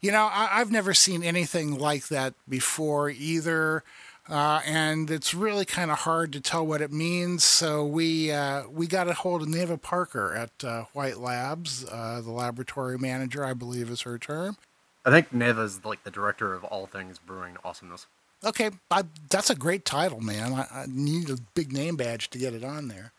you 0.00 0.12
know, 0.12 0.28
I, 0.30 0.60
I've 0.60 0.70
never 0.70 0.94
seen 0.94 1.22
anything 1.22 1.78
like 1.78 2.08
that 2.08 2.34
before 2.48 3.10
either, 3.10 3.82
uh, 4.28 4.60
and 4.66 5.10
it's 5.10 5.34
really 5.34 5.64
kind 5.64 5.90
of 5.90 5.98
hard 5.98 6.32
to 6.32 6.40
tell 6.40 6.66
what 6.66 6.80
it 6.80 6.92
means. 6.92 7.44
So 7.44 7.84
we 7.84 8.32
uh, 8.32 8.68
we 8.68 8.86
got 8.86 9.08
a 9.08 9.14
hold 9.14 9.42
of 9.42 9.48
Neva 9.48 9.78
Parker 9.78 10.34
at 10.34 10.64
uh, 10.64 10.84
White 10.92 11.18
Labs, 11.18 11.84
uh, 11.90 12.20
the 12.20 12.32
laboratory 12.32 12.98
manager, 12.98 13.44
I 13.44 13.54
believe 13.54 13.90
is 13.90 14.02
her 14.02 14.18
term. 14.18 14.56
I 15.04 15.10
think 15.10 15.32
Neva's 15.32 15.84
like 15.84 16.02
the 16.02 16.10
director 16.10 16.52
of 16.54 16.64
all 16.64 16.86
things 16.86 17.18
brewing 17.18 17.56
awesomeness. 17.64 18.06
Okay, 18.44 18.70
I, 18.90 19.04
that's 19.30 19.50
a 19.50 19.54
great 19.54 19.84
title, 19.84 20.20
man. 20.20 20.52
I, 20.52 20.66
I 20.70 20.84
need 20.88 21.30
a 21.30 21.38
big 21.54 21.72
name 21.72 21.96
badge 21.96 22.28
to 22.30 22.38
get 22.38 22.54
it 22.54 22.64
on 22.64 22.88
there. 22.88 23.12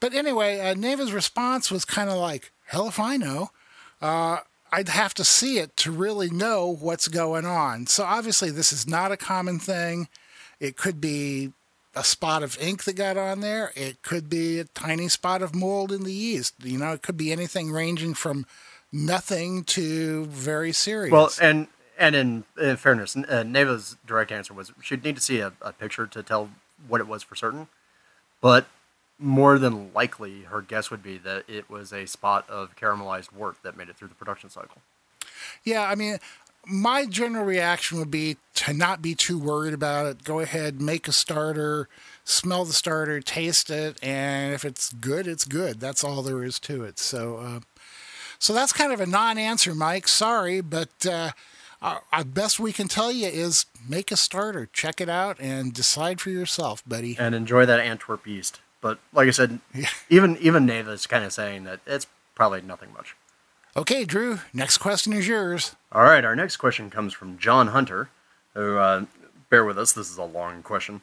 But 0.00 0.14
anyway, 0.14 0.60
uh, 0.60 0.74
Neva's 0.74 1.12
response 1.12 1.70
was 1.70 1.84
kind 1.84 2.10
of 2.10 2.16
like, 2.16 2.52
hell 2.66 2.88
if 2.88 2.98
I 2.98 3.16
know. 3.16 3.50
I'd 4.72 4.88
have 4.88 5.14
to 5.14 5.24
see 5.24 5.58
it 5.58 5.76
to 5.78 5.90
really 5.90 6.30
know 6.30 6.66
what's 6.68 7.08
going 7.08 7.46
on. 7.46 7.86
So 7.86 8.04
obviously, 8.04 8.50
this 8.50 8.72
is 8.72 8.86
not 8.86 9.12
a 9.12 9.16
common 9.16 9.58
thing. 9.58 10.08
It 10.60 10.76
could 10.76 11.00
be 11.00 11.52
a 11.94 12.04
spot 12.04 12.42
of 12.42 12.58
ink 12.60 12.84
that 12.84 12.94
got 12.94 13.16
on 13.16 13.40
there. 13.40 13.72
It 13.74 14.02
could 14.02 14.28
be 14.28 14.58
a 14.58 14.64
tiny 14.64 15.08
spot 15.08 15.42
of 15.42 15.54
mold 15.54 15.90
in 15.92 16.04
the 16.04 16.12
yeast. 16.12 16.54
You 16.62 16.78
know, 16.78 16.92
it 16.92 17.02
could 17.02 17.16
be 17.16 17.32
anything 17.32 17.72
ranging 17.72 18.14
from 18.14 18.46
nothing 18.92 19.64
to 19.64 20.26
very 20.26 20.72
serious. 20.72 21.12
Well, 21.12 21.30
and 21.40 21.68
and 21.98 22.14
in, 22.14 22.44
in 22.60 22.76
fairness, 22.76 23.16
uh, 23.16 23.42
Neva's 23.42 23.96
direct 24.06 24.30
answer 24.30 24.52
was 24.52 24.72
she'd 24.82 25.02
need 25.02 25.16
to 25.16 25.22
see 25.22 25.40
a, 25.40 25.52
a 25.62 25.72
picture 25.72 26.06
to 26.06 26.22
tell 26.22 26.50
what 26.86 27.00
it 27.00 27.08
was 27.08 27.22
for 27.22 27.34
certain. 27.34 27.68
But 28.42 28.66
more 29.18 29.58
than 29.58 29.92
likely, 29.92 30.42
her 30.42 30.60
guess 30.60 30.90
would 30.90 31.02
be 31.02 31.18
that 31.18 31.44
it 31.48 31.70
was 31.70 31.92
a 31.92 32.06
spot 32.06 32.48
of 32.50 32.76
caramelized 32.76 33.32
wort 33.32 33.56
that 33.62 33.76
made 33.76 33.88
it 33.88 33.96
through 33.96 34.08
the 34.08 34.14
production 34.14 34.50
cycle. 34.50 34.82
Yeah, 35.64 35.88
I 35.88 35.94
mean, 35.94 36.18
my 36.66 37.06
general 37.06 37.44
reaction 37.44 37.98
would 37.98 38.10
be 38.10 38.36
to 38.54 38.72
not 38.72 39.00
be 39.00 39.14
too 39.14 39.38
worried 39.38 39.74
about 39.74 40.06
it. 40.06 40.24
Go 40.24 40.40
ahead, 40.40 40.80
make 40.80 41.08
a 41.08 41.12
starter, 41.12 41.88
smell 42.24 42.64
the 42.64 42.72
starter, 42.72 43.20
taste 43.20 43.70
it, 43.70 43.96
and 44.02 44.52
if 44.52 44.64
it's 44.64 44.92
good, 44.92 45.26
it's 45.26 45.44
good. 45.44 45.80
That's 45.80 46.02
all 46.04 46.22
there 46.22 46.42
is 46.42 46.58
to 46.60 46.84
it. 46.84 46.98
So, 46.98 47.36
uh, 47.36 47.60
so 48.38 48.52
that's 48.52 48.72
kind 48.72 48.92
of 48.92 49.00
a 49.00 49.06
non-answer, 49.06 49.74
Mike. 49.74 50.08
Sorry, 50.08 50.60
but 50.60 51.06
uh, 51.06 51.30
our, 51.80 52.02
our 52.12 52.24
best 52.24 52.58
we 52.58 52.72
can 52.72 52.88
tell 52.88 53.12
you 53.12 53.28
is 53.28 53.66
make 53.88 54.10
a 54.10 54.16
starter, 54.16 54.68
check 54.72 55.00
it 55.00 55.08
out, 55.08 55.38
and 55.40 55.72
decide 55.72 56.20
for 56.20 56.30
yourself, 56.30 56.82
buddy. 56.86 57.16
and 57.18 57.34
enjoy 57.34 57.64
that 57.64 57.80
Antwerp 57.80 58.26
yeast. 58.26 58.60
But 58.80 58.98
like 59.12 59.28
I 59.28 59.32
said, 59.32 59.60
even 60.08 60.36
even 60.38 60.66
Neva's 60.66 61.06
kind 61.06 61.24
of 61.24 61.32
saying 61.32 61.64
that 61.64 61.80
it's 61.86 62.06
probably 62.34 62.62
nothing 62.62 62.92
much. 62.92 63.16
Okay, 63.76 64.04
Drew. 64.04 64.40
Next 64.54 64.78
question 64.78 65.12
is 65.12 65.28
yours. 65.28 65.76
All 65.92 66.04
right, 66.04 66.24
our 66.24 66.34
next 66.34 66.56
question 66.56 66.88
comes 66.88 67.12
from 67.12 67.38
John 67.38 67.68
Hunter, 67.68 68.08
who 68.54 68.78
uh, 68.78 69.04
bear 69.50 69.64
with 69.64 69.78
us. 69.78 69.92
This 69.92 70.10
is 70.10 70.16
a 70.16 70.24
long 70.24 70.62
question. 70.62 71.02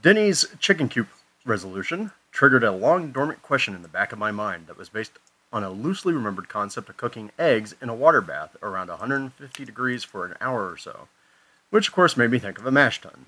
Denny's 0.00 0.44
chicken 0.58 0.88
coop 0.88 1.08
resolution 1.46 2.12
triggered 2.30 2.64
a 2.64 2.72
long 2.72 3.12
dormant 3.12 3.42
question 3.42 3.74
in 3.74 3.82
the 3.82 3.88
back 3.88 4.12
of 4.12 4.18
my 4.18 4.30
mind 4.30 4.66
that 4.66 4.76
was 4.76 4.88
based 4.88 5.12
on 5.52 5.62
a 5.62 5.70
loosely 5.70 6.12
remembered 6.12 6.48
concept 6.48 6.88
of 6.88 6.96
cooking 6.96 7.30
eggs 7.38 7.74
in 7.80 7.88
a 7.88 7.94
water 7.94 8.20
bath 8.20 8.56
around 8.60 8.88
150 8.88 9.64
degrees 9.64 10.02
for 10.02 10.26
an 10.26 10.34
hour 10.40 10.68
or 10.68 10.76
so, 10.76 11.06
which 11.70 11.88
of 11.88 11.94
course 11.94 12.16
made 12.16 12.30
me 12.30 12.38
think 12.40 12.58
of 12.58 12.66
a 12.66 12.72
mash 12.72 13.00
tun. 13.00 13.26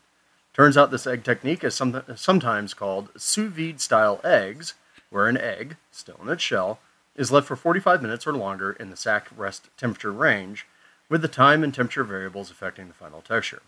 Turns 0.57 0.79
out 0.79 0.91
this 0.91 1.07
egg 1.07 1.23
technique 1.23 1.63
is 1.63 1.75
some, 1.75 2.03
sometimes 2.15 2.73
called 2.73 3.11
sous 3.15 3.53
vide 3.53 3.79
style 3.79 4.23
eggs, 4.25 4.73
where 5.11 5.29
an 5.29 5.37
egg, 5.37 5.77
still 5.93 6.19
in 6.23 6.31
its 6.31 6.43
shell, 6.43 6.79
is 7.15 7.31
left 7.31 7.47
for 7.47 7.57
45 7.57 8.01
minutes 8.01 8.27
or 8.27 8.33
longer 8.33 8.73
in 8.73 8.89
the 8.89 8.97
sack 8.97 9.29
rest 9.37 9.69
temperature 9.77 10.11
range, 10.11 10.67
with 11.11 11.21
the 11.21 11.29
time 11.29 11.63
and 11.63 11.75
temperature 11.75 12.05
variables 12.05 12.51
affecting 12.51 12.89
the 12.89 12.95
final 12.95 13.21
texture. 13.21 13.61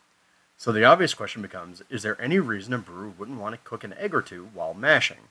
So 0.57 0.73
the 0.73 0.87
obvious 0.87 1.13
question 1.13 1.43
becomes 1.43 1.83
is 1.91 2.05
there 2.05 2.19
any 2.19 2.39
reason 2.39 2.73
a 2.73 2.79
brewer 2.79 3.11
wouldn't 3.11 3.39
want 3.39 3.55
to 3.55 3.69
cook 3.69 3.85
an 3.85 3.93
egg 3.99 4.15
or 4.15 4.23
two 4.23 4.49
while 4.55 4.73
mashing? 4.73 5.29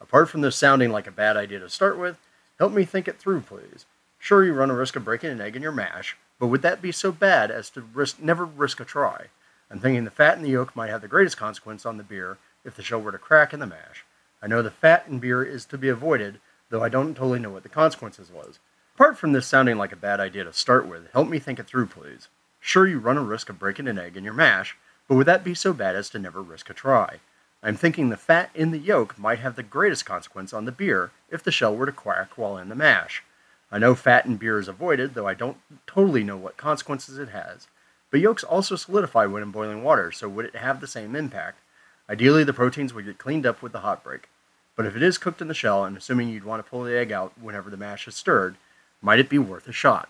Apart 0.00 0.28
from 0.28 0.40
this 0.40 0.56
sounding 0.56 0.90
like 0.90 1.06
a 1.06 1.12
bad 1.12 1.36
idea 1.36 1.60
to 1.60 1.70
start 1.70 1.96
with, 1.96 2.16
help 2.58 2.72
me 2.72 2.84
think 2.84 3.06
it 3.06 3.20
through, 3.20 3.42
please. 3.42 3.86
Sure, 4.18 4.44
you 4.44 4.52
run 4.52 4.68
a 4.68 4.74
risk 4.74 4.96
of 4.96 5.04
breaking 5.04 5.30
an 5.30 5.40
egg 5.40 5.54
in 5.54 5.62
your 5.62 5.70
mash, 5.70 6.16
but 6.40 6.48
would 6.48 6.62
that 6.62 6.82
be 6.82 6.90
so 6.90 7.12
bad 7.12 7.52
as 7.52 7.70
to 7.70 7.82
risk, 7.82 8.18
never 8.18 8.44
risk 8.44 8.80
a 8.80 8.84
try? 8.84 9.26
I'm 9.70 9.80
thinking 9.80 10.04
the 10.04 10.10
fat 10.10 10.38
in 10.38 10.42
the 10.42 10.50
yolk 10.50 10.74
might 10.74 10.90
have 10.90 11.02
the 11.02 11.08
greatest 11.08 11.36
consequence 11.36 11.84
on 11.84 11.98
the 11.98 12.02
beer 12.02 12.38
if 12.64 12.74
the 12.74 12.82
shell 12.82 13.00
were 13.00 13.12
to 13.12 13.18
crack 13.18 13.52
in 13.52 13.60
the 13.60 13.66
mash. 13.66 14.04
I 14.42 14.46
know 14.46 14.62
the 14.62 14.70
fat 14.70 15.04
in 15.08 15.18
beer 15.18 15.42
is 15.42 15.64
to 15.66 15.78
be 15.78 15.88
avoided, 15.88 16.40
though 16.70 16.82
I 16.82 16.88
don't 16.88 17.14
totally 17.14 17.38
know 17.38 17.50
what 17.50 17.64
the 17.64 17.68
consequences 17.68 18.30
was. 18.30 18.58
Apart 18.94 19.18
from 19.18 19.32
this 19.32 19.46
sounding 19.46 19.76
like 19.76 19.92
a 19.92 19.96
bad 19.96 20.20
idea 20.20 20.44
to 20.44 20.52
start 20.52 20.86
with, 20.86 21.10
help 21.12 21.28
me 21.28 21.38
think 21.38 21.58
it 21.58 21.66
through, 21.66 21.86
please. 21.86 22.28
Sure, 22.60 22.86
you 22.86 22.98
run 22.98 23.18
a 23.18 23.22
risk 23.22 23.48
of 23.48 23.58
breaking 23.58 23.88
an 23.88 23.98
egg 23.98 24.16
in 24.16 24.24
your 24.24 24.32
mash, 24.32 24.76
but 25.06 25.14
would 25.14 25.26
that 25.26 25.44
be 25.44 25.54
so 25.54 25.72
bad 25.72 25.94
as 25.94 26.10
to 26.10 26.18
never 26.18 26.42
risk 26.42 26.70
a 26.70 26.74
try? 26.74 27.20
I'm 27.62 27.76
thinking 27.76 28.08
the 28.08 28.16
fat 28.16 28.50
in 28.54 28.70
the 28.70 28.78
yolk 28.78 29.18
might 29.18 29.40
have 29.40 29.56
the 29.56 29.62
greatest 29.62 30.06
consequence 30.06 30.52
on 30.52 30.64
the 30.64 30.72
beer 30.72 31.10
if 31.30 31.42
the 31.42 31.52
shell 31.52 31.76
were 31.76 31.86
to 31.86 31.92
crack 31.92 32.38
while 32.38 32.56
in 32.56 32.68
the 32.68 32.74
mash. 32.74 33.22
I 33.70 33.78
know 33.78 33.94
fat 33.94 34.26
in 34.26 34.36
beer 34.36 34.58
is 34.58 34.68
avoided, 34.68 35.14
though 35.14 35.26
I 35.26 35.34
don't 35.34 35.58
totally 35.86 36.24
know 36.24 36.36
what 36.36 36.56
consequences 36.56 37.18
it 37.18 37.30
has. 37.30 37.66
But 38.10 38.20
yolks 38.20 38.44
also 38.44 38.76
solidify 38.76 39.26
when 39.26 39.42
in 39.42 39.50
boiling 39.50 39.82
water, 39.82 40.10
so 40.12 40.28
would 40.28 40.46
it 40.46 40.56
have 40.56 40.80
the 40.80 40.86
same 40.86 41.14
impact? 41.14 41.60
Ideally, 42.08 42.44
the 42.44 42.54
proteins 42.54 42.94
would 42.94 43.04
get 43.04 43.18
cleaned 43.18 43.44
up 43.44 43.60
with 43.60 43.72
the 43.72 43.80
hot 43.80 44.02
break. 44.02 44.28
But 44.76 44.86
if 44.86 44.96
it 44.96 45.02
is 45.02 45.18
cooked 45.18 45.42
in 45.42 45.48
the 45.48 45.54
shell, 45.54 45.84
and 45.84 45.96
assuming 45.96 46.28
you'd 46.28 46.44
want 46.44 46.64
to 46.64 46.70
pull 46.70 46.84
the 46.84 46.96
egg 46.96 47.12
out 47.12 47.32
whenever 47.40 47.68
the 47.68 47.76
mash 47.76 48.08
is 48.08 48.14
stirred, 48.14 48.56
might 49.02 49.18
it 49.18 49.28
be 49.28 49.38
worth 49.38 49.68
a 49.68 49.72
shot? 49.72 50.08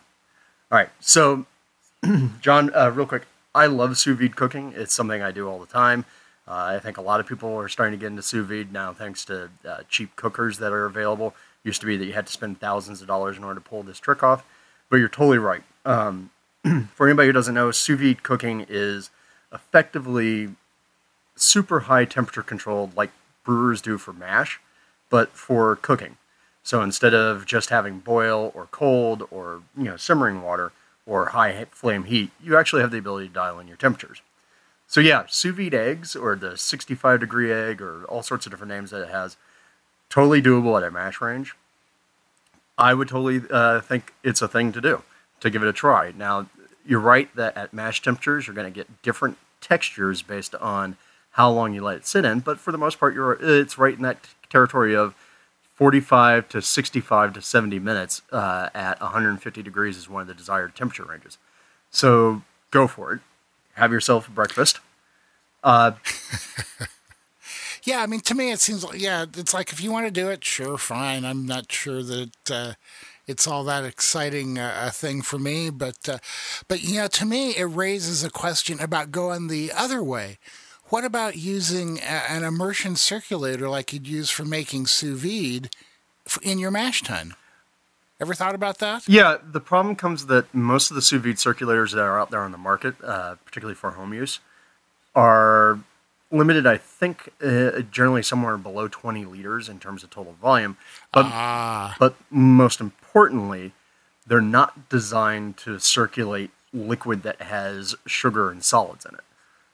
All 0.70 0.78
right, 0.78 0.90
so 1.00 1.46
John, 2.40 2.72
uh, 2.74 2.90
real 2.94 3.06
quick, 3.06 3.26
I 3.54 3.66
love 3.66 3.98
sous 3.98 4.18
vide 4.18 4.36
cooking. 4.36 4.74
It's 4.76 4.94
something 4.94 5.22
I 5.22 5.30
do 5.30 5.48
all 5.48 5.58
the 5.58 5.66
time. 5.66 6.04
Uh, 6.46 6.76
I 6.76 6.78
think 6.78 6.96
a 6.96 7.02
lot 7.02 7.20
of 7.20 7.26
people 7.26 7.54
are 7.56 7.68
starting 7.68 7.98
to 7.98 8.00
get 8.00 8.08
into 8.08 8.22
sous 8.22 8.46
vide 8.46 8.72
now, 8.72 8.92
thanks 8.92 9.24
to 9.26 9.50
uh, 9.68 9.80
cheap 9.88 10.14
cookers 10.16 10.58
that 10.58 10.72
are 10.72 10.84
available. 10.84 11.34
Used 11.64 11.80
to 11.80 11.86
be 11.86 11.96
that 11.96 12.04
you 12.04 12.12
had 12.12 12.26
to 12.26 12.32
spend 12.32 12.60
thousands 12.60 13.00
of 13.00 13.08
dollars 13.08 13.36
in 13.36 13.44
order 13.44 13.60
to 13.60 13.68
pull 13.68 13.82
this 13.82 13.98
trick 13.98 14.22
off, 14.22 14.44
but 14.88 14.98
you're 14.98 15.08
totally 15.08 15.38
right. 15.38 15.62
Um, 15.84 16.30
for 16.94 17.06
anybody 17.06 17.26
who 17.28 17.32
doesn't 17.32 17.54
know, 17.54 17.70
sous 17.70 17.98
vide 17.98 18.22
cooking 18.22 18.66
is 18.68 19.10
effectively 19.52 20.50
super 21.36 21.80
high 21.80 22.04
temperature 22.04 22.42
controlled, 22.42 22.96
like 22.96 23.10
brewers 23.44 23.80
do 23.80 23.98
for 23.98 24.12
mash, 24.12 24.60
but 25.10 25.30
for 25.30 25.76
cooking. 25.76 26.16
So 26.62 26.82
instead 26.82 27.14
of 27.14 27.46
just 27.46 27.70
having 27.70 28.00
boil 28.00 28.52
or 28.54 28.66
cold 28.70 29.26
or 29.30 29.62
you 29.76 29.84
know 29.84 29.96
simmering 29.96 30.42
water, 30.42 30.72
or 31.08 31.26
high 31.26 31.64
flame 31.70 32.04
heat, 32.04 32.30
you 32.40 32.56
actually 32.56 32.82
have 32.82 32.90
the 32.90 32.98
ability 32.98 33.28
to 33.28 33.34
dial 33.34 33.58
in 33.58 33.66
your 33.66 33.78
temperatures. 33.78 34.20
So 34.86 35.00
yeah, 35.00 35.24
sous 35.28 35.54
vide 35.54 35.74
eggs 35.74 36.14
or 36.14 36.36
the 36.36 36.56
65 36.56 37.20
degree 37.20 37.50
egg 37.50 37.80
or 37.80 38.04
all 38.04 38.22
sorts 38.22 38.46
of 38.46 38.52
different 38.52 38.72
names 38.72 38.90
that 38.90 39.02
it 39.02 39.08
has, 39.08 39.36
totally 40.10 40.42
doable 40.42 40.76
at 40.76 40.86
a 40.86 40.90
mash 40.90 41.20
range. 41.20 41.54
I 42.76 42.94
would 42.94 43.08
totally 43.08 43.42
uh, 43.50 43.80
think 43.80 44.12
it's 44.22 44.42
a 44.42 44.48
thing 44.48 44.70
to 44.72 44.80
do 44.80 45.02
to 45.40 45.50
give 45.50 45.62
it 45.62 45.68
a 45.68 45.72
try. 45.72 46.12
Now, 46.16 46.46
you're 46.89 47.01
right 47.01 47.35
that 47.36 47.56
at 47.56 47.73
mash 47.73 48.02
temperatures 48.02 48.47
you're 48.47 48.55
going 48.55 48.73
to 48.73 48.74
get 48.74 49.02
different 49.02 49.36
textures 49.60 50.23
based 50.23 50.55
on 50.56 50.97
how 51.32 51.51
long 51.51 51.74
you 51.74 51.82
let 51.82 51.97
it 51.97 52.06
sit 52.06 52.24
in, 52.24 52.40
but 52.40 52.59
for 52.59 52.73
the 52.73 52.78
most 52.78 52.98
part, 52.98 53.15
you're 53.15 53.39
it's 53.40 53.78
right 53.78 53.94
in 53.94 54.02
that 54.02 54.19
territory 54.48 54.97
of 54.97 55.15
45 55.74 56.48
to 56.48 56.62
65 56.62 57.35
to 57.35 57.43
70 57.43 57.78
minutes 57.78 58.23
uh, 58.32 58.70
at 58.74 59.01
150 59.01 59.62
degrees 59.62 59.97
is 59.97 60.09
one 60.09 60.23
of 60.23 60.27
the 60.27 60.35
desired 60.35 60.74
temperature 60.74 61.05
ranges. 61.05 61.39
So 61.90 62.43
go 62.73 62.89
for 62.89 63.12
it. 63.12 63.20
Have 63.74 63.93
yourself 63.93 64.28
breakfast. 64.28 64.81
Uh, 65.62 65.93
yeah, 67.85 68.02
I 68.02 68.06
mean, 68.06 68.20
to 68.20 68.35
me, 68.35 68.51
it 68.51 68.59
seems 68.59 68.82
like, 68.82 69.01
yeah, 69.01 69.27
it's 69.36 69.55
like 69.55 69.73
if 69.73 69.81
you 69.81 69.93
want 69.93 70.06
to 70.06 70.10
do 70.10 70.28
it, 70.31 70.43
sure, 70.43 70.78
fine. 70.78 71.24
I'm 71.24 71.47
not 71.47 71.70
sure 71.70 72.02
that 72.02 72.51
uh, 72.51 72.73
it's 73.28 73.46
all 73.46 73.62
that 73.64 73.84
exciting 73.84 74.59
uh, 74.59 74.86
a 74.86 74.90
thing 74.90 75.22
for 75.22 75.38
me, 75.38 75.70
but, 75.70 76.09
uh, 76.09 76.18
but, 76.66 76.82
you 76.82 76.96
know, 76.96 77.06
to 77.09 77.24
me, 77.24 77.50
it 77.50 77.64
raises 77.64 78.24
a 78.24 78.30
question 78.30 78.80
about 78.80 79.12
going 79.12 79.46
the 79.46 79.70
other 79.72 80.02
way 80.02 80.38
what 80.90 81.05
about 81.05 81.36
using 81.36 81.98
a, 81.98 82.22
an 82.30 82.44
immersion 82.44 82.96
circulator 82.96 83.68
like 83.68 83.92
you'd 83.92 84.09
use 84.09 84.30
for 84.30 84.44
making 84.44 84.86
sous 84.86 85.20
vide 85.20 85.70
in 86.42 86.59
your 86.59 86.70
mash 86.70 87.02
tun? 87.02 87.34
Ever 88.20 88.34
thought 88.34 88.55
about 88.55 88.78
that? 88.78 89.09
Yeah, 89.09 89.36
the 89.42 89.60
problem 89.60 89.94
comes 89.94 90.26
that 90.26 90.52
most 90.55 90.90
of 90.90 90.94
the 90.94 91.02
sous 91.02 91.20
vide 91.22 91.36
circulators 91.36 91.92
that 91.92 92.00
are 92.00 92.18
out 92.18 92.30
there 92.30 92.40
on 92.40 92.52
the 92.52 92.59
market, 92.59 92.94
uh, 93.05 93.36
particularly 93.44 93.74
for 93.74 93.92
home 93.92 94.12
use, 94.12 94.40
are 95.14 95.78
limited. 96.30 96.66
I 96.66 96.78
think 96.78 97.32
uh, 97.42 97.80
generally 97.90 98.22
somewhere 98.22 98.56
below 98.56 98.88
20 98.88 99.24
liters 99.24 99.68
in 99.68 99.78
terms 99.78 100.02
of 100.02 100.10
total 100.10 100.32
volume. 100.40 100.76
But 101.12 101.26
ah. 101.26 101.96
but 101.98 102.16
most 102.30 102.80
importantly, 102.80 103.07
they're 104.28 104.40
not 104.40 104.88
designed 104.88 105.56
to 105.58 105.78
circulate 105.78 106.50
liquid 106.72 107.22
that 107.22 107.40
has 107.40 107.94
sugar 108.06 108.50
and 108.50 108.62
solids 108.62 109.04
in 109.04 109.14
it. 109.14 109.20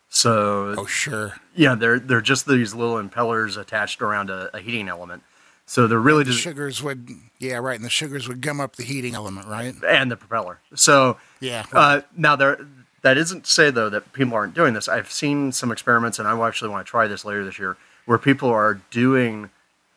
So 0.08 0.76
oh 0.78 0.86
sure, 0.86 1.34
yeah, 1.56 1.74
they're 1.74 1.98
they're 1.98 2.20
just 2.20 2.46
these 2.46 2.72
little 2.72 3.02
impellers 3.02 3.56
attached 3.56 4.00
around 4.00 4.30
a, 4.30 4.56
a 4.56 4.60
heating 4.60 4.88
element. 4.88 5.24
So 5.66 5.88
they're 5.88 5.98
really 5.98 6.22
the 6.22 6.30
just 6.30 6.42
sugars 6.42 6.82
would 6.82 7.08
yeah 7.40 7.56
right, 7.56 7.74
and 7.74 7.84
the 7.84 7.90
sugars 7.90 8.28
would 8.28 8.40
gum 8.40 8.60
up 8.60 8.76
the 8.76 8.84
heating 8.84 9.14
element, 9.14 9.48
right? 9.48 9.74
And 9.86 10.10
the 10.10 10.16
propeller. 10.16 10.60
So 10.76 11.18
yeah. 11.40 11.64
Uh, 11.72 12.02
now 12.16 12.36
there 12.36 12.64
that 13.02 13.18
isn't 13.18 13.44
to 13.44 13.50
say 13.50 13.70
though 13.70 13.90
that 13.90 14.12
people 14.12 14.34
aren't 14.34 14.54
doing 14.54 14.72
this. 14.72 14.88
I've 14.88 15.10
seen 15.10 15.50
some 15.50 15.72
experiments, 15.72 16.20
and 16.20 16.28
I 16.28 16.46
actually 16.46 16.70
want 16.70 16.86
to 16.86 16.90
try 16.90 17.08
this 17.08 17.24
later 17.24 17.44
this 17.44 17.58
year, 17.58 17.76
where 18.06 18.18
people 18.18 18.50
are 18.50 18.80
doing 18.90 19.50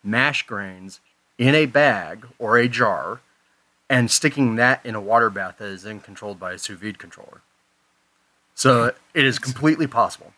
mash 0.03 0.47
grains 0.47 0.99
in 1.37 1.53
a 1.53 1.67
bag 1.67 2.25
or 2.39 2.57
a 2.57 2.67
jar 2.67 3.21
and 3.89 4.11
sticking 4.11 4.55
that 4.55 4.85
in 4.85 4.95
a 4.95 5.01
water 5.01 5.29
bath 5.29 5.57
that 5.59 5.69
is 5.69 5.83
then 5.83 5.99
controlled 5.99 6.39
by 6.39 6.53
a 6.53 6.57
sous 6.57 6.79
vide 6.79 6.99
controller. 6.99 7.41
So 8.55 8.93
it 9.13 9.25
is 9.25 9.39
completely 9.39 9.87
possible. 9.87 10.33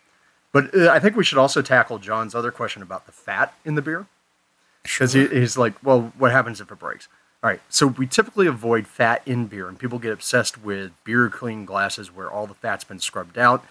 But 0.52 0.76
uh, 0.76 0.90
I 0.90 1.00
think 1.00 1.16
we 1.16 1.24
should 1.24 1.38
also 1.38 1.62
tackle 1.62 2.00
John's 2.00 2.36
other 2.36 2.52
question 2.52 2.82
about 2.82 3.06
the 3.06 3.12
fat 3.12 3.54
in 3.64 3.76
the 3.76 3.82
beer. 3.82 4.08
Because 4.84 5.12
sure. 5.12 5.28
he, 5.28 5.40
he's 5.40 5.58
like, 5.58 5.74
well, 5.84 6.14
what 6.18 6.32
happens 6.32 6.60
if 6.62 6.72
it 6.72 6.80
breaks? 6.80 7.08
All 7.42 7.50
right, 7.50 7.62
so 7.70 7.88
we 7.88 8.06
typically 8.06 8.48
avoid 8.48 8.86
fat 8.86 9.22
in 9.26 9.48
beer, 9.48 9.70
and 9.70 9.80
people 9.80 9.98
get 9.98 10.12
obsessed 10.12 10.62
with 10.62 10.92
beer 11.06 11.30
clean 11.30 11.64
glasses 11.64 12.14
where 12.14 12.30
all 12.30 12.48
the 12.48 12.54
fat's 12.54 12.84
been 12.84 13.00
scrubbed 13.00 13.38
out. 13.38 13.66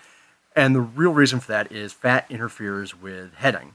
And 0.56 0.74
the 0.74 0.80
real 0.80 1.12
reason 1.12 1.40
for 1.40 1.48
that 1.48 1.70
is 1.70 1.92
fat 1.92 2.24
interferes 2.30 2.98
with 2.98 3.34
heading. 3.34 3.74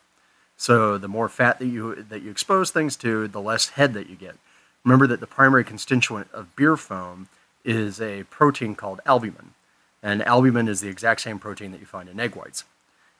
So 0.58 0.98
the 0.98 1.08
more 1.08 1.30
fat 1.30 1.60
that 1.60 1.68
you 1.68 2.04
that 2.10 2.24
you 2.24 2.32
expose 2.32 2.72
things 2.72 2.96
to, 2.98 3.28
the 3.28 3.42
less 3.42 3.70
head 3.70 3.94
that 3.94 4.10
you 4.10 4.16
get. 4.16 4.36
Remember 4.84 5.08
that 5.08 5.20
the 5.20 5.28
primary 5.28 5.64
constituent 5.64 6.28
of 6.34 6.56
beer 6.56 6.76
foam 6.76 7.30
is 7.64 8.02
a 8.02 8.24
protein 8.24 8.76
called 8.76 9.00
albumin. 9.06 9.54
And 10.02 10.22
albumin 10.24 10.68
is 10.68 10.82
the 10.82 10.90
exact 10.90 11.22
same 11.22 11.40
protein 11.40 11.72
that 11.72 11.80
you 11.80 11.86
find 11.86 12.10
in 12.10 12.20
egg 12.20 12.36
whites. 12.36 12.66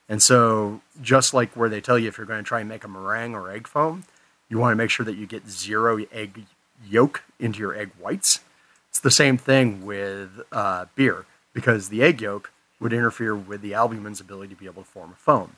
And 0.10 0.22
so, 0.22 0.82
just 1.02 1.34
like 1.34 1.56
where 1.56 1.70
they 1.70 1.80
tell 1.80 1.98
you 1.98 2.10
if 2.10 2.18
you're 2.18 2.28
going 2.28 2.44
to 2.44 2.48
try 2.48 2.60
and 2.60 2.68
make 2.68 2.84
a 2.84 2.90
meringue 2.90 3.36
or 3.36 3.50
egg 3.50 3.68
foam, 3.68 4.04
you 4.50 4.58
want 4.60 4.74
to 4.74 4.76
make 4.76 4.90
sure 4.90 5.06
that 5.06 5.16
you 5.16 5.26
get 5.26 5.50
zero 5.50 5.98
egg 6.12 6.46
yolk 6.86 7.24
into 7.40 7.60
your 7.60 7.74
egg 7.74 7.92
whites. 7.98 8.42
It's 8.90 9.00
the 9.00 9.12
same 9.12 9.38
thing 9.38 9.86
with 9.86 10.42
uh, 10.52 10.86
beer 10.96 11.26
because 11.54 11.88
the 11.88 12.04
egg 12.04 12.22
yolk 12.22 12.52
would 12.80 12.92
interfere 12.92 13.36
with 13.36 13.62
the 13.62 13.74
albumin's 13.74 14.20
ability 14.20 14.54
to 14.54 14.60
be 14.60 14.66
able 14.66 14.84
to 14.84 14.90
form 14.90 15.12
a 15.12 15.16
foam. 15.16 15.56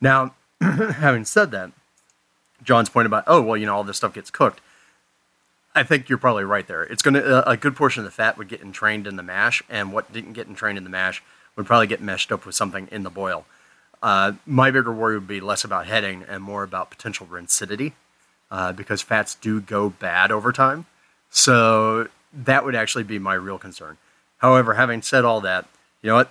Now, 0.00 0.34
having 0.60 1.24
said 1.24 1.50
that, 1.50 1.72
John's 2.62 2.88
point 2.88 3.06
about, 3.06 3.24
oh, 3.26 3.42
well, 3.42 3.56
you 3.56 3.66
know, 3.66 3.74
all 3.74 3.84
this 3.84 3.96
stuff 3.96 4.14
gets 4.14 4.30
cooked. 4.30 4.60
I 5.76 5.82
think 5.82 6.08
you're 6.08 6.18
probably 6.18 6.44
right 6.44 6.66
there. 6.66 6.82
It's 6.82 7.02
going 7.02 7.14
to 7.14 7.48
a 7.48 7.56
good 7.56 7.76
portion 7.76 8.00
of 8.00 8.04
the 8.06 8.10
fat 8.10 8.38
would 8.38 8.48
get 8.48 8.62
entrained 8.62 9.06
in 9.06 9.16
the 9.16 9.22
mash, 9.22 9.62
and 9.68 9.92
what 9.92 10.12
didn't 10.12 10.32
get 10.32 10.48
entrained 10.48 10.78
in 10.78 10.84
the 10.84 10.90
mash 10.90 11.22
would 11.54 11.66
probably 11.66 11.86
get 11.86 12.00
meshed 12.00 12.32
up 12.32 12.46
with 12.46 12.54
something 12.54 12.88
in 12.90 13.02
the 13.02 13.10
boil. 13.10 13.44
Uh, 14.02 14.32
my 14.46 14.70
bigger 14.70 14.92
worry 14.92 15.14
would 15.16 15.28
be 15.28 15.40
less 15.40 15.64
about 15.64 15.86
heading 15.86 16.24
and 16.28 16.42
more 16.42 16.62
about 16.62 16.90
potential 16.90 17.26
rancidity, 17.26 17.92
uh, 18.50 18.72
because 18.72 19.02
fats 19.02 19.34
do 19.34 19.60
go 19.60 19.90
bad 19.90 20.32
over 20.32 20.50
time. 20.50 20.86
So 21.30 22.08
that 22.32 22.64
would 22.64 22.74
actually 22.74 23.04
be 23.04 23.18
my 23.18 23.34
real 23.34 23.58
concern. 23.58 23.98
However, 24.38 24.74
having 24.74 25.02
said 25.02 25.24
all 25.24 25.40
that, 25.42 25.66
you 26.02 26.08
know 26.08 26.16
what? 26.16 26.30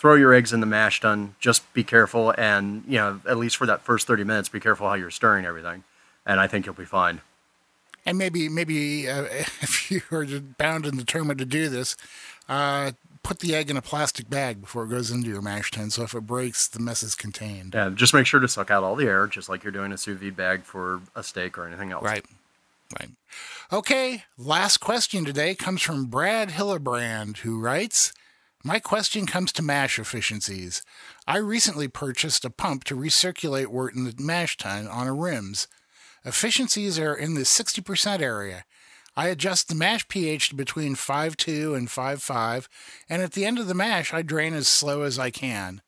throw 0.00 0.14
your 0.14 0.32
eggs 0.32 0.50
in 0.54 0.60
the 0.60 0.66
mash 0.66 0.98
tun. 0.98 1.34
Just 1.40 1.70
be 1.74 1.84
careful, 1.84 2.32
and 2.38 2.82
you 2.88 2.96
know, 2.96 3.20
at 3.28 3.36
least 3.36 3.58
for 3.58 3.66
that 3.66 3.82
first 3.82 4.06
30 4.06 4.24
minutes, 4.24 4.48
be 4.48 4.58
careful 4.58 4.88
how 4.88 4.94
you're 4.94 5.10
stirring 5.10 5.44
everything, 5.44 5.84
and 6.24 6.40
I 6.40 6.46
think 6.46 6.64
you'll 6.64 6.74
be 6.74 6.86
fine. 6.86 7.20
And 8.06 8.16
maybe, 8.16 8.48
maybe 8.48 9.08
uh, 9.08 9.24
if 9.60 9.90
you 9.90 10.02
are 10.10 10.26
bound 10.40 10.86
and 10.86 10.98
determined 10.98 11.38
to 11.38 11.44
do 11.44 11.68
this, 11.68 11.96
uh, 12.48 12.92
put 13.22 13.40
the 13.40 13.54
egg 13.54 13.70
in 13.70 13.76
a 13.76 13.82
plastic 13.82 14.28
bag 14.30 14.60
before 14.60 14.84
it 14.84 14.88
goes 14.88 15.10
into 15.10 15.28
your 15.28 15.42
mash 15.42 15.70
tun. 15.70 15.90
So 15.90 16.02
if 16.02 16.14
it 16.14 16.22
breaks, 16.22 16.66
the 16.68 16.80
mess 16.80 17.02
is 17.02 17.14
contained. 17.14 17.74
Yeah, 17.74 17.90
just 17.90 18.14
make 18.14 18.26
sure 18.26 18.40
to 18.40 18.48
suck 18.48 18.70
out 18.70 18.82
all 18.82 18.96
the 18.96 19.06
air, 19.06 19.26
just 19.26 19.48
like 19.48 19.62
you're 19.62 19.72
doing 19.72 19.92
a 19.92 19.98
sous 19.98 20.18
vide 20.18 20.36
bag 20.36 20.64
for 20.64 21.00
a 21.14 21.22
steak 21.22 21.58
or 21.58 21.66
anything 21.66 21.92
else. 21.92 22.04
Right. 22.04 22.24
Right. 22.98 23.10
Okay, 23.72 24.24
last 24.36 24.78
question 24.78 25.24
today 25.24 25.54
comes 25.54 25.80
from 25.80 26.06
Brad 26.06 26.48
Hillebrand, 26.48 27.38
who 27.38 27.60
writes 27.60 28.12
My 28.64 28.80
question 28.80 29.26
comes 29.26 29.52
to 29.52 29.62
mash 29.62 29.96
efficiencies. 29.96 30.82
I 31.24 31.36
recently 31.36 31.86
purchased 31.86 32.44
a 32.44 32.50
pump 32.50 32.82
to 32.84 32.96
recirculate 32.96 33.68
wort 33.68 33.94
in 33.94 34.04
the 34.04 34.14
mash 34.18 34.56
tun 34.56 34.88
on 34.88 35.06
a 35.06 35.14
RIMS. 35.14 35.68
Efficiencies 36.24 36.98
are 36.98 37.14
in 37.14 37.34
the 37.34 37.42
60% 37.42 38.20
area. 38.20 38.64
I 39.16 39.28
adjust 39.28 39.68
the 39.68 39.74
mash 39.74 40.06
pH 40.08 40.50
to 40.50 40.54
between 40.54 40.94
5.2 40.94 41.76
and 41.76 41.88
5.5, 41.88 42.68
and 43.08 43.22
at 43.22 43.32
the 43.32 43.44
end 43.44 43.58
of 43.58 43.66
the 43.66 43.74
mash, 43.74 44.14
I 44.14 44.22
drain 44.22 44.54
as 44.54 44.68
slow 44.68 45.02
as 45.02 45.18
I 45.18 45.30
can. 45.30 45.82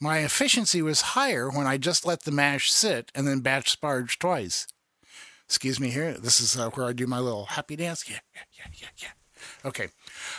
My 0.00 0.18
efficiency 0.18 0.82
was 0.82 1.00
higher 1.00 1.50
when 1.50 1.66
I 1.66 1.76
just 1.76 2.06
let 2.06 2.22
the 2.22 2.30
mash 2.30 2.70
sit 2.72 3.10
and 3.14 3.26
then 3.26 3.40
batch 3.40 3.78
sparge 3.78 4.18
twice. 4.18 4.66
Excuse 5.46 5.80
me 5.80 5.90
here. 5.90 6.14
This 6.14 6.40
is 6.40 6.56
uh, 6.56 6.70
where 6.70 6.86
I 6.86 6.92
do 6.92 7.06
my 7.06 7.18
little 7.18 7.46
happy 7.46 7.76
dance. 7.76 8.08
Yeah, 8.08 8.20
yeah, 8.34 8.42
yeah, 8.56 8.70
yeah, 8.80 8.88
yeah. 8.98 9.68
Okay. 9.68 9.88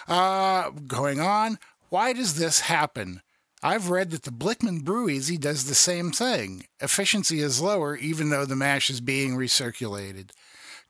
Uh, 0.07 0.69
going 0.87 1.19
on. 1.19 1.59
Why 1.89 2.13
does 2.13 2.35
this 2.35 2.61
happen? 2.61 3.21
I've 3.63 3.89
read 3.89 4.09
that 4.11 4.23
the 4.23 4.31
Blichmann 4.31 4.83
Brew 4.83 5.07
Easy 5.07 5.37
does 5.37 5.65
the 5.65 5.75
same 5.75 6.11
thing. 6.11 6.65
Efficiency 6.79 7.41
is 7.41 7.61
lower 7.61 7.95
even 7.95 8.29
though 8.29 8.45
the 8.45 8.55
mash 8.55 8.89
is 8.89 9.01
being 9.01 9.35
recirculated. 9.35 10.31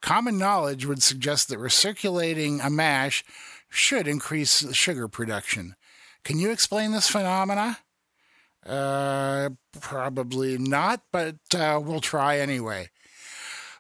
Common 0.02 0.38
knowledge 0.38 0.86
would 0.86 1.04
suggest 1.04 1.50
that 1.50 1.60
recirculating 1.60 2.66
a 2.66 2.70
mash 2.70 3.24
should 3.70 4.08
increase 4.08 4.74
sugar 4.74 5.08
production. 5.08 5.76
Can 6.24 6.40
you 6.40 6.52
explain 6.52 6.92
this 6.92 7.10
phenomena? 7.10 7.80
Uh, 8.66 9.50
probably 9.80 10.58
not, 10.58 11.02
but 11.12 11.36
uh, 11.56 11.80
we'll 11.84 12.00
try 12.00 12.40
anyway. 12.40 12.90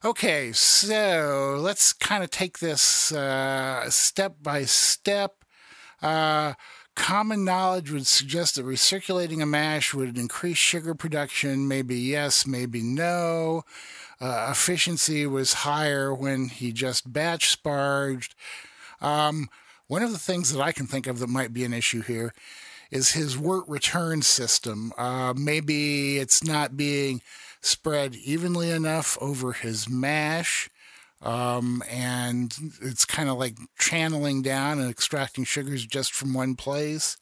Okay, 0.03 0.51
so 0.51 1.57
let's 1.59 1.93
kind 1.93 2.23
of 2.23 2.31
take 2.31 2.59
this 2.59 3.11
uh, 3.11 3.89
step 3.89 4.37
by 4.41 4.65
step. 4.65 5.35
Uh, 6.01 6.53
common 6.95 7.43
knowledge 7.43 7.91
would 7.91 8.07
suggest 8.07 8.55
that 8.55 8.65
recirculating 8.65 9.41
a 9.41 9.45
mash 9.45 9.93
would 9.93 10.17
increase 10.17 10.57
sugar 10.57 10.93
production. 10.93 11.67
Maybe 11.67 11.95
yes, 11.95 12.45
maybe 12.45 12.81
no. 12.81 13.63
Uh, 14.19 14.49
efficiency 14.51 15.25
was 15.25 15.53
higher 15.53 16.13
when 16.13 16.47
he 16.47 16.71
just 16.71 17.11
batch 17.11 17.49
sparged. 17.49 18.35
Um, 19.01 19.49
one 19.87 20.03
of 20.03 20.11
the 20.11 20.19
things 20.19 20.53
that 20.53 20.61
I 20.61 20.71
can 20.71 20.85
think 20.85 21.07
of 21.07 21.19
that 21.19 21.27
might 21.27 21.53
be 21.53 21.63
an 21.63 21.73
issue 21.73 22.01
here 22.01 22.33
is 22.91 23.11
his 23.11 23.37
wort 23.37 23.65
return 23.67 24.21
system. 24.21 24.93
Uh, 24.97 25.33
maybe 25.35 26.17
it's 26.17 26.43
not 26.43 26.77
being 26.77 27.21
spread 27.61 28.15
evenly 28.15 28.69
enough 28.69 29.17
over 29.21 29.53
his 29.53 29.89
mash. 29.89 30.69
Um, 31.21 31.83
and 31.89 32.55
it's 32.81 33.05
kind 33.05 33.29
of 33.29 33.37
like 33.37 33.57
channeling 33.77 34.41
down 34.41 34.79
and 34.79 34.89
extracting 34.89 35.43
sugars 35.43 35.85
just 35.85 36.13
from 36.13 36.33
one 36.33 36.55
place. 36.55 37.17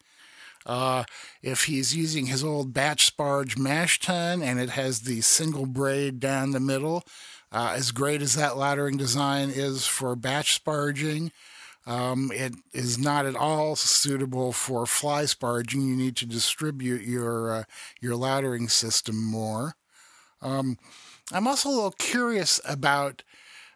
Uh, 0.65 1.03
if 1.41 1.65
he's 1.65 1.95
using 1.95 2.27
his 2.27 2.43
old 2.43 2.73
batch 2.73 3.15
sparge 3.15 3.57
mash 3.57 3.99
tun 3.99 4.41
and 4.41 4.59
it 4.59 4.69
has 4.69 5.01
the 5.01 5.21
single 5.21 5.65
braid 5.65 6.19
down 6.19 6.51
the 6.51 6.59
middle, 6.59 7.03
uh, 7.51 7.73
as 7.76 7.91
great 7.91 8.21
as 8.21 8.35
that 8.35 8.53
laddering 8.53 8.97
design 8.97 9.49
is 9.49 9.88
for 9.88 10.15
batch 10.15 10.63
sparging, 10.63 11.31
um, 11.88 12.31
it 12.34 12.53
is 12.71 12.99
not 12.99 13.26
at 13.26 13.35
all 13.35 13.76
suitable 13.76 14.51
for 14.51 14.85
fly 14.85 15.23
sparging. 15.23 15.88
You 15.88 15.95
need 15.95 16.15
to 16.17 16.26
distribute 16.26 17.01
your 17.01 17.51
uh, 17.51 17.63
your 17.99 18.13
laddering 18.13 18.69
system 18.69 19.23
more. 19.23 19.76
Um, 20.41 20.77
I'm 21.31 21.47
also 21.47 21.69
a 21.69 21.71
little 21.71 21.91
curious 21.97 22.61
about 22.63 23.23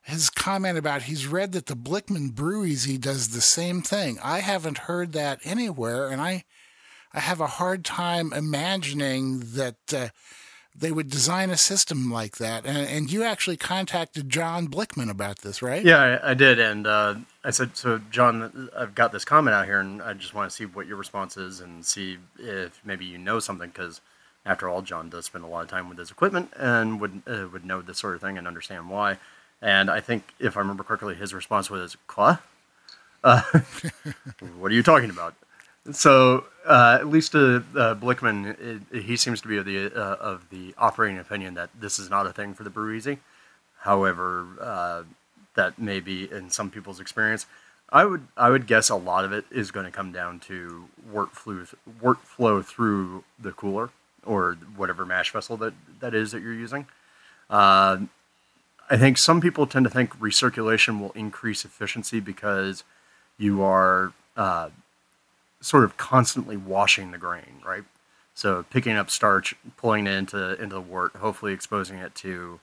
his 0.03 0.29
comment 0.29 0.77
about 0.77 1.03
he's 1.03 1.27
read 1.27 1.53
that 1.53 1.67
the 1.67 1.75
Blichmann 1.75 2.35
Brew 2.35 2.65
Easy 2.65 2.97
does 2.97 3.29
the 3.29 3.41
same 3.41 3.81
thing. 3.81 4.19
I 4.21 4.39
haven't 4.39 4.79
heard 4.79 5.13
that 5.13 5.39
anywhere, 5.43 6.09
and 6.09 6.21
I 6.21 6.43
I 7.13 7.21
have 7.21 7.39
a 7.39 7.47
hard 7.47 7.85
time 7.85 8.33
imagining 8.33 9.39
that 9.53 9.93
uh, 9.93 10.09
they 10.75 10.91
would 10.91 11.09
design 11.09 11.51
a 11.51 11.57
system 11.57 12.11
like 12.11 12.37
that. 12.37 12.65
And, 12.65 12.87
and, 12.87 13.11
you 13.11 13.21
actually 13.21 13.57
contacted 13.57 14.29
John 14.29 14.67
Blichmann 14.67 15.11
about 15.11 15.39
this, 15.39 15.61
right? 15.61 15.85
Yeah, 15.85 16.19
I, 16.23 16.31
I 16.31 16.33
did, 16.33 16.59
and 16.59 16.87
uh, 16.87 17.15
I 17.43 17.51
said, 17.51 17.77
"So, 17.77 18.01
John, 18.09 18.69
I've 18.75 18.95
got 18.95 19.11
this 19.11 19.23
comment 19.23 19.53
out 19.53 19.65
here, 19.65 19.79
and 19.79 20.01
I 20.01 20.13
just 20.13 20.33
want 20.33 20.49
to 20.49 20.55
see 20.55 20.65
what 20.65 20.87
your 20.87 20.97
response 20.97 21.37
is, 21.37 21.59
and 21.59 21.85
see 21.85 22.17
if 22.39 22.81
maybe 22.83 23.05
you 23.05 23.17
know 23.17 23.39
something 23.39 23.69
because." 23.69 24.01
After 24.45 24.67
all, 24.67 24.81
John 24.81 25.09
does 25.09 25.27
spend 25.27 25.45
a 25.45 25.47
lot 25.47 25.63
of 25.63 25.69
time 25.69 25.87
with 25.87 25.97
his 25.97 26.11
equipment 26.11 26.51
and 26.57 26.99
would 26.99 27.21
uh, 27.25 27.47
would 27.53 27.63
know 27.63 27.81
this 27.81 27.97
sort 27.97 28.13
of 28.13 28.19
thing 28.19 28.37
and 28.37 28.45
understand 28.45 28.89
why. 28.89 29.17
And 29.63 29.89
I 29.89 30.01
think, 30.01 30.33
if 30.39 30.57
I 30.57 30.59
remember 30.59 30.83
correctly, 30.83 31.15
his 31.15 31.33
response 31.33 31.69
was, 31.69 31.95
"Qua? 32.05 32.39
Uh, 33.23 33.41
what 34.57 34.69
are 34.71 34.75
you 34.75 34.83
talking 34.83 35.09
about?" 35.09 35.35
So, 35.91 36.45
uh, 36.65 36.97
at 36.99 37.07
least 37.07 37.33
uh, 37.33 37.61
uh, 37.75 37.95
Blichmann, 37.95 38.57
it, 38.91 39.03
he 39.03 39.15
seems 39.15 39.41
to 39.41 39.47
be 39.47 39.57
of 39.57 39.65
the 39.65 39.87
uh, 39.87 40.15
of 40.15 40.49
the 40.49 40.75
operating 40.77 41.17
opinion 41.17 41.53
that 41.53 41.69
this 41.79 41.97
is 41.97 42.09
not 42.09 42.27
a 42.27 42.33
thing 42.33 42.53
for 42.53 42.63
the 42.63 42.69
Brew 42.69 42.93
Easy. 42.93 43.19
However, 43.79 44.47
uh, 44.59 45.03
that 45.55 45.79
may 45.79 46.01
be 46.01 46.29
in 46.29 46.49
some 46.49 46.69
people's 46.69 46.99
experience. 46.99 47.45
I 47.89 48.03
would 48.03 48.27
I 48.35 48.49
would 48.49 48.67
guess 48.67 48.89
a 48.89 48.95
lot 48.95 49.23
of 49.23 49.31
it 49.31 49.45
is 49.49 49.71
going 49.71 49.85
to 49.85 49.91
come 49.91 50.11
down 50.11 50.39
to 50.41 50.89
wort 51.09 51.31
flow 51.31 51.65
wort 52.01 52.19
flow 52.19 52.61
through 52.61 53.23
the 53.39 53.53
cooler 53.53 53.91
or 54.25 54.57
whatever 54.75 55.05
mash 55.05 55.31
vessel 55.31 55.55
that, 55.57 55.73
that 55.99 56.13
is 56.13 56.31
that 56.31 56.41
you're 56.41 56.53
using. 56.53 56.85
I 58.93 58.97
think 58.97 59.17
some 59.17 59.41
people 59.41 59.65
tend 59.65 59.85
to 59.85 59.89
think 59.89 60.19
recirculation 60.19 60.99
will 60.99 61.13
increase 61.13 61.65
efficiency 61.65 62.19
because 62.19 62.83
you 63.39 63.63
are 63.63 64.13
uh, 64.37 64.69
sort 65.61 65.83
of 65.83 65.97
constantly 65.97 66.57
washing 66.57 67.09
the 67.09 67.17
grain, 67.17 67.59
right? 67.65 67.83
So 68.35 68.65
picking 68.69 68.95
up 68.95 69.09
starch, 69.09 69.55
pulling 69.77 70.05
it 70.05 70.13
into 70.13 70.61
into 70.61 70.75
the 70.75 70.81
wort, 70.81 71.15
hopefully 71.15 71.53
exposing 71.53 71.97
it 71.97 72.13
to 72.15 72.59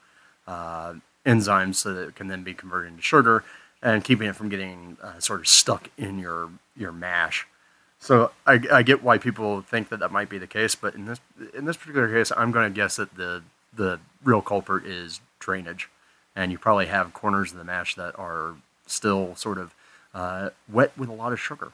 uh, 0.46 0.94
enzymes 1.26 1.74
so 1.74 1.94
that 1.94 2.08
it 2.10 2.14
can 2.14 2.28
then 2.28 2.44
be 2.44 2.54
converted 2.54 2.92
into 2.92 3.02
sugar, 3.02 3.42
and 3.82 4.04
keeping 4.04 4.28
it 4.28 4.36
from 4.36 4.48
getting 4.48 4.98
uh, 5.02 5.18
sort 5.18 5.40
of 5.40 5.48
stuck 5.48 5.90
in 5.98 6.20
your 6.20 6.50
your 6.76 6.92
mash. 6.92 7.48
So 7.98 8.30
I, 8.46 8.60
I 8.70 8.82
get 8.84 9.02
why 9.02 9.18
people 9.18 9.62
think 9.62 9.88
that 9.88 9.98
that 9.98 10.12
might 10.12 10.28
be 10.28 10.38
the 10.38 10.46
case, 10.46 10.76
but 10.76 10.94
in 10.94 11.06
this 11.06 11.18
in 11.54 11.64
this 11.64 11.76
particular 11.76 12.08
case, 12.08 12.30
I'm 12.36 12.52
going 12.52 12.72
to 12.72 12.74
guess 12.74 12.94
that 12.96 13.16
the 13.16 13.42
the 13.74 13.98
real 14.22 14.42
culprit 14.42 14.86
is 14.86 15.20
drainage, 15.40 15.88
and 16.36 16.52
you 16.52 16.58
probably 16.58 16.86
have 16.86 17.12
corners 17.12 17.52
of 17.52 17.58
the 17.58 17.64
mash 17.64 17.94
that 17.94 18.18
are 18.18 18.54
still 18.86 19.34
sort 19.36 19.58
of 19.58 19.74
uh, 20.14 20.50
wet 20.70 20.92
with 20.96 21.08
a 21.08 21.12
lot 21.12 21.32
of 21.32 21.40
sugar. 21.40 21.72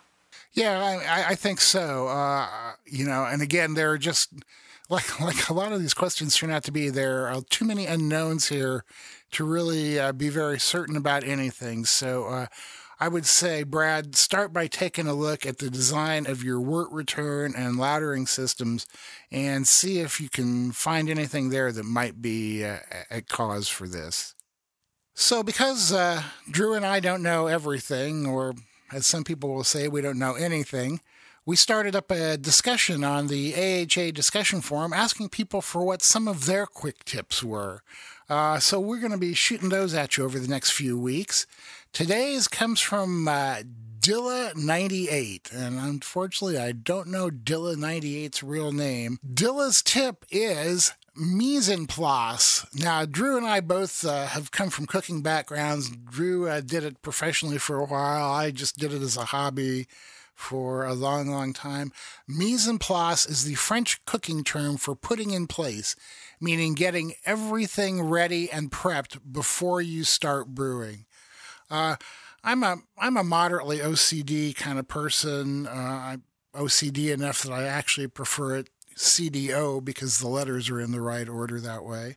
Yeah, 0.52 0.78
I, 0.78 1.32
I 1.32 1.34
think 1.34 1.60
so. 1.60 2.08
Uh, 2.08 2.72
you 2.86 3.04
know, 3.04 3.24
and 3.24 3.42
again, 3.42 3.74
there 3.74 3.90
are 3.90 3.98
just 3.98 4.32
like 4.88 5.20
like 5.20 5.48
a 5.48 5.54
lot 5.54 5.72
of 5.72 5.80
these 5.80 5.94
questions 5.94 6.36
turn 6.36 6.50
out 6.50 6.64
to 6.64 6.72
be 6.72 6.88
there 6.90 7.26
are 7.28 7.42
too 7.42 7.64
many 7.64 7.86
unknowns 7.86 8.48
here 8.48 8.84
to 9.32 9.44
really 9.44 9.98
uh, 9.98 10.12
be 10.12 10.28
very 10.28 10.58
certain 10.58 10.96
about 10.96 11.24
anything. 11.24 11.84
So 11.84 12.26
uh, 12.26 12.46
I 12.98 13.08
would 13.08 13.26
say, 13.26 13.62
Brad, 13.62 14.16
start 14.16 14.52
by 14.52 14.68
taking 14.68 15.06
a 15.06 15.12
look 15.12 15.44
at 15.44 15.58
the 15.58 15.68
design 15.68 16.26
of 16.26 16.42
your 16.42 16.60
wort 16.60 16.90
return 16.90 17.52
and 17.54 17.76
laddering 17.76 18.26
systems 18.26 18.86
and 19.30 19.68
see 19.68 19.98
if 19.98 20.20
you 20.20 20.30
can 20.30 20.72
find 20.72 21.10
anything 21.10 21.50
there 21.50 21.72
that 21.72 21.84
might 21.84 22.22
be 22.22 22.64
uh, 22.64 22.78
a 23.10 23.20
cause 23.20 23.68
for 23.68 23.86
this. 23.86 24.35
So, 25.18 25.42
because 25.42 25.94
uh, 25.94 26.22
Drew 26.50 26.74
and 26.74 26.84
I 26.84 27.00
don't 27.00 27.22
know 27.22 27.46
everything, 27.46 28.26
or 28.26 28.54
as 28.92 29.06
some 29.06 29.24
people 29.24 29.48
will 29.54 29.64
say, 29.64 29.88
we 29.88 30.02
don't 30.02 30.18
know 30.18 30.34
anything, 30.34 31.00
we 31.46 31.56
started 31.56 31.96
up 31.96 32.10
a 32.10 32.36
discussion 32.36 33.02
on 33.02 33.28
the 33.28 33.54
AHA 33.54 34.10
discussion 34.10 34.60
forum 34.60 34.92
asking 34.92 35.30
people 35.30 35.62
for 35.62 35.82
what 35.82 36.02
some 36.02 36.28
of 36.28 36.44
their 36.44 36.66
quick 36.66 37.02
tips 37.06 37.42
were. 37.42 37.82
Uh, 38.28 38.58
so 38.58 38.78
we're 38.78 39.00
going 39.00 39.10
to 39.10 39.16
be 39.16 39.32
shooting 39.32 39.70
those 39.70 39.94
at 39.94 40.18
you 40.18 40.24
over 40.24 40.38
the 40.38 40.48
next 40.48 40.72
few 40.72 40.98
weeks. 40.98 41.46
Today's 41.94 42.46
comes 42.46 42.82
from 42.82 43.26
uh, 43.26 43.62
Dilla98, 44.00 45.50
and 45.50 45.78
unfortunately, 45.78 46.58
I 46.58 46.72
don't 46.72 47.08
know 47.08 47.30
Dilla98's 47.30 48.42
real 48.42 48.70
name. 48.70 49.18
Dilla's 49.32 49.80
tip 49.80 50.26
is 50.30 50.92
mise 51.16 51.68
en 51.68 51.86
place. 51.86 52.66
Now, 52.74 53.04
Drew 53.04 53.36
and 53.36 53.46
I 53.46 53.60
both 53.60 54.04
uh, 54.04 54.26
have 54.26 54.50
come 54.50 54.70
from 54.70 54.86
cooking 54.86 55.22
backgrounds. 55.22 55.90
Drew 55.90 56.48
uh, 56.48 56.60
did 56.60 56.84
it 56.84 57.02
professionally 57.02 57.58
for 57.58 57.78
a 57.78 57.86
while. 57.86 58.30
I 58.30 58.50
just 58.50 58.76
did 58.76 58.92
it 58.92 59.02
as 59.02 59.16
a 59.16 59.26
hobby 59.26 59.86
for 60.34 60.84
a 60.84 60.94
long, 60.94 61.28
long 61.28 61.52
time. 61.52 61.92
Mise 62.28 62.68
en 62.68 62.78
place 62.78 63.26
is 63.26 63.44
the 63.44 63.54
French 63.54 64.04
cooking 64.04 64.44
term 64.44 64.76
for 64.76 64.94
putting 64.94 65.30
in 65.30 65.46
place, 65.46 65.96
meaning 66.40 66.74
getting 66.74 67.14
everything 67.24 68.02
ready 68.02 68.50
and 68.50 68.70
prepped 68.70 69.18
before 69.32 69.80
you 69.80 70.04
start 70.04 70.48
brewing. 70.48 71.06
Uh, 71.70 71.96
I'm 72.44 72.62
a 72.62 72.76
I'm 72.98 73.16
a 73.16 73.24
moderately 73.24 73.78
OCD 73.78 74.54
kind 74.54 74.78
of 74.78 74.86
person. 74.86 75.66
Uh, 75.66 75.70
I'm 75.70 76.22
OCD 76.54 77.12
enough 77.12 77.42
that 77.42 77.52
I 77.52 77.64
actually 77.64 78.06
prefer 78.06 78.56
it 78.56 78.68
CDO 78.96 79.84
because 79.84 80.18
the 80.18 80.28
letters 80.28 80.70
are 80.70 80.80
in 80.80 80.92
the 80.92 81.00
right 81.00 81.28
order 81.28 81.60
that 81.60 81.84
way. 81.84 82.16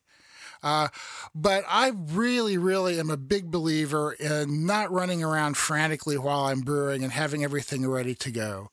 Uh, 0.61 0.89
but 1.33 1.63
I 1.67 1.91
really, 1.95 2.57
really 2.57 2.99
am 2.99 3.09
a 3.09 3.17
big 3.17 3.49
believer 3.49 4.13
in 4.13 4.65
not 4.65 4.91
running 4.91 5.23
around 5.23 5.55
frantically 5.55 6.17
while 6.17 6.45
I'm 6.45 6.61
brewing 6.61 7.03
and 7.03 7.13
having 7.13 7.43
everything 7.43 7.87
ready 7.87 8.15
to 8.15 8.31
go. 8.31 8.69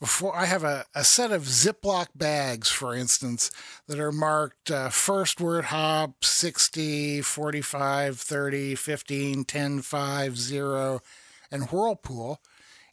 Before 0.00 0.36
I 0.36 0.44
have 0.44 0.62
a, 0.62 0.86
a 0.94 1.02
set 1.02 1.32
of 1.32 1.42
Ziploc 1.42 2.08
bags, 2.14 2.68
for 2.68 2.94
instance, 2.94 3.50
that 3.88 3.98
are 3.98 4.12
marked 4.12 4.70
uh, 4.70 4.90
first 4.90 5.40
wort 5.40 5.66
hop 5.66 6.24
60, 6.24 7.20
45, 7.22 8.20
30, 8.20 8.74
15, 8.76 9.44
10, 9.44 9.82
5, 9.82 10.38
0, 10.38 11.00
and 11.50 11.64
Whirlpool 11.64 12.40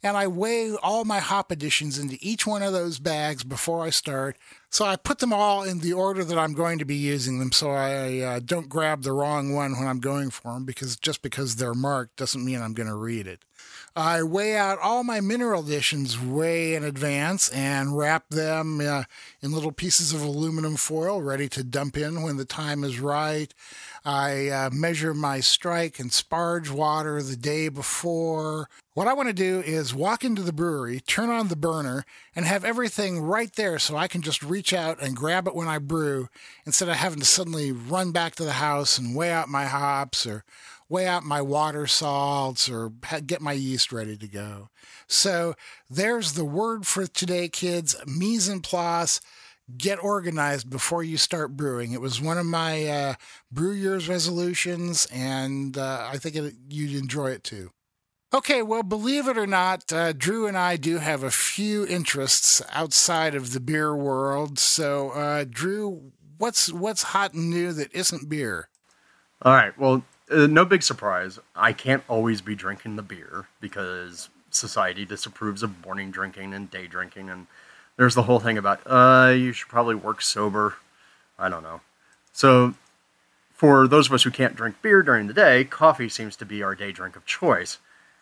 and 0.05 0.15
I 0.15 0.27
weigh 0.27 0.71
all 0.83 1.03
my 1.03 1.17
hop 1.17 1.49
additions 1.49 1.97
into 1.97 2.19
each 2.21 2.45
one 2.45 2.61
of 2.61 2.73
those 2.73 2.99
bags 2.99 3.43
before 3.43 3.83
I 3.83 3.89
start. 3.89 4.37
So 4.69 4.85
I 4.85 4.97
put 4.97 5.17
them 5.17 5.33
all 5.33 5.63
in 5.63 5.79
the 5.79 5.93
order 5.93 6.23
that 6.23 6.37
I'm 6.37 6.53
going 6.53 6.77
to 6.77 6.85
be 6.85 6.95
using 6.95 7.39
them 7.39 7.51
so 7.51 7.71
I 7.71 8.19
uh, 8.19 8.39
don't 8.39 8.69
grab 8.69 9.01
the 9.01 9.13
wrong 9.13 9.55
one 9.55 9.75
when 9.75 9.87
I'm 9.87 9.99
going 9.99 10.29
for 10.29 10.53
them 10.53 10.63
because 10.63 10.95
just 10.95 11.23
because 11.23 11.55
they're 11.55 11.73
marked 11.73 12.17
doesn't 12.17 12.45
mean 12.45 12.61
I'm 12.61 12.75
going 12.75 12.87
to 12.87 12.95
read 12.95 13.25
it. 13.25 13.41
I 13.97 14.23
weigh 14.23 14.57
out 14.57 14.77
all 14.79 15.05
my 15.05 15.21
mineral 15.21 15.63
additions 15.63 16.19
way 16.19 16.75
in 16.75 16.83
advance 16.83 17.47
and 17.47 17.97
wrap 17.97 18.27
them 18.29 18.81
uh, 18.81 19.03
in 19.41 19.53
little 19.53 19.71
pieces 19.71 20.11
of 20.11 20.21
aluminum 20.21 20.75
foil 20.75 21.21
ready 21.21 21.47
to 21.49 21.63
dump 21.63 21.95
in 21.95 22.21
when 22.21 22.35
the 22.35 22.43
time 22.43 22.83
is 22.83 22.99
right. 22.99 23.53
I 24.03 24.49
uh, 24.49 24.69
measure 24.73 25.13
my 25.13 25.39
strike 25.39 25.97
and 25.97 26.11
sparge 26.11 26.69
water 26.69 27.23
the 27.23 27.37
day 27.37 27.69
before. 27.69 28.67
What 28.95 29.07
I 29.07 29.13
want 29.13 29.29
to 29.29 29.33
do 29.33 29.61
is 29.65 29.95
walk 29.95 30.25
into 30.25 30.41
the 30.41 30.53
brewery, 30.53 30.99
turn 30.99 31.29
on 31.29 31.47
the 31.47 31.55
burner, 31.55 32.05
and 32.35 32.45
have 32.45 32.65
everything 32.65 33.21
right 33.21 33.51
there 33.53 33.79
so 33.79 33.95
I 33.95 34.09
can 34.09 34.21
just 34.21 34.43
reach 34.43 34.73
out 34.73 35.01
and 35.01 35.15
grab 35.15 35.47
it 35.47 35.55
when 35.55 35.69
I 35.69 35.77
brew 35.77 36.27
instead 36.65 36.89
of 36.89 36.95
having 36.95 37.19
to 37.19 37.25
suddenly 37.25 37.71
run 37.71 38.11
back 38.11 38.35
to 38.35 38.43
the 38.43 38.53
house 38.53 38.97
and 38.97 39.15
weigh 39.15 39.31
out 39.31 39.47
my 39.47 39.65
hops 39.65 40.27
or 40.27 40.43
weigh 40.89 41.07
out 41.07 41.23
my 41.23 41.41
water 41.41 41.87
salts 41.87 42.69
or 42.69 42.89
get 43.25 43.41
my 43.41 43.53
yeast 43.53 43.91
ready 43.91 44.17
to 44.17 44.27
go. 44.27 44.69
So 45.07 45.55
there's 45.89 46.33
the 46.33 46.45
word 46.45 46.85
for 46.85 47.07
today, 47.07 47.47
kids 47.49 47.95
mise 48.05 48.49
en 48.49 48.61
place 48.61 49.21
get 49.77 50.03
organized 50.03 50.69
before 50.69 51.03
you 51.03 51.17
start 51.17 51.57
brewing. 51.57 51.91
It 51.91 52.01
was 52.01 52.21
one 52.21 52.37
of 52.37 52.45
my 52.45 52.85
uh, 52.85 53.13
brew 53.51 53.71
year's 53.71 54.07
resolutions, 54.07 55.07
and 55.11 55.77
uh, 55.77 56.07
I 56.11 56.17
think 56.17 56.35
it, 56.35 56.53
you'd 56.69 56.95
enjoy 57.01 57.31
it 57.31 57.43
too. 57.43 57.71
Okay, 58.33 58.61
well, 58.61 58.83
believe 58.83 59.27
it 59.27 59.37
or 59.37 59.47
not, 59.47 59.91
uh, 59.93 60.11
Drew 60.11 60.45
and 60.45 60.57
I 60.57 60.75
do 60.75 60.97
have 60.97 61.23
a 61.23 61.31
few 61.31 61.85
interests 61.87 62.61
outside 62.71 63.33
of 63.33 63.53
the 63.53 63.59
beer 63.59 63.95
world. 63.95 64.59
So, 64.59 65.11
uh, 65.11 65.45
Drew, 65.49 66.11
what's 66.37 66.71
what's 66.71 67.03
hot 67.03 67.33
and 67.33 67.49
new 67.49 67.71
that 67.73 67.93
isn't 67.93 68.29
beer? 68.29 68.69
All 69.41 69.53
right. 69.53 69.77
Well, 69.79 70.03
uh, 70.31 70.47
no 70.47 70.65
big 70.65 70.83
surprise. 70.83 71.39
I 71.55 71.73
can't 71.73 72.03
always 72.07 72.41
be 72.41 72.55
drinking 72.55 72.95
the 72.95 73.01
beer 73.01 73.45
because 73.59 74.29
society 74.49 75.05
disapproves 75.05 75.63
of 75.63 75.85
morning 75.85 76.11
drinking 76.11 76.53
and 76.53 76.71
day 76.71 76.87
drinking 76.87 77.29
and 77.29 77.47
there's 77.97 78.15
the 78.15 78.23
whole 78.23 78.39
thing 78.39 78.57
about 78.57 78.81
uh, 78.85 79.31
you 79.31 79.51
should 79.53 79.69
probably 79.69 79.95
work 79.95 80.21
sober. 80.21 80.75
I 81.37 81.49
don't 81.49 81.63
know. 81.63 81.81
So, 82.33 82.75
for 83.53 83.87
those 83.87 84.07
of 84.07 84.13
us 84.13 84.23
who 84.23 84.31
can't 84.31 84.55
drink 84.55 84.81
beer 84.81 85.01
during 85.01 85.27
the 85.27 85.33
day, 85.33 85.63
coffee 85.63 86.09
seems 86.09 86.35
to 86.37 86.45
be 86.45 86.61
our 86.61 86.75
day 86.75 86.91
drink 86.91 87.15
of 87.15 87.25
choice. 87.25 87.77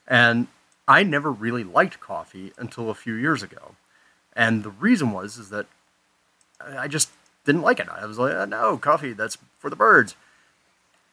And 0.08 0.48
I 0.88 1.04
never 1.04 1.32
really 1.32 1.64
liked 1.64 2.00
coffee 2.00 2.54
until 2.58 2.90
a 2.90 2.96
few 2.96 3.16
years 3.16 3.42
ago. 3.42 3.76
And 4.36 4.64
the 4.64 4.70
reason 4.70 5.12
was 5.12 5.38
is 5.38 5.50
that 5.50 5.66
I 6.64 6.88
just 6.88 7.10
didn't 7.46 7.62
like 7.62 7.80
it. 7.80 7.90
I 7.90 8.06
was 8.06 8.20
like, 8.20 8.34
oh, 8.34 8.46
no, 8.46 8.78
coffee, 8.78 9.14
that's 9.14 9.38
for 9.58 9.70
the 9.70 9.76
birds. 9.76 10.16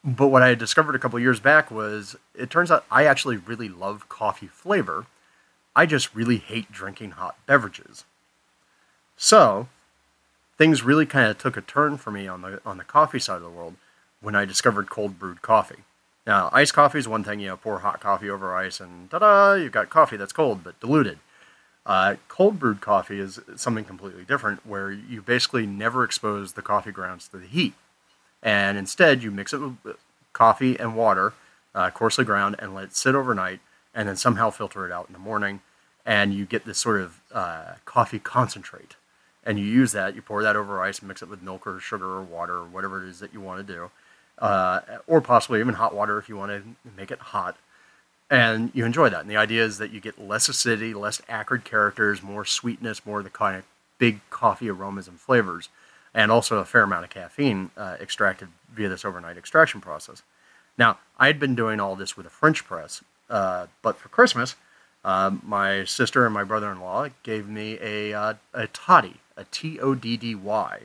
But 0.03 0.27
what 0.27 0.41
I 0.41 0.55
discovered 0.55 0.95
a 0.95 0.99
couple 0.99 1.19
years 1.19 1.39
back 1.39 1.69
was 1.69 2.15
it 2.33 2.49
turns 2.49 2.71
out 2.71 2.85
I 2.89 3.05
actually 3.05 3.37
really 3.37 3.69
love 3.69 4.09
coffee 4.09 4.47
flavor. 4.47 5.05
I 5.75 5.85
just 5.85 6.15
really 6.15 6.37
hate 6.37 6.71
drinking 6.71 7.11
hot 7.11 7.35
beverages. 7.45 8.03
So 9.15 9.67
things 10.57 10.83
really 10.83 11.05
kind 11.05 11.29
of 11.29 11.37
took 11.37 11.55
a 11.55 11.61
turn 11.61 11.97
for 11.97 12.11
me 12.11 12.27
on 12.27 12.41
the 12.41 12.61
on 12.65 12.77
the 12.77 12.83
coffee 12.83 13.19
side 13.19 13.37
of 13.37 13.43
the 13.43 13.49
world 13.49 13.75
when 14.21 14.35
I 14.35 14.45
discovered 14.45 14.89
cold 14.89 15.19
brewed 15.19 15.41
coffee. 15.41 15.83
Now, 16.25 16.49
iced 16.51 16.73
coffee 16.73 16.99
is 16.99 17.07
one 17.07 17.23
thing, 17.23 17.39
you 17.39 17.47
know, 17.47 17.57
pour 17.57 17.79
hot 17.79 17.99
coffee 17.99 18.29
over 18.29 18.55
ice 18.55 18.79
and 18.79 19.09
ta-da, 19.09 19.53
you've 19.53 19.71
got 19.71 19.89
coffee 19.89 20.17
that's 20.17 20.33
cold 20.33 20.63
but 20.63 20.79
diluted. 20.79 21.19
Uh, 21.85 22.15
cold 22.27 22.59
brewed 22.59 22.79
coffee 22.79 23.19
is 23.19 23.39
something 23.55 23.85
completely 23.85 24.23
different 24.23 24.65
where 24.65 24.91
you 24.91 25.21
basically 25.21 25.65
never 25.65 26.03
expose 26.03 26.53
the 26.53 26.61
coffee 26.61 26.91
grounds 26.91 27.27
to 27.27 27.37
the 27.37 27.47
heat. 27.47 27.73
And 28.43 28.77
instead, 28.77 29.23
you 29.23 29.31
mix 29.31 29.53
it 29.53 29.59
with 29.59 29.97
coffee 30.33 30.77
and 30.79 30.95
water, 30.95 31.33
uh, 31.75 31.91
coarsely 31.91 32.25
ground, 32.25 32.55
and 32.59 32.73
let 32.73 32.85
it 32.85 32.95
sit 32.95 33.15
overnight, 33.15 33.59
and 33.93 34.07
then 34.07 34.15
somehow 34.15 34.49
filter 34.49 34.85
it 34.85 34.91
out 34.91 35.07
in 35.07 35.13
the 35.13 35.19
morning. 35.19 35.61
And 36.05 36.33
you 36.33 36.45
get 36.45 36.65
this 36.65 36.79
sort 36.79 36.99
of 37.01 37.21
uh, 37.31 37.73
coffee 37.85 38.19
concentrate 38.19 38.95
and 39.43 39.59
you 39.59 39.65
use 39.65 39.91
that. 39.93 40.15
You 40.15 40.21
pour 40.21 40.43
that 40.43 40.55
over 40.55 40.81
ice, 40.81 41.01
mix 41.01 41.21
it 41.21 41.29
with 41.29 41.41
milk 41.41 41.65
or 41.65 41.79
sugar 41.79 42.17
or 42.17 42.23
water 42.23 42.57
or 42.57 42.65
whatever 42.65 43.03
it 43.03 43.09
is 43.09 43.19
that 43.19 43.33
you 43.33 43.41
want 43.41 43.65
to 43.65 43.73
do, 43.73 43.91
uh, 44.39 44.81
or 45.07 45.21
possibly 45.21 45.59
even 45.59 45.75
hot 45.75 45.95
water 45.95 46.17
if 46.17 46.29
you 46.29 46.37
want 46.37 46.51
to 46.51 46.63
make 46.95 47.11
it 47.11 47.19
hot. 47.19 47.57
And 48.29 48.71
you 48.73 48.85
enjoy 48.85 49.09
that. 49.09 49.21
And 49.21 49.29
the 49.29 49.37
idea 49.37 49.63
is 49.63 49.77
that 49.79 49.91
you 49.91 49.99
get 49.99 50.21
less 50.21 50.47
acidity, 50.47 50.93
less 50.93 51.21
acrid 51.27 51.65
characters, 51.65 52.23
more 52.23 52.45
sweetness, 52.45 53.05
more 53.05 53.19
of 53.19 53.23
the 53.25 53.29
kind 53.29 53.57
of 53.57 53.65
big 53.97 54.21
coffee 54.29 54.69
aromas 54.69 55.07
and 55.07 55.19
flavors, 55.19 55.69
and 56.13 56.31
also 56.31 56.57
a 56.57 56.65
fair 56.65 56.83
amount 56.83 57.03
of 57.03 57.09
caffeine 57.09 57.71
uh, 57.77 57.95
extracted 57.99 58.49
via 58.73 58.89
this 58.89 59.05
overnight 59.05 59.37
extraction 59.37 59.81
process. 59.81 60.23
Now, 60.77 60.99
I 61.17 61.27
had 61.27 61.39
been 61.39 61.55
doing 61.55 61.79
all 61.79 61.95
this 61.95 62.17
with 62.17 62.25
a 62.25 62.29
French 62.29 62.65
press, 62.65 63.03
uh, 63.29 63.67
but 63.81 63.97
for 63.97 64.09
Christmas, 64.09 64.55
uh, 65.03 65.31
my 65.43 65.83
sister 65.83 66.25
and 66.25 66.33
my 66.33 66.43
brother-in-law 66.43 67.09
gave 67.23 67.47
me 67.47 67.77
a, 67.81 68.13
uh, 68.13 68.33
a 68.53 68.67
toddy, 68.67 69.17
a 69.35 69.45
T-O-D-D-Y. 69.45 70.79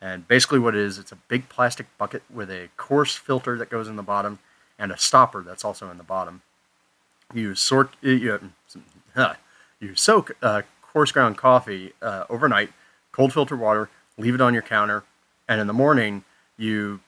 And 0.00 0.28
basically 0.28 0.58
what 0.58 0.74
it 0.74 0.80
is, 0.80 0.98
it's 0.98 1.12
a 1.12 1.16
big 1.16 1.48
plastic 1.48 1.86
bucket 1.96 2.22
with 2.32 2.50
a 2.50 2.68
coarse 2.76 3.14
filter 3.14 3.56
that 3.56 3.70
goes 3.70 3.88
in 3.88 3.96
the 3.96 4.02
bottom 4.02 4.38
and 4.78 4.92
a 4.92 4.98
stopper 4.98 5.42
that's 5.42 5.64
also 5.64 5.90
in 5.90 5.96
the 5.96 6.04
bottom. 6.04 6.42
You 7.32 7.54
sort, 7.54 7.94
you, 8.02 8.50
you 9.80 9.94
soak 9.94 10.36
uh, 10.42 10.62
coarse 10.82 11.12
ground 11.12 11.38
coffee 11.38 11.92
uh, 12.02 12.24
overnight, 12.28 12.70
cold 13.10 13.32
filter 13.32 13.56
water, 13.56 13.88
leave 14.18 14.34
it 14.34 14.40
on 14.40 14.54
your 14.54 14.62
counter, 14.62 15.04
and 15.48 15.60
in 15.60 15.66
the 15.66 15.72
morning 15.72 16.24
you 16.56 17.00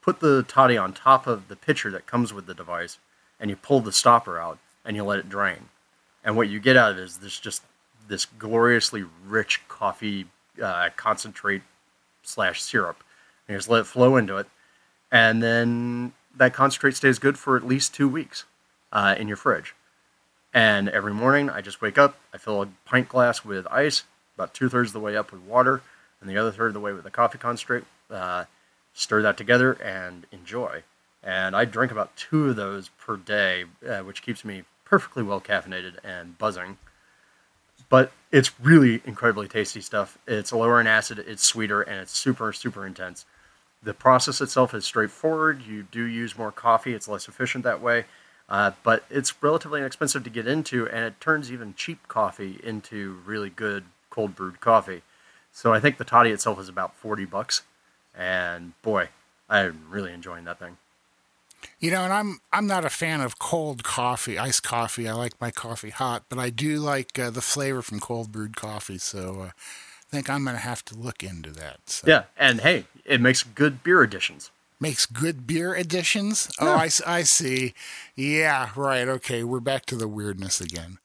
put 0.00 0.20
the 0.20 0.42
toddy 0.42 0.76
on 0.76 0.92
top 0.92 1.26
of 1.26 1.48
the 1.48 1.56
pitcher 1.56 1.90
that 1.90 2.06
comes 2.06 2.32
with 2.32 2.46
the 2.46 2.54
device, 2.54 2.98
and 3.38 3.48
you 3.50 3.56
pull 3.56 3.80
the 3.80 3.92
stopper 3.92 4.38
out 4.38 4.58
and 4.84 4.96
you 4.96 5.04
let 5.04 5.18
it 5.18 5.28
drain. 5.28 5.68
And 6.24 6.36
what 6.36 6.48
you 6.48 6.60
get 6.60 6.76
out 6.76 6.92
of 6.92 6.98
it 6.98 7.02
is 7.02 7.18
this 7.18 7.38
just 7.38 7.62
this 8.08 8.24
gloriously 8.24 9.04
rich 9.26 9.60
coffee 9.68 10.26
uh, 10.60 10.90
concentrate 10.96 11.62
slash 12.22 12.60
syrup. 12.60 13.02
And 13.46 13.54
you 13.54 13.58
just 13.58 13.70
let 13.70 13.80
it 13.80 13.86
flow 13.86 14.16
into 14.16 14.36
it, 14.36 14.46
and 15.10 15.42
then 15.42 16.12
that 16.36 16.54
concentrate 16.54 16.94
stays 16.94 17.18
good 17.18 17.38
for 17.38 17.56
at 17.56 17.66
least 17.66 17.94
two 17.94 18.08
weeks 18.08 18.44
uh, 18.92 19.14
in 19.18 19.28
your 19.28 19.36
fridge. 19.36 19.74
And 20.54 20.88
every 20.88 21.14
morning, 21.14 21.48
I 21.50 21.60
just 21.60 21.80
wake 21.80 21.98
up, 21.98 22.16
I 22.32 22.38
fill 22.38 22.62
a 22.62 22.68
pint 22.84 23.08
glass 23.08 23.44
with 23.44 23.66
ice, 23.68 24.04
about 24.36 24.54
two 24.54 24.68
thirds 24.68 24.90
of 24.90 24.94
the 24.94 25.00
way 25.00 25.16
up 25.16 25.32
with 25.32 25.42
water, 25.42 25.82
and 26.22 26.30
the 26.30 26.38
other 26.38 26.50
third 26.50 26.68
of 26.68 26.74
the 26.74 26.80
way 26.80 26.94
with 26.94 27.04
the 27.04 27.10
coffee 27.10 27.36
concentrate. 27.36 27.84
Uh, 28.10 28.46
stir 28.94 29.20
that 29.22 29.36
together 29.36 29.74
and 29.74 30.26
enjoy. 30.32 30.82
And 31.22 31.54
I 31.54 31.66
drink 31.66 31.92
about 31.92 32.16
two 32.16 32.48
of 32.50 32.56
those 32.56 32.88
per 32.88 33.16
day, 33.16 33.64
uh, 33.86 34.00
which 34.00 34.22
keeps 34.22 34.44
me 34.44 34.64
perfectly 34.84 35.22
well 35.22 35.40
caffeinated 35.40 35.96
and 36.02 36.38
buzzing 36.38 36.78
but 37.92 38.10
it's 38.30 38.58
really 38.58 39.02
incredibly 39.04 39.46
tasty 39.46 39.82
stuff. 39.82 40.16
It's 40.26 40.50
lower 40.50 40.80
in 40.80 40.86
acid, 40.86 41.18
it's 41.18 41.42
sweeter, 41.42 41.82
and 41.82 42.00
it's 42.00 42.16
super, 42.16 42.50
super 42.54 42.86
intense. 42.86 43.26
The 43.82 43.92
process 43.92 44.40
itself 44.40 44.72
is 44.72 44.86
straightforward. 44.86 45.60
You 45.60 45.82
do 45.82 46.02
use 46.02 46.38
more 46.38 46.50
coffee, 46.50 46.94
it's 46.94 47.06
less 47.06 47.28
efficient 47.28 47.64
that 47.64 47.82
way, 47.82 48.06
uh, 48.48 48.70
but 48.82 49.04
it's 49.10 49.42
relatively 49.42 49.80
inexpensive 49.80 50.24
to 50.24 50.30
get 50.30 50.46
into, 50.46 50.88
and 50.88 51.04
it 51.04 51.20
turns 51.20 51.52
even 51.52 51.74
cheap 51.74 52.08
coffee 52.08 52.58
into 52.64 53.18
really 53.26 53.50
good 53.50 53.84
cold 54.08 54.34
brewed 54.34 54.62
coffee. 54.62 55.02
So 55.52 55.72
I 55.72 55.80
think 55.80 55.98
the 55.98 56.04
toddy 56.04 56.30
itself 56.30 56.58
is 56.58 56.68
about 56.68 56.94
40 56.96 57.26
bucks, 57.26 57.62
and 58.16 58.72
boy, 58.82 59.08
I'm 59.48 59.84
really 59.90 60.12
enjoying 60.12 60.44
that 60.44 60.58
thing. 60.58 60.78
You 61.78 61.90
know, 61.90 62.02
and 62.02 62.12
I'm 62.12 62.40
I'm 62.52 62.66
not 62.66 62.84
a 62.84 62.90
fan 62.90 63.20
of 63.20 63.38
cold 63.38 63.84
coffee, 63.84 64.38
iced 64.38 64.62
coffee. 64.62 65.08
I 65.08 65.12
like 65.12 65.40
my 65.40 65.50
coffee 65.50 65.90
hot, 65.90 66.24
but 66.28 66.38
I 66.38 66.50
do 66.50 66.78
like 66.78 67.18
uh, 67.18 67.30
the 67.30 67.42
flavor 67.42 67.82
from 67.82 68.00
cold 68.00 68.32
brewed 68.32 68.56
coffee. 68.56 68.98
So 68.98 69.40
uh, 69.40 69.46
I 69.46 70.10
think 70.10 70.28
I'm 70.28 70.44
going 70.44 70.56
to 70.56 70.62
have 70.62 70.84
to 70.86 70.94
look 70.96 71.22
into 71.22 71.50
that. 71.52 71.78
So. 71.86 72.06
Yeah, 72.08 72.24
and 72.36 72.60
hey, 72.60 72.86
it 73.04 73.20
makes 73.20 73.42
good 73.42 73.82
beer 73.82 74.02
additions. 74.02 74.50
Makes 74.80 75.06
good 75.06 75.46
beer 75.46 75.74
additions. 75.74 76.50
Oh, 76.60 76.72
I, 76.72 76.90
I 77.06 77.22
see. 77.22 77.72
Yeah, 78.16 78.70
right. 78.74 79.06
Okay, 79.06 79.44
we're 79.44 79.60
back 79.60 79.86
to 79.86 79.96
the 79.96 80.08
weirdness 80.08 80.60
again. 80.60 80.98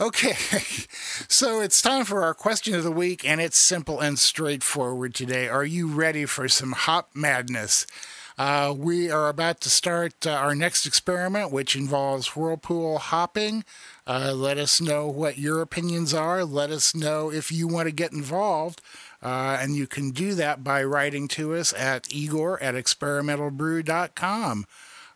Okay, 0.00 0.34
so 1.28 1.60
it's 1.60 1.82
time 1.82 2.04
for 2.04 2.22
our 2.22 2.32
question 2.32 2.72
of 2.76 2.84
the 2.84 2.92
week, 2.92 3.28
and 3.28 3.40
it's 3.40 3.58
simple 3.58 3.98
and 3.98 4.16
straightforward 4.16 5.12
today. 5.12 5.48
Are 5.48 5.64
you 5.64 5.88
ready 5.88 6.24
for 6.24 6.48
some 6.48 6.70
hop 6.70 7.10
madness? 7.14 7.84
Uh, 8.38 8.72
we 8.78 9.10
are 9.10 9.28
about 9.28 9.60
to 9.62 9.68
start 9.68 10.24
uh, 10.24 10.30
our 10.30 10.54
next 10.54 10.86
experiment, 10.86 11.50
which 11.50 11.74
involves 11.74 12.36
whirlpool 12.36 12.98
hopping. 12.98 13.64
Uh, 14.06 14.32
let 14.36 14.56
us 14.56 14.80
know 14.80 15.08
what 15.08 15.36
your 15.36 15.60
opinions 15.60 16.14
are. 16.14 16.44
Let 16.44 16.70
us 16.70 16.94
know 16.94 17.32
if 17.32 17.50
you 17.50 17.66
want 17.66 17.88
to 17.88 17.92
get 17.92 18.12
involved. 18.12 18.80
Uh, 19.20 19.58
and 19.60 19.74
you 19.74 19.88
can 19.88 20.12
do 20.12 20.34
that 20.34 20.62
by 20.62 20.84
writing 20.84 21.26
to 21.26 21.56
us 21.56 21.72
at 21.72 22.06
igor 22.14 22.62
at 22.62 22.76
experimentalbrew.com. 22.76 24.64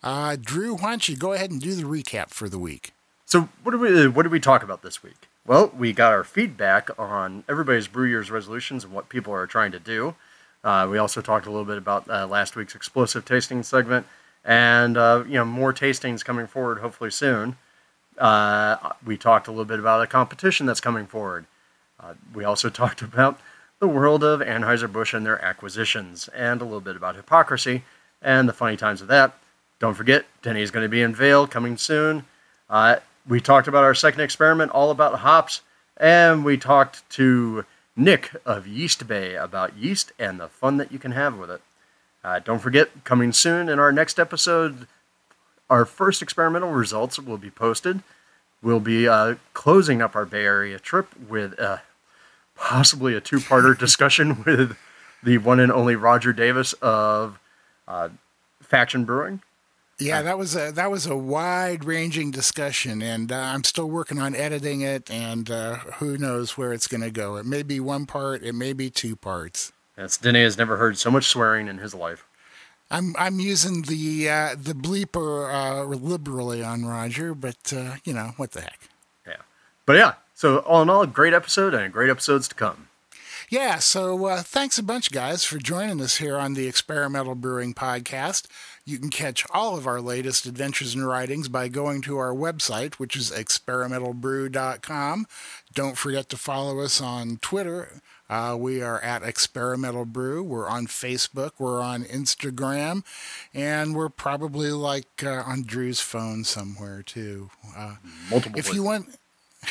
Uh, 0.02 0.36
Drew, 0.40 0.74
why 0.74 0.90
don't 0.90 1.08
you 1.08 1.16
go 1.16 1.34
ahead 1.34 1.52
and 1.52 1.60
do 1.60 1.76
the 1.76 1.84
recap 1.84 2.30
for 2.30 2.48
the 2.48 2.58
week? 2.58 2.94
So 3.32 3.48
what 3.62 3.72
did 3.72 3.80
we 3.80 4.08
what 4.08 4.24
did 4.24 4.32
we 4.32 4.40
talk 4.40 4.62
about 4.62 4.82
this 4.82 5.02
week? 5.02 5.26
Well, 5.46 5.72
we 5.74 5.94
got 5.94 6.12
our 6.12 6.22
feedback 6.22 6.90
on 6.98 7.44
everybody's 7.48 7.88
brew 7.88 8.06
year's 8.06 8.30
resolutions 8.30 8.84
and 8.84 8.92
what 8.92 9.08
people 9.08 9.32
are 9.32 9.46
trying 9.46 9.72
to 9.72 9.78
do. 9.78 10.16
Uh, 10.62 10.86
we 10.90 10.98
also 10.98 11.22
talked 11.22 11.46
a 11.46 11.50
little 11.50 11.64
bit 11.64 11.78
about 11.78 12.06
uh, 12.10 12.26
last 12.26 12.56
week's 12.56 12.74
explosive 12.74 13.24
tasting 13.24 13.62
segment, 13.62 14.04
and 14.44 14.98
uh, 14.98 15.24
you 15.26 15.36
know 15.36 15.46
more 15.46 15.72
tastings 15.72 16.22
coming 16.22 16.46
forward 16.46 16.80
hopefully 16.80 17.10
soon. 17.10 17.56
Uh, 18.18 18.76
we 19.02 19.16
talked 19.16 19.48
a 19.48 19.50
little 19.50 19.64
bit 19.64 19.78
about 19.78 20.02
a 20.02 20.06
competition 20.06 20.66
that's 20.66 20.82
coming 20.82 21.06
forward. 21.06 21.46
Uh, 21.98 22.12
we 22.34 22.44
also 22.44 22.68
talked 22.82 23.00
about 23.00 23.40
the 23.78 23.88
world 23.88 24.22
of 24.22 24.40
Anheuser-Busch 24.40 25.14
and 25.14 25.24
their 25.24 25.42
acquisitions, 25.42 26.28
and 26.36 26.60
a 26.60 26.64
little 26.64 26.82
bit 26.82 26.96
about 26.96 27.16
hypocrisy 27.16 27.84
and 28.20 28.46
the 28.46 28.52
funny 28.52 28.76
times 28.76 29.00
of 29.00 29.08
that. 29.08 29.32
Don't 29.78 29.94
forget, 29.94 30.26
Denny 30.42 30.60
is 30.60 30.70
going 30.70 30.84
to 30.84 30.90
be 30.90 31.00
in 31.00 31.14
Vail 31.14 31.46
coming 31.46 31.78
soon. 31.78 32.26
We 33.28 33.40
talked 33.40 33.68
about 33.68 33.84
our 33.84 33.94
second 33.94 34.20
experiment, 34.20 34.72
all 34.72 34.90
about 34.90 35.20
hops, 35.20 35.60
and 35.96 36.44
we 36.44 36.56
talked 36.56 37.08
to 37.10 37.64
Nick 37.96 38.30
of 38.44 38.66
Yeast 38.66 39.06
Bay 39.06 39.34
about 39.34 39.76
yeast 39.76 40.12
and 40.18 40.40
the 40.40 40.48
fun 40.48 40.76
that 40.78 40.90
you 40.90 40.98
can 40.98 41.12
have 41.12 41.38
with 41.38 41.50
it. 41.50 41.60
Uh, 42.24 42.38
don't 42.38 42.58
forget, 42.58 43.04
coming 43.04 43.32
soon 43.32 43.68
in 43.68 43.78
our 43.78 43.92
next 43.92 44.18
episode, 44.18 44.86
our 45.68 45.84
first 45.84 46.22
experimental 46.22 46.70
results 46.70 47.18
will 47.18 47.38
be 47.38 47.50
posted. 47.50 48.02
We'll 48.62 48.80
be 48.80 49.08
uh, 49.08 49.36
closing 49.54 50.00
up 50.00 50.14
our 50.14 50.24
Bay 50.24 50.44
Area 50.44 50.78
trip 50.78 51.08
with 51.28 51.58
uh, 51.58 51.78
possibly 52.56 53.14
a 53.14 53.20
two 53.20 53.38
parter 53.38 53.76
discussion 53.86 54.42
with 54.44 54.76
the 55.22 55.38
one 55.38 55.60
and 55.60 55.72
only 55.72 55.96
Rodger 55.96 56.32
Davis 56.32 56.72
of 56.74 57.38
uh, 57.88 58.10
Faction 58.60 59.04
Brewing. 59.04 59.42
Yeah, 60.02 60.22
that 60.22 60.38
was 60.38 60.56
a 60.56 60.72
that 60.72 60.90
was 60.90 61.06
a 61.06 61.16
wide 61.16 61.84
ranging 61.84 62.30
discussion, 62.30 63.02
and 63.02 63.30
uh, 63.30 63.36
I'm 63.36 63.64
still 63.64 63.88
working 63.88 64.18
on 64.18 64.34
editing 64.34 64.80
it, 64.80 65.10
and 65.10 65.50
uh, 65.50 65.76
who 65.98 66.18
knows 66.18 66.56
where 66.56 66.72
it's 66.72 66.86
going 66.86 67.02
to 67.02 67.10
go. 67.10 67.36
It 67.36 67.46
may 67.46 67.62
be 67.62 67.80
one 67.80 68.06
part, 68.06 68.42
it 68.42 68.54
may 68.54 68.72
be 68.72 68.90
two 68.90 69.16
parts. 69.16 69.72
Yes, 69.96 70.16
Denny 70.16 70.42
has 70.42 70.58
never 70.58 70.76
heard 70.76 70.98
so 70.98 71.10
much 71.10 71.26
swearing 71.26 71.68
in 71.68 71.78
his 71.78 71.94
life. 71.94 72.26
I'm 72.90 73.14
I'm 73.18 73.40
using 73.40 73.82
the 73.82 74.28
uh, 74.28 74.54
the 74.56 74.74
bleeper 74.74 75.52
uh, 75.52 75.84
liberally 75.84 76.62
on 76.62 76.84
Rodger, 76.84 77.34
but 77.34 77.72
uh, 77.74 77.96
you 78.04 78.12
know 78.12 78.32
what 78.36 78.52
the 78.52 78.62
heck. 78.62 78.88
Yeah, 79.26 79.36
but 79.86 79.96
yeah. 79.96 80.14
So 80.34 80.58
all 80.58 80.82
in 80.82 80.90
all, 80.90 81.02
a 81.02 81.06
great 81.06 81.32
episode 81.32 81.72
and 81.74 81.92
great 81.92 82.10
episodes 82.10 82.48
to 82.48 82.54
come. 82.54 82.88
Yeah, 83.48 83.80
so 83.80 84.24
uh, 84.24 84.42
thanks 84.42 84.78
a 84.78 84.82
bunch, 84.82 85.12
guys, 85.12 85.44
for 85.44 85.58
joining 85.58 86.00
us 86.00 86.16
here 86.16 86.38
on 86.38 86.54
the 86.54 86.66
Experimental 86.66 87.34
Brewing 87.34 87.74
Podcast. 87.74 88.46
You 88.84 88.98
can 88.98 89.10
catch 89.10 89.44
all 89.50 89.76
of 89.76 89.86
our 89.86 90.00
latest 90.00 90.44
adventures 90.44 90.94
and 90.94 91.06
writings 91.06 91.48
by 91.48 91.68
going 91.68 92.02
to 92.02 92.18
our 92.18 92.34
website, 92.34 92.94
which 92.94 93.14
is 93.14 93.30
experimentalbrew.com. 93.30 95.26
Don't 95.72 95.96
forget 95.96 96.28
to 96.30 96.36
follow 96.36 96.80
us 96.80 97.00
on 97.00 97.38
Twitter. 97.40 98.02
Uh, 98.28 98.56
we 98.58 98.82
are 98.82 98.98
at 99.00 99.22
Experimental 99.22 100.04
Brew. 100.04 100.42
We're 100.42 100.68
on 100.68 100.86
Facebook. 100.86 101.52
We're 101.58 101.80
on 101.80 102.04
Instagram. 102.04 103.04
And 103.54 103.94
we're 103.94 104.08
probably 104.08 104.70
like 104.70 105.22
uh, 105.22 105.42
on 105.46 105.62
Drew's 105.62 106.00
phone 106.00 106.42
somewhere, 106.42 107.02
too. 107.02 107.50
Uh, 107.76 107.96
Multiple. 108.30 108.58
if 108.58 108.72
you 108.74 108.82
want. 108.82 109.16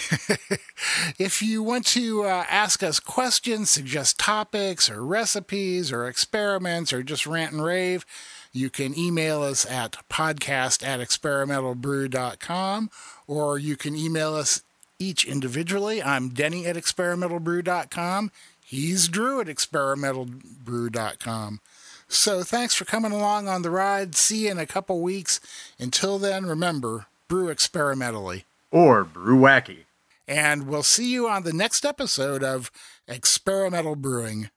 if 1.20 1.42
you 1.42 1.62
want 1.62 1.86
to 1.86 2.24
uh, 2.24 2.46
ask 2.50 2.82
us 2.82 3.02
questions, 3.02 3.70
suggest 3.70 4.18
topics 4.18 4.90
or 4.90 5.04
recipes 5.04 5.92
or 5.92 6.08
experiments 6.08 6.94
or 6.94 7.04
just 7.04 7.28
rant 7.28 7.52
and 7.52 7.62
rave, 7.62 8.06
you 8.54 8.70
can 8.70 8.98
email 8.98 9.42
us 9.42 9.66
at 9.66 9.98
podcast 10.10 10.86
at 10.86 11.00
experimentalbrew.com 11.00 12.90
or 13.28 13.58
you 13.58 13.78
can 13.78 13.96
email 13.96 14.36
us 14.36 14.62
each 15.00 15.24
individually. 15.26 16.04
I'm 16.04 16.30
Denny 16.30 16.66
at 16.66 16.76
experimentalbrew.com. 16.76 18.32
He's 18.64 19.08
Drew 19.08 19.40
at 19.42 19.48
experimentalbrew.com. 19.48 21.60
So 22.08 22.44
thanks 22.44 22.76
for 22.76 22.86
coming 22.86 23.14
along 23.14 23.48
on 23.48 23.62
the 23.62 23.70
ride. 23.70 24.16
See 24.16 24.46
you 24.46 24.52
in 24.52 24.58
a 24.58 24.66
couple 24.66 25.00
weeks. 25.02 25.40
Until 25.80 26.20
then, 26.20 26.46
remember, 26.46 27.06
brew 27.28 27.50
experimentally 27.50 28.44
or 28.70 29.04
brew 29.06 29.40
wacky. 29.40 29.86
And 30.28 30.68
we'll 30.68 30.84
see 30.84 31.12
you 31.12 31.28
on 31.28 31.44
the 31.44 31.54
next 31.54 31.86
episode 31.86 32.44
of 32.44 32.70
Experimental 33.08 33.96
Brewing. 33.96 34.50